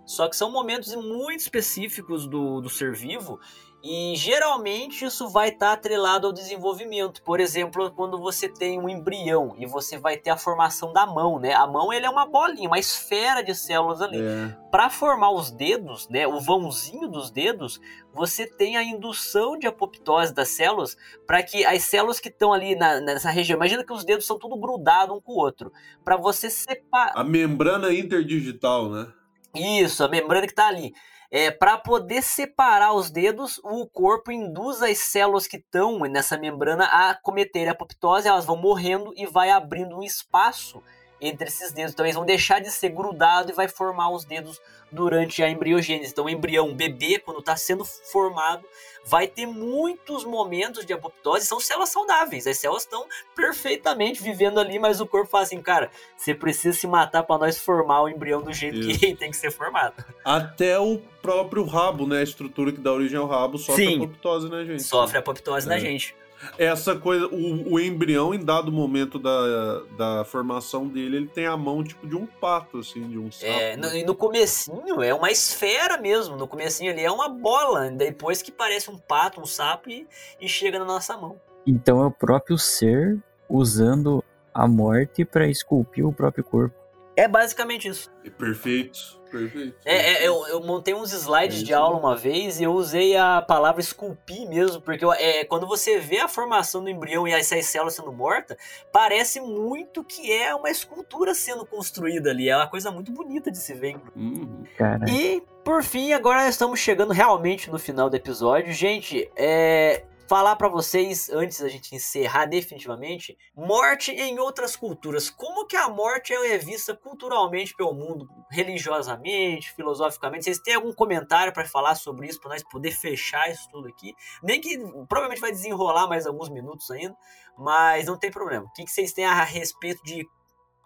Só 0.06 0.28
que 0.28 0.36
são 0.36 0.52
momentos 0.52 0.94
muito 0.96 1.40
específicos 1.40 2.28
do, 2.28 2.60
do 2.60 2.70
ser 2.70 2.94
vivo 2.94 3.40
e 3.84 4.14
geralmente 4.16 5.06
isso 5.06 5.28
vai 5.28 5.50
estar 5.50 5.68
tá 5.68 5.74
atrelado 5.74 6.28
ao 6.28 6.34
desenvolvimento. 6.34 7.24
Por 7.24 7.40
exemplo, 7.40 7.90
quando 7.92 8.20
você 8.20 8.48
tem 8.48 8.80
um 8.80 8.88
embrião 8.88 9.56
e 9.58 9.66
você 9.66 9.98
vai 9.98 10.18
ter 10.18 10.30
a 10.30 10.38
formação 10.38 10.94
da 10.94 11.06
mão, 11.06 11.40
né? 11.40 11.54
A 11.54 11.66
mão 11.66 11.92
ele 11.92 12.06
é 12.06 12.10
uma 12.10 12.26
bolinha, 12.26 12.68
uma 12.68 12.78
esfera 12.78 13.44
de 13.44 13.56
células 13.56 14.02
ali. 14.02 14.20
É. 14.22 14.56
Para 14.70 14.90
formar 14.90 15.32
os 15.32 15.50
dedos, 15.50 16.08
né, 16.10 16.28
o 16.28 16.40
vãozinho 16.40 17.08
dos 17.08 17.32
dedos, 17.32 17.82
você 18.14 18.46
tem 18.46 18.78
a 18.78 18.84
indução 18.84 19.58
de 19.58 19.66
apoptose 19.66 20.34
das 20.34 20.50
células 20.50 20.96
para 21.26 21.42
que 21.42 21.66
as 21.66 21.84
células 21.84 22.20
que 22.20 22.30
estão 22.30 22.54
ali 22.54 22.76
na, 22.76 23.02
nessa 23.02 23.32
região, 23.32 23.58
imagina 23.58 23.84
que 23.84 23.94
os 23.94 24.06
dedos 24.06 24.26
são 24.26 24.38
tudo 24.38 24.56
grudados 24.58 25.16
um 25.16 25.20
com 25.20 25.34
o 25.34 25.38
outro, 25.38 25.72
para 26.06 26.16
você 26.16 26.50
separar. 26.50 27.14
A 27.16 27.24
membrana 27.24 27.92
interdigital, 27.92 28.90
né? 28.90 29.08
Isso, 29.56 30.04
a 30.04 30.08
membrana 30.08 30.46
que 30.46 30.54
está 30.54 30.68
ali. 30.68 30.94
É, 31.34 31.50
para 31.50 31.78
poder 31.78 32.22
separar 32.22 32.94
os 32.94 33.10
dedos, 33.10 33.58
o 33.64 33.88
corpo 33.88 34.34
induz 34.34 34.82
as 34.82 34.98
células 34.98 35.48
que 35.48 35.56
estão 35.56 36.00
nessa 36.00 36.38
membrana 36.38 36.84
a 36.84 37.16
cometerem 37.16 37.70
apoptose, 37.70 38.28
elas 38.28 38.46
vão 38.46 38.58
morrendo 38.58 39.14
e 39.16 39.26
vai 39.26 39.50
abrindo 39.50 39.98
um 39.98 40.04
espaço 40.04 40.84
entre 41.22 41.48
esses 41.48 41.72
dedos. 41.72 41.94
Então 41.94 42.06
eles 42.06 42.16
vão 42.16 42.26
deixar 42.26 42.60
de 42.60 42.72
ser 42.72 42.90
grudado 42.90 43.52
e 43.52 43.54
vai 43.54 43.68
formar 43.68 44.10
os 44.10 44.26
dedos 44.26 44.60
durante 44.92 45.42
a 45.44 45.50
embriogênese. 45.50 46.12
Então 46.12 46.26
o 46.26 46.30
embrião, 46.30 46.70
o 46.70 46.76
bebê, 46.76 47.20
quando 47.20 47.40
está 47.40 47.56
sendo 47.56 47.86
formado, 47.86 48.66
vai 49.06 49.28
ter 49.28 49.46
muitos 49.46 50.26
momentos 50.26 50.86
de 50.86 50.94
apoptose. 50.94 51.46
São 51.46 51.60
células 51.60 51.90
saudáveis, 51.90 52.48
as 52.48 52.58
células 52.58 52.84
estão 52.84 53.06
perfeitamente 53.36 54.22
vivendo 54.22 54.60
ali, 54.60 54.80
mas 54.80 55.00
o 55.00 55.06
corpo 55.06 55.30
fala 55.30 55.44
assim, 55.44 55.62
cara, 55.62 55.92
você 56.18 56.34
precisa 56.34 56.78
se 56.78 56.88
matar 56.88 57.24
para 57.24 57.38
nós 57.38 57.58
formar 57.58 58.02
o 58.02 58.10
embrião 58.10 58.42
do 58.42 58.52
jeito 58.52 58.80
Isso. 58.80 59.00
que 59.00 59.16
tem 59.16 59.32
que 59.32 59.38
ser 59.38 59.52
formado. 59.52 60.04
Até 60.26 60.80
o 60.80 61.00
próprio 61.22 61.64
rabo, 61.64 62.08
né? 62.08 62.20
A 62.20 62.24
estrutura 62.24 62.72
que 62.72 62.80
dá 62.80 62.92
origem 62.92 63.18
ao 63.18 63.28
rabo 63.28 63.58
sofre 63.58 63.86
Sim, 63.86 64.04
apoptose 64.04 64.50
na 64.50 64.66
gente. 64.66 64.84
Sofre 64.84 65.18
apoptose 65.20 65.68
é. 65.68 65.70
na 65.70 65.80
gente 65.80 66.16
essa 66.58 66.96
coisa, 66.96 67.28
o, 67.28 67.74
o, 67.74 67.80
embrião, 67.80 68.34
em 68.34 68.44
dado 68.44 68.72
momento 68.72 69.20
da, 69.20 69.82
da 69.98 70.26
formação 70.26 70.88
dele, 70.88 71.18
ele 71.18 71.28
tem 71.28 71.46
a 71.46 71.56
mão 71.56 71.84
tipo 71.84 72.08
de 72.08 72.16
um 72.16 72.26
pato, 72.26 72.80
assim, 72.80 73.08
de 73.08 73.18
um 73.18 73.32
sapo. 73.32 73.52
É, 73.52 73.76
no, 73.76 73.88
e 73.96 74.04
no 74.04 74.16
comecinho 74.16 75.02
é 75.02 75.14
uma 75.14 75.32
esfera 75.32 75.98
mesmo, 75.98 76.36
no 76.36 76.48
comecinho 76.48 76.92
ali 76.92 77.02
é 77.02 77.12
uma 77.12 77.30
bola, 77.30 77.90
depois 77.92 78.42
que 78.42 78.52
parece 78.52 78.90
um 78.90 78.98
pato, 78.98 79.42
um 79.42 79.46
sapo 79.46 79.90
e, 79.90 80.08
e 80.40 80.48
chega 80.48 80.80
na 80.80 80.86
nossa 80.86 81.16
mão. 81.18 81.40
Então 81.66 82.02
é 82.02 82.06
o 82.06 82.12
próprio 82.12 82.58
ser 82.58 83.20
usando 83.48 84.24
a 84.54 84.68
morte 84.68 85.24
para 85.24 85.48
esculpir 85.48 86.06
o 86.06 86.14
próprio 86.14 86.44
corpo. 86.44 86.76
É 87.16 87.28
basicamente 87.28 87.88
isso. 87.88 88.10
É 88.24 88.30
perfeito. 88.30 89.21
Perfeito. 89.32 89.76
É, 89.86 89.96
é 89.96 90.28
eu, 90.28 90.46
eu, 90.48 90.62
montei 90.62 90.94
uns 90.94 91.14
slides 91.14 91.62
é 91.62 91.64
de 91.64 91.74
aula 91.74 91.98
uma 91.98 92.16
vez 92.16 92.60
e 92.60 92.64
eu 92.64 92.74
usei 92.74 93.16
a 93.16 93.42
palavra 93.42 93.80
esculpir 93.80 94.48
mesmo, 94.48 94.82
porque 94.82 95.06
é, 95.18 95.46
quando 95.46 95.66
você 95.66 96.00
vê 96.00 96.20
a 96.20 96.28
formação 96.28 96.84
do 96.84 96.90
embrião 96.90 97.28
e 97.28 97.32
essas 97.32 97.66
células 97.66 97.96
sendo 97.96 98.12
mortas, 98.12 98.58
parece 98.92 99.40
muito 99.40 100.04
que 100.04 100.32
é 100.32 100.54
uma 100.54 100.70
escultura 100.70 101.34
sendo 101.34 101.66
construída 101.66 102.30
ali. 102.30 102.50
É 102.50 102.56
uma 102.56 102.68
coisa 102.68 102.92
muito 102.92 103.12
bonita 103.12 103.50
de 103.50 103.58
se 103.58 103.74
ver. 103.74 103.96
Uhum. 104.16 104.64
E, 105.08 105.42
por 105.64 105.84
fim, 105.84 106.12
agora 106.12 106.48
estamos 106.50 106.80
chegando 106.80 107.14
realmente 107.14 107.72
no 107.72 107.80
final 107.80 108.10
do 108.10 108.16
episódio. 108.16 108.74
Gente, 108.74 109.32
é, 109.36 110.04
falar 110.32 110.56
para 110.56 110.70
vocês, 110.70 111.30
antes 111.30 111.60
da 111.60 111.68
gente 111.68 111.94
encerrar 111.94 112.46
definitivamente, 112.46 113.38
morte 113.54 114.14
em 114.14 114.40
outras 114.40 114.78
culturas. 114.78 115.30
Como 115.30 115.68
que 115.68 115.76
a 115.76 115.90
morte 115.90 116.32
é 116.32 116.58
vista 116.58 116.96
culturalmente 116.96 117.76
pelo 117.76 117.94
mundo, 117.94 118.30
religiosamente, 118.50 119.74
filosoficamente? 119.74 120.46
Vocês 120.46 120.60
têm 120.60 120.76
algum 120.76 120.94
comentário 120.94 121.52
para 121.52 121.66
falar 121.66 121.96
sobre 121.96 122.28
isso, 122.28 122.40
para 122.40 122.52
nós 122.52 122.64
poder 122.64 122.92
fechar 122.92 123.52
isso 123.52 123.68
tudo 123.70 123.90
aqui? 123.90 124.14
Nem 124.42 124.62
que 124.62 124.78
provavelmente 125.10 125.42
vai 125.42 125.52
desenrolar 125.52 126.08
mais 126.08 126.26
alguns 126.26 126.48
minutos 126.48 126.90
ainda, 126.92 127.14
mas 127.58 128.06
não 128.06 128.18
tem 128.18 128.32
problema. 128.32 128.68
O 128.68 128.72
que, 128.72 128.86
que 128.86 128.92
vocês 128.92 129.12
têm 129.12 129.26
a 129.26 129.44
respeito 129.44 130.02
de 130.02 130.26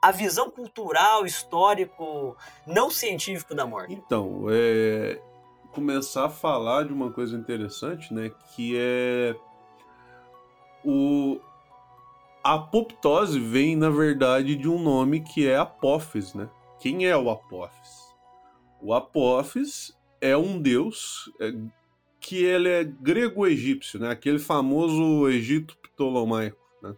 a 0.02 0.12
visão 0.12 0.50
cultural, 0.50 1.24
histórico, 1.24 2.36
não 2.66 2.90
científico 2.90 3.54
da 3.54 3.68
morte? 3.68 3.94
Então, 3.94 4.48
é, 4.50 5.22
começar 5.76 6.26
a 6.26 6.30
falar 6.30 6.86
de 6.86 6.94
uma 6.94 7.12
coisa 7.12 7.36
interessante, 7.36 8.14
né? 8.14 8.32
Que 8.56 8.76
é 8.78 9.36
o 10.84 11.38
a 12.42 12.54
apoptose 12.54 13.40
vem, 13.40 13.76
na 13.76 13.90
verdade, 13.90 14.56
de 14.56 14.70
um 14.70 14.82
nome 14.82 15.22
que 15.22 15.48
é 15.48 15.58
Apófis, 15.58 16.34
né? 16.34 16.48
Quem 16.80 17.08
é 17.08 17.18
o 17.18 17.30
Apófis? 17.30 18.14
O 18.80 18.94
Apófis 18.94 19.98
é 20.22 20.38
um 20.38 20.62
deus 20.62 21.32
é, 21.42 21.52
que 22.20 22.44
ele 22.44 22.70
é 22.70 22.84
grego-egípcio, 22.84 24.00
né? 24.00 24.12
Aquele 24.12 24.38
famoso 24.38 25.28
Egito 25.28 25.76
Ptolomaico, 25.78 26.64
né? 26.84 26.94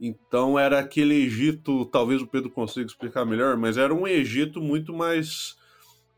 Então 0.00 0.56
era 0.56 0.78
aquele 0.78 1.14
Egito, 1.24 1.84
talvez 1.86 2.22
o 2.22 2.26
Pedro 2.26 2.48
consiga 2.48 2.86
explicar 2.86 3.24
melhor, 3.24 3.56
mas 3.56 3.76
era 3.76 3.92
um 3.92 4.06
Egito 4.06 4.60
muito 4.60 4.94
mais 4.94 5.56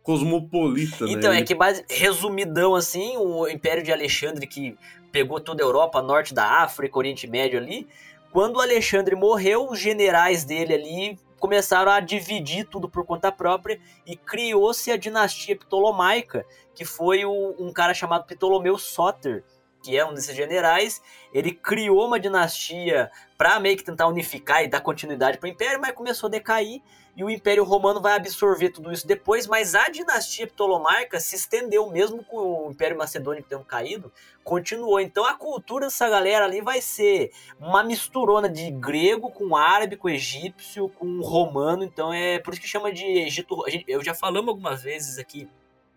cosmopolita, 0.08 1.04
né? 1.04 1.12
Então, 1.12 1.30
é 1.30 1.42
que 1.42 1.54
base, 1.54 1.84
resumidão 1.86 2.74
assim, 2.74 3.18
o 3.18 3.46
Império 3.46 3.82
de 3.82 3.92
Alexandre 3.92 4.46
que 4.46 4.74
pegou 5.12 5.38
toda 5.38 5.62
a 5.62 5.66
Europa, 5.66 6.00
norte 6.00 6.32
da 6.32 6.62
África, 6.62 6.96
Oriente 6.96 7.26
Médio 7.26 7.58
ali, 7.58 7.86
quando 8.32 8.58
Alexandre 8.58 9.14
morreu, 9.14 9.68
os 9.68 9.78
generais 9.78 10.44
dele 10.44 10.72
ali 10.72 11.18
começaram 11.38 11.92
a 11.92 12.00
dividir 12.00 12.64
tudo 12.64 12.88
por 12.88 13.04
conta 13.04 13.30
própria 13.30 13.78
e 14.06 14.16
criou-se 14.16 14.90
a 14.90 14.96
dinastia 14.96 15.54
Ptolomaica, 15.54 16.46
que 16.74 16.86
foi 16.86 17.26
um 17.26 17.70
cara 17.70 17.92
chamado 17.92 18.24
Ptolomeu 18.24 18.78
Soter, 18.78 19.44
que 19.82 19.96
é 19.96 20.04
um 20.04 20.14
desses 20.14 20.34
generais, 20.34 21.00
ele 21.32 21.52
criou 21.52 22.06
uma 22.06 22.18
dinastia 22.18 23.10
para 23.36 23.60
meio 23.60 23.76
que 23.76 23.84
tentar 23.84 24.06
unificar 24.06 24.64
e 24.64 24.68
dar 24.68 24.80
continuidade 24.80 25.38
para 25.38 25.46
o 25.46 25.50
império, 25.50 25.80
mas 25.80 25.92
começou 25.92 26.28
a 26.28 26.30
decair 26.30 26.80
e 27.18 27.24
o 27.24 27.28
Império 27.28 27.64
Romano 27.64 28.00
vai 28.00 28.14
absorver 28.14 28.70
tudo 28.70 28.92
isso 28.92 29.04
depois, 29.04 29.44
mas 29.44 29.74
a 29.74 29.88
dinastia 29.88 30.46
Ptolomaica 30.46 31.18
se 31.18 31.34
estendeu 31.34 31.90
mesmo 31.90 32.22
com 32.22 32.68
o 32.68 32.70
Império 32.70 32.96
Macedônico 32.96 33.48
tendo 33.48 33.64
caído, 33.64 34.12
continuou. 34.44 35.00
Então 35.00 35.24
a 35.24 35.34
cultura 35.34 35.86
dessa 35.86 36.08
galera 36.08 36.44
ali 36.44 36.60
vai 36.60 36.80
ser 36.80 37.32
uma 37.58 37.82
misturona 37.82 38.48
de 38.48 38.70
grego 38.70 39.32
com 39.32 39.56
árabe, 39.56 39.96
com 39.96 40.08
egípcio, 40.08 40.88
com 40.90 41.20
romano, 41.20 41.82
então 41.82 42.12
é 42.12 42.38
por 42.38 42.52
isso 42.52 42.62
que 42.62 42.68
chama 42.68 42.92
de 42.92 43.04
Egito, 43.04 43.64
eu 43.88 44.02
já 44.04 44.14
falamos 44.14 44.50
algumas 44.50 44.84
vezes 44.84 45.18
aqui 45.18 45.48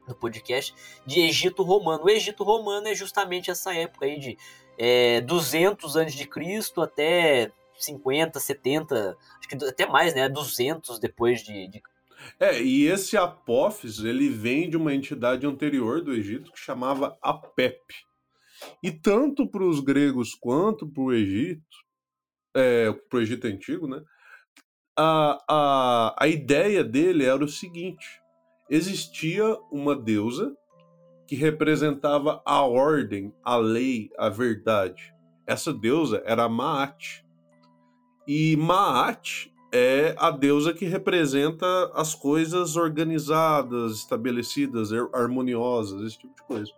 no 0.08 0.16
podcast 0.16 0.74
de 1.06 1.22
Egito 1.22 1.64
Romano. 1.64 2.04
O 2.04 2.10
Egito 2.10 2.44
Romano 2.44 2.88
é 2.88 2.96
justamente 2.96 3.52
essa 3.52 3.74
época 3.74 4.06
aí 4.06 4.20
de 4.20 4.38
é, 4.78 5.22
200 5.22 5.96
antes 5.96 6.16
de 6.16 6.28
Cristo 6.28 6.82
até 6.82 7.52
50, 7.78 8.40
70, 8.40 9.18
acho 9.40 9.50
que 9.50 9.66
até 9.66 9.86
mais, 9.86 10.14
né? 10.14 10.30
200 10.30 11.00
depois 11.00 11.42
de, 11.42 11.68
de... 11.68 11.82
É, 12.40 12.62
e 12.62 12.88
esse 12.88 13.18
Apófis, 13.18 14.00
ele 14.00 14.30
vem 14.30 14.70
de 14.70 14.78
uma 14.78 14.94
entidade 14.94 15.46
anterior 15.46 16.02
do 16.02 16.14
Egito 16.14 16.52
que 16.52 16.60
chamava 16.60 17.18
Apep. 17.22 17.82
E 18.84 18.92
tanto 18.92 19.48
para 19.48 19.64
os 19.64 19.80
gregos 19.80 20.36
quanto 20.36 20.88
para 20.88 21.04
o 21.04 21.14
Egito, 21.14 21.64
é, 22.56 22.92
para 22.92 23.18
o 23.18 23.22
Egito 23.22 23.48
Antigo, 23.48 23.88
né? 23.88 24.02
A, 24.98 25.44
a, 25.50 26.16
a 26.20 26.28
ideia 26.28 26.84
dele 26.84 27.26
era 27.26 27.44
o 27.44 27.48
seguinte: 27.48 28.21
existia 28.72 29.58
uma 29.70 29.94
deusa 29.94 30.56
que 31.28 31.36
representava 31.36 32.42
a 32.46 32.62
ordem, 32.62 33.34
a 33.44 33.58
lei, 33.58 34.10
a 34.18 34.30
verdade. 34.30 35.14
Essa 35.46 35.74
deusa 35.74 36.24
era 36.26 36.48
Maat. 36.48 37.26
E 38.26 38.56
Maat 38.56 39.52
é 39.74 40.16
a 40.18 40.32
deusa 40.32 40.74
que 40.74 40.86
representa 40.86 41.92
as 41.94 42.16
coisas 42.16 42.78
organizadas, 42.78 43.98
estabelecidas, 43.98 44.92
harmoniosas, 45.14 46.02
esse 46.04 46.20
tipo 46.20 46.34
de 46.34 46.44
coisa. 46.44 46.72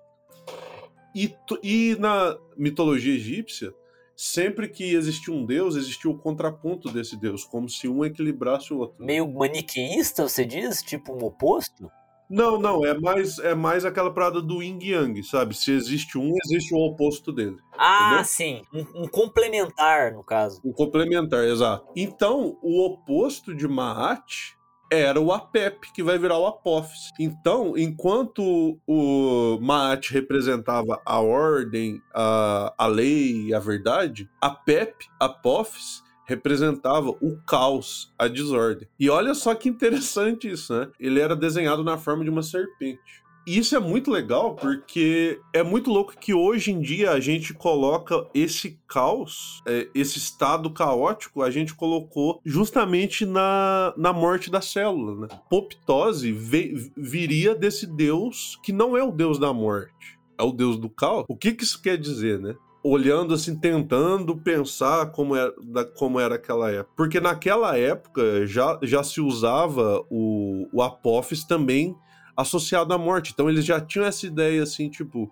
E, 1.15 1.31
e 1.61 1.95
na 1.99 2.35
mitologia 2.57 3.13
egípcia, 3.13 3.71
sempre 4.15 4.67
que 4.67 4.93
existia 4.93 5.33
um 5.33 5.45
deus, 5.45 5.75
existia 5.75 6.09
o 6.09 6.17
contraponto 6.17 6.89
desse 6.91 7.17
deus, 7.17 7.43
como 7.43 7.69
se 7.69 7.87
um 7.87 8.03
equilibrasse 8.03 8.73
o 8.73 8.79
outro. 8.79 9.03
Meio 9.03 9.27
maniqueísta, 9.31 10.27
você 10.27 10.45
diz? 10.45 10.81
Tipo 10.81 11.13
um 11.13 11.25
oposto? 11.25 11.91
Não, 12.29 12.57
não, 12.57 12.85
é 12.85 12.97
mais, 12.99 13.37
é 13.39 13.53
mais 13.53 13.85
aquela 13.85 14.11
parada 14.11 14.41
do 14.41 14.63
yin 14.63 14.79
yang, 14.81 15.21
sabe? 15.23 15.53
Se 15.53 15.71
existe 15.71 16.17
um, 16.17 16.31
existe 16.45 16.73
o 16.73 16.79
oposto 16.79 17.31
dele. 17.31 17.57
Ah, 17.77 18.07
entendeu? 18.07 18.25
sim. 18.25 18.61
Um, 18.73 19.03
um, 19.03 19.07
complementar, 19.07 20.13
no 20.13 20.23
caso. 20.23 20.59
Um 20.65 20.71
complementar, 20.71 21.43
exato. 21.43 21.85
Então, 21.95 22.57
o 22.63 22.85
oposto 22.85 23.53
de 23.53 23.67
Maat 23.67 24.55
era 24.91 25.19
o 25.19 25.31
Apep, 25.31 25.91
que 25.93 26.03
vai 26.03 26.17
virar 26.17 26.37
o 26.37 26.45
Apophis. 26.45 27.09
Então, 27.19 27.77
enquanto 27.77 28.79
o 28.85 29.59
Maat 29.61 30.11
representava 30.11 31.01
a 31.05 31.19
ordem, 31.19 32.01
a, 32.13 32.73
a 32.77 32.87
lei, 32.87 33.53
a 33.53 33.59
verdade, 33.59 34.29
Apep, 34.41 34.93
Apophis, 35.19 36.03
representava 36.25 37.09
o 37.09 37.37
caos, 37.45 38.13
a 38.17 38.27
desordem. 38.27 38.87
E 38.99 39.09
olha 39.09 39.33
só 39.33 39.53
que 39.55 39.69
interessante 39.69 40.49
isso, 40.49 40.73
né? 40.73 40.89
Ele 40.99 41.19
era 41.19 41.35
desenhado 41.35 41.83
na 41.83 41.97
forma 41.97 42.23
de 42.23 42.29
uma 42.29 42.43
serpente. 42.43 43.22
E 43.45 43.57
isso 43.57 43.75
é 43.75 43.79
muito 43.79 44.09
legal 44.09 44.55
porque 44.55 45.39
é 45.53 45.61
muito 45.63 45.91
louco 45.91 46.15
que 46.17 46.33
hoje 46.33 46.71
em 46.71 46.79
dia 46.79 47.11
a 47.11 47.19
gente 47.19 47.53
coloca 47.53 48.25
esse 48.33 48.79
caos, 48.87 49.61
é, 49.67 49.89
esse 49.93 50.17
estado 50.17 50.69
caótico, 50.71 51.41
a 51.41 51.51
gente 51.51 51.73
colocou 51.73 52.39
justamente 52.45 53.25
na, 53.25 53.93
na 53.97 54.13
morte 54.13 54.49
da 54.49 54.61
célula. 54.61 55.27
Né? 55.27 55.27
Poptose 55.49 56.31
viria 56.31 57.53
desse 57.53 57.85
deus 57.85 58.57
que 58.63 58.71
não 58.71 58.95
é 58.95 59.03
o 59.03 59.11
deus 59.11 59.37
da 59.37 59.51
morte, 59.51 60.17
é 60.37 60.43
o 60.43 60.51
deus 60.51 60.77
do 60.77 60.89
caos. 60.89 61.25
O 61.27 61.35
que, 61.35 61.51
que 61.51 61.63
isso 61.63 61.81
quer 61.81 61.97
dizer, 61.97 62.39
né? 62.39 62.55
olhando 62.83 63.33
assim, 63.33 63.55
tentando 63.55 64.35
pensar 64.35 65.09
como 65.11 65.35
era, 65.35 65.53
como 65.95 66.19
era 66.19 66.35
aquela 66.35 66.69
época. 66.69 66.93
Porque 66.97 67.19
naquela 67.19 67.77
época 67.77 68.45
já, 68.45 68.77
já 68.83 69.01
se 69.01 69.21
usava 69.21 70.03
o, 70.09 70.67
o 70.71 70.81
Apophis 70.81 71.45
também 71.45 71.95
associado 72.35 72.93
à 72.93 72.97
morte. 72.97 73.31
Então 73.33 73.49
eles 73.49 73.65
já 73.65 73.79
tinham 73.79 74.05
essa 74.05 74.25
ideia 74.25 74.63
assim, 74.63 74.89
tipo, 74.89 75.31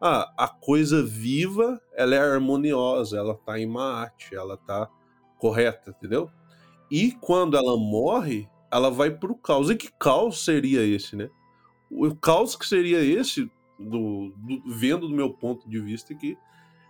ah, 0.00 0.32
a 0.36 0.48
coisa 0.48 1.02
viva, 1.02 1.80
ela 1.94 2.14
é 2.14 2.18
harmoniosa, 2.18 3.18
ela 3.18 3.34
tá 3.34 3.58
em 3.58 3.66
Maat, 3.66 4.32
ela 4.32 4.56
tá 4.56 4.88
correta, 5.38 5.90
entendeu? 5.90 6.30
E 6.90 7.12
quando 7.12 7.56
ela 7.56 7.76
morre, 7.76 8.48
ela 8.70 8.90
vai 8.90 9.10
pro 9.10 9.34
caos. 9.34 9.70
E 9.70 9.76
que 9.76 9.90
caos 9.98 10.44
seria 10.44 10.82
esse, 10.82 11.16
né? 11.16 11.28
O 11.90 12.14
caos 12.14 12.54
que 12.54 12.66
seria 12.66 13.02
esse, 13.02 13.50
do, 13.78 14.32
do 14.36 14.62
vendo 14.66 15.08
do 15.08 15.14
meu 15.14 15.32
ponto 15.32 15.68
de 15.68 15.80
vista 15.80 16.12
aqui, 16.12 16.36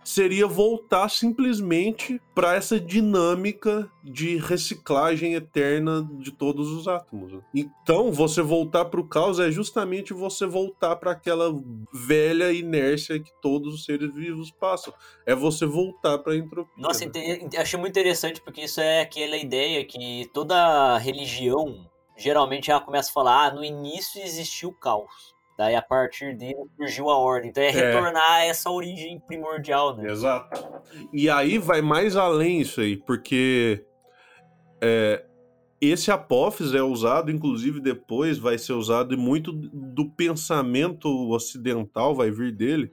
seria 0.09 0.47
voltar 0.47 1.07
simplesmente 1.07 2.19
para 2.33 2.55
essa 2.55 2.79
dinâmica 2.79 3.87
de 4.03 4.37
reciclagem 4.37 5.35
eterna 5.35 6.09
de 6.13 6.31
todos 6.31 6.71
os 6.71 6.87
átomos. 6.87 7.31
Né? 7.31 7.39
Então, 7.53 8.11
você 8.11 8.41
voltar 8.41 8.85
para 8.85 8.99
o 8.99 9.07
caos 9.07 9.39
é 9.39 9.51
justamente 9.51 10.11
você 10.11 10.47
voltar 10.47 10.95
para 10.95 11.11
aquela 11.11 11.55
velha 11.93 12.51
inércia 12.51 13.19
que 13.19 13.31
todos 13.39 13.75
os 13.75 13.85
seres 13.85 14.11
vivos 14.11 14.49
passam. 14.49 14.91
É 15.27 15.35
você 15.35 15.67
voltar 15.67 16.17
para 16.17 16.33
a 16.33 16.37
entropia. 16.37 16.73
Nossa, 16.75 17.05
né? 17.05 17.11
achei 17.55 17.79
muito 17.79 17.91
interessante 17.91 18.41
porque 18.41 18.61
isso 18.61 18.81
é 18.81 19.01
aquela 19.01 19.37
ideia 19.37 19.85
que 19.85 20.27
toda 20.33 20.97
religião 20.97 21.87
geralmente 22.17 22.71
ela 22.71 22.81
começa 22.81 23.11
a 23.11 23.13
falar: 23.13 23.45
ah, 23.45 23.53
no 23.53 23.63
início 23.63 24.19
existiu 24.23 24.69
o 24.69 24.73
caos. 24.73 25.37
Daí 25.59 25.75
a 25.75 25.81
partir 25.81 26.37
dele 26.37 26.55
surgiu 26.77 27.09
a 27.09 27.17
ordem. 27.17 27.49
Então 27.49 27.61
é, 27.61 27.67
é. 27.67 27.71
retornar 27.71 28.31
a 28.31 28.45
essa 28.45 28.71
origem 28.71 29.19
primordial, 29.19 29.97
né? 29.97 30.09
Exato. 30.09 30.81
E 31.11 31.29
aí 31.29 31.57
vai 31.57 31.81
mais 31.81 32.15
além 32.15 32.61
isso 32.61 32.79
aí, 32.79 32.95
porque 32.95 33.83
é, 34.81 35.25
esse 35.81 36.11
apófis 36.11 36.73
é 36.73 36.81
usado, 36.81 37.29
inclusive 37.29 37.81
depois 37.81 38.37
vai 38.37 38.57
ser 38.57 38.71
usado 38.71 39.13
e 39.13 39.17
muito 39.17 39.51
do 39.51 40.09
pensamento 40.09 41.09
ocidental 41.29 42.15
vai 42.15 42.31
vir 42.31 42.55
dele 42.55 42.89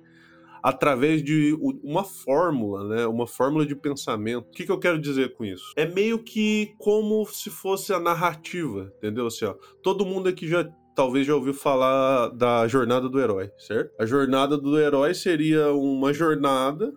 através 0.60 1.22
de 1.22 1.56
uma 1.84 2.02
fórmula, 2.02 2.88
né? 2.88 3.06
Uma 3.06 3.28
fórmula 3.28 3.64
de 3.64 3.76
pensamento. 3.76 4.48
O 4.48 4.50
que, 4.50 4.66
que 4.66 4.72
eu 4.72 4.80
quero 4.80 5.00
dizer 5.00 5.34
com 5.34 5.44
isso? 5.44 5.72
É 5.76 5.86
meio 5.86 6.18
que 6.18 6.74
como 6.78 7.24
se 7.26 7.48
fosse 7.48 7.92
a 7.92 8.00
narrativa, 8.00 8.92
entendeu? 8.96 9.28
Assim, 9.28 9.44
ó, 9.44 9.54
todo 9.84 10.04
mundo 10.04 10.28
aqui 10.28 10.48
já 10.48 10.68
talvez 10.96 11.26
já 11.26 11.34
ouviu 11.34 11.52
falar 11.52 12.30
da 12.30 12.66
jornada 12.66 13.06
do 13.08 13.20
herói, 13.20 13.50
certo? 13.58 13.92
A 14.00 14.06
jornada 14.06 14.56
do 14.56 14.78
herói 14.78 15.12
seria 15.14 15.70
uma 15.72 16.12
jornada 16.12 16.92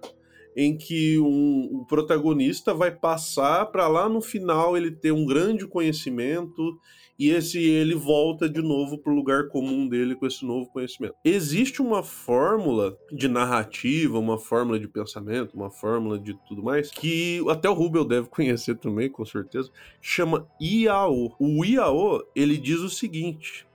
em 0.55 0.77
que 0.77 1.19
um, 1.19 1.81
o 1.81 1.85
protagonista 1.85 2.73
vai 2.73 2.91
passar 2.91 3.65
para 3.67 3.87
lá 3.87 4.07
no 4.07 4.21
final 4.21 4.75
ele 4.75 4.89
ter 4.89 5.11
um 5.11 5.25
grande 5.25 5.67
conhecimento 5.67 6.79
e 7.19 7.29
esse 7.29 7.61
ele 7.61 7.93
volta 7.93 8.47
de 8.49 8.61
novo 8.61 8.97
para 8.97 9.11
o 9.11 9.15
lugar 9.15 9.49
comum 9.49 9.87
dele 9.87 10.15
com 10.15 10.25
esse 10.25 10.45
novo 10.45 10.69
conhecimento. 10.71 11.15
Existe 11.23 11.81
uma 11.81 12.01
fórmula 12.01 12.97
de 13.11 13.27
narrativa, 13.27 14.17
uma 14.17 14.37
fórmula 14.37 14.79
de 14.79 14.87
pensamento, 14.87 15.53
uma 15.55 15.69
fórmula 15.69 16.17
de 16.17 16.33
tudo 16.47 16.63
mais 16.63 16.89
que 16.89 17.43
até 17.49 17.69
o 17.69 17.73
Rubel 17.73 18.05
deve 18.05 18.27
conhecer 18.31 18.77
também, 18.77 19.09
com 19.09 19.25
certeza, 19.25 19.69
chama 20.01 20.47
IAO. 20.61 21.35
O 21.37 21.65
IAO, 21.65 22.23
ele 22.33 22.57
diz 22.57 22.79
o 22.79 22.89
seguinte: 22.89 23.67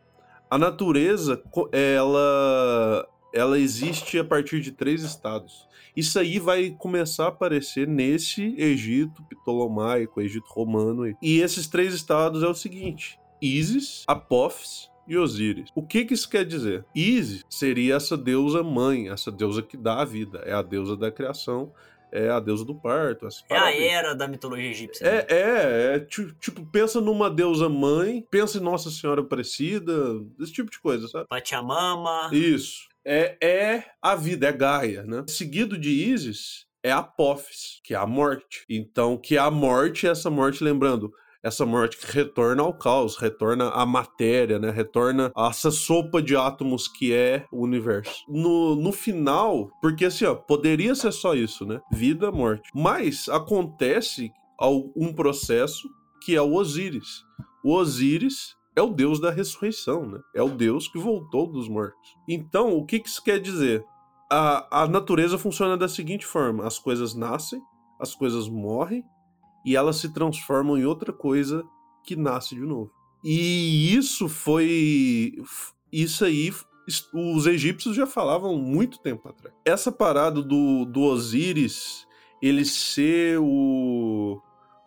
a 0.50 0.58
natureza, 0.58 1.42
ela, 1.72 3.08
ela 3.32 3.58
existe 3.58 4.18
a 4.18 4.24
partir 4.24 4.60
de 4.60 4.72
três 4.72 5.02
estados. 5.02 5.66
Isso 5.96 6.18
aí 6.18 6.38
vai 6.38 6.70
começar 6.70 7.26
a 7.26 7.28
aparecer 7.28 7.86
nesse 7.86 8.54
Egito 8.58 9.22
ptolomaico, 9.24 10.20
Egito 10.20 10.48
romano. 10.48 11.06
E 11.22 11.40
esses 11.40 11.68
três 11.68 11.94
estados 11.94 12.42
é 12.42 12.48
o 12.48 12.54
seguinte: 12.54 13.18
Isis, 13.40 14.04
Apophis 14.06 14.90
e 15.06 15.16
Osíris. 15.16 15.70
O 15.74 15.82
que, 15.82 16.04
que 16.04 16.14
isso 16.14 16.28
quer 16.28 16.44
dizer? 16.44 16.84
Isis 16.94 17.44
seria 17.48 17.94
essa 17.94 18.16
deusa 18.16 18.62
mãe, 18.62 19.08
essa 19.08 19.30
deusa 19.30 19.62
que 19.62 19.76
dá 19.76 20.00
a 20.00 20.04
vida, 20.04 20.38
é 20.44 20.52
a 20.52 20.62
deusa 20.62 20.96
da 20.96 21.12
criação, 21.12 21.72
é 22.14 22.30
a 22.30 22.38
deusa 22.38 22.64
do 22.64 22.76
parto. 22.76 23.26
É 23.50 23.58
a 23.58 23.76
era 23.76 24.14
da 24.14 24.28
mitologia 24.28 24.70
egípcia. 24.70 25.04
É, 25.04 25.10
né? 25.10 25.26
é, 25.28 25.96
é, 25.96 25.98
tipo, 25.98 26.64
pensa 26.66 27.00
numa 27.00 27.28
deusa 27.28 27.68
mãe, 27.68 28.24
pensa 28.30 28.58
em 28.58 28.62
Nossa 28.62 28.88
Senhora 28.88 29.20
Aparecida, 29.20 29.92
esse 30.40 30.52
tipo 30.52 30.70
de 30.70 30.78
coisa, 30.78 31.08
sabe? 31.08 31.26
Pachamama. 31.28 32.30
Isso. 32.32 32.88
É, 33.04 33.36
é 33.42 33.84
a 34.00 34.14
vida, 34.14 34.46
é 34.46 34.52
Gaia, 34.52 35.02
né? 35.02 35.24
Seguido 35.28 35.76
de 35.76 35.90
Isis, 35.90 36.66
é 36.84 36.92
Apophis, 36.92 37.80
que 37.82 37.94
é 37.94 37.96
a 37.96 38.06
morte. 38.06 38.64
Então, 38.68 39.18
que 39.18 39.36
é 39.36 39.40
a 39.40 39.50
morte, 39.50 40.06
essa 40.06 40.30
morte, 40.30 40.62
lembrando, 40.62 41.12
essa 41.44 41.66
morte 41.66 41.98
que 41.98 42.10
retorna 42.10 42.62
ao 42.62 42.72
caos, 42.72 43.16
retorna 43.16 43.68
à 43.68 43.84
matéria, 43.84 44.58
né? 44.58 44.70
Retorna 44.70 45.30
a 45.36 45.48
essa 45.48 45.70
sopa 45.70 46.22
de 46.22 46.34
átomos 46.34 46.88
que 46.88 47.12
é 47.12 47.44
o 47.52 47.62
universo. 47.62 48.24
No, 48.26 48.74
no 48.74 48.90
final, 48.90 49.70
porque 49.82 50.06
assim, 50.06 50.24
ó, 50.24 50.34
poderia 50.34 50.94
ser 50.94 51.12
só 51.12 51.34
isso, 51.34 51.66
né? 51.66 51.82
Vida, 51.92 52.32
morte. 52.32 52.70
Mas 52.74 53.28
acontece 53.28 54.32
um 54.96 55.12
processo 55.12 55.86
que 56.24 56.34
é 56.34 56.40
o 56.40 56.54
Osíris. 56.54 57.22
O 57.62 57.74
Osíris 57.74 58.56
é 58.74 58.80
o 58.80 58.88
deus 58.88 59.20
da 59.20 59.30
ressurreição, 59.30 60.06
né? 60.06 60.18
É 60.34 60.42
o 60.42 60.48
deus 60.48 60.88
que 60.88 60.98
voltou 60.98 61.46
dos 61.46 61.68
mortos. 61.68 62.16
Então, 62.26 62.74
o 62.74 62.86
que 62.86 63.02
isso 63.04 63.22
quer 63.22 63.38
dizer? 63.38 63.84
A, 64.32 64.84
a 64.84 64.88
natureza 64.88 65.36
funciona 65.36 65.76
da 65.76 65.88
seguinte 65.88 66.24
forma: 66.24 66.66
as 66.66 66.78
coisas 66.78 67.14
nascem, 67.14 67.60
as 68.00 68.14
coisas 68.14 68.48
morrem 68.48 69.04
e 69.64 69.76
elas 69.76 69.96
se 69.96 70.12
transformam 70.12 70.76
em 70.76 70.84
outra 70.84 71.12
coisa 71.12 71.64
que 72.04 72.16
nasce 72.16 72.54
de 72.54 72.60
novo. 72.60 72.90
E 73.22 73.94
isso 73.94 74.28
foi. 74.28 75.34
Isso 75.90 76.24
aí 76.24 76.52
os 77.12 77.46
egípcios 77.46 77.96
já 77.96 78.06
falavam 78.06 78.58
muito 78.58 78.98
tempo 78.98 79.28
atrás. 79.28 79.54
Essa 79.64 79.90
parada 79.90 80.42
do, 80.42 80.84
do 80.84 81.00
Osíris, 81.00 82.06
ele 82.42 82.64
ser 82.64 83.38
o, 83.40 84.40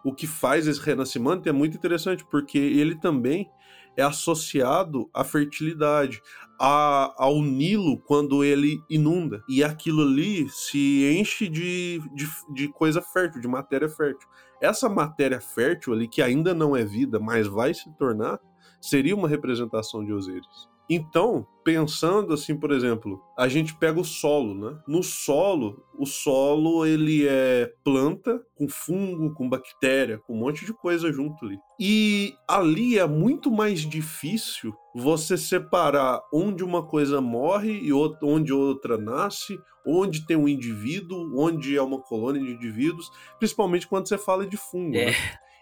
o 0.06 0.14
que 0.14 0.28
faz 0.28 0.68
esse 0.68 0.80
renascimento 0.80 1.50
é 1.50 1.52
muito 1.52 1.76
interessante, 1.76 2.24
porque 2.30 2.58
ele 2.58 2.96
também 2.96 3.50
é 3.96 4.04
associado 4.04 5.10
à 5.12 5.24
fertilidade, 5.24 6.22
a, 6.60 7.16
ao 7.18 7.42
Nilo 7.42 7.98
quando 7.98 8.44
ele 8.44 8.80
inunda. 8.88 9.44
E 9.50 9.64
aquilo 9.64 10.04
ali 10.04 10.48
se 10.50 11.04
enche 11.20 11.50
de, 11.50 12.00
de, 12.14 12.28
de 12.54 12.68
coisa 12.68 13.02
fértil, 13.02 13.42
de 13.42 13.48
matéria 13.48 13.90
fértil. 13.90 14.28
Essa 14.62 14.90
matéria 14.90 15.40
fértil 15.40 15.94
ali, 15.94 16.08
que 16.08 16.22
ainda 16.22 16.54
não 16.54 16.76
é 16.76 16.84
vida, 16.84 17.20
mas 17.20 17.48
vai 17.48 17.74
se 17.74 17.90
tornar, 17.98 18.40
seria 18.82 19.16
uma 19.16 19.28
representação 19.28 20.04
de 20.04 20.14
Osíris. 20.14 20.68
Então, 20.90 21.46
pensando 21.66 22.34
assim, 22.34 22.56
por 22.56 22.72
exemplo, 22.72 23.22
a 23.38 23.50
gente 23.50 23.78
pega 23.78 24.00
o 24.00 24.06
solo, 24.06 24.54
né? 24.56 24.80
No 24.88 25.04
solo, 25.04 25.84
o 26.00 26.06
solo 26.06 26.86
ele 26.86 27.28
é 27.28 27.70
planta 27.84 28.42
com 28.56 28.70
fungo, 28.70 29.34
com 29.34 29.50
bactéria, 29.50 30.18
com 30.20 30.34
um 30.34 30.40
monte 30.40 30.66
de 30.66 30.74
coisa 30.74 31.12
junto 31.12 31.46
ali. 31.46 31.60
E 31.78 32.34
ali 32.48 32.98
é 32.98 33.06
muito 33.06 33.52
mais 33.52 33.82
difícil 33.82 34.74
você 34.96 35.38
separar 35.38 36.22
onde 36.34 36.64
uma 36.64 36.82
coisa 36.82 37.20
morre 37.20 37.82
e 37.82 37.92
onde 38.24 38.54
outra 38.54 38.98
nasce, 38.98 39.60
onde 39.88 40.26
tem 40.26 40.36
um 40.36 40.48
indivíduo, 40.48 41.32
onde 41.40 41.78
é 41.78 41.82
uma 41.82 42.00
colônia 42.00 42.42
de 42.42 42.52
indivíduos, 42.52 43.10
principalmente 43.40 43.88
quando 43.88 44.08
você 44.08 44.18
fala 44.18 44.46
de 44.46 44.58
fungo. 44.58 44.96
É. 44.96 45.06
Né? 45.08 45.16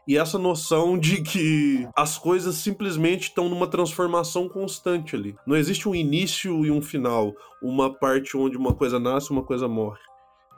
e 0.07 0.17
essa 0.17 0.37
noção 0.37 0.97
de 0.97 1.21
que 1.21 1.87
as 1.95 2.17
coisas 2.17 2.55
simplesmente 2.55 3.23
estão 3.23 3.49
numa 3.49 3.67
transformação 3.67 4.47
constante 4.47 5.15
ali. 5.15 5.35
Não 5.47 5.55
existe 5.55 5.89
um 5.89 5.95
início 5.95 6.63
e 6.65 6.69
um 6.69 6.81
final, 6.81 7.33
uma 7.61 7.91
parte 7.91 8.37
onde 8.37 8.55
uma 8.55 8.73
coisa 8.73 8.99
nasce 8.99 9.31
e 9.31 9.33
uma 9.33 9.43
coisa 9.43 9.67
morre. 9.67 9.99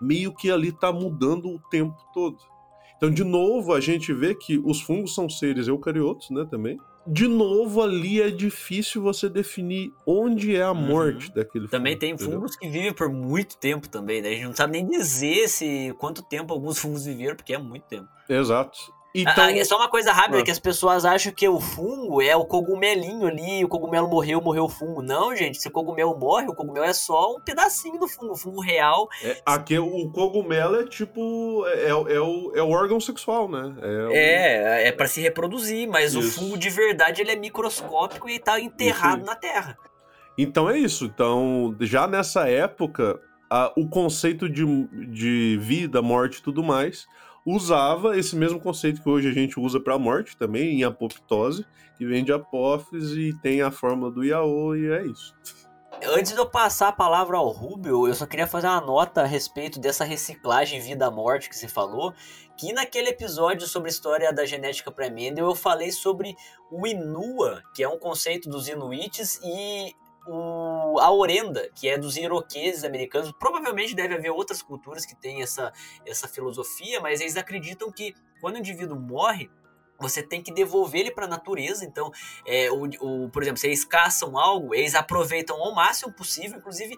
Meio 0.02 0.34
que 0.34 0.52
ali 0.52 0.70
está 0.70 0.92
mudando 0.92 1.48
o 1.48 1.60
tempo 1.70 1.96
todo. 2.14 2.38
Então, 2.98 3.10
de 3.10 3.24
novo, 3.24 3.74
a 3.74 3.80
gente 3.80 4.12
vê 4.12 4.36
que 4.36 4.58
os 4.58 4.82
fungos 4.82 5.16
são 5.16 5.30
seres 5.30 5.68
eucariotos, 5.68 6.30
né, 6.30 6.46
também. 6.50 6.78
De 7.08 7.28
novo, 7.28 7.82
ali 7.82 8.22
é 8.22 8.30
difícil 8.30 9.02
você 9.02 9.30
definir 9.30 9.94
onde 10.06 10.56
é 10.56 10.62
a 10.64 10.72
Uhum. 10.72 10.82
morte 10.88 11.32
daquele 11.34 11.68
Também 11.68 11.94
fungo, 11.94 12.00
tem 12.02 12.12
entendeu? 12.12 12.34
fungos 12.40 12.56
que 12.56 12.68
vivem 12.70 12.94
por 12.94 13.10
muito 13.10 13.58
tempo 13.58 13.88
também, 13.88 14.22
né? 14.22 14.30
A 14.30 14.34
gente 14.34 14.46
não 14.46 14.56
sabe 14.56 14.74
nem 14.74 14.88
dizer 14.88 15.48
se 15.48 15.94
quanto 15.98 16.22
tempo 16.22 16.54
alguns 16.54 16.78
fungos 16.80 17.06
viveram, 17.06 17.36
porque 17.36 17.54
é 17.54 17.58
muito 17.58 17.84
tempo. 17.84 18.08
Exato. 18.30 18.78
Então, 19.22 19.46
Ah, 19.46 19.52
é 19.52 19.64
só 19.64 19.78
uma 19.78 19.88
coisa 19.90 20.12
rápida, 20.12 20.40
Ah. 20.40 20.44
que 20.44 20.52
as 20.52 20.60
pessoas 20.60 21.04
acham 21.06 21.32
que 21.34 21.48
o 21.50 21.60
fungo 21.60 22.22
é 22.22 22.36
o 22.36 22.46
cogumelinho 22.46 23.28
ali, 23.28 23.64
o 23.66 23.68
cogumelo 23.68 24.08
morreu, 24.08 24.40
morreu 24.42 24.66
o 24.66 24.70
fungo. 24.70 25.02
Não, 25.02 25.36
gente, 25.36 25.60
se 25.62 25.68
o 25.68 25.72
cogumelo 25.72 26.16
morre, 26.18 26.48
o 26.48 26.54
cogumelo 26.54 26.86
é 26.86 26.94
só 26.94 27.36
um 27.36 27.40
pedacinho 27.42 28.00
do 28.00 28.08
fungo. 28.08 28.34
O 28.34 28.38
fungo 28.38 28.62
real 28.62 29.08
é, 29.24 29.42
aqui 29.46 29.80
o 29.80 30.10
cogumelo 30.12 30.76
é 30.82 30.86
tipo. 30.86 31.66
É, 31.68 31.90
é 31.90 31.94
o, 32.22 32.52
é 32.56 32.62
o 32.62 32.70
órgão 32.70 33.00
sexual, 33.00 33.50
né? 33.50 33.76
É, 33.82 33.88
o- 34.08 34.12
é, 34.12 34.88
é 34.88 34.92
para 34.92 35.08
se 35.08 35.20
reproduzir, 35.22 35.88
mas 35.90 36.16
o 36.16 36.20
Isso. 36.20 36.40
fungo 36.40 36.58
de 36.58 36.70
verdade 36.70 37.22
ele 37.22 37.32
é 37.32 37.36
microscópico 37.36 38.30
e 38.30 38.38
tá 38.40 38.60
enterrado 38.60 39.26
na 39.26 39.36
terra. 39.36 39.78
Então 40.38 40.70
é 40.70 40.78
isso. 40.78 41.06
Então, 41.06 41.76
já 41.82 42.06
nessa 42.08 42.48
época, 42.48 43.20
a- 43.50 43.72
o 43.76 43.88
conceito 43.90 44.48
de, 44.48 44.64
de 45.10 45.58
vida, 45.60 46.02
morte 46.02 46.38
e 46.38 46.44
tudo 46.44 46.62
mais 46.64 47.08
usava 47.50 48.18
esse 48.18 48.36
mesmo 48.36 48.60
conceito 48.60 49.02
que 49.02 49.10
hoje 49.10 49.30
a 49.30 49.34
gente 49.34 49.58
usa 49.58 49.80
para 49.80 49.98
morte 49.98 50.36
também, 50.36 50.80
em 50.80 50.84
apoptose, 50.84 51.66
que 51.98 52.06
vem 52.06 52.24
de 52.24 52.34
apófise 52.34 53.30
e 53.30 53.40
tem 53.40 53.62
a 53.62 53.72
forma 53.72 54.12
do 54.12 54.22
Yaô, 54.22 54.76
e 54.76 54.92
é 54.92 55.06
isso. 55.06 55.34
Antes 56.04 56.34
de 56.34 56.38
eu 56.38 56.46
passar 56.46 56.90
a 56.90 56.92
palavra 56.92 57.38
ao 57.38 57.50
Rubio, 57.50 58.06
eu 58.06 58.14
só 58.14 58.26
queria 58.26 58.46
fazer 58.46 58.68
uma 58.68 58.82
nota 58.82 59.22
a 59.22 59.26
respeito 59.26 59.80
dessa 59.80 60.04
reciclagem 60.04 60.82
vida-morte 60.82 61.50
que 61.50 61.56
você 61.56 61.68
falou, 61.68 62.14
que 62.58 62.74
naquele 62.74 63.10
episódio 63.10 63.66
sobre 63.66 63.90
a 63.90 63.92
história 63.92 64.34
da 64.34 64.46
genética 64.46 64.92
pré-Mendel 64.92 65.46
eu 65.46 65.56
falei 65.56 65.92
sobre 65.92 66.36
o 66.70 66.86
Inua, 66.86 67.64
que 67.74 67.82
é 67.82 67.88
um 67.88 67.98
conceito 67.98 68.50
dos 68.50 68.68
Inuites, 68.68 69.40
e 69.44 69.96
o, 70.28 71.00
a 71.00 71.12
Orenda, 71.12 71.70
que 71.74 71.88
é 71.88 71.98
dos 71.98 72.18
iroqueses 72.18 72.84
americanos. 72.84 73.32
Provavelmente 73.32 73.96
deve 73.96 74.16
haver 74.16 74.32
outras 74.32 74.62
culturas 74.62 75.06
que 75.06 75.16
têm 75.16 75.42
essa, 75.42 75.72
essa 76.06 76.28
filosofia, 76.28 77.00
mas 77.00 77.22
eles 77.22 77.38
acreditam 77.38 77.92
que 77.92 78.14
quando 78.42 78.56
o 78.56 78.60
indivíduo 78.60 79.00
morre, 79.00 79.50
você 80.00 80.22
tem 80.22 80.42
que 80.42 80.54
devolver 80.54 81.02
ele 81.02 81.12
para 81.12 81.26
a 81.26 81.28
natureza. 81.28 81.86
Então, 81.86 82.12
é, 82.46 82.70
o, 82.72 82.86
o, 83.02 83.30
por 83.30 83.42
exemplo, 83.42 83.60
se 83.60 83.68
eles 83.68 83.84
caçam 83.84 84.38
algo, 84.38 84.74
eles 84.74 84.96
aproveitam 84.96 85.62
ao 85.62 85.74
máximo 85.74 86.14
possível, 86.14 86.58
inclusive 86.58 86.98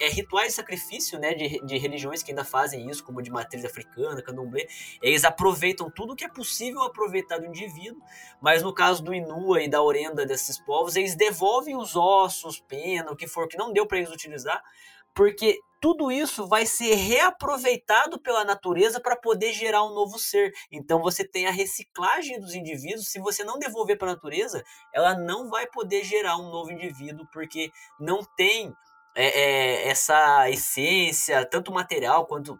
é, 0.00 0.08
rituais 0.08 0.48
de 0.48 0.54
sacrifício 0.54 1.18
né, 1.18 1.34
de, 1.34 1.64
de 1.64 1.78
religiões 1.78 2.22
que 2.22 2.30
ainda 2.30 2.44
fazem 2.44 2.88
isso, 2.88 3.04
como 3.04 3.22
de 3.22 3.30
matriz 3.30 3.64
africana, 3.64 4.22
candomblé, 4.22 4.66
eles 5.02 5.24
aproveitam 5.24 5.90
tudo 5.90 6.16
que 6.16 6.24
é 6.24 6.28
possível 6.28 6.82
aproveitar 6.82 7.38
do 7.38 7.46
indivíduo, 7.46 8.00
mas 8.40 8.62
no 8.62 8.72
caso 8.72 9.02
do 9.02 9.14
Inua 9.14 9.62
e 9.62 9.68
da 9.68 9.82
Orenda 9.82 10.24
desses 10.24 10.58
povos, 10.58 10.96
eles 10.96 11.14
devolvem 11.14 11.76
os 11.76 11.96
ossos, 11.96 12.60
pena, 12.60 13.10
o 13.10 13.16
que 13.16 13.26
for 13.26 13.48
que 13.48 13.56
não 13.56 13.72
deu 13.72 13.86
para 13.86 13.98
eles 13.98 14.10
utilizar, 14.10 14.62
porque 15.14 15.58
tudo 15.80 16.10
isso 16.10 16.46
vai 16.46 16.66
ser 16.66 16.94
reaproveitado 16.94 18.20
pela 18.20 18.44
natureza 18.44 19.00
para 19.00 19.16
poder 19.16 19.52
gerar 19.52 19.84
um 19.84 19.94
novo 19.94 20.18
ser. 20.18 20.52
Então 20.72 21.00
você 21.00 21.26
tem 21.26 21.46
a 21.46 21.52
reciclagem 21.52 22.40
dos 22.40 22.54
indivíduos. 22.54 23.08
Se 23.08 23.20
você 23.20 23.44
não 23.44 23.58
devolver 23.58 23.96
para 23.96 24.10
a 24.10 24.14
natureza, 24.14 24.62
ela 24.92 25.16
não 25.16 25.48
vai 25.48 25.66
poder 25.66 26.04
gerar 26.04 26.36
um 26.36 26.50
novo 26.50 26.72
indivíduo, 26.72 27.26
porque 27.32 27.70
não 28.00 28.24
tem 28.36 28.72
é, 29.14 29.26
é, 29.26 29.88
essa 29.88 30.50
essência, 30.50 31.44
tanto 31.46 31.72
material 31.72 32.26
quanto 32.26 32.58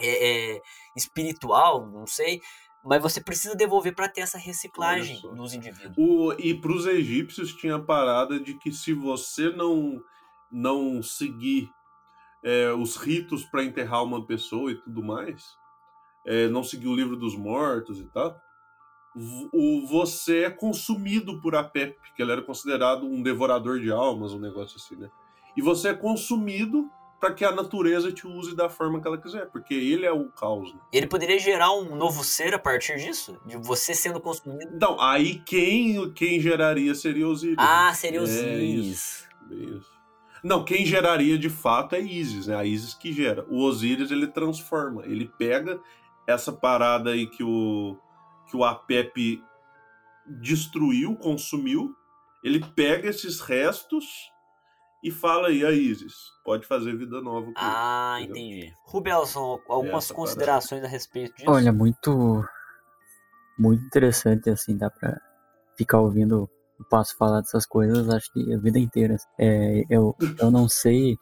é, 0.00 0.54
é, 0.54 0.60
espiritual, 0.96 1.86
não 1.86 2.06
sei. 2.06 2.40
Mas 2.84 3.02
você 3.02 3.20
precisa 3.20 3.56
devolver 3.56 3.94
para 3.94 4.08
ter 4.08 4.20
essa 4.20 4.38
reciclagem 4.38 5.16
só. 5.16 5.28
dos 5.28 5.52
indivíduos. 5.52 5.96
O, 5.98 6.32
e 6.38 6.54
para 6.54 6.72
os 6.72 6.86
egípcios 6.86 7.54
tinha 7.54 7.76
a 7.76 7.82
parada 7.82 8.38
de 8.38 8.54
que 8.58 8.72
se 8.72 8.92
você 8.92 9.50
não, 9.50 10.00
não 10.50 11.02
seguir 11.02 11.68
é, 12.48 12.72
os 12.72 12.96
ritos 12.96 13.44
para 13.44 13.62
enterrar 13.62 14.02
uma 14.02 14.24
pessoa 14.24 14.72
e 14.72 14.74
tudo 14.76 15.02
mais, 15.02 15.54
é, 16.26 16.48
não 16.48 16.64
seguir 16.64 16.88
o 16.88 16.96
livro 16.96 17.14
dos 17.14 17.36
mortos 17.36 18.00
e 18.00 18.04
tal, 18.04 18.40
o, 19.52 19.86
você 19.86 20.44
é 20.44 20.50
consumido 20.50 21.42
por 21.42 21.54
Apep, 21.54 21.98
que 22.16 22.22
ele 22.22 22.32
era 22.32 22.40
considerado 22.40 23.04
um 23.04 23.22
devorador 23.22 23.78
de 23.78 23.90
almas, 23.90 24.32
um 24.32 24.38
negócio 24.38 24.76
assim, 24.76 24.96
né? 24.96 25.10
E 25.56 25.60
você 25.60 25.88
é 25.88 25.94
consumido 25.94 26.88
para 27.20 27.34
que 27.34 27.44
a 27.44 27.50
natureza 27.50 28.12
te 28.12 28.26
use 28.26 28.54
da 28.56 28.68
forma 28.70 29.00
que 29.00 29.08
ela 29.08 29.18
quiser, 29.18 29.50
porque 29.50 29.74
ele 29.74 30.06
é 30.06 30.12
o 30.12 30.30
caos. 30.30 30.72
Né? 30.72 30.80
Ele 30.92 31.06
poderia 31.06 31.38
gerar 31.38 31.72
um 31.72 31.96
novo 31.96 32.22
ser 32.22 32.54
a 32.54 32.58
partir 32.58 32.96
disso? 32.96 33.38
De 33.44 33.56
você 33.56 33.92
sendo 33.92 34.20
consumido? 34.20 34.70
Então, 34.74 34.98
aí 35.00 35.40
quem, 35.40 36.12
quem 36.12 36.40
geraria 36.40 36.94
seria 36.94 37.26
Osíris. 37.26 37.56
Ah, 37.58 37.92
seria 37.92 38.20
É, 38.20 38.22
Osiris. 38.22 38.86
isso. 38.86 39.28
Isso. 39.50 39.97
Não, 40.48 40.64
quem 40.64 40.86
geraria 40.86 41.38
de 41.38 41.50
fato 41.50 41.94
é 41.94 42.00
Isis, 42.00 42.46
né? 42.46 42.56
A 42.56 42.64
Isis 42.64 42.94
que 42.94 43.12
gera. 43.12 43.44
O 43.50 43.62
Osíris 43.62 44.10
ele 44.10 44.26
transforma, 44.26 45.04
ele 45.04 45.30
pega 45.38 45.78
essa 46.26 46.50
parada 46.50 47.10
aí 47.10 47.26
que 47.26 47.44
o 47.44 47.96
que 48.50 48.56
o 48.56 48.64
Apep 48.64 49.42
destruiu, 50.26 51.14
consumiu, 51.16 51.94
ele 52.42 52.64
pega 52.74 53.08
esses 53.10 53.40
restos 53.40 54.06
e 55.04 55.10
fala 55.10 55.48
aí 55.48 55.64
a 55.64 55.70
Isis, 55.70 56.14
pode 56.42 56.66
fazer 56.66 56.96
vida 56.96 57.20
nova 57.20 57.46
com 57.46 57.52
Ah, 57.56 58.16
isso, 58.20 58.30
entendeu? 58.30 58.42
entendi. 58.58 58.74
Rubelson, 58.84 59.60
algumas 59.68 60.04
Essa 60.04 60.14
considerações 60.14 60.82
a 60.82 60.88
respeito 60.88 61.36
disso? 61.36 61.50
Olha, 61.50 61.72
muito 61.72 62.42
muito 63.58 63.84
interessante 63.84 64.48
assim, 64.48 64.76
dá 64.78 64.88
pra 64.88 65.20
ficar 65.76 66.00
ouvindo 66.00 66.48
o 66.78 66.84
Passo 66.84 67.16
falar 67.16 67.40
dessas 67.40 67.66
coisas, 67.66 68.08
acho 68.08 68.32
que 68.32 68.54
a 68.54 68.58
vida 68.58 68.78
inteira. 68.78 69.16
É, 69.38 69.84
eu, 69.90 70.14
eu 70.38 70.50
não 70.50 70.68
sei 70.68 71.18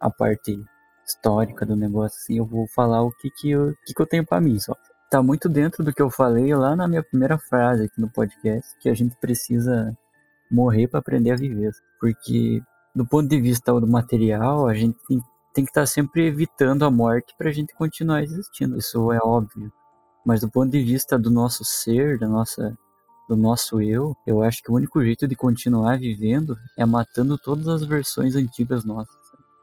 a 0.00 0.10
parte 0.10 0.58
histórica 1.06 1.64
do 1.64 1.76
negócio, 1.76 2.18
assim, 2.18 2.38
eu 2.38 2.46
vou 2.46 2.66
falar 2.74 3.02
o 3.02 3.12
que 3.12 3.30
que 3.30 3.50
eu, 3.50 3.72
que 3.84 3.94
que 3.94 4.02
eu 4.02 4.06
tenho 4.06 4.26
pra 4.26 4.40
mim 4.40 4.58
só. 4.58 4.74
Tá 5.10 5.22
muito 5.22 5.48
dentro 5.48 5.84
do 5.84 5.92
que 5.92 6.02
eu 6.02 6.10
falei 6.10 6.52
lá 6.54 6.74
na 6.74 6.88
minha 6.88 7.02
primeira 7.02 7.38
frase 7.38 7.84
aqui 7.84 8.00
no 8.00 8.10
podcast, 8.10 8.76
que 8.80 8.88
a 8.88 8.94
gente 8.94 9.16
precisa 9.20 9.96
morrer 10.50 10.88
pra 10.88 10.98
aprender 10.98 11.30
a 11.30 11.36
viver. 11.36 11.72
Porque 12.00 12.60
do 12.94 13.06
ponto 13.06 13.28
de 13.28 13.40
vista 13.40 13.72
do 13.78 13.86
material, 13.86 14.66
a 14.66 14.74
gente 14.74 14.98
tem, 15.06 15.20
tem 15.54 15.64
que 15.64 15.70
estar 15.70 15.86
sempre 15.86 16.26
evitando 16.26 16.84
a 16.84 16.90
morte 16.90 17.34
pra 17.38 17.52
gente 17.52 17.74
continuar 17.74 18.22
existindo. 18.22 18.76
Isso 18.76 19.12
é 19.12 19.18
óbvio. 19.22 19.72
Mas 20.24 20.40
do 20.40 20.50
ponto 20.50 20.72
de 20.72 20.82
vista 20.82 21.16
do 21.16 21.30
nosso 21.30 21.64
ser, 21.64 22.18
da 22.18 22.26
nossa, 22.26 22.76
do 23.28 23.36
nosso 23.36 23.80
eu, 23.80 24.16
eu 24.26 24.42
acho 24.42 24.62
que 24.62 24.70
o 24.70 24.74
único 24.74 25.02
jeito 25.02 25.26
de 25.26 25.34
continuar 25.34 25.98
vivendo 25.98 26.56
é 26.76 26.84
matando 26.84 27.36
todas 27.38 27.68
as 27.68 27.84
versões 27.84 28.36
antigas 28.36 28.84
nossas. 28.84 29.14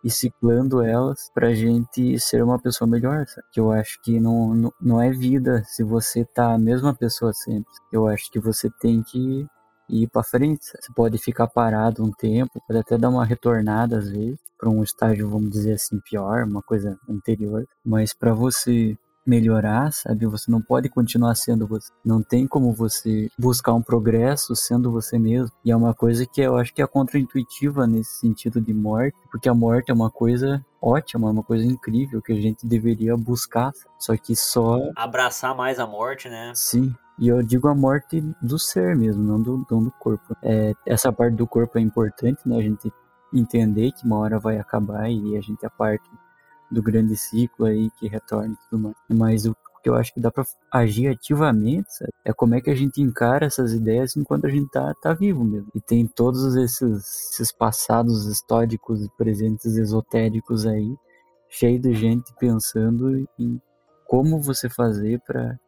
E 0.04 0.10
ciclando 0.10 0.82
elas 0.82 1.32
pra 1.34 1.54
gente 1.54 2.20
ser 2.20 2.44
uma 2.44 2.60
pessoa 2.60 2.86
melhor, 2.86 3.26
sabe? 3.26 3.48
Que 3.54 3.60
eu 3.60 3.72
acho 3.72 4.02
que 4.02 4.20
não, 4.20 4.54
não, 4.54 4.74
não 4.82 5.02
é 5.02 5.10
vida 5.12 5.64
se 5.66 5.82
você 5.82 6.26
tá 6.26 6.54
a 6.54 6.58
mesma 6.58 6.94
pessoa 6.94 7.32
sempre. 7.32 7.72
Eu 7.90 8.08
acho 8.08 8.30
que 8.30 8.38
você 8.38 8.70
tem 8.82 9.02
que 9.02 9.48
ir 9.90 10.10
pra 10.10 10.24
frente. 10.24 10.66
sabe? 10.66 10.84
Você 10.84 10.94
pode 10.94 11.18
ficar 11.18 11.48
parado 11.48 12.04
um 12.04 12.12
tempo, 12.12 12.62
pode 12.68 12.80
até 12.80 12.98
dar 12.98 13.10
uma 13.10 13.26
retornada 13.26 13.98
às 14.00 14.10
vezes 14.10 14.40
para 14.58 14.70
um 14.70 14.84
estágio, 14.84 15.30
vamos 15.30 15.52
dizer 15.52 15.74
assim, 15.74 16.00
pior, 16.00 16.44
uma 16.44 16.62
coisa 16.62 16.98
anterior. 17.10 17.66
Mas 17.86 18.14
para 18.14 18.34
você 18.34 18.98
melhorar, 19.26 19.92
sabe? 19.92 20.26
Você 20.26 20.52
não 20.52 20.62
pode 20.62 20.90
continuar 20.90 21.36
sendo 21.36 21.68
você. 21.68 21.92
Não 22.04 22.22
tem 22.22 22.48
como 22.48 22.74
você 22.74 23.30
buscar 23.38 23.74
um 23.74 23.82
progresso 23.82 24.56
sendo 24.56 24.92
você 24.92 25.18
mesmo. 25.18 25.52
E 25.64 25.72
é 25.72 25.76
uma 25.76 25.94
coisa 25.94 26.26
que 26.26 26.42
eu 26.42 26.58
acho 26.58 26.74
que 26.74 26.82
é 26.82 26.88
contraintuitiva 26.88 27.88
nesse 27.88 28.20
sentido 28.20 28.60
de 28.60 28.74
morte, 28.74 29.18
porque 29.32 29.50
a 29.50 29.54
morte 29.54 29.92
é 29.92 29.94
uma 29.94 30.10
coisa 30.10 30.64
ótima, 30.82 31.30
é 31.30 31.32
uma 31.32 31.44
coisa 31.44 31.66
incrível 31.66 32.22
que 32.22 32.34
a 32.34 32.42
gente 32.42 32.68
deveria 32.68 33.16
buscar. 33.16 33.72
Só 33.98 34.16
que 34.18 34.36
só 34.36 34.80
Abraçar 34.96 35.56
mais 35.56 35.80
a 35.80 35.88
morte, 35.88 36.28
né? 36.30 36.52
Sim. 36.56 36.94
E 37.20 37.28
eu 37.28 37.44
digo 37.44 37.68
a 37.68 37.76
morte 37.76 38.22
do 38.42 38.58
ser 38.58 38.96
mesmo, 38.96 39.24
não 39.24 39.42
do, 39.42 39.66
não 39.70 39.84
do 39.84 39.92
corpo. 39.92 40.36
É, 40.42 40.74
essa 40.86 41.12
parte 41.12 41.36
do 41.36 41.48
corpo 41.48 41.78
é 41.78 41.82
importante, 41.82 42.40
né? 42.46 42.58
A 42.58 42.62
gente 42.62 42.92
entender 43.34 43.92
que 43.92 44.06
uma 44.06 44.18
hora 44.18 44.40
vai 44.40 44.58
acabar 44.58 45.10
e 45.10 45.38
a 45.38 45.42
gente 45.42 45.66
é 45.66 45.70
parte 45.70 46.10
do 46.74 46.82
grande 46.82 47.16
ciclo 47.16 47.66
aí 47.66 47.90
que 48.00 48.08
retorna 48.08 48.54
e 48.54 48.70
tudo 48.70 48.82
mais. 48.82 48.96
Mas 49.10 49.46
o 49.46 49.56
que 49.84 49.90
eu 49.90 49.96
acho 49.96 50.14
que 50.14 50.22
dá 50.22 50.32
pra 50.32 50.46
agir 50.72 51.10
ativamente, 51.10 51.94
sabe? 51.94 52.12
É 52.24 52.32
como 52.32 52.56
é 52.56 52.62
que 52.62 52.70
a 52.70 52.76
gente 52.76 53.02
encara 53.02 53.46
essas 53.46 53.74
ideias 53.74 54.16
enquanto 54.16 54.46
a 54.46 54.50
gente 54.50 54.70
tá, 54.72 54.94
tá 55.02 55.14
vivo 55.14 55.44
mesmo. 55.44 55.68
E 55.76 55.82
tem 55.82 56.08
todos 56.08 56.56
esses, 56.56 57.32
esses 57.34 57.52
passados 57.52 58.26
históricos 58.26 59.04
e 59.04 59.10
presentes 59.18 59.76
esotéricos 59.76 60.66
aí, 60.66 60.96
cheio 61.50 61.80
de 61.80 61.94
gente 61.94 62.34
pensando 62.40 63.28
em 63.38 63.62
como 64.08 64.42
você 64.42 64.70
fazer 64.70 65.20
para 65.28 65.60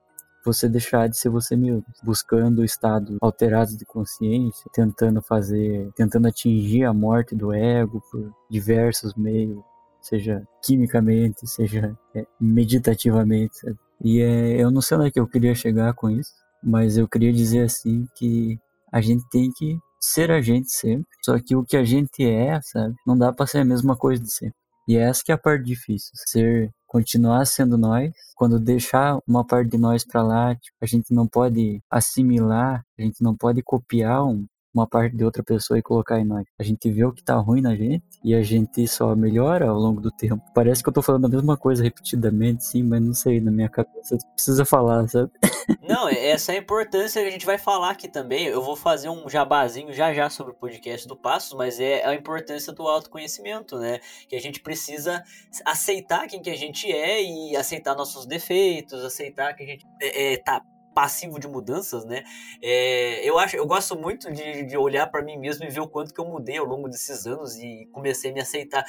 você 0.45 0.69
deixar 0.69 1.10
de 1.10 1.18
ser 1.18 1.30
você 1.30 1.56
mesmo, 1.56 1.84
buscando 2.03 2.64
estados 2.64 3.18
alterados 3.19 3.76
de 3.76 3.84
consciência, 3.84 4.69
tentando 4.72 5.22
fazer, 5.22 5.91
tentando 5.95 6.27
atingir 6.27 6.86
a 6.86 6.94
morte 6.94 7.36
do 7.36 7.52
ego 7.52 8.02
por 8.11 8.32
diversos 8.49 9.15
meios, 9.15 9.60
seja 10.07 10.44
quimicamente, 10.64 11.48
seja 11.48 11.98
é, 12.15 12.26
meditativamente. 12.40 13.57
Sabe? 13.57 13.77
E 14.03 14.22
é, 14.22 14.61
eu 14.61 14.72
não 14.72 14.82
sei 14.82 14.98
onde 14.98 15.07
é 15.07 15.11
que 15.11 15.19
eu 15.19 15.27
queria 15.27 15.56
chegar 15.56 15.94
com 15.94 16.10
isso, 16.10 16.32
mas 16.64 16.98
eu 16.98 17.07
queria 17.07 17.32
dizer 17.34 17.64
assim 17.64 18.07
que 18.15 18.60
a 18.91 19.02
gente 19.02 19.27
tem 19.30 19.52
que 19.52 19.77
ser 19.99 20.32
a 20.32 20.41
gente 20.41 20.69
sempre. 20.72 21.07
Só 21.23 21.40
que 21.40 21.56
o 21.56 21.64
que 21.64 21.77
a 21.77 21.84
gente 21.84 22.23
é, 22.23 22.60
sabe? 22.61 22.95
Não 23.06 23.18
dá 23.18 23.34
pra 23.34 23.48
ser 23.48 23.60
a 23.60 23.65
mesma 23.65 23.95
coisa 23.95 24.22
de 24.22 24.32
sempre. 24.32 24.56
E 24.88 24.98
essa 24.98 25.23
que 25.23 25.32
é 25.32 25.36
a 25.36 25.38
parte 25.38 25.65
difícil. 25.65 26.11
Ser, 26.27 26.72
continuar 26.95 27.45
sendo 27.45 27.77
nós. 27.77 28.11
Quando 28.36 28.60
deixar 28.60 29.19
uma 29.27 29.45
parte 29.45 29.72
de 29.72 29.77
nós 29.77 30.06
pra 30.06 30.23
lá, 30.23 30.56
tipo, 30.56 30.77
a 30.82 30.86
gente 30.86 31.14
não 31.14 31.27
pode 31.27 31.82
assimilar, 31.90 32.86
a 32.98 33.02
gente 33.02 33.22
não 33.22 33.36
pode 33.36 33.61
copiar 33.64 34.23
um, 34.26 34.45
uma 34.76 34.88
parte 34.88 35.15
de 35.15 35.23
outra 35.23 35.41
pessoa 35.43 35.80
e 35.80 35.81
colocar 35.81 36.19
em 36.19 36.26
nós. 36.26 36.45
A 36.60 36.64
gente 36.64 36.91
vê 36.91 37.06
o 37.06 37.14
que 37.14 37.23
tá 37.23 37.35
ruim 37.35 37.61
na 37.61 37.76
gente 37.76 38.03
e 38.23 38.35
a 38.35 38.41
gente 38.41 38.88
só 38.88 39.15
melhora 39.15 39.69
ao 39.69 39.77
longo 39.77 40.02
do 40.02 40.11
tempo. 40.11 40.43
Parece 40.53 40.84
que 40.84 40.89
eu 40.89 40.93
tô 40.93 41.02
falando 41.02 41.26
a 41.26 41.30
mesma 41.30 41.57
coisa 41.57 41.84
repetidamente, 41.84 42.65
sim, 42.65 42.84
mas 42.84 43.02
não 43.02 43.14
sei, 43.14 43.39
na 43.39 43.52
minha 43.52 43.69
cabeça 43.69 44.18
precisa 44.35 44.65
falar, 44.65 45.07
sabe? 45.07 45.31
Não, 45.81 46.07
essa 46.07 46.52
é 46.52 46.56
a 46.56 46.60
importância 46.60 47.22
que 47.22 47.27
a 47.27 47.31
gente 47.31 47.45
vai 47.45 47.57
falar 47.57 47.91
aqui 47.91 48.07
também. 48.07 48.45
Eu 48.45 48.61
vou 48.61 48.76
fazer 48.76 49.10
um 49.10 49.27
jabazinho 49.27 49.91
já 49.93 50.14
já 50.14 50.30
sobre 50.30 50.53
o 50.53 50.56
podcast 50.56 51.07
do 51.07 51.15
Passos, 51.15 51.53
mas 51.53 51.80
é 51.80 52.06
a 52.06 52.14
importância 52.14 52.72
do 52.72 52.84
autoconhecimento, 52.84 53.77
né? 53.77 53.99
Que 54.27 54.35
a 54.35 54.41
gente 54.41 54.60
precisa 54.60 55.23
aceitar 55.64 56.27
quem 56.27 56.41
que 56.41 56.49
a 56.49 56.57
gente 56.57 56.91
é 56.91 57.23
e 57.23 57.56
aceitar 57.56 57.95
nossos 57.95 58.26
defeitos, 58.26 59.03
aceitar 59.03 59.53
que 59.56 59.64
a 59.64 59.65
gente 59.65 59.85
é, 60.02 60.34
é, 60.34 60.38
tá 60.38 60.61
passivo 60.95 61.38
de 61.38 61.47
mudanças, 61.47 62.05
né? 62.05 62.23
É, 62.61 63.27
eu 63.30 63.38
acho, 63.38 63.57
eu 63.57 63.67
gosto 63.67 63.97
muito 63.97 64.31
de, 64.31 64.63
de 64.63 64.77
olhar 64.77 65.07
para 65.07 65.22
mim 65.22 65.38
mesmo 65.38 65.65
e 65.65 65.69
ver 65.69 65.81
o 65.81 65.88
quanto 65.88 66.13
que 66.13 66.19
eu 66.22 66.26
mudei 66.26 66.57
ao 66.57 66.65
longo 66.65 66.88
desses 66.88 67.27
anos 67.27 67.57
e 67.57 67.88
comecei 67.91 68.31
a 68.31 68.34
me 68.34 68.39
aceitar. 68.39 68.85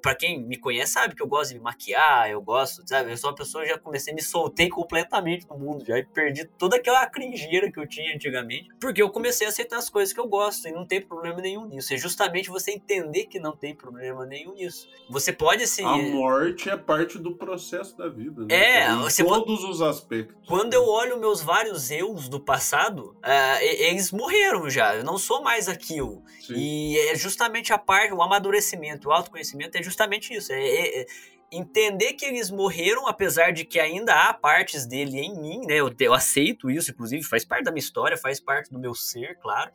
Para 0.00 0.14
quem 0.14 0.40
me 0.40 0.56
conhece 0.56 0.92
sabe 0.92 1.16
que 1.16 1.22
eu 1.22 1.26
gosto 1.26 1.50
de 1.50 1.56
me 1.56 1.64
maquiar, 1.64 2.30
eu 2.30 2.40
gosto, 2.40 2.88
sabe? 2.88 3.10
Eu 3.10 3.16
sou 3.16 3.30
uma 3.30 3.36
pessoa 3.36 3.66
já 3.66 3.76
comecei 3.76 4.14
me 4.14 4.22
soltei 4.22 4.68
completamente 4.68 5.46
no 5.48 5.58
mundo, 5.58 5.84
já 5.84 5.94
perdi 6.14 6.44
toda 6.44 6.76
aquela 6.76 7.04
cringeira 7.06 7.70
que 7.72 7.80
eu 7.80 7.86
tinha 7.86 8.14
antigamente, 8.14 8.68
porque 8.80 9.02
eu 9.02 9.10
comecei 9.10 9.46
a 9.46 9.50
aceitar 9.50 9.78
as 9.78 9.90
coisas 9.90 10.14
que 10.14 10.20
eu 10.20 10.28
gosto 10.28 10.68
e 10.68 10.72
não 10.72 10.86
tem 10.86 11.00
problema 11.00 11.40
nenhum 11.40 11.66
nisso. 11.66 11.92
É 11.92 11.96
justamente 11.96 12.48
você 12.48 12.70
entender 12.70 13.24
que 13.26 13.40
não 13.40 13.56
tem 13.56 13.74
problema 13.74 14.24
nenhum 14.24 14.54
nisso. 14.54 14.88
Você 15.10 15.32
pode 15.32 15.66
se 15.66 15.82
A 15.82 15.96
morte 15.96 16.70
é 16.70 16.76
parte 16.76 17.18
do 17.18 17.34
processo 17.34 17.96
da 17.96 18.08
vida, 18.08 18.44
né? 18.44 18.54
É, 18.54 18.86
todos 19.24 19.64
os 19.64 19.82
aspectos. 19.82 20.36
Quando 20.46 20.72
eu 20.74 20.86
olho 20.86 21.18
meus 21.18 21.42
vários 21.48 21.90
eus 21.90 22.28
do 22.28 22.38
passado, 22.38 23.16
e- 23.62 23.86
eles 23.88 24.12
morreram 24.12 24.68
já. 24.68 24.94
Eu 24.96 25.02
não 25.02 25.16
sou 25.16 25.42
mais 25.42 25.66
aquilo. 25.66 26.22
Sim. 26.40 26.52
E 26.54 26.98
é 27.08 27.14
justamente 27.16 27.72
a 27.72 27.78
parte, 27.78 28.12
o 28.12 28.20
amadurecimento, 28.22 29.08
o 29.08 29.12
autoconhecimento 29.12 29.78
é 29.78 29.82
justamente 29.82 30.34
isso. 30.34 30.52
É, 30.52 30.60
é- 30.62 31.00
é 31.00 31.06
entender 31.50 32.12
que 32.12 32.26
eles 32.26 32.50
morreram, 32.50 33.06
apesar 33.06 33.50
de 33.52 33.64
que 33.64 33.80
ainda 33.80 34.14
há 34.14 34.34
partes 34.34 34.84
dele 34.84 35.18
em 35.18 35.34
mim, 35.40 35.60
né? 35.66 35.76
Eu, 35.76 35.90
eu 35.98 36.12
aceito 36.12 36.70
isso, 36.70 36.90
inclusive, 36.90 37.22
faz 37.24 37.42
parte 37.46 37.64
da 37.64 37.70
minha 37.72 37.80
história, 37.80 38.18
faz 38.18 38.38
parte 38.38 38.70
do 38.70 38.78
meu 38.78 38.94
ser, 38.94 39.38
claro. 39.40 39.70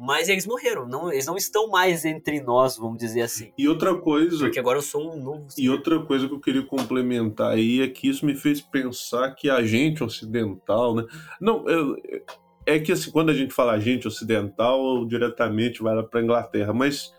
Mas 0.00 0.28
eles 0.28 0.46
morreram, 0.46 0.88
não, 0.88 1.12
eles 1.12 1.26
não 1.26 1.36
estão 1.36 1.68
mais 1.68 2.04
entre 2.06 2.40
nós, 2.40 2.76
vamos 2.78 2.96
dizer 2.98 3.20
assim. 3.20 3.52
E 3.58 3.68
outra 3.68 3.94
coisa, 3.94 4.38
Porque 4.38 4.58
agora 4.58 4.78
eu 4.78 4.82
sou 4.82 5.12
um 5.12 5.22
novo. 5.22 5.46
E 5.58 5.68
outra 5.68 6.00
coisa 6.00 6.26
que 6.26 6.34
eu 6.34 6.40
queria 6.40 6.62
complementar 6.62 7.52
aí 7.52 7.82
é 7.82 7.88
que 7.88 8.08
isso 8.08 8.24
me 8.24 8.34
fez 8.34 8.60
pensar 8.60 9.34
que 9.34 9.50
a 9.50 9.62
gente 9.62 10.02
ocidental, 10.02 10.94
né? 10.94 11.04
Não, 11.40 11.68
eu- 11.68 11.96
é 12.66 12.78
que 12.78 12.92
assim, 12.92 13.10
quando 13.10 13.30
a 13.30 13.34
gente 13.34 13.52
fala 13.52 13.78
gente 13.78 14.08
ocidental, 14.08 15.04
diretamente 15.06 15.82
vai 15.82 15.94
lá 15.94 16.02
para 16.02 16.22
Inglaterra, 16.22 16.72
mas 16.72 17.12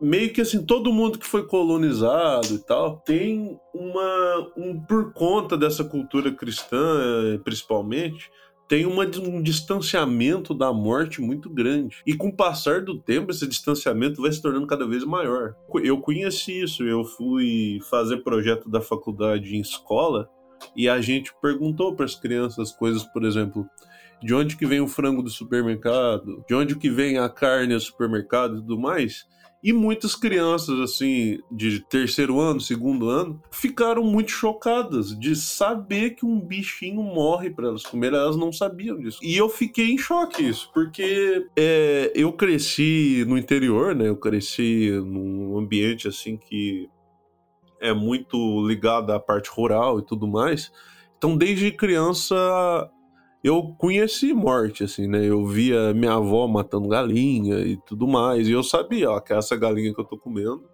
meio 0.00 0.32
que 0.32 0.40
assim, 0.40 0.64
todo 0.64 0.92
mundo 0.92 1.18
que 1.18 1.26
foi 1.26 1.46
colonizado 1.46 2.54
e 2.54 2.58
tal, 2.58 2.98
tem 2.98 3.58
uma 3.74 4.52
um 4.56 4.78
por 4.80 5.12
conta 5.12 5.56
dessa 5.56 5.84
cultura 5.84 6.30
cristã, 6.32 7.34
eh, 7.34 7.38
principalmente, 7.42 8.30
tem 8.68 8.84
uma, 8.84 9.04
um 9.04 9.42
distanciamento 9.42 10.52
da 10.52 10.72
morte 10.72 11.20
muito 11.20 11.48
grande. 11.48 12.02
E 12.06 12.14
com 12.14 12.28
o 12.28 12.36
passar 12.36 12.82
do 12.82 12.98
tempo, 12.98 13.30
esse 13.30 13.46
distanciamento 13.46 14.20
vai 14.20 14.32
se 14.32 14.42
tornando 14.42 14.66
cada 14.66 14.86
vez 14.86 15.04
maior. 15.04 15.54
Eu 15.82 16.00
conheci 16.00 16.62
isso, 16.62 16.82
eu 16.84 17.04
fui 17.04 17.78
fazer 17.88 18.18
projeto 18.18 18.68
da 18.68 18.80
faculdade 18.80 19.56
em 19.56 19.60
escola 19.60 20.28
e 20.74 20.88
a 20.88 21.00
gente 21.00 21.32
perguntou 21.40 21.94
para 21.94 22.04
as 22.04 22.14
crianças 22.14 22.72
coisas, 22.72 23.04
por 23.04 23.24
exemplo, 23.24 23.68
de 24.22 24.34
onde 24.34 24.56
que 24.56 24.66
vem 24.66 24.80
o 24.80 24.88
frango 24.88 25.22
do 25.22 25.30
supermercado, 25.30 26.44
de 26.48 26.54
onde 26.54 26.76
que 26.76 26.90
vem 26.90 27.18
a 27.18 27.28
carne 27.28 27.74
do 27.74 27.80
supermercado 27.80 28.56
e 28.56 28.60
tudo 28.60 28.78
mais. 28.78 29.26
E 29.62 29.72
muitas 29.72 30.14
crianças, 30.14 30.78
assim, 30.78 31.38
de 31.50 31.80
terceiro 31.80 32.38
ano, 32.38 32.60
segundo 32.60 33.08
ano, 33.08 33.40
ficaram 33.50 34.04
muito 34.04 34.30
chocadas 34.30 35.18
de 35.18 35.34
saber 35.34 36.10
que 36.10 36.24
um 36.24 36.40
bichinho 36.40 37.02
morre 37.02 37.50
para 37.50 37.68
elas 37.68 37.82
comer. 37.82 38.12
Elas 38.12 38.36
não 38.36 38.52
sabiam 38.52 38.98
disso. 38.98 39.18
E 39.22 39.36
eu 39.36 39.48
fiquei 39.48 39.90
em 39.90 39.98
choque 39.98 40.46
isso, 40.46 40.70
porque 40.72 41.46
é, 41.56 42.12
eu 42.14 42.32
cresci 42.32 43.24
no 43.26 43.36
interior, 43.36 43.94
né? 43.94 44.08
Eu 44.08 44.16
cresci 44.16 44.90
num 45.04 45.58
ambiente, 45.58 46.06
assim, 46.06 46.36
que 46.36 46.88
é 47.80 47.92
muito 47.92 48.66
ligado 48.66 49.12
à 49.12 49.18
parte 49.18 49.50
rural 49.50 49.98
e 49.98 50.02
tudo 50.02 50.28
mais. 50.28 50.70
Então, 51.16 51.36
desde 51.36 51.72
criança, 51.72 52.36
eu 53.46 53.74
conheci 53.78 54.34
morte, 54.34 54.82
assim, 54.82 55.06
né? 55.06 55.24
Eu 55.24 55.46
via 55.46 55.94
minha 55.94 56.14
avó 56.14 56.48
matando 56.48 56.88
galinha 56.88 57.60
e 57.60 57.76
tudo 57.86 58.06
mais. 58.08 58.48
E 58.48 58.52
eu 58.52 58.62
sabia, 58.62 59.10
ó, 59.10 59.20
que 59.20 59.32
essa 59.32 59.54
galinha 59.56 59.94
que 59.94 60.00
eu 60.00 60.04
tô 60.04 60.18
comendo 60.18 60.64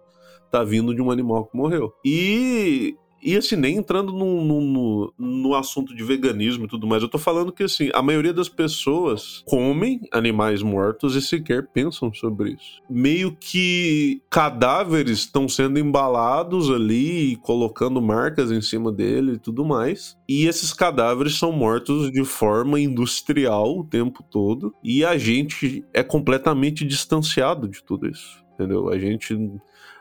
tá 0.49 0.63
vindo 0.63 0.93
de 0.95 1.01
um 1.01 1.11
animal 1.11 1.45
que 1.45 1.55
morreu. 1.55 1.93
E. 2.03 2.95
E 3.23 3.37
assim, 3.37 3.55
nem 3.55 3.77
entrando 3.77 4.11
no, 4.11 4.43
no, 4.43 5.13
no, 5.17 5.55
assunto 5.55 5.95
de 5.95 6.03
veganismo 6.03 6.65
e 6.65 6.67
tudo 6.67 6.85
mais, 6.85 7.01
eu 7.01 7.07
tô 7.07 7.17
falando 7.17 7.53
que 7.53 7.63
assim, 7.63 7.89
a 7.93 8.01
maioria 8.01 8.33
das 8.33 8.49
pessoas 8.49 9.41
comem 9.45 10.01
animais 10.11 10.61
mortos 10.61 11.15
e 11.15 11.21
sequer 11.21 11.67
pensam 11.67 12.13
sobre 12.13 12.51
isso. 12.51 12.81
Meio 12.89 13.35
que 13.39 14.21
cadáveres 14.29 15.19
estão 15.19 15.47
sendo 15.47 15.79
embalados 15.79 16.69
ali 16.69 17.37
colocando 17.37 18.01
marcas 18.01 18.51
em 18.51 18.61
cima 18.61 18.91
dele 18.91 19.33
e 19.33 19.39
tudo 19.39 19.63
mais. 19.63 20.17
E 20.27 20.45
esses 20.45 20.73
cadáveres 20.73 21.37
são 21.37 21.51
mortos 21.51 22.11
de 22.11 22.25
forma 22.25 22.79
industrial 22.79 23.79
o 23.79 23.85
tempo 23.85 24.21
todo. 24.23 24.73
E 24.83 25.05
a 25.05 25.17
gente 25.17 25.85
é 25.93 26.03
completamente 26.03 26.85
distanciado 26.85 27.67
de 27.69 27.83
tudo 27.83 28.07
isso. 28.07 28.43
Entendeu? 28.53 28.89
A 28.89 28.99
gente, 28.99 29.35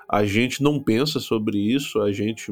a 0.08 0.24
gente 0.24 0.62
não 0.62 0.82
pensa 0.82 1.20
sobre 1.20 1.58
isso, 1.58 2.00
a 2.00 2.12
gente 2.12 2.50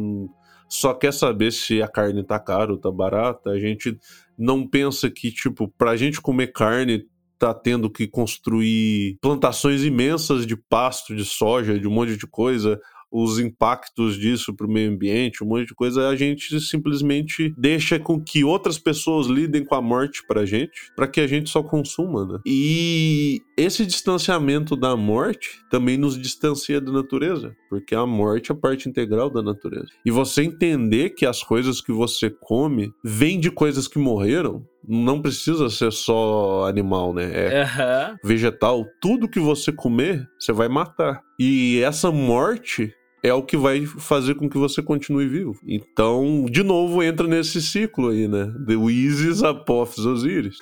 só 0.71 0.95
quer 0.95 1.13
saber 1.13 1.53
se 1.53 1.83
a 1.83 1.89
carne 1.89 2.23
tá 2.25 2.39
cara 2.39 2.71
ou 2.71 2.79
tá 2.79 2.91
barata. 2.93 3.51
A 3.51 3.59
gente 3.59 3.99
não 4.39 4.67
pensa 4.67 5.11
que, 5.11 5.33
tipo, 5.33 5.69
pra 5.77 5.97
gente 5.97 6.21
comer 6.21 6.53
carne, 6.53 7.05
tá 7.41 7.53
tendo 7.53 7.91
que 7.91 8.07
construir 8.07 9.19
plantações 9.21 9.83
imensas 9.83 10.47
de 10.47 10.57
pasto, 10.57 11.17
de 11.17 11.25
soja, 11.25 11.79
de 11.79 11.89
um 11.89 11.91
monte 11.91 12.17
de 12.17 12.27
coisa. 12.27 12.79
Os 13.11 13.41
impactos 13.41 14.17
disso 14.17 14.55
para 14.55 14.67
o 14.67 14.71
meio 14.71 14.93
ambiente, 14.93 15.43
um 15.43 15.47
monte 15.49 15.67
de 15.67 15.75
coisa, 15.75 16.09
a 16.09 16.15
gente 16.15 16.61
simplesmente 16.61 17.53
deixa 17.59 17.99
com 17.99 18.23
que 18.23 18.45
outras 18.45 18.79
pessoas 18.79 19.27
lidem 19.27 19.65
com 19.65 19.75
a 19.75 19.83
morte 19.83 20.23
pra 20.29 20.47
gente, 20.47 20.93
para 20.95 21.09
que 21.09 21.21
a 21.21 21.27
gente 21.27 21.51
só 21.51 21.61
consuma, 21.61 22.25
né? 22.25 22.39
E 22.47 23.41
esse 23.61 23.85
distanciamento 23.85 24.75
da 24.77 24.97
morte 24.97 25.61
também 25.71 25.97
nos 25.97 26.19
distancia 26.19 26.81
da 26.81 26.91
natureza, 26.93 27.55
porque 27.69 27.95
a 27.95 28.07
morte 28.07 28.53
é 28.53 28.55
parte 28.55 28.89
integral 28.89 29.31
da 29.31 29.43
natureza. 29.43 29.89
E 30.05 30.11
você 30.11 30.43
entender 30.43 31.11
que 31.11 31.27
as 31.27 31.43
coisas 31.43 31.81
que 31.81 31.93
você 31.93 32.31
come 32.31 32.93
vêm 33.05 33.39
de 33.39 33.51
coisas 33.51 33.87
que 33.87 33.99
morreram, 33.99 34.65
não 34.89 35.21
precisa 35.21 35.69
ser 35.69 35.93
só 35.93 36.67
animal, 36.67 37.13
né? 37.13 37.31
É 37.33 37.63
Aham. 37.63 38.17
vegetal. 38.25 38.87
Tudo 39.01 39.29
que 39.29 39.39
você 39.39 39.71
comer, 39.71 40.27
você 40.39 40.53
vai 40.53 40.69
matar. 40.69 41.21
E 41.39 41.81
essa 41.83 42.11
morte 42.11 42.93
é 43.23 43.33
o 43.35 43.43
que 43.43 43.57
vai 43.57 43.85
fazer 43.85 44.35
com 44.35 44.49
que 44.49 44.57
você 44.57 44.83
continue 44.83 45.29
vivo. 45.29 45.55
Então, 45.67 46.47
de 46.51 46.63
novo, 46.63 47.03
entra 47.03 47.27
nesse 47.27 47.61
ciclo 47.61 48.09
aí, 48.09 48.27
né? 48.27 48.53
The 48.67 48.75
Isis 48.75 49.43
Apophis 49.43 50.05
Osiris. 50.05 50.57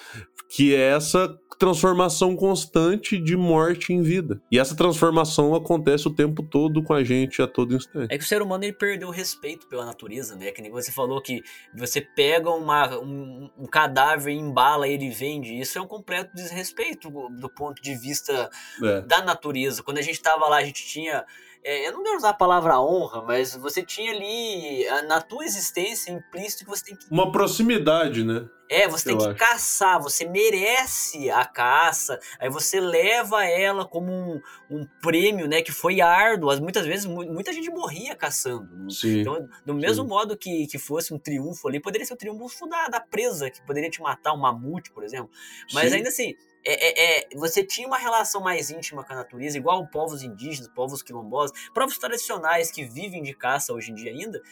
Que 0.48 0.74
é 0.74 0.90
essa 0.92 1.38
transformação 1.58 2.36
constante 2.36 3.18
de 3.18 3.36
morte 3.36 3.92
em 3.92 4.00
vida. 4.00 4.40
E 4.50 4.58
essa 4.58 4.76
transformação 4.76 5.54
acontece 5.56 6.06
o 6.06 6.14
tempo 6.14 6.40
todo 6.42 6.82
com 6.84 6.94
a 6.94 7.02
gente, 7.02 7.42
a 7.42 7.48
todo 7.48 7.74
instante. 7.74 8.14
É 8.14 8.16
que 8.16 8.22
o 8.22 8.26
ser 8.26 8.40
humano 8.40 8.62
ele 8.62 8.72
perdeu 8.72 9.08
o 9.08 9.10
respeito 9.10 9.66
pela 9.66 9.84
natureza, 9.84 10.36
né? 10.36 10.52
Que 10.52 10.62
nem 10.62 10.70
você 10.70 10.92
falou 10.92 11.20
que 11.20 11.42
você 11.74 12.00
pega 12.00 12.48
uma, 12.50 12.96
um, 13.00 13.50
um 13.58 13.66
cadáver, 13.66 14.32
embala 14.32 14.86
ele 14.86 15.06
e 15.06 15.10
vende. 15.10 15.58
Isso 15.58 15.76
é 15.76 15.82
um 15.82 15.86
completo 15.86 16.32
desrespeito 16.34 17.10
do 17.10 17.48
ponto 17.48 17.82
de 17.82 17.96
vista 17.96 18.48
É. 18.82 19.00
da 19.00 19.20
natureza. 19.22 19.82
Quando 19.82 19.98
a 19.98 20.02
gente 20.02 20.22
tava 20.22 20.46
lá, 20.48 20.58
a 20.58 20.64
gente 20.64 20.86
tinha. 20.86 21.24
É, 21.64 21.88
eu 21.88 21.92
não 21.92 22.02
quero 22.02 22.16
usar 22.16 22.30
a 22.30 22.34
palavra 22.34 22.80
honra, 22.80 23.22
mas 23.22 23.54
você 23.56 23.82
tinha 23.82 24.12
ali 24.12 24.84
na 25.06 25.20
tua 25.20 25.44
existência 25.44 26.10
implícito 26.10 26.64
que 26.64 26.70
você 26.70 26.84
tem 26.84 26.96
que. 26.96 27.06
Uma 27.10 27.30
proximidade, 27.32 28.24
né? 28.24 28.48
É, 28.70 28.86
você 28.86 29.06
tem 29.06 29.14
Eu 29.14 29.18
que 29.18 29.26
acho. 29.28 29.38
caçar, 29.38 29.98
você 30.02 30.28
merece 30.28 31.30
a 31.30 31.42
caça, 31.46 32.18
aí 32.38 32.50
você 32.50 32.78
leva 32.78 33.42
ela 33.46 33.86
como 33.86 34.12
um, 34.12 34.40
um 34.70 34.86
prêmio, 35.00 35.48
né? 35.48 35.62
Que 35.62 35.72
foi 35.72 36.02
árduo. 36.02 36.54
Muitas 36.60 36.84
vezes 36.84 37.06
mu- 37.06 37.24
muita 37.32 37.50
gente 37.50 37.70
morria 37.70 38.14
caçando. 38.14 38.90
Sim. 38.90 39.20
Então, 39.20 39.48
do 39.64 39.72
mesmo 39.72 40.02
Sim. 40.04 40.08
modo 40.10 40.36
que, 40.36 40.66
que 40.66 40.78
fosse 40.78 41.14
um 41.14 41.18
triunfo 41.18 41.66
ali, 41.66 41.80
poderia 41.80 42.06
ser 42.06 42.12
o 42.12 42.16
triunfo 42.18 42.66
da, 42.68 42.88
da 42.88 43.00
presa, 43.00 43.50
que 43.50 43.62
poderia 43.62 43.88
te 43.88 44.02
matar, 44.02 44.34
um 44.34 44.38
mamute, 44.38 44.92
por 44.92 45.02
exemplo. 45.02 45.30
Mas 45.72 45.88
Sim. 45.90 45.96
ainda 45.96 46.08
assim, 46.10 46.34
é, 46.64 46.72
é, 46.72 47.20
é, 47.20 47.28
você 47.36 47.64
tinha 47.64 47.86
uma 47.86 47.98
relação 47.98 48.40
mais 48.40 48.70
íntima 48.70 49.04
com 49.04 49.12
a 49.12 49.16
natureza, 49.16 49.56
igual 49.56 49.86
povos 49.86 50.22
indígenas, 50.22 50.68
povos 50.68 51.02
quilombolas, 51.02 51.52
povos 51.74 51.98
tradicionais 51.98 52.70
que 52.70 52.84
vivem 52.84 53.22
de 53.22 53.34
caça 53.34 53.72
hoje 53.72 53.92
em 53.92 53.94
dia 53.94 54.10
ainda, 54.10 54.42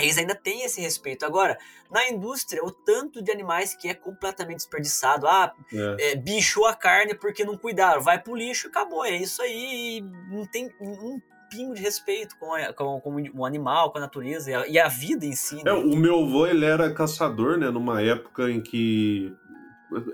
eles 0.00 0.18
ainda 0.18 0.34
têm 0.34 0.64
esse 0.64 0.80
respeito. 0.80 1.24
Agora, 1.24 1.56
na 1.90 2.08
indústria, 2.08 2.64
o 2.64 2.70
tanto 2.70 3.22
de 3.22 3.30
animais 3.30 3.74
que 3.74 3.88
é 3.88 3.94
completamente 3.94 4.58
desperdiçado. 4.58 5.26
Ah, 5.26 5.52
é. 5.72 6.12
É, 6.12 6.16
bichou 6.16 6.66
a 6.66 6.74
carne 6.74 7.14
porque 7.14 7.44
não 7.44 7.56
cuidaram. 7.56 8.00
Vai 8.00 8.20
pro 8.20 8.34
lixo 8.34 8.66
e 8.66 8.70
acabou. 8.70 9.04
É 9.04 9.16
isso 9.16 9.42
aí. 9.42 10.02
não 10.30 10.46
tem 10.46 10.70
um 10.80 11.20
pingo 11.50 11.74
de 11.74 11.82
respeito 11.82 12.34
com, 12.38 12.54
a, 12.54 12.72
com, 12.72 12.98
com, 13.00 13.22
o 13.34 13.44
animal, 13.44 13.92
com 13.92 13.98
a 13.98 14.00
natureza 14.00 14.50
e 14.50 14.54
a, 14.54 14.66
e 14.66 14.78
a 14.78 14.88
vida 14.88 15.26
em 15.26 15.34
si. 15.34 15.56
Né? 15.56 15.70
É, 15.70 15.72
o 15.74 15.94
meu 15.94 16.24
avô, 16.24 16.46
ele 16.46 16.64
era 16.64 16.92
caçador, 16.94 17.58
né? 17.58 17.70
Numa 17.70 18.00
época 18.00 18.50
em 18.50 18.62
que 18.62 19.36
é, 19.36 19.41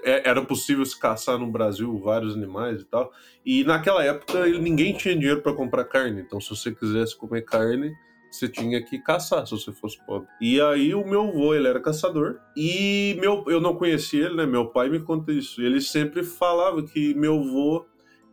era 0.05 0.43
possível 0.43 0.85
se 0.85 0.99
caçar 0.99 1.39
no 1.39 1.51
Brasil 1.51 1.99
vários 1.99 2.35
animais 2.35 2.83
e 2.83 2.85
tal. 2.85 3.13
E 3.45 3.65
naquela 3.65 4.05
época 4.05 4.47
ninguém 4.47 4.93
tinha 4.95 5.15
dinheiro 5.15 5.43
para 5.43 5.53
comprar 5.53 5.85
carne. 5.85 6.21
Então, 6.21 6.41
se 6.41 6.51
você 6.51 6.73
quisesse 6.73 7.17
comer 7.17 7.43
carne, 7.43 7.93
você 8.31 8.49
tinha 8.49 8.83
que 8.83 8.99
caçar 8.99 9.47
se 9.47 9.53
você 9.53 9.73
fosse 9.73 9.99
pobre. 10.07 10.29
E 10.41 10.61
aí 10.61 10.95
o 10.95 11.07
meu 11.07 11.29
avô, 11.29 11.55
ele 11.55 11.69
era 11.69 11.81
caçador. 11.81 12.39
E 12.57 13.17
meu, 13.21 13.45
eu 13.47 13.61
não 13.61 13.75
conhecia 13.75 14.27
ele, 14.27 14.37
né? 14.37 14.47
Meu 14.47 14.67
pai 14.67 14.89
me 14.89 15.01
conta 15.01 15.33
isso. 15.33 15.63
Ele 15.63 15.81
sempre 15.81 16.23
falava 16.23 16.83
que 16.83 17.15
meu 17.15 17.41
avô 17.41 17.87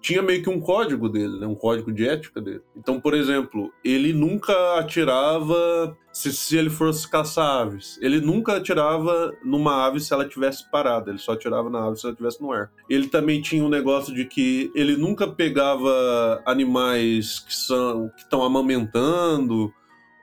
tinha 0.06 0.22
meio 0.22 0.44
que 0.44 0.49
um 0.52 0.61
código 0.61 1.10
dele, 1.10 1.40
né? 1.40 1.48
Um 1.48 1.56
código 1.56 1.91
de 1.91 2.07
ética 2.07 2.40
dele. 2.40 2.61
Então, 2.76 3.02
por 3.02 3.15
exemplo, 3.15 3.73
ele 3.84 4.14
nunca 4.14 4.77
atirava 4.77 5.98
se, 6.14 6.32
se 6.32 6.56
ele 6.56 6.69
fosse 6.69 7.10
caçar 7.10 7.64
aves. 7.64 7.98
Ele 7.99 8.22
nunca 8.22 8.57
atirava 8.57 9.36
numa 9.44 9.84
ave 9.84 9.99
se 9.99 10.14
ela 10.14 10.30
tivesse 10.30 10.69
parada. 10.69 11.10
Ele 11.10 11.18
só 11.18 11.32
atirava 11.32 11.72
na 11.72 11.84
ave 11.84 11.98
se 11.98 12.06
ela 12.06 12.14
estivesse 12.14 12.40
no 12.40 12.52
ar. 12.52 12.72
Ele 12.88 13.07
também 13.07 13.41
tinha 13.41 13.64
um 13.64 13.68
negócio 13.68 14.14
de 14.14 14.26
que 14.26 14.72
ele 14.76 14.95
nunca 14.95 15.27
pegava 15.27 16.40
animais 16.45 17.40
que 17.40 17.56
são 17.56 18.10
que 18.10 18.22
estão 18.22 18.44
amamentando 18.44 19.73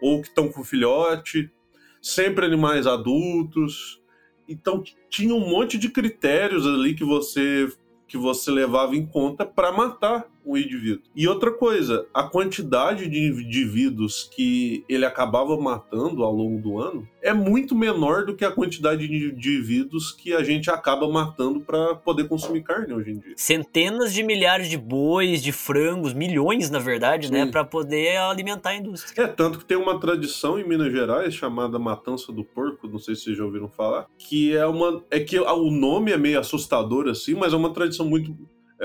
ou 0.01 0.23
que 0.23 0.29
estão 0.29 0.49
com 0.49 0.63
filhote, 0.63 1.51
sempre 2.01 2.47
animais 2.47 2.87
adultos. 2.87 4.01
Então 4.49 4.85
tinha 5.11 5.35
um 5.35 5.41
monte 5.41 5.77
de 5.77 5.89
critérios 5.89 6.65
ali 6.65 6.95
que 6.95 7.05
você 7.05 7.69
que 8.13 8.19
você 8.19 8.51
levava 8.51 8.95
em 8.95 9.07
conta 9.07 9.43
para 9.43 9.73
matar 9.73 10.27
um 10.45 10.57
indivíduo. 10.57 11.03
E 11.15 11.27
outra 11.29 11.51
coisa, 11.51 12.07
a 12.13 12.25
quantidade 12.25 13.09
de 13.09 13.19
indivíduos 13.19 14.29
que 14.35 14.85
ele 14.89 15.05
acabava 15.05 15.57
matando 15.57 16.23
ao 16.23 16.33
longo 16.33 16.61
do 16.61 16.79
ano 16.79 17.09
é 17.21 17.33
muito 17.33 17.75
menor 17.75 18.25
do 18.25 18.35
que 18.35 18.45
a 18.45 18.51
quantidade 18.51 19.07
de 19.07 19.29
indivíduos 19.29 20.11
que 20.11 20.35
a 20.35 20.43
gente 20.43 20.71
acaba 20.71 21.09
matando 21.09 21.61
para 21.61 21.95
poder 21.95 22.27
consumir 22.27 22.63
carne 22.63 22.93
hoje 22.93 23.13
em 23.13 23.19
dia. 23.19 23.35
Centenas 23.37 24.13
de 24.13 24.23
milhares 24.23 24.69
de 24.69 24.77
bois, 24.77 25.43
de 25.43 25.53
frangos, 25.53 26.13
milhões 26.13 26.71
na 26.71 26.79
verdade, 26.79 27.31
né, 27.31 27.41
Sim. 27.41 27.45
né, 27.47 27.51
para 27.51 27.65
poder 27.65 28.17
alimentar 28.17 28.71
a 28.71 28.77
indústria. 28.77 29.23
É 29.23 29.27
tanto 29.29 29.59
que 29.59 29.65
tem 29.65 29.77
uma 29.77 30.01
tradição 30.01 30.59
em 30.59 30.67
Minas 30.67 30.93
Gerais 30.93 31.35
chamada 31.35 31.79
matança 31.79 32.33
do 32.33 32.45
porco, 32.45 32.89
não 32.89 32.99
sei 32.99 33.15
se 33.15 33.23
vocês 33.23 33.37
já 33.37 33.45
ouviram 33.45 33.69
falar, 33.69 34.07
que 34.19 34.57
é 34.57 34.67
uma 34.67 35.03
é 35.11 35.21
que 35.21 35.39
o 35.39 35.71
nome 35.71 36.13
é 36.13 36.17
meio 36.17 36.41
assustador 36.41 37.09
assim, 37.09 37.35
mas 37.35 37.53
é 37.53 37.57
uma 37.57 37.73
tradição 37.73 38.07
muito 38.07 38.37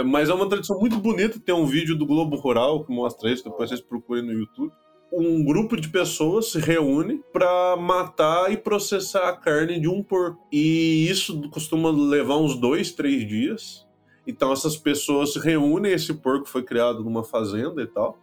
mas 0.03 0.29
é 0.29 0.33
uma 0.33 0.47
tradição 0.47 0.79
muito 0.79 0.97
bonita. 0.97 1.39
Tem 1.39 1.53
um 1.53 1.65
vídeo 1.65 1.97
do 1.97 2.05
Globo 2.05 2.35
Rural 2.35 2.83
que 2.83 2.93
mostra 2.93 3.31
isso, 3.31 3.43
depois 3.43 3.69
vocês 3.69 3.81
procurem 3.81 4.23
no 4.23 4.33
YouTube. 4.33 4.71
Um 5.11 5.43
grupo 5.43 5.79
de 5.79 5.87
pessoas 5.87 6.51
se 6.51 6.59
reúne 6.59 7.21
para 7.31 7.77
matar 7.77 8.51
e 8.51 8.57
processar 8.57 9.29
a 9.29 9.37
carne 9.37 9.79
de 9.79 9.87
um 9.87 10.03
porco. 10.03 10.45
E 10.51 11.07
isso 11.09 11.49
costuma 11.49 11.89
levar 11.89 12.37
uns 12.37 12.55
dois, 12.55 12.91
três 12.91 13.27
dias. 13.27 13.87
Então 14.25 14.51
essas 14.51 14.75
pessoas 14.75 15.33
se 15.33 15.39
reúnem. 15.39 15.93
Esse 15.93 16.13
porco 16.13 16.47
foi 16.47 16.63
criado 16.63 17.03
numa 17.03 17.23
fazenda 17.23 17.81
e 17.81 17.87
tal 17.87 18.17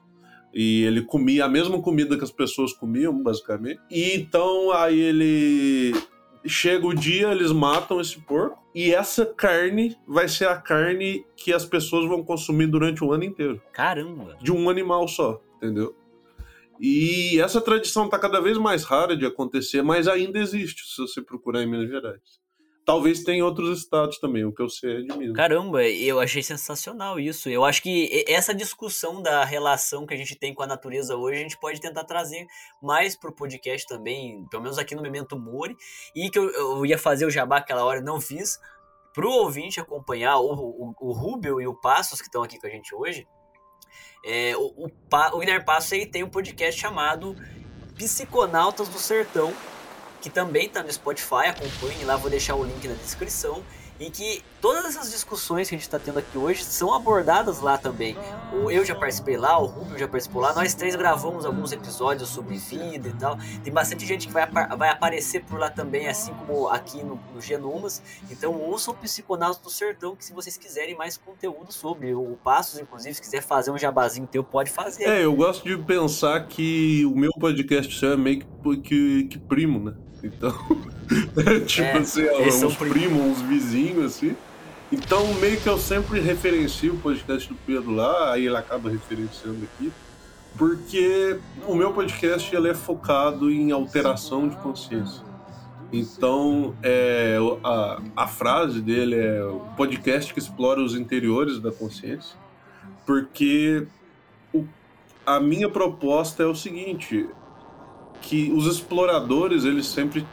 e 0.54 0.84
ele 0.84 1.02
comia 1.02 1.46
a 1.46 1.48
mesma 1.48 1.82
comida 1.82 2.16
que 2.16 2.22
as 2.22 2.30
pessoas 2.30 2.72
comiam, 2.72 3.20
basicamente. 3.20 3.80
E 3.90 4.14
então 4.14 4.70
aí 4.70 5.00
ele 5.00 5.92
chega 6.46 6.86
o 6.86 6.94
dia, 6.94 7.30
eles 7.30 7.52
matam 7.52 8.00
esse 8.00 8.20
porco, 8.20 8.62
e 8.74 8.92
essa 8.92 9.24
carne 9.24 9.96
vai 10.06 10.28
ser 10.28 10.48
a 10.48 10.56
carne 10.56 11.24
que 11.36 11.52
as 11.52 11.64
pessoas 11.64 12.08
vão 12.08 12.22
consumir 12.22 12.66
durante 12.66 13.02
o 13.02 13.12
ano 13.12 13.24
inteiro. 13.24 13.60
Caramba! 13.72 14.36
De 14.40 14.52
um 14.52 14.68
animal 14.68 15.06
só, 15.08 15.40
entendeu? 15.56 15.94
E 16.80 17.40
essa 17.40 17.60
tradição 17.60 18.06
está 18.06 18.18
cada 18.18 18.40
vez 18.40 18.58
mais 18.58 18.84
rara 18.84 19.16
de 19.16 19.24
acontecer, 19.24 19.82
mas 19.82 20.08
ainda 20.08 20.38
existe 20.38 20.86
se 20.86 21.00
você 21.00 21.22
procurar 21.22 21.62
em 21.62 21.70
Minas 21.70 21.88
Gerais. 21.88 22.43
Talvez 22.84 23.24
tenha 23.24 23.42
outros 23.42 23.78
estados 23.78 24.18
também, 24.18 24.44
o 24.44 24.52
que 24.52 24.60
eu 24.60 24.68
sei 24.68 24.98
é 24.98 25.00
de 25.00 25.16
Minas. 25.16 25.34
Caramba, 25.34 25.82
eu 25.84 26.20
achei 26.20 26.42
sensacional 26.42 27.18
isso. 27.18 27.48
Eu 27.48 27.64
acho 27.64 27.82
que 27.82 28.24
essa 28.28 28.54
discussão 28.54 29.22
da 29.22 29.42
relação 29.42 30.06
que 30.06 30.12
a 30.12 30.16
gente 30.16 30.36
tem 30.36 30.52
com 30.52 30.62
a 30.62 30.66
natureza 30.66 31.16
hoje, 31.16 31.38
a 31.38 31.42
gente 31.42 31.58
pode 31.58 31.80
tentar 31.80 32.04
trazer 32.04 32.46
mais 32.82 33.16
pro 33.16 33.34
podcast 33.34 33.86
também, 33.86 34.44
pelo 34.50 34.62
menos 34.62 34.78
aqui 34.78 34.94
no 34.94 35.00
Memento 35.00 35.38
Mori, 35.38 35.74
e 36.14 36.28
que 36.28 36.38
eu, 36.38 36.50
eu 36.50 36.84
ia 36.84 36.98
fazer 36.98 37.24
o 37.24 37.30
jabá 37.30 37.56
aquela 37.56 37.84
hora, 37.84 38.02
não 38.02 38.20
fiz, 38.20 38.58
pro 39.14 39.30
ouvinte 39.30 39.80
acompanhar 39.80 40.38
o, 40.38 40.52
o, 40.52 40.94
o 41.00 41.12
Rubio 41.12 41.62
e 41.62 41.66
o 41.66 41.74
Passos, 41.74 42.20
que 42.20 42.26
estão 42.26 42.42
aqui 42.42 42.60
com 42.60 42.66
a 42.66 42.70
gente 42.70 42.94
hoje. 42.94 43.26
É, 44.22 44.54
o, 44.56 44.86
o, 44.86 44.90
o 45.32 45.38
Guilherme 45.38 45.64
Passos 45.64 45.92
ele 45.92 46.06
tem 46.06 46.22
um 46.22 46.28
podcast 46.28 46.78
chamado 46.78 47.34
Psiconautas 47.96 48.88
do 48.88 48.98
Sertão, 48.98 49.54
que 50.24 50.30
também 50.30 50.64
está 50.64 50.82
no 50.82 50.90
Spotify, 50.90 51.48
acompanhe 51.48 52.02
lá, 52.02 52.16
vou 52.16 52.30
deixar 52.30 52.54
o 52.54 52.64
link 52.64 52.88
na 52.88 52.94
descrição 52.94 53.62
em 54.00 54.10
que 54.10 54.42
todas 54.58 54.86
essas 54.86 55.12
discussões 55.12 55.68
que 55.68 55.74
a 55.74 55.78
gente 55.78 55.86
está 55.86 55.98
tendo 55.98 56.18
aqui 56.18 56.36
hoje 56.36 56.64
são 56.64 56.94
abordadas 56.94 57.60
lá 57.60 57.76
também. 57.76 58.16
O, 58.52 58.70
eu 58.70 58.86
já 58.86 58.94
participei 58.94 59.36
lá, 59.36 59.58
o 59.58 59.66
Rubio 59.66 59.98
já 59.98 60.08
participou 60.08 60.40
lá, 60.40 60.54
nós 60.54 60.74
três 60.74 60.96
gravamos 60.96 61.44
alguns 61.44 61.72
episódios 61.72 62.30
sobre 62.30 62.56
vida 62.56 63.08
e 63.08 63.12
tal. 63.12 63.38
Tem 63.62 63.70
bastante 63.70 64.06
gente 64.06 64.26
que 64.26 64.32
vai, 64.32 64.46
vai 64.50 64.88
aparecer 64.88 65.44
por 65.44 65.60
lá 65.60 65.68
também, 65.68 66.08
assim 66.08 66.32
como 66.34 66.68
aqui 66.68 67.04
no, 67.04 67.20
no 67.34 67.40
Genomas. 67.40 68.02
Então 68.30 68.58
ouçam 68.58 68.94
o 68.94 68.96
Psiconautas 68.96 69.58
do 69.58 69.68
Sertão, 69.68 70.16
que 70.16 70.24
se 70.24 70.32
vocês 70.32 70.56
quiserem 70.56 70.96
mais 70.96 71.18
conteúdo 71.18 71.70
sobre 71.70 72.14
o 72.14 72.36
Passos, 72.42 72.80
inclusive, 72.80 73.14
se 73.14 73.20
quiser 73.20 73.42
fazer 73.42 73.70
um 73.70 73.78
jabazinho 73.78 74.26
teu, 74.26 74.42
pode 74.42 74.70
fazer. 74.70 75.04
É, 75.04 75.22
eu 75.22 75.36
gosto 75.36 75.68
de 75.68 75.76
pensar 75.84 76.48
que 76.48 77.04
o 77.04 77.14
meu 77.14 77.30
podcast 77.38 78.04
é 78.06 78.16
meio 78.16 78.40
que, 78.40 78.76
que, 78.78 79.24
que 79.24 79.38
primo, 79.38 79.78
né? 79.78 79.94
Então, 80.24 80.50
tipo 81.66 81.86
é, 81.86 81.98
assim, 81.98 82.22
uns 82.64 82.76
primos, 82.76 83.20
uns 83.20 83.42
vizinhos, 83.42 84.06
assim. 84.06 84.34
Então, 84.90 85.34
meio 85.34 85.60
que 85.60 85.68
eu 85.68 85.76
sempre 85.76 86.20
referencio 86.20 86.94
o 86.94 86.98
podcast 86.98 87.48
do 87.48 87.54
Pedro 87.66 87.90
lá, 87.90 88.32
aí 88.32 88.46
ele 88.46 88.56
acaba 88.56 88.88
referenciando 88.88 89.64
aqui, 89.64 89.92
porque 90.56 91.38
o 91.66 91.74
meu 91.74 91.92
podcast 91.92 92.54
ele 92.54 92.68
é 92.68 92.74
focado 92.74 93.50
em 93.50 93.70
alteração 93.70 94.48
de 94.48 94.56
consciência. 94.56 95.22
Então, 95.92 96.74
é, 96.82 97.36
a, 97.62 98.02
a 98.16 98.26
frase 98.26 98.80
dele 98.80 99.16
é 99.16 99.44
o 99.44 99.60
podcast 99.76 100.32
que 100.32 100.38
explora 100.38 100.80
os 100.80 100.96
interiores 100.96 101.60
da 101.60 101.70
consciência, 101.70 102.36
porque 103.06 103.86
o, 104.52 104.64
a 105.26 105.38
minha 105.38 105.68
proposta 105.68 106.42
é 106.42 106.46
o 106.46 106.54
seguinte: 106.54 107.28
que 108.22 108.52
os 108.52 108.66
exploradores, 108.66 109.64
eles 109.64 109.86
sempre, 109.86 110.26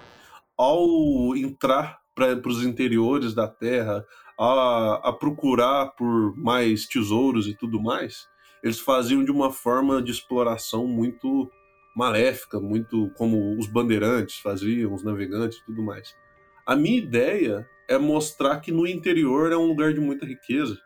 ao 0.58 1.36
entrar 1.36 2.00
para 2.16 2.48
os 2.48 2.64
interiores 2.64 3.34
da 3.34 3.48
Terra, 3.48 4.06
a, 4.40 5.10
a 5.10 5.14
procurar 5.14 5.88
por 5.98 6.36
mais 6.38 6.86
tesouros 6.86 7.48
e 7.48 7.56
tudo 7.56 7.82
mais, 7.82 8.28
eles 8.64 8.80
faziam 8.80 9.24
de 9.24 9.32
uma 9.32 9.52
forma 9.52 10.02
de 10.02 10.12
exploração 10.12 10.88
muito 10.88 11.50
maléfica, 11.96 12.60
muito 12.60 13.12
como 13.18 13.58
os 13.58 13.68
bandeirantes 13.68 14.38
faziam, 14.38 14.94
os 14.94 15.04
navegantes 15.04 15.58
e 15.58 15.66
tudo 15.66 15.84
mais. 15.84 16.16
A 16.66 16.76
minha 16.76 16.98
ideia 16.98 17.68
é 17.90 17.98
mostrar 17.98 18.60
que 18.62 18.72
no 18.72 18.88
interior 18.88 19.52
é 19.52 19.58
um 19.58 19.68
lugar 19.68 19.94
de 19.94 20.00
muita 20.00 20.26
riqueza. 20.26 20.78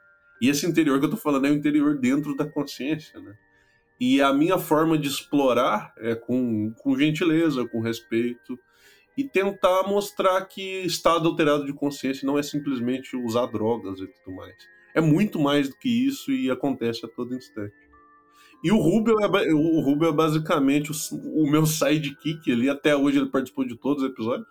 E 0.42 0.50
esse 0.50 0.66
interior 0.66 1.00
que 1.00 1.06
eu 1.06 1.10
estou 1.10 1.22
falando 1.22 1.46
é 1.46 1.52
o 1.52 1.56
interior 1.56 1.98
dentro 1.98 2.36
da 2.36 2.46
consciência, 2.46 3.20
né? 3.20 3.36
E 4.00 4.22
a 4.22 4.34
minha 4.34 4.58
forma 4.58 4.98
de 4.98 5.08
explorar 5.08 5.94
é 5.98 6.16
com, 6.16 6.74
com 6.74 6.98
gentileza, 6.98 7.68
com 7.68 7.80
respeito, 7.80 8.60
e 9.18 9.24
tentar 9.24 9.84
mostrar 9.84 10.44
que 10.46 10.82
estado 10.82 11.30
alterado 11.30 11.66
de 11.66 11.74
consciência 11.74 12.26
não 12.26 12.38
é 12.38 12.44
simplesmente 12.44 13.16
usar 13.16 13.46
drogas 13.46 14.00
e 14.00 14.08
tudo 14.08 14.36
mais. 14.36 14.56
É 14.94 15.00
muito 15.00 15.40
mais 15.40 15.70
do 15.70 15.78
que 15.78 15.90
isso 15.90 16.32
e 16.32 16.52
acontece 16.52 17.06
a 17.06 17.10
todo 17.10 17.36
instante. 17.36 17.74
E 18.64 18.72
o 18.72 18.78
Rubio 18.78 19.20
é, 19.20 19.54
o 19.54 19.80
Rubio 19.82 20.10
é 20.10 20.12
basicamente 20.12 20.92
o, 20.92 21.44
o 21.44 21.50
meu 21.50 21.66
sidekick 21.66 22.52
ali, 22.52 22.70
até 22.70 22.96
hoje 22.96 23.20
ele 23.20 23.30
participou 23.30 23.66
de 23.66 23.78
todos 23.78 24.04
os 24.04 24.10
episódios. 24.10 24.48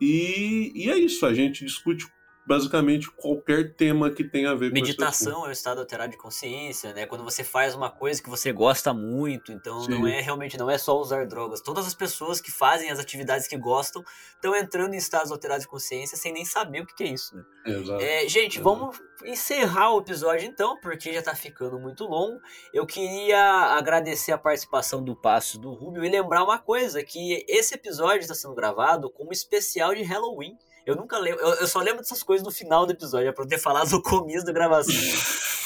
E, 0.00 0.72
e 0.74 0.90
é 0.90 0.98
isso, 0.98 1.24
a 1.24 1.32
gente 1.32 1.64
discute 1.64 2.06
basicamente 2.50 3.08
qualquer 3.12 3.74
tema 3.76 4.10
que 4.10 4.24
tenha 4.24 4.50
a 4.50 4.54
ver 4.56 4.70
com 4.70 4.76
esse 4.76 4.82
Meditação 4.82 5.46
é 5.46 5.48
um 5.50 5.52
estado 5.52 5.78
alterado 5.78 6.10
de 6.10 6.16
consciência, 6.16 6.92
né? 6.92 7.06
Quando 7.06 7.22
você 7.22 7.44
faz 7.44 7.76
uma 7.76 7.88
coisa 7.88 8.20
que 8.20 8.28
você 8.28 8.52
gosta 8.52 8.92
muito, 8.92 9.52
então 9.52 9.82
Sim. 9.82 9.92
não 9.92 10.04
é 10.08 10.20
realmente 10.20 10.58
não 10.58 10.68
é 10.68 10.76
só 10.76 10.98
usar 10.98 11.28
drogas. 11.28 11.60
Todas 11.60 11.86
as 11.86 11.94
pessoas 11.94 12.40
que 12.40 12.50
fazem 12.50 12.90
as 12.90 12.98
atividades 12.98 13.46
que 13.46 13.56
gostam 13.56 14.02
estão 14.34 14.56
entrando 14.56 14.94
em 14.94 14.96
estados 14.96 15.30
alterados 15.30 15.62
de 15.62 15.70
consciência 15.70 16.16
sem 16.16 16.32
nem 16.32 16.44
saber 16.44 16.80
o 16.80 16.86
que 16.86 16.96
que 16.96 17.04
é 17.04 17.08
isso, 17.12 17.36
né? 17.36 17.44
Exato. 17.66 18.02
É, 18.02 18.28
gente, 18.28 18.58
Exato. 18.58 18.64
vamos 18.64 19.00
encerrar 19.24 19.94
o 19.94 20.00
episódio 20.00 20.44
então, 20.44 20.76
porque 20.80 21.12
já 21.12 21.22
tá 21.22 21.36
ficando 21.36 21.78
muito 21.78 22.04
longo. 22.04 22.40
Eu 22.74 22.84
queria 22.84 23.38
agradecer 23.76 24.32
a 24.32 24.38
participação 24.38 25.04
do 25.04 25.14
Passos 25.14 25.60
do 25.60 25.72
Rubio 25.72 26.04
e 26.04 26.08
lembrar 26.08 26.42
uma 26.42 26.58
coisa, 26.58 27.00
que 27.04 27.44
esse 27.48 27.76
episódio 27.76 28.22
está 28.22 28.34
sendo 28.34 28.56
gravado 28.56 29.08
como 29.08 29.30
especial 29.30 29.94
de 29.94 30.02
Halloween. 30.02 30.58
Eu 30.86 30.96
nunca 30.96 31.18
lembro, 31.18 31.40
eu, 31.40 31.54
eu 31.54 31.66
só 31.66 31.80
lembro 31.80 31.98
dessas 31.98 32.22
coisas 32.22 32.44
no 32.44 32.52
final 32.52 32.86
do 32.86 32.92
episódio, 32.92 33.28
é 33.28 33.32
pra 33.32 33.44
eu 33.44 33.48
ter 33.48 33.58
falado 33.58 33.90
no 33.92 34.02
começo 34.02 34.44
da 34.44 34.52
gravação. 34.52 34.94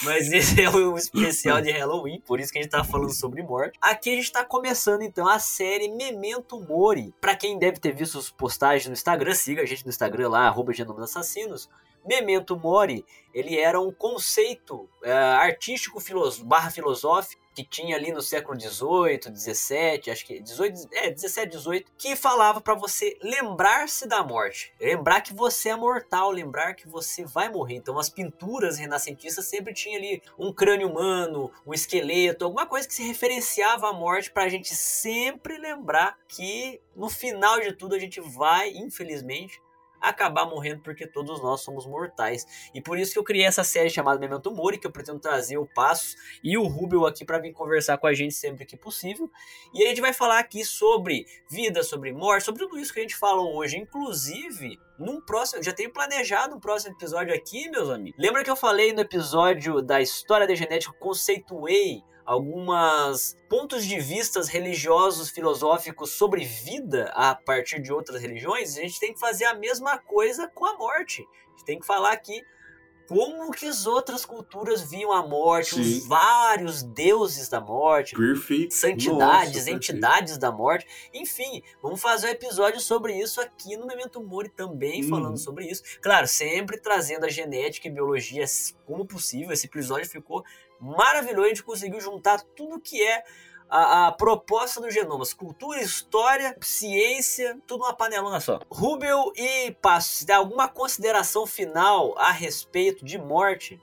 Mas 0.02 0.30
esse 0.32 0.60
é 0.60 0.68
o 0.68 0.96
especial 0.96 1.60
de 1.60 1.70
Halloween, 1.70 2.20
por 2.20 2.40
isso 2.40 2.52
que 2.52 2.58
a 2.58 2.62
gente 2.62 2.70
tá 2.70 2.84
falando 2.84 3.12
sobre 3.12 3.42
morte. 3.42 3.78
Aqui 3.80 4.12
a 4.12 4.16
gente 4.16 4.32
tá 4.32 4.44
começando 4.44 5.02
então 5.02 5.26
a 5.28 5.38
série 5.38 5.88
Memento 5.88 6.60
Mori. 6.60 7.14
Pra 7.20 7.36
quem 7.36 7.58
deve 7.58 7.78
ter 7.78 7.94
visto 7.94 8.18
as 8.18 8.30
postagens 8.30 8.86
no 8.86 8.92
Instagram, 8.92 9.34
siga 9.34 9.62
a 9.62 9.66
gente 9.66 9.84
no 9.84 9.90
Instagram 9.90 10.28
lá, 10.28 10.46
arroba 10.46 10.72
Assassinos. 11.02 11.70
Memento 12.06 12.56
Mori, 12.56 13.04
ele 13.32 13.58
era 13.58 13.80
um 13.80 13.90
conceito 13.90 14.88
é, 15.02 15.12
artístico 15.12 16.00
filos 16.00 16.38
barra 16.38 16.70
filosófico 16.70 17.43
que 17.54 17.64
tinha 17.64 17.96
ali 17.96 18.12
no 18.12 18.20
século 18.20 18.58
XVIII, 18.58 19.34
XVII, 19.34 20.10
acho 20.10 20.26
que 20.26 20.40
18, 20.40 20.88
é, 20.92 21.10
17, 21.10 21.50
18, 21.50 21.92
que 21.96 22.16
falava 22.16 22.60
para 22.60 22.74
você 22.74 23.16
lembrar-se 23.22 24.06
da 24.06 24.22
morte, 24.22 24.72
lembrar 24.80 25.20
que 25.20 25.32
você 25.32 25.70
é 25.70 25.76
mortal, 25.76 26.30
lembrar 26.30 26.74
que 26.74 26.88
você 26.88 27.24
vai 27.24 27.48
morrer. 27.48 27.76
Então 27.76 27.98
as 27.98 28.10
pinturas 28.10 28.78
renascentistas 28.78 29.46
sempre 29.46 29.72
tinha 29.72 29.96
ali 29.96 30.22
um 30.38 30.52
crânio 30.52 30.88
humano, 30.88 31.50
um 31.66 31.72
esqueleto, 31.72 32.44
alguma 32.44 32.66
coisa 32.66 32.88
que 32.88 32.94
se 32.94 33.06
referenciava 33.06 33.88
à 33.88 33.92
morte 33.92 34.30
para 34.30 34.44
a 34.44 34.48
gente 34.48 34.74
sempre 34.74 35.56
lembrar 35.56 36.18
que 36.28 36.80
no 36.96 37.08
final 37.08 37.60
de 37.60 37.72
tudo 37.72 37.94
a 37.94 37.98
gente 37.98 38.20
vai, 38.20 38.70
infelizmente, 38.70 39.60
acabar 40.08 40.46
morrendo 40.46 40.82
porque 40.82 41.06
todos 41.06 41.42
nós 41.42 41.60
somos 41.60 41.86
mortais. 41.86 42.70
E 42.74 42.80
por 42.80 42.98
isso 42.98 43.12
que 43.12 43.18
eu 43.18 43.24
criei 43.24 43.46
essa 43.46 43.64
série 43.64 43.90
chamada 43.90 44.18
Memento 44.18 44.50
Mori, 44.50 44.78
que 44.78 44.86
eu 44.86 44.92
pretendo 44.92 45.18
trazer 45.18 45.58
o 45.58 45.66
Passos 45.66 46.16
e 46.42 46.56
o 46.56 46.66
Rubio 46.66 47.06
aqui 47.06 47.24
para 47.24 47.38
vir 47.38 47.52
conversar 47.52 47.98
com 47.98 48.06
a 48.06 48.14
gente 48.14 48.34
sempre 48.34 48.64
que 48.64 48.76
possível. 48.76 49.30
E 49.72 49.84
a 49.84 49.88
gente 49.88 50.00
vai 50.00 50.12
falar 50.12 50.38
aqui 50.38 50.64
sobre 50.64 51.26
vida, 51.50 51.82
sobre 51.82 52.12
morte, 52.12 52.44
sobre 52.44 52.62
tudo 52.62 52.78
isso 52.78 52.92
que 52.92 53.00
a 53.00 53.02
gente 53.02 53.16
falou 53.16 53.56
hoje, 53.56 53.76
inclusive 53.76 54.78
num 54.98 55.20
próximo, 55.20 55.62
já 55.62 55.72
tenho 55.72 55.92
planejado 55.92 56.54
um 56.54 56.60
próximo 56.60 56.94
episódio 56.94 57.34
aqui, 57.34 57.68
meus 57.68 57.90
amigos. 57.90 58.18
Lembra 58.18 58.44
que 58.44 58.50
eu 58.50 58.56
falei 58.56 58.92
no 58.92 59.00
episódio 59.00 59.82
da 59.82 60.00
história 60.00 60.46
da 60.46 60.54
genética, 60.54 60.94
conceituei 61.00 62.02
algumas 62.24 63.36
pontos 63.48 63.84
de 63.84 63.98
vistas 64.00 64.48
religiosos, 64.48 65.30
filosóficos 65.30 66.10
sobre 66.10 66.44
vida 66.44 67.10
a 67.14 67.34
partir 67.34 67.80
de 67.80 67.92
outras 67.92 68.20
religiões, 68.20 68.76
a 68.76 68.80
gente 68.80 68.98
tem 69.00 69.12
que 69.12 69.20
fazer 69.20 69.44
a 69.44 69.54
mesma 69.54 69.98
coisa 69.98 70.48
com 70.48 70.64
a 70.66 70.76
morte. 70.76 71.22
A 71.22 71.50
gente 71.50 71.64
tem 71.64 71.78
que 71.78 71.86
falar 71.86 72.12
aqui 72.12 72.42
como 73.06 73.50
que 73.52 73.66
as 73.66 73.86
outras 73.86 74.24
culturas 74.24 74.80
viam 74.90 75.12
a 75.12 75.26
morte, 75.26 75.78
os 75.78 75.86
Sim. 75.86 76.08
vários 76.08 76.82
deuses 76.82 77.50
da 77.50 77.60
morte, 77.60 78.16
Perfeito. 78.16 78.72
santidades, 78.72 79.18
Nossa, 79.18 79.52
perfeito. 79.52 79.76
entidades 79.76 80.38
da 80.38 80.50
morte. 80.50 80.86
Enfim, 81.12 81.62
vamos 81.82 82.00
fazer 82.00 82.28
um 82.28 82.30
episódio 82.30 82.80
sobre 82.80 83.12
isso 83.14 83.42
aqui 83.42 83.76
no 83.76 83.86
Memento 83.86 84.22
Mori 84.24 84.48
também, 84.48 85.02
Uhum. 85.02 85.10
falando 85.10 85.36
sobre 85.36 85.66
isso. 85.66 85.82
Claro, 86.00 86.26
sempre 86.26 86.78
trazendo 86.80 87.26
a 87.26 87.28
genética 87.28 87.86
e 87.88 87.90
biologia 87.90 88.46
como 88.86 89.04
possível. 89.04 89.52
Esse 89.52 89.66
episódio 89.66 90.08
ficou 90.08 90.42
maravilhoso, 90.84 91.46
a 91.46 91.48
gente 91.48 91.62
conseguiu 91.62 92.00
juntar 92.00 92.42
tudo 92.54 92.80
que 92.80 93.02
é 93.02 93.24
a, 93.68 94.08
a 94.08 94.12
proposta 94.12 94.80
do 94.80 94.90
Genomas. 94.90 95.32
Cultura, 95.32 95.80
história, 95.80 96.56
ciência, 96.60 97.58
tudo 97.66 97.80
numa 97.80 97.94
panelona 97.94 98.38
só. 98.40 98.60
Rubel 98.70 99.32
e 99.36 99.72
Passos, 99.72 100.18
se 100.18 100.26
tem 100.26 100.36
alguma 100.36 100.68
consideração 100.68 101.46
final 101.46 102.14
a 102.18 102.30
respeito 102.30 103.04
de 103.04 103.18
morte? 103.18 103.80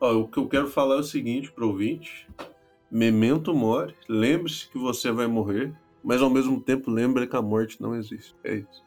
Ó, 0.00 0.12
o 0.12 0.28
que 0.28 0.38
eu 0.38 0.48
quero 0.48 0.68
falar 0.68 0.96
é 0.96 0.98
o 1.00 1.04
seguinte 1.04 1.52
pro 1.52 1.68
ouvinte. 1.68 2.28
Memento 2.90 3.54
mori, 3.54 3.94
lembre-se 4.08 4.68
que 4.68 4.78
você 4.78 5.10
vai 5.10 5.26
morrer, 5.26 5.72
mas 6.02 6.20
ao 6.20 6.30
mesmo 6.30 6.60
tempo 6.60 6.90
lembre 6.90 7.26
que 7.26 7.36
a 7.36 7.42
morte 7.42 7.80
não 7.80 7.94
existe. 7.94 8.34
É 8.44 8.56
isso. 8.56 8.84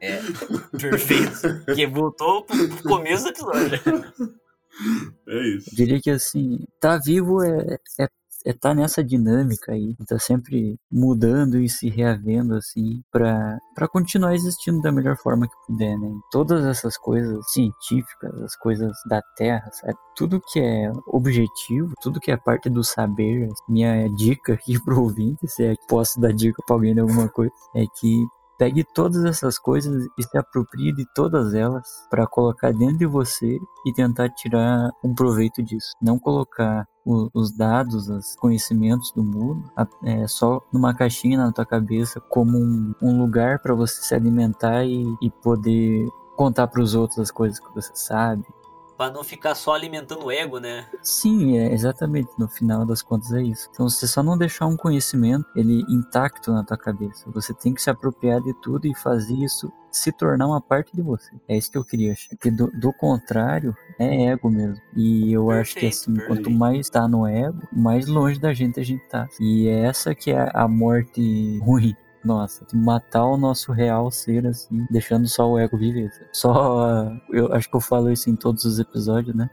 Perfeito. 0.78 1.74
que 1.74 1.86
voltou 1.86 2.42
pro 2.44 2.82
começo 2.82 3.24
do 3.24 3.30
episódio. 3.30 4.38
É 5.28 5.48
isso. 5.48 5.70
Eu 5.70 5.76
diria 5.76 6.00
que 6.00 6.10
assim, 6.10 6.58
tá 6.80 6.98
vivo 6.98 7.42
é, 7.42 7.76
é, 8.00 8.08
é 8.46 8.52
tá 8.52 8.74
nessa 8.74 9.04
dinâmica 9.04 9.72
aí, 9.72 9.94
tá 10.06 10.18
sempre 10.18 10.76
mudando 10.90 11.58
e 11.58 11.68
se 11.68 11.90
reavendo 11.90 12.54
assim 12.54 13.02
pra, 13.10 13.58
pra 13.74 13.88
continuar 13.88 14.34
existindo 14.34 14.80
da 14.80 14.90
melhor 14.90 15.16
forma 15.18 15.46
que 15.46 15.66
puder, 15.66 15.98
né? 15.98 16.10
Todas 16.30 16.64
essas 16.64 16.96
coisas 16.96 17.38
científicas, 17.50 18.34
as 18.42 18.56
coisas 18.56 18.96
da 19.06 19.20
Terra, 19.36 19.68
sabe? 19.72 19.94
Tudo 20.16 20.40
que 20.40 20.60
é 20.60 20.90
objetivo, 21.08 21.92
tudo 22.00 22.20
que 22.20 22.30
é 22.30 22.36
parte 22.36 22.70
do 22.70 22.82
saber, 22.82 23.48
minha 23.68 24.08
dica 24.16 24.54
aqui 24.54 24.78
pro 24.82 25.02
ouvinte, 25.02 25.46
se 25.46 25.64
é 25.64 25.74
que 25.74 25.86
posso 25.86 26.18
dar 26.20 26.32
dica 26.32 26.62
pra 26.66 26.76
alguém 26.76 26.94
de 26.94 27.00
alguma 27.00 27.28
coisa, 27.28 27.52
é 27.76 27.84
que 28.00 28.24
Pegue 28.58 28.84
todas 28.92 29.24
essas 29.24 29.58
coisas 29.58 30.06
e 30.18 30.22
se 30.22 30.36
aproprie 30.36 30.92
de 30.92 31.06
todas 31.14 31.54
elas 31.54 31.86
para 32.10 32.26
colocar 32.26 32.72
dentro 32.72 32.98
de 32.98 33.06
você 33.06 33.56
e 33.86 33.92
tentar 33.92 34.28
tirar 34.30 34.90
um 35.02 35.14
proveito 35.14 35.62
disso. 35.62 35.92
Não 36.02 36.18
colocar 36.18 36.84
o- 37.06 37.30
os 37.32 37.52
dados, 37.56 38.08
os 38.08 38.34
conhecimentos 38.36 39.12
do 39.12 39.22
mundo 39.22 39.70
a- 39.76 39.86
é, 40.04 40.26
só 40.26 40.60
numa 40.72 40.92
caixinha 40.92 41.38
na 41.38 41.52
tua 41.52 41.64
cabeça 41.64 42.20
como 42.20 42.58
um, 42.58 42.92
um 43.00 43.18
lugar 43.18 43.60
para 43.60 43.74
você 43.74 44.02
se 44.02 44.14
alimentar 44.14 44.84
e, 44.84 45.04
e 45.22 45.30
poder 45.30 46.06
contar 46.36 46.66
para 46.66 46.82
os 46.82 46.94
outros 46.94 47.18
as 47.20 47.30
coisas 47.30 47.60
que 47.60 47.72
você 47.74 47.92
sabe. 47.94 48.44
Pra 48.98 49.12
não 49.12 49.22
ficar 49.22 49.54
só 49.54 49.74
alimentando 49.74 50.24
o 50.24 50.30
ego, 50.30 50.58
né? 50.58 50.84
Sim, 51.02 51.56
é 51.56 51.72
exatamente. 51.72 52.28
No 52.36 52.48
final 52.48 52.84
das 52.84 53.00
contas 53.00 53.32
é 53.32 53.40
isso. 53.40 53.68
Então 53.72 53.88
você 53.88 54.08
só 54.08 54.24
não 54.24 54.36
deixar 54.36 54.66
um 54.66 54.76
conhecimento 54.76 55.46
ele 55.54 55.84
intacto 55.88 56.52
na 56.52 56.64
tua 56.64 56.76
cabeça. 56.76 57.30
Você 57.30 57.54
tem 57.54 57.72
que 57.72 57.80
se 57.80 57.88
apropriar 57.88 58.40
de 58.42 58.52
tudo 58.54 58.88
e 58.88 58.94
fazer 58.96 59.34
isso 59.34 59.72
se 59.88 60.10
tornar 60.10 60.48
uma 60.48 60.60
parte 60.60 60.92
de 60.94 61.00
você. 61.00 61.30
É 61.46 61.56
isso 61.56 61.70
que 61.70 61.78
eu 61.78 61.84
queria. 61.84 62.14
Porque 62.28 62.50
do, 62.50 62.72
do 62.72 62.92
contrário 62.92 63.72
é 64.00 64.26
ego 64.26 64.50
mesmo. 64.50 64.82
E 64.96 65.32
eu 65.32 65.48
acho 65.52 65.74
que 65.74 65.80
Perfeito, 65.82 66.02
assim, 66.02 66.14
quanto 66.26 66.26
perfeito. 66.26 66.50
mais 66.50 66.90
tá 66.90 67.06
no 67.06 67.24
ego, 67.24 67.68
mais 67.72 68.08
longe 68.08 68.40
da 68.40 68.52
gente 68.52 68.80
a 68.80 68.84
gente 68.84 69.06
tá. 69.08 69.28
E 69.38 69.68
é 69.68 69.84
essa 69.84 70.12
que 70.12 70.32
é 70.32 70.50
a 70.52 70.66
morte 70.66 71.58
ruim. 71.60 71.94
Nossa, 72.28 72.66
matar 72.74 73.24
o 73.24 73.38
nosso 73.38 73.72
real 73.72 74.10
ser, 74.10 74.46
assim, 74.46 74.86
deixando 74.90 75.26
só 75.26 75.50
o 75.50 75.58
ego 75.58 75.78
viver. 75.78 76.12
Só, 76.30 77.10
eu 77.30 77.50
acho 77.54 77.70
que 77.70 77.74
eu 77.74 77.80
falo 77.80 78.12
isso 78.12 78.28
em 78.28 78.36
todos 78.36 78.66
os 78.66 78.78
episódios, 78.78 79.34
né? 79.34 79.48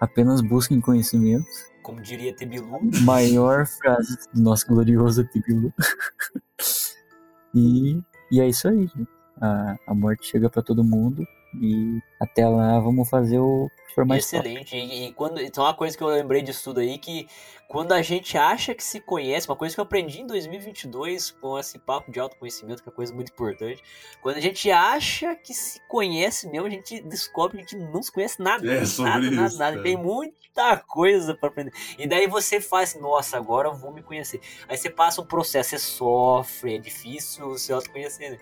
Apenas 0.00 0.40
busquem 0.40 0.80
conhecimento. 0.80 1.46
Como 1.84 2.00
diria 2.00 2.34
Tebilu. 2.34 2.80
Maior 3.04 3.64
frase 3.64 4.18
do 4.34 4.42
nosso 4.42 4.66
glorioso 4.66 5.24
Tibilu. 5.26 5.72
e, 7.54 8.02
e 8.32 8.40
é 8.40 8.48
isso 8.48 8.66
aí, 8.66 8.80
gente. 8.80 9.08
A, 9.40 9.76
a 9.86 9.94
morte 9.94 10.26
chega 10.26 10.50
pra 10.50 10.62
todo 10.62 10.82
mundo. 10.82 11.24
E 11.54 12.00
até 12.20 12.46
lá 12.46 12.78
vamos 12.78 13.08
fazer 13.08 13.38
o 13.38 13.70
que 13.88 13.94
for 13.94 14.04
mais 14.04 14.30
top. 14.30 14.46
Excelente. 14.46 14.76
E, 14.76 15.06
e 15.06 15.12
quando, 15.12 15.40
então, 15.40 15.64
uma 15.64 15.74
coisa 15.74 15.96
que 15.96 16.02
eu 16.02 16.08
lembrei 16.08 16.42
disso 16.42 16.64
tudo 16.64 16.80
aí, 16.80 16.98
que 16.98 17.26
quando 17.68 17.92
a 17.92 18.02
gente 18.02 18.36
acha 18.36 18.74
que 18.74 18.82
se 18.82 19.00
conhece, 19.00 19.48
uma 19.48 19.56
coisa 19.56 19.74
que 19.74 19.80
eu 19.80 19.84
aprendi 19.84 20.20
em 20.20 20.26
2022 20.26 21.30
com 21.32 21.58
esse 21.58 21.78
papo 21.78 22.10
de 22.10 22.20
autoconhecimento, 22.20 22.82
que 22.82 22.88
é 22.88 22.90
uma 22.90 22.96
coisa 22.96 23.14
muito 23.14 23.30
importante. 23.30 23.82
Quando 24.22 24.36
a 24.36 24.40
gente 24.40 24.70
acha 24.70 25.34
que 25.36 25.54
se 25.54 25.80
conhece 25.88 26.48
mesmo, 26.48 26.66
a 26.66 26.70
gente 26.70 27.00
descobre 27.02 27.58
que 27.58 27.76
a 27.76 27.78
gente 27.78 27.90
não 27.92 28.02
se 28.02 28.12
conhece 28.12 28.42
nada. 28.42 28.66
É 28.70 28.84
sobre 28.84 29.10
nada, 29.10 29.30
nada, 29.30 29.46
isso, 29.46 29.58
nada. 29.58 29.72
cara. 29.72 29.82
Tem 29.82 29.96
muita 29.96 30.76
coisa 30.86 31.34
pra 31.34 31.48
aprender. 31.48 31.72
E 31.98 32.06
daí 32.06 32.26
você 32.26 32.60
faz, 32.60 32.94
nossa, 32.98 33.36
agora 33.36 33.68
eu 33.68 33.74
vou 33.74 33.92
me 33.92 34.02
conhecer. 34.02 34.40
Aí 34.68 34.76
você 34.76 34.90
passa 34.90 35.20
um 35.20 35.26
processo, 35.26 35.70
você 35.70 35.78
sofre, 35.78 36.76
é 36.76 36.78
difícil 36.78 37.56
se 37.58 37.72
autoconhecer, 37.72 38.32
né? 38.32 38.38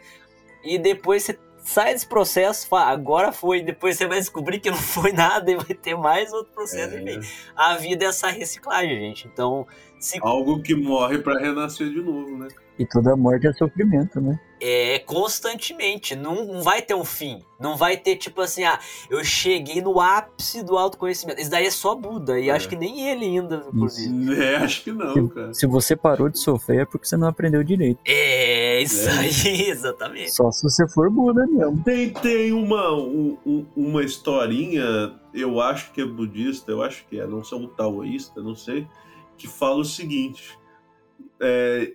E 0.63 0.79
depois 0.79 1.23
você 1.23 1.39
sai 1.67 1.93
desse 1.93 2.07
processo, 2.07 2.69
fala, 2.69 2.93
agora 2.93 3.33
foi. 3.33 3.61
Depois 3.61 3.97
você 3.97 4.07
vai 4.07 4.19
descobrir 4.19 4.61
que 4.61 4.71
não 4.71 4.79
foi 4.79 5.13
nada 5.13 5.51
e 5.51 5.57
vai 5.57 5.75
ter 5.75 5.97
mais 5.97 6.33
outro 6.33 6.53
processo. 6.53 6.95
É. 6.95 7.03
Enfim, 7.03 7.29
a 7.57 7.77
vida 7.77 8.05
é 8.05 8.09
essa 8.09 8.29
reciclagem, 8.29 8.99
gente. 9.01 9.27
Então, 9.27 9.67
se 9.99 10.19
Algo 10.23 10.63
que 10.63 10.75
morre 10.75 11.19
pra 11.19 11.39
renascer 11.39 11.91
de 11.91 12.01
novo, 12.01 12.39
né? 12.39 12.49
E 12.79 12.85
toda 12.87 13.17
morte 13.17 13.47
é 13.47 13.53
sofrimento, 13.53 14.21
né? 14.21 14.39
é 14.59 14.99
constantemente, 15.01 16.17
não, 16.17 16.47
não 16.47 16.63
vai 16.63 16.81
ter 16.81 16.95
um 16.95 17.05
fim. 17.05 17.43
Não 17.61 17.77
vai 17.77 17.95
ter 17.95 18.17
tipo 18.17 18.41
assim, 18.41 18.65
ah, 18.65 18.79
eu 19.11 19.23
cheguei 19.23 19.83
no 19.83 20.01
ápice 20.01 20.63
do 20.63 20.79
autoconhecimento. 20.79 21.39
Isso 21.41 21.51
daí 21.51 21.67
é 21.67 21.71
só 21.71 21.95
Buda, 21.95 22.41
e 22.41 22.49
É. 22.49 22.53
acho 22.53 22.67
que 22.67 22.75
nem 22.75 23.07
ele 23.11 23.27
ainda, 23.27 23.67
inclusive. 23.69 24.43
É, 24.43 24.57
acho 24.57 24.83
que 24.83 24.93
não, 24.93 25.29
cara. 25.29 25.53
Se 25.53 25.67
você 25.67 25.95
parou 25.95 26.31
de 26.31 26.39
sofrer 26.39 26.81
é 26.81 26.85
porque 26.87 27.07
você 27.07 27.19
não 27.19 27.29
aprendeu 27.29 27.63
direito. 27.63 28.01
É, 28.07 28.81
isso 28.83 29.07
É. 29.09 29.19
aí, 29.19 29.29
exatamente. 29.69 30.33
Só 30.35 30.51
se 30.51 30.63
você 30.63 30.89
for 30.89 31.11
Buda 31.11 31.47
mesmo. 31.47 31.83
Tem, 31.85 32.09
tem 32.11 32.53
uma, 32.53 32.95
um- 32.95 33.37
um- 33.45 33.67
uma 33.77 34.03
historinha, 34.03 35.13
eu 35.35 35.61
acho 35.61 35.93
que 35.93 36.01
é 36.01 36.07
budista, 36.07 36.71
eu 36.73 36.83
acho 36.83 37.05
que 37.09 37.21
é, 37.21 37.27
não 37.27 37.45
sou 37.45 37.69
taoísta, 37.69 38.41
não 38.43 38.55
sei, 38.55 38.87
que 39.37 39.47
fala 39.47 39.77
o 39.81 39.85
seguinte: 39.85 40.59
é, 41.41 41.93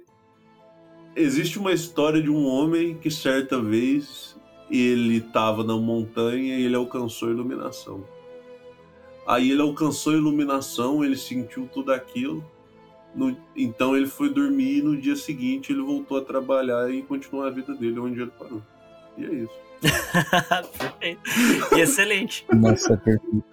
existe 1.16 1.60
uma 1.60 1.72
história 1.74 2.22
de 2.22 2.30
um 2.30 2.46
homem 2.46 2.96
que 2.98 3.10
certa 3.12 3.62
vez 3.62 4.36
ele 4.70 5.18
estava 5.18 5.64
na 5.64 5.76
montanha 5.78 6.58
e 6.58 6.64
ele 6.64 6.76
alcançou 6.76 7.28
a 7.28 7.32
iluminação. 7.32 8.04
Aí 9.28 9.52
ele 9.52 9.62
alcançou 9.62 10.14
a 10.14 10.16
iluminação, 10.18 11.04
ele 11.04 11.16
sentiu 11.16 11.68
tudo 11.72 11.92
aquilo. 11.94 12.44
no- 13.14 13.36
então 13.58 13.94
ele 13.98 14.06
foi 14.08 14.34
dormir 14.34 14.78
e 14.78 14.82
no 14.82 14.96
dia 14.96 15.18
seguinte 15.18 15.74
ele 15.74 15.82
voltou 15.82 16.18
a 16.18 16.22
trabalhar 16.22 16.90
e 16.90 17.02
continuar 17.02 17.48
a 17.48 17.50
vida 17.50 17.76
dele 17.76 18.00
onde 18.00 18.22
ele 18.22 18.32
parou. 18.32 18.62
E 19.18 19.26
é 19.26 19.34
isso. 19.34 19.60
Perfeito. 19.82 21.22
Excelente. 21.76 22.46
Nossa, 22.54 22.96
perfeito. 22.98 23.44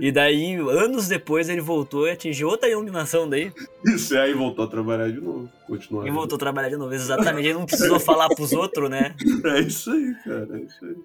E 0.00 0.10
daí, 0.10 0.54
anos 0.54 1.06
depois, 1.08 1.48
ele 1.48 1.60
voltou 1.60 2.06
e 2.06 2.12
atingiu 2.12 2.48
outra 2.48 2.68
iluminação 2.68 3.28
daí. 3.28 3.52
Isso 3.84 4.16
aí 4.16 4.32
voltou 4.32 4.64
a 4.64 4.68
trabalhar 4.68 5.10
de 5.10 5.20
novo. 5.20 5.50
Continuar. 5.66 6.06
E 6.06 6.10
voltou 6.10 6.36
a 6.36 6.38
trabalhar 6.38 6.70
de 6.70 6.76
novo. 6.76 6.94
Exatamente. 6.94 7.46
Ele 7.46 7.58
não 7.58 7.66
precisou 7.66 8.00
falar 8.00 8.28
pros 8.28 8.52
outros, 8.52 8.88
né? 8.88 9.14
É 9.44 9.60
isso 9.60 9.90
aí, 9.90 10.14
cara. 10.24 10.48
É 10.52 10.60
isso 10.60 10.84
aí. 10.84 10.96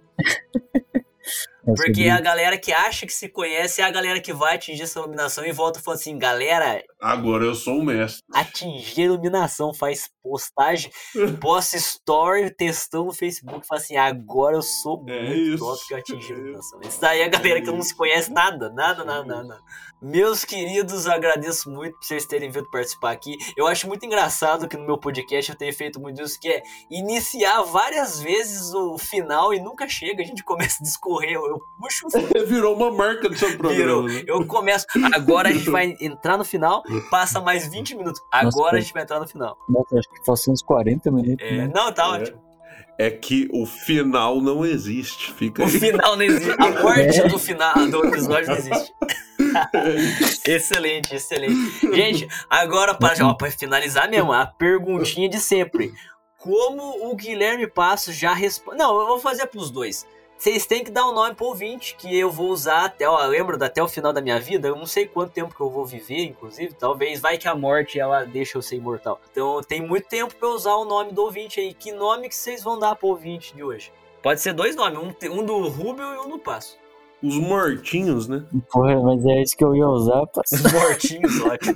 Porque 1.76 2.08
a 2.08 2.20
galera 2.20 2.58
que 2.58 2.72
acha 2.72 3.06
que 3.06 3.14
se 3.14 3.30
conhece 3.30 3.82
é 3.82 3.84
a 3.84 3.92
galera 3.92 4.20
que 4.20 4.34
vai 4.34 4.56
atingir 4.56 4.84
essa 4.84 5.00
iluminação 5.00 5.46
e 5.46 5.52
volta 5.52 5.80
falando 5.80 6.00
assim, 6.00 6.18
galera, 6.18 6.84
Agora 7.02 7.46
eu 7.46 7.56
sou 7.56 7.78
o 7.80 7.84
mestre. 7.84 8.22
atingir 8.34 9.02
a 9.02 9.06
iluminação, 9.06 9.74
faz 9.74 10.10
postagem, 10.22 10.92
posta 11.40 11.78
story, 11.78 12.54
textão 12.56 13.06
no 13.06 13.14
Facebook, 13.14 13.66
fala 13.66 13.80
assim, 13.82 13.96
agora 13.98 14.56
eu 14.58 14.62
sou 14.62 15.04
É 15.08 15.24
muito 15.24 15.42
isso. 15.56 15.58
top 15.66 15.88
que 15.88 15.94
eu 15.94 15.98
atingi 15.98 16.34
a 16.34 16.36
iluminação. 16.36 16.80
Isso 16.84 17.02
daí 17.02 17.22
é 17.22 17.26
a 17.26 17.30
galera 17.30 17.62
que 17.62 17.72
não 17.72 17.82
se 17.82 17.96
conhece 17.96 18.32
nada, 18.32 18.70
nada, 18.70 19.04
nada, 19.04 19.24
nada. 19.26 19.44
nada. 19.44 19.62
Meus 20.02 20.46
queridos, 20.46 21.08
agradeço 21.08 21.70
muito 21.70 21.94
por 22.00 22.06
vocês 22.06 22.26
terem 22.26 22.50
vindo 22.50 22.70
participar 22.70 23.12
aqui. 23.12 23.36
Eu 23.58 23.68
acho 23.68 23.86
muito 23.86 24.06
engraçado 24.06 24.68
que 24.68 24.78
no 24.78 24.86
meu 24.86 24.98
podcast 24.98 25.52
eu 25.52 25.58
tenho 25.58 25.74
feito 25.74 26.00
muito 26.00 26.22
isso, 26.22 26.40
que 26.40 26.48
é 26.48 26.64
iniciar 26.90 27.62
várias 27.64 28.20
vezes 28.22 28.74
o 28.74 28.98
final 28.98 29.54
e 29.54 29.60
nunca 29.60 29.90
chega, 29.90 30.22
a 30.24 30.26
gente 30.26 30.42
começa 30.44 30.78
a 30.82 30.84
discorrer, 30.84 31.32
eu, 31.32 31.46
eu 31.48 31.60
puxo 31.78 32.08
Virou 32.48 32.76
uma 32.76 32.92
marca 32.92 33.28
do 33.30 33.38
seu 33.38 33.50
Virou. 33.50 33.60
programa. 34.04 34.08
né? 34.08 34.24
Eu 34.26 34.46
começo. 34.46 34.86
Agora 35.14 35.50
a 35.50 35.52
gente 35.52 35.70
vai 35.70 35.96
entrar 36.00 36.38
no 36.38 36.46
final, 36.46 36.82
passa 37.10 37.40
mais 37.40 37.68
20 37.68 37.96
minutos. 37.96 38.22
Agora 38.32 38.78
a 38.78 38.80
gente 38.80 38.94
vai 38.94 39.04
entrar 39.04 39.20
no 39.20 39.28
final. 39.28 39.58
Nossa, 39.68 39.98
acho 39.98 40.10
que 40.10 40.24
passou 40.26 40.54
uns 40.54 40.62
40 40.62 41.12
minutos. 41.12 41.46
É, 41.46 41.52
né? 41.58 41.72
não, 41.74 41.92
tá 41.92 42.04
É. 42.04 42.08
ótimo. 42.08 42.50
É 42.98 43.10
que 43.10 43.48
o 43.54 43.66
final 43.66 44.42
não 44.42 44.66
existe. 44.66 45.32
Fica 45.34 45.62
O 45.64 45.66
aí. 45.66 45.72
final 45.80 46.16
não 46.18 46.24
existe. 46.24 46.52
A 46.60 46.66
É. 46.68 46.82
morte 46.84 47.22
do 47.30 47.40
final 47.40 47.74
do 47.88 48.06
episódio 48.08 48.48
não 48.48 48.56
existe. 48.58 48.94
excelente, 50.46 51.16
excelente. 51.16 51.80
Gente, 51.96 52.28
agora 52.50 52.94
para 52.94 53.16
finalizar 53.52 54.10
mesmo, 54.10 54.34
a 54.34 54.46
perguntinha 54.46 55.30
de 55.30 55.40
sempre. 55.40 55.94
Como 56.38 57.10
o 57.12 57.16
Guilherme 57.16 57.68
Passos 57.68 58.16
já 58.16 58.34
responde. 58.34 58.78
Não, 58.78 58.98
eu 59.00 59.08
vou 59.08 59.20
fazer 59.20 59.48
pros 59.48 59.70
dois. 59.70 60.06
Vocês 60.40 60.66
têm 60.66 60.86
que 60.86 60.90
dar 60.90 61.06
um 61.06 61.14
nome 61.14 61.36
pro 61.36 61.48
ouvinte, 61.48 61.98
que 62.00 62.18
eu 62.18 62.32
vou 62.32 62.48
usar 62.48 62.86
até, 62.86 63.06
ó, 63.06 63.22
lembro 63.26 63.62
até 63.62 63.84
o 63.84 63.90
final 63.90 64.14
da 64.14 64.22
minha 64.22 64.40
vida, 64.40 64.70
eu 64.70 64.76
não 64.78 64.86
sei 64.86 65.06
quanto 65.06 65.34
tempo 65.34 65.54
que 65.54 65.60
eu 65.60 65.70
vou 65.70 65.86
viver, 65.86 66.24
inclusive, 66.24 66.74
talvez 66.74 67.20
vai 67.20 67.38
que 67.38 67.46
a 67.46 67.54
morte 67.54 68.00
ela 68.00 68.24
deixa 68.24 68.58
eu 68.58 68.62
ser 68.62 68.78
imortal. 68.78 69.20
Então 69.30 69.60
tem 69.62 69.86
muito 69.86 70.08
tempo 70.08 70.34
pra 70.34 70.48
eu 70.48 70.54
usar 70.54 70.76
o 70.76 70.86
nome 70.86 71.12
do 71.12 71.24
ouvinte 71.24 71.60
aí. 71.60 71.74
Que 71.74 71.92
nome 71.92 72.30
que 72.30 72.36
vocês 72.36 72.64
vão 72.64 72.80
dar 72.80 72.96
pro 72.96 73.10
ouvinte 73.10 73.54
de 73.54 73.62
hoje? 73.62 73.92
Pode 74.24 74.40
ser 74.40 74.54
dois 74.54 74.78
nomes, 74.78 74.98
um, 74.98 75.40
um 75.40 75.46
do 75.46 75.68
Rubio 75.68 76.06
e 76.06 76.18
um 76.20 76.30
do 76.30 76.40
Passo. 76.40 76.78
Os 77.22 77.36
mortinhos, 77.36 78.30
né? 78.30 78.42
Porra, 78.72 78.98
mas 79.02 79.26
é 79.26 79.42
isso 79.42 79.58
que 79.58 79.64
eu 79.66 79.76
ia 79.76 79.88
usar. 79.90 80.26
Pra... 80.28 80.42
Os 80.54 80.72
mortinhos, 80.72 81.40
ótimo. 81.44 81.74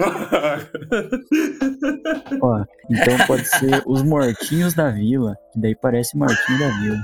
Ó, 2.41 2.63
então 2.89 3.27
pode 3.27 3.45
ser 3.49 3.83
os 3.85 4.01
mortinhos 4.03 4.73
da 4.73 4.89
vila. 4.89 5.35
Que 5.51 5.59
daí 5.59 5.75
parece 5.75 6.15
mortinho 6.17 6.59
da 6.59 6.69
vila. 6.79 6.97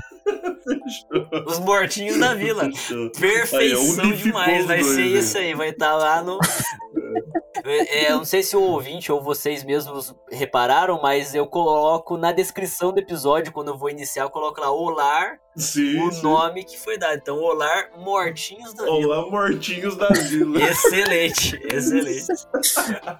Os 1.46 1.58
mortinhos 1.58 2.18
da 2.18 2.34
vila. 2.34 2.68
Perfeição 3.18 3.80
Aí, 3.80 3.88
unificou 3.88 4.12
demais, 4.12 4.66
vai 4.66 4.82
ser 4.82 4.96
né? 4.96 5.06
isso 5.18 5.38
aí, 5.38 5.54
vai 5.54 5.70
estar 5.70 5.96
lá 5.96 6.22
no. 6.22 6.38
É, 7.64 8.10
eu 8.10 8.16
não 8.18 8.24
sei 8.24 8.42
se 8.42 8.56
o 8.56 8.60
ouvinte 8.62 9.10
ou 9.12 9.22
vocês 9.22 9.62
mesmos 9.64 10.14
repararam, 10.30 11.00
mas 11.02 11.34
eu 11.34 11.46
coloco 11.46 12.16
na 12.16 12.32
descrição 12.32 12.92
do 12.92 12.98
episódio, 13.00 13.52
quando 13.52 13.68
eu 13.68 13.76
vou 13.78 13.90
iniciar, 13.90 14.22
eu 14.24 14.30
coloco 14.30 14.60
lá 14.60 14.70
Olar, 14.70 15.38
Sim, 15.56 16.00
o 16.06 16.12
sim. 16.12 16.22
nome 16.22 16.64
que 16.64 16.78
foi 16.78 16.96
dado. 16.96 17.16
Então, 17.16 17.36
Olar 17.38 17.90
Mortinhos 17.98 18.72
da 18.74 18.84
Vila. 18.84 19.18
Olá, 19.18 19.30
mortinhos 19.30 19.96
da 19.96 20.08
vila. 20.08 20.62
Excelente, 20.62 21.60
excelente. 21.64 22.26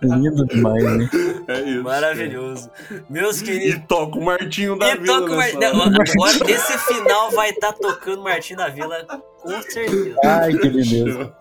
Lindo 0.02 0.46
demais, 0.46 0.84
né? 0.84 1.10
É 1.48 1.60
isso. 1.60 1.82
Maravilhoso. 1.82 2.70
Meus 3.08 3.40
E 3.40 3.44
queridos. 3.44 3.82
toca 3.88 4.16
o 4.18 4.24
Martinho 4.24 4.78
da 4.78 4.90
E 4.94 4.98
Vila. 4.98 5.06
toca 5.20 5.32
o 5.32 5.36
Mar... 5.36 5.52
Não, 5.54 5.82
agora, 5.82 6.50
esse 6.50 6.78
final 6.78 7.30
vai 7.32 7.50
estar 7.50 7.72
tocando 7.74 8.22
Martinho 8.22 8.58
da 8.58 8.68
Vila, 8.68 9.04
com 9.40 9.62
certeza. 9.62 10.16
Ai, 10.24 10.52
que 10.54 10.68
beleza. 10.68 11.34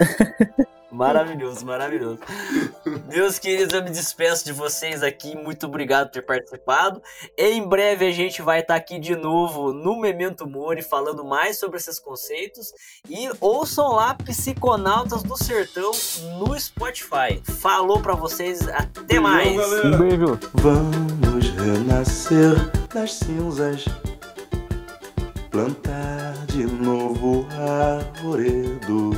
Maravilhoso, 0.92 1.64
maravilhoso. 1.64 2.18
Meus 3.08 3.38
queridos, 3.38 3.74
eu 3.74 3.82
me 3.82 3.90
despeço 3.90 4.44
de 4.44 4.52
vocês 4.52 5.02
aqui. 5.02 5.34
Muito 5.34 5.66
obrigado 5.66 6.08
por 6.08 6.12
ter 6.12 6.22
participado. 6.22 7.02
Em 7.36 7.66
breve 7.66 8.06
a 8.06 8.10
gente 8.10 8.42
vai 8.42 8.60
estar 8.60 8.74
aqui 8.74 8.98
de 8.98 9.16
novo 9.16 9.72
no 9.72 9.98
Memento 9.98 10.46
Mori 10.46 10.82
falando 10.82 11.24
mais 11.24 11.58
sobre 11.58 11.78
esses 11.78 11.98
conceitos. 11.98 12.72
E 13.08 13.30
ouçam 13.40 13.92
lá 13.92 14.14
Psiconautas 14.14 15.22
do 15.22 15.36
Sertão 15.36 15.92
no 16.38 16.58
Spotify. 16.60 17.42
Falou 17.60 18.00
pra 18.00 18.14
vocês, 18.14 18.68
até 18.68 19.18
mais. 19.18 19.56
Um 19.84 19.98
beijo. 19.98 20.38
Vamos 20.54 21.48
renascer 21.50 22.54
das 22.92 23.14
cinzas, 23.14 23.86
plantar 25.50 26.34
de 26.46 26.66
novo 26.66 27.46
arvoredo. 27.50 29.12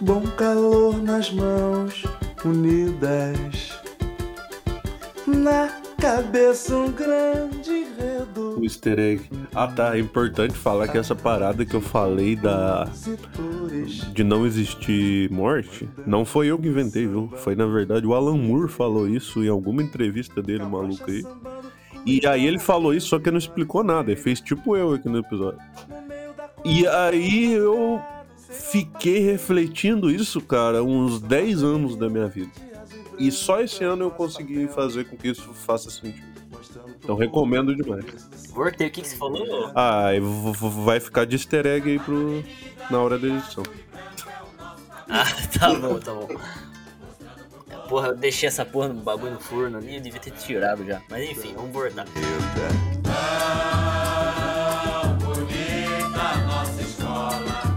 Bom 0.00 0.22
calor 0.36 1.02
nas 1.02 1.32
mãos 1.32 2.04
unidas, 2.44 3.76
na 5.26 5.68
cabeça 6.00 6.76
um 6.76 6.92
grande 6.92 7.70
enredo. 7.70 8.60
O 8.60 8.64
easter 8.64 8.96
egg. 8.96 9.28
Ah, 9.52 9.66
tá. 9.66 9.96
É 9.96 9.98
importante 9.98 10.54
falar 10.54 10.86
que 10.86 10.96
essa 10.96 11.16
parada 11.16 11.66
que 11.66 11.74
eu 11.74 11.80
falei 11.80 12.36
da 12.36 12.88
de 14.12 14.22
não 14.22 14.46
existir 14.46 15.28
morte, 15.32 15.88
não 16.06 16.24
foi 16.24 16.46
eu 16.46 16.58
que 16.58 16.68
inventei, 16.68 17.04
viu? 17.06 17.32
Foi 17.38 17.56
na 17.56 17.66
verdade 17.66 18.06
o 18.06 18.14
Alan 18.14 18.36
Moore 18.36 18.70
falou 18.70 19.08
isso 19.08 19.42
em 19.42 19.48
alguma 19.48 19.82
entrevista 19.82 20.40
dele, 20.40 20.64
maluco 20.64 21.10
aí. 21.10 21.24
E 22.06 22.24
aí 22.24 22.46
ele 22.46 22.60
falou 22.60 22.94
isso, 22.94 23.08
só 23.08 23.18
que 23.18 23.32
não 23.32 23.38
explicou 23.38 23.82
nada. 23.82 24.12
Ele 24.12 24.20
fez 24.20 24.40
tipo 24.40 24.76
eu 24.76 24.92
aqui 24.92 25.08
no 25.08 25.18
episódio. 25.18 25.58
E 26.64 26.86
aí 26.86 27.52
eu 27.52 28.00
fiquei 28.48 29.18
refletindo 29.20 30.10
isso, 30.10 30.40
cara, 30.40 30.82
uns 30.82 31.20
10 31.20 31.62
anos 31.62 31.96
da 31.96 32.08
minha 32.08 32.28
vida. 32.28 32.50
E 33.18 33.30
só 33.32 33.60
esse 33.60 33.82
ano 33.82 34.04
eu 34.04 34.10
consegui 34.10 34.68
fazer 34.68 35.04
com 35.04 35.16
que 35.16 35.28
isso 35.28 35.52
faça 35.52 35.90
sentido. 35.90 36.28
Então 37.02 37.16
recomendo 37.16 37.74
demais. 37.74 38.04
Vortei, 38.50 38.88
o 38.88 38.90
que, 38.90 39.02
que 39.02 39.08
você 39.08 39.16
falou? 39.16 39.72
Ah, 39.74 40.08
vai 40.84 41.00
ficar 41.00 41.24
de 41.24 41.36
easter 41.36 41.66
egg 41.66 41.90
aí 41.90 41.98
pro... 41.98 42.44
na 42.90 43.00
hora 43.00 43.18
da 43.18 43.26
edição. 43.28 43.64
Ah, 45.08 45.24
tá 45.58 45.74
bom, 45.74 45.98
tá 45.98 46.12
bom. 46.12 46.28
Porra, 47.88 48.08
eu 48.08 48.16
deixei 48.16 48.46
essa 48.46 48.64
porra 48.64 48.88
no 48.88 49.00
bagulho 49.00 49.32
no 49.32 49.40
forno 49.40 49.78
ali, 49.78 49.96
eu 49.96 50.00
devia 50.00 50.20
ter 50.20 50.32
tirado 50.32 50.84
já. 50.84 51.00
Mas 51.08 51.30
enfim, 51.30 51.54
vamos 51.54 51.72
voltar. 51.72 52.04
Bonita 55.24 56.36
nossa 56.46 56.82
escola. 56.82 57.67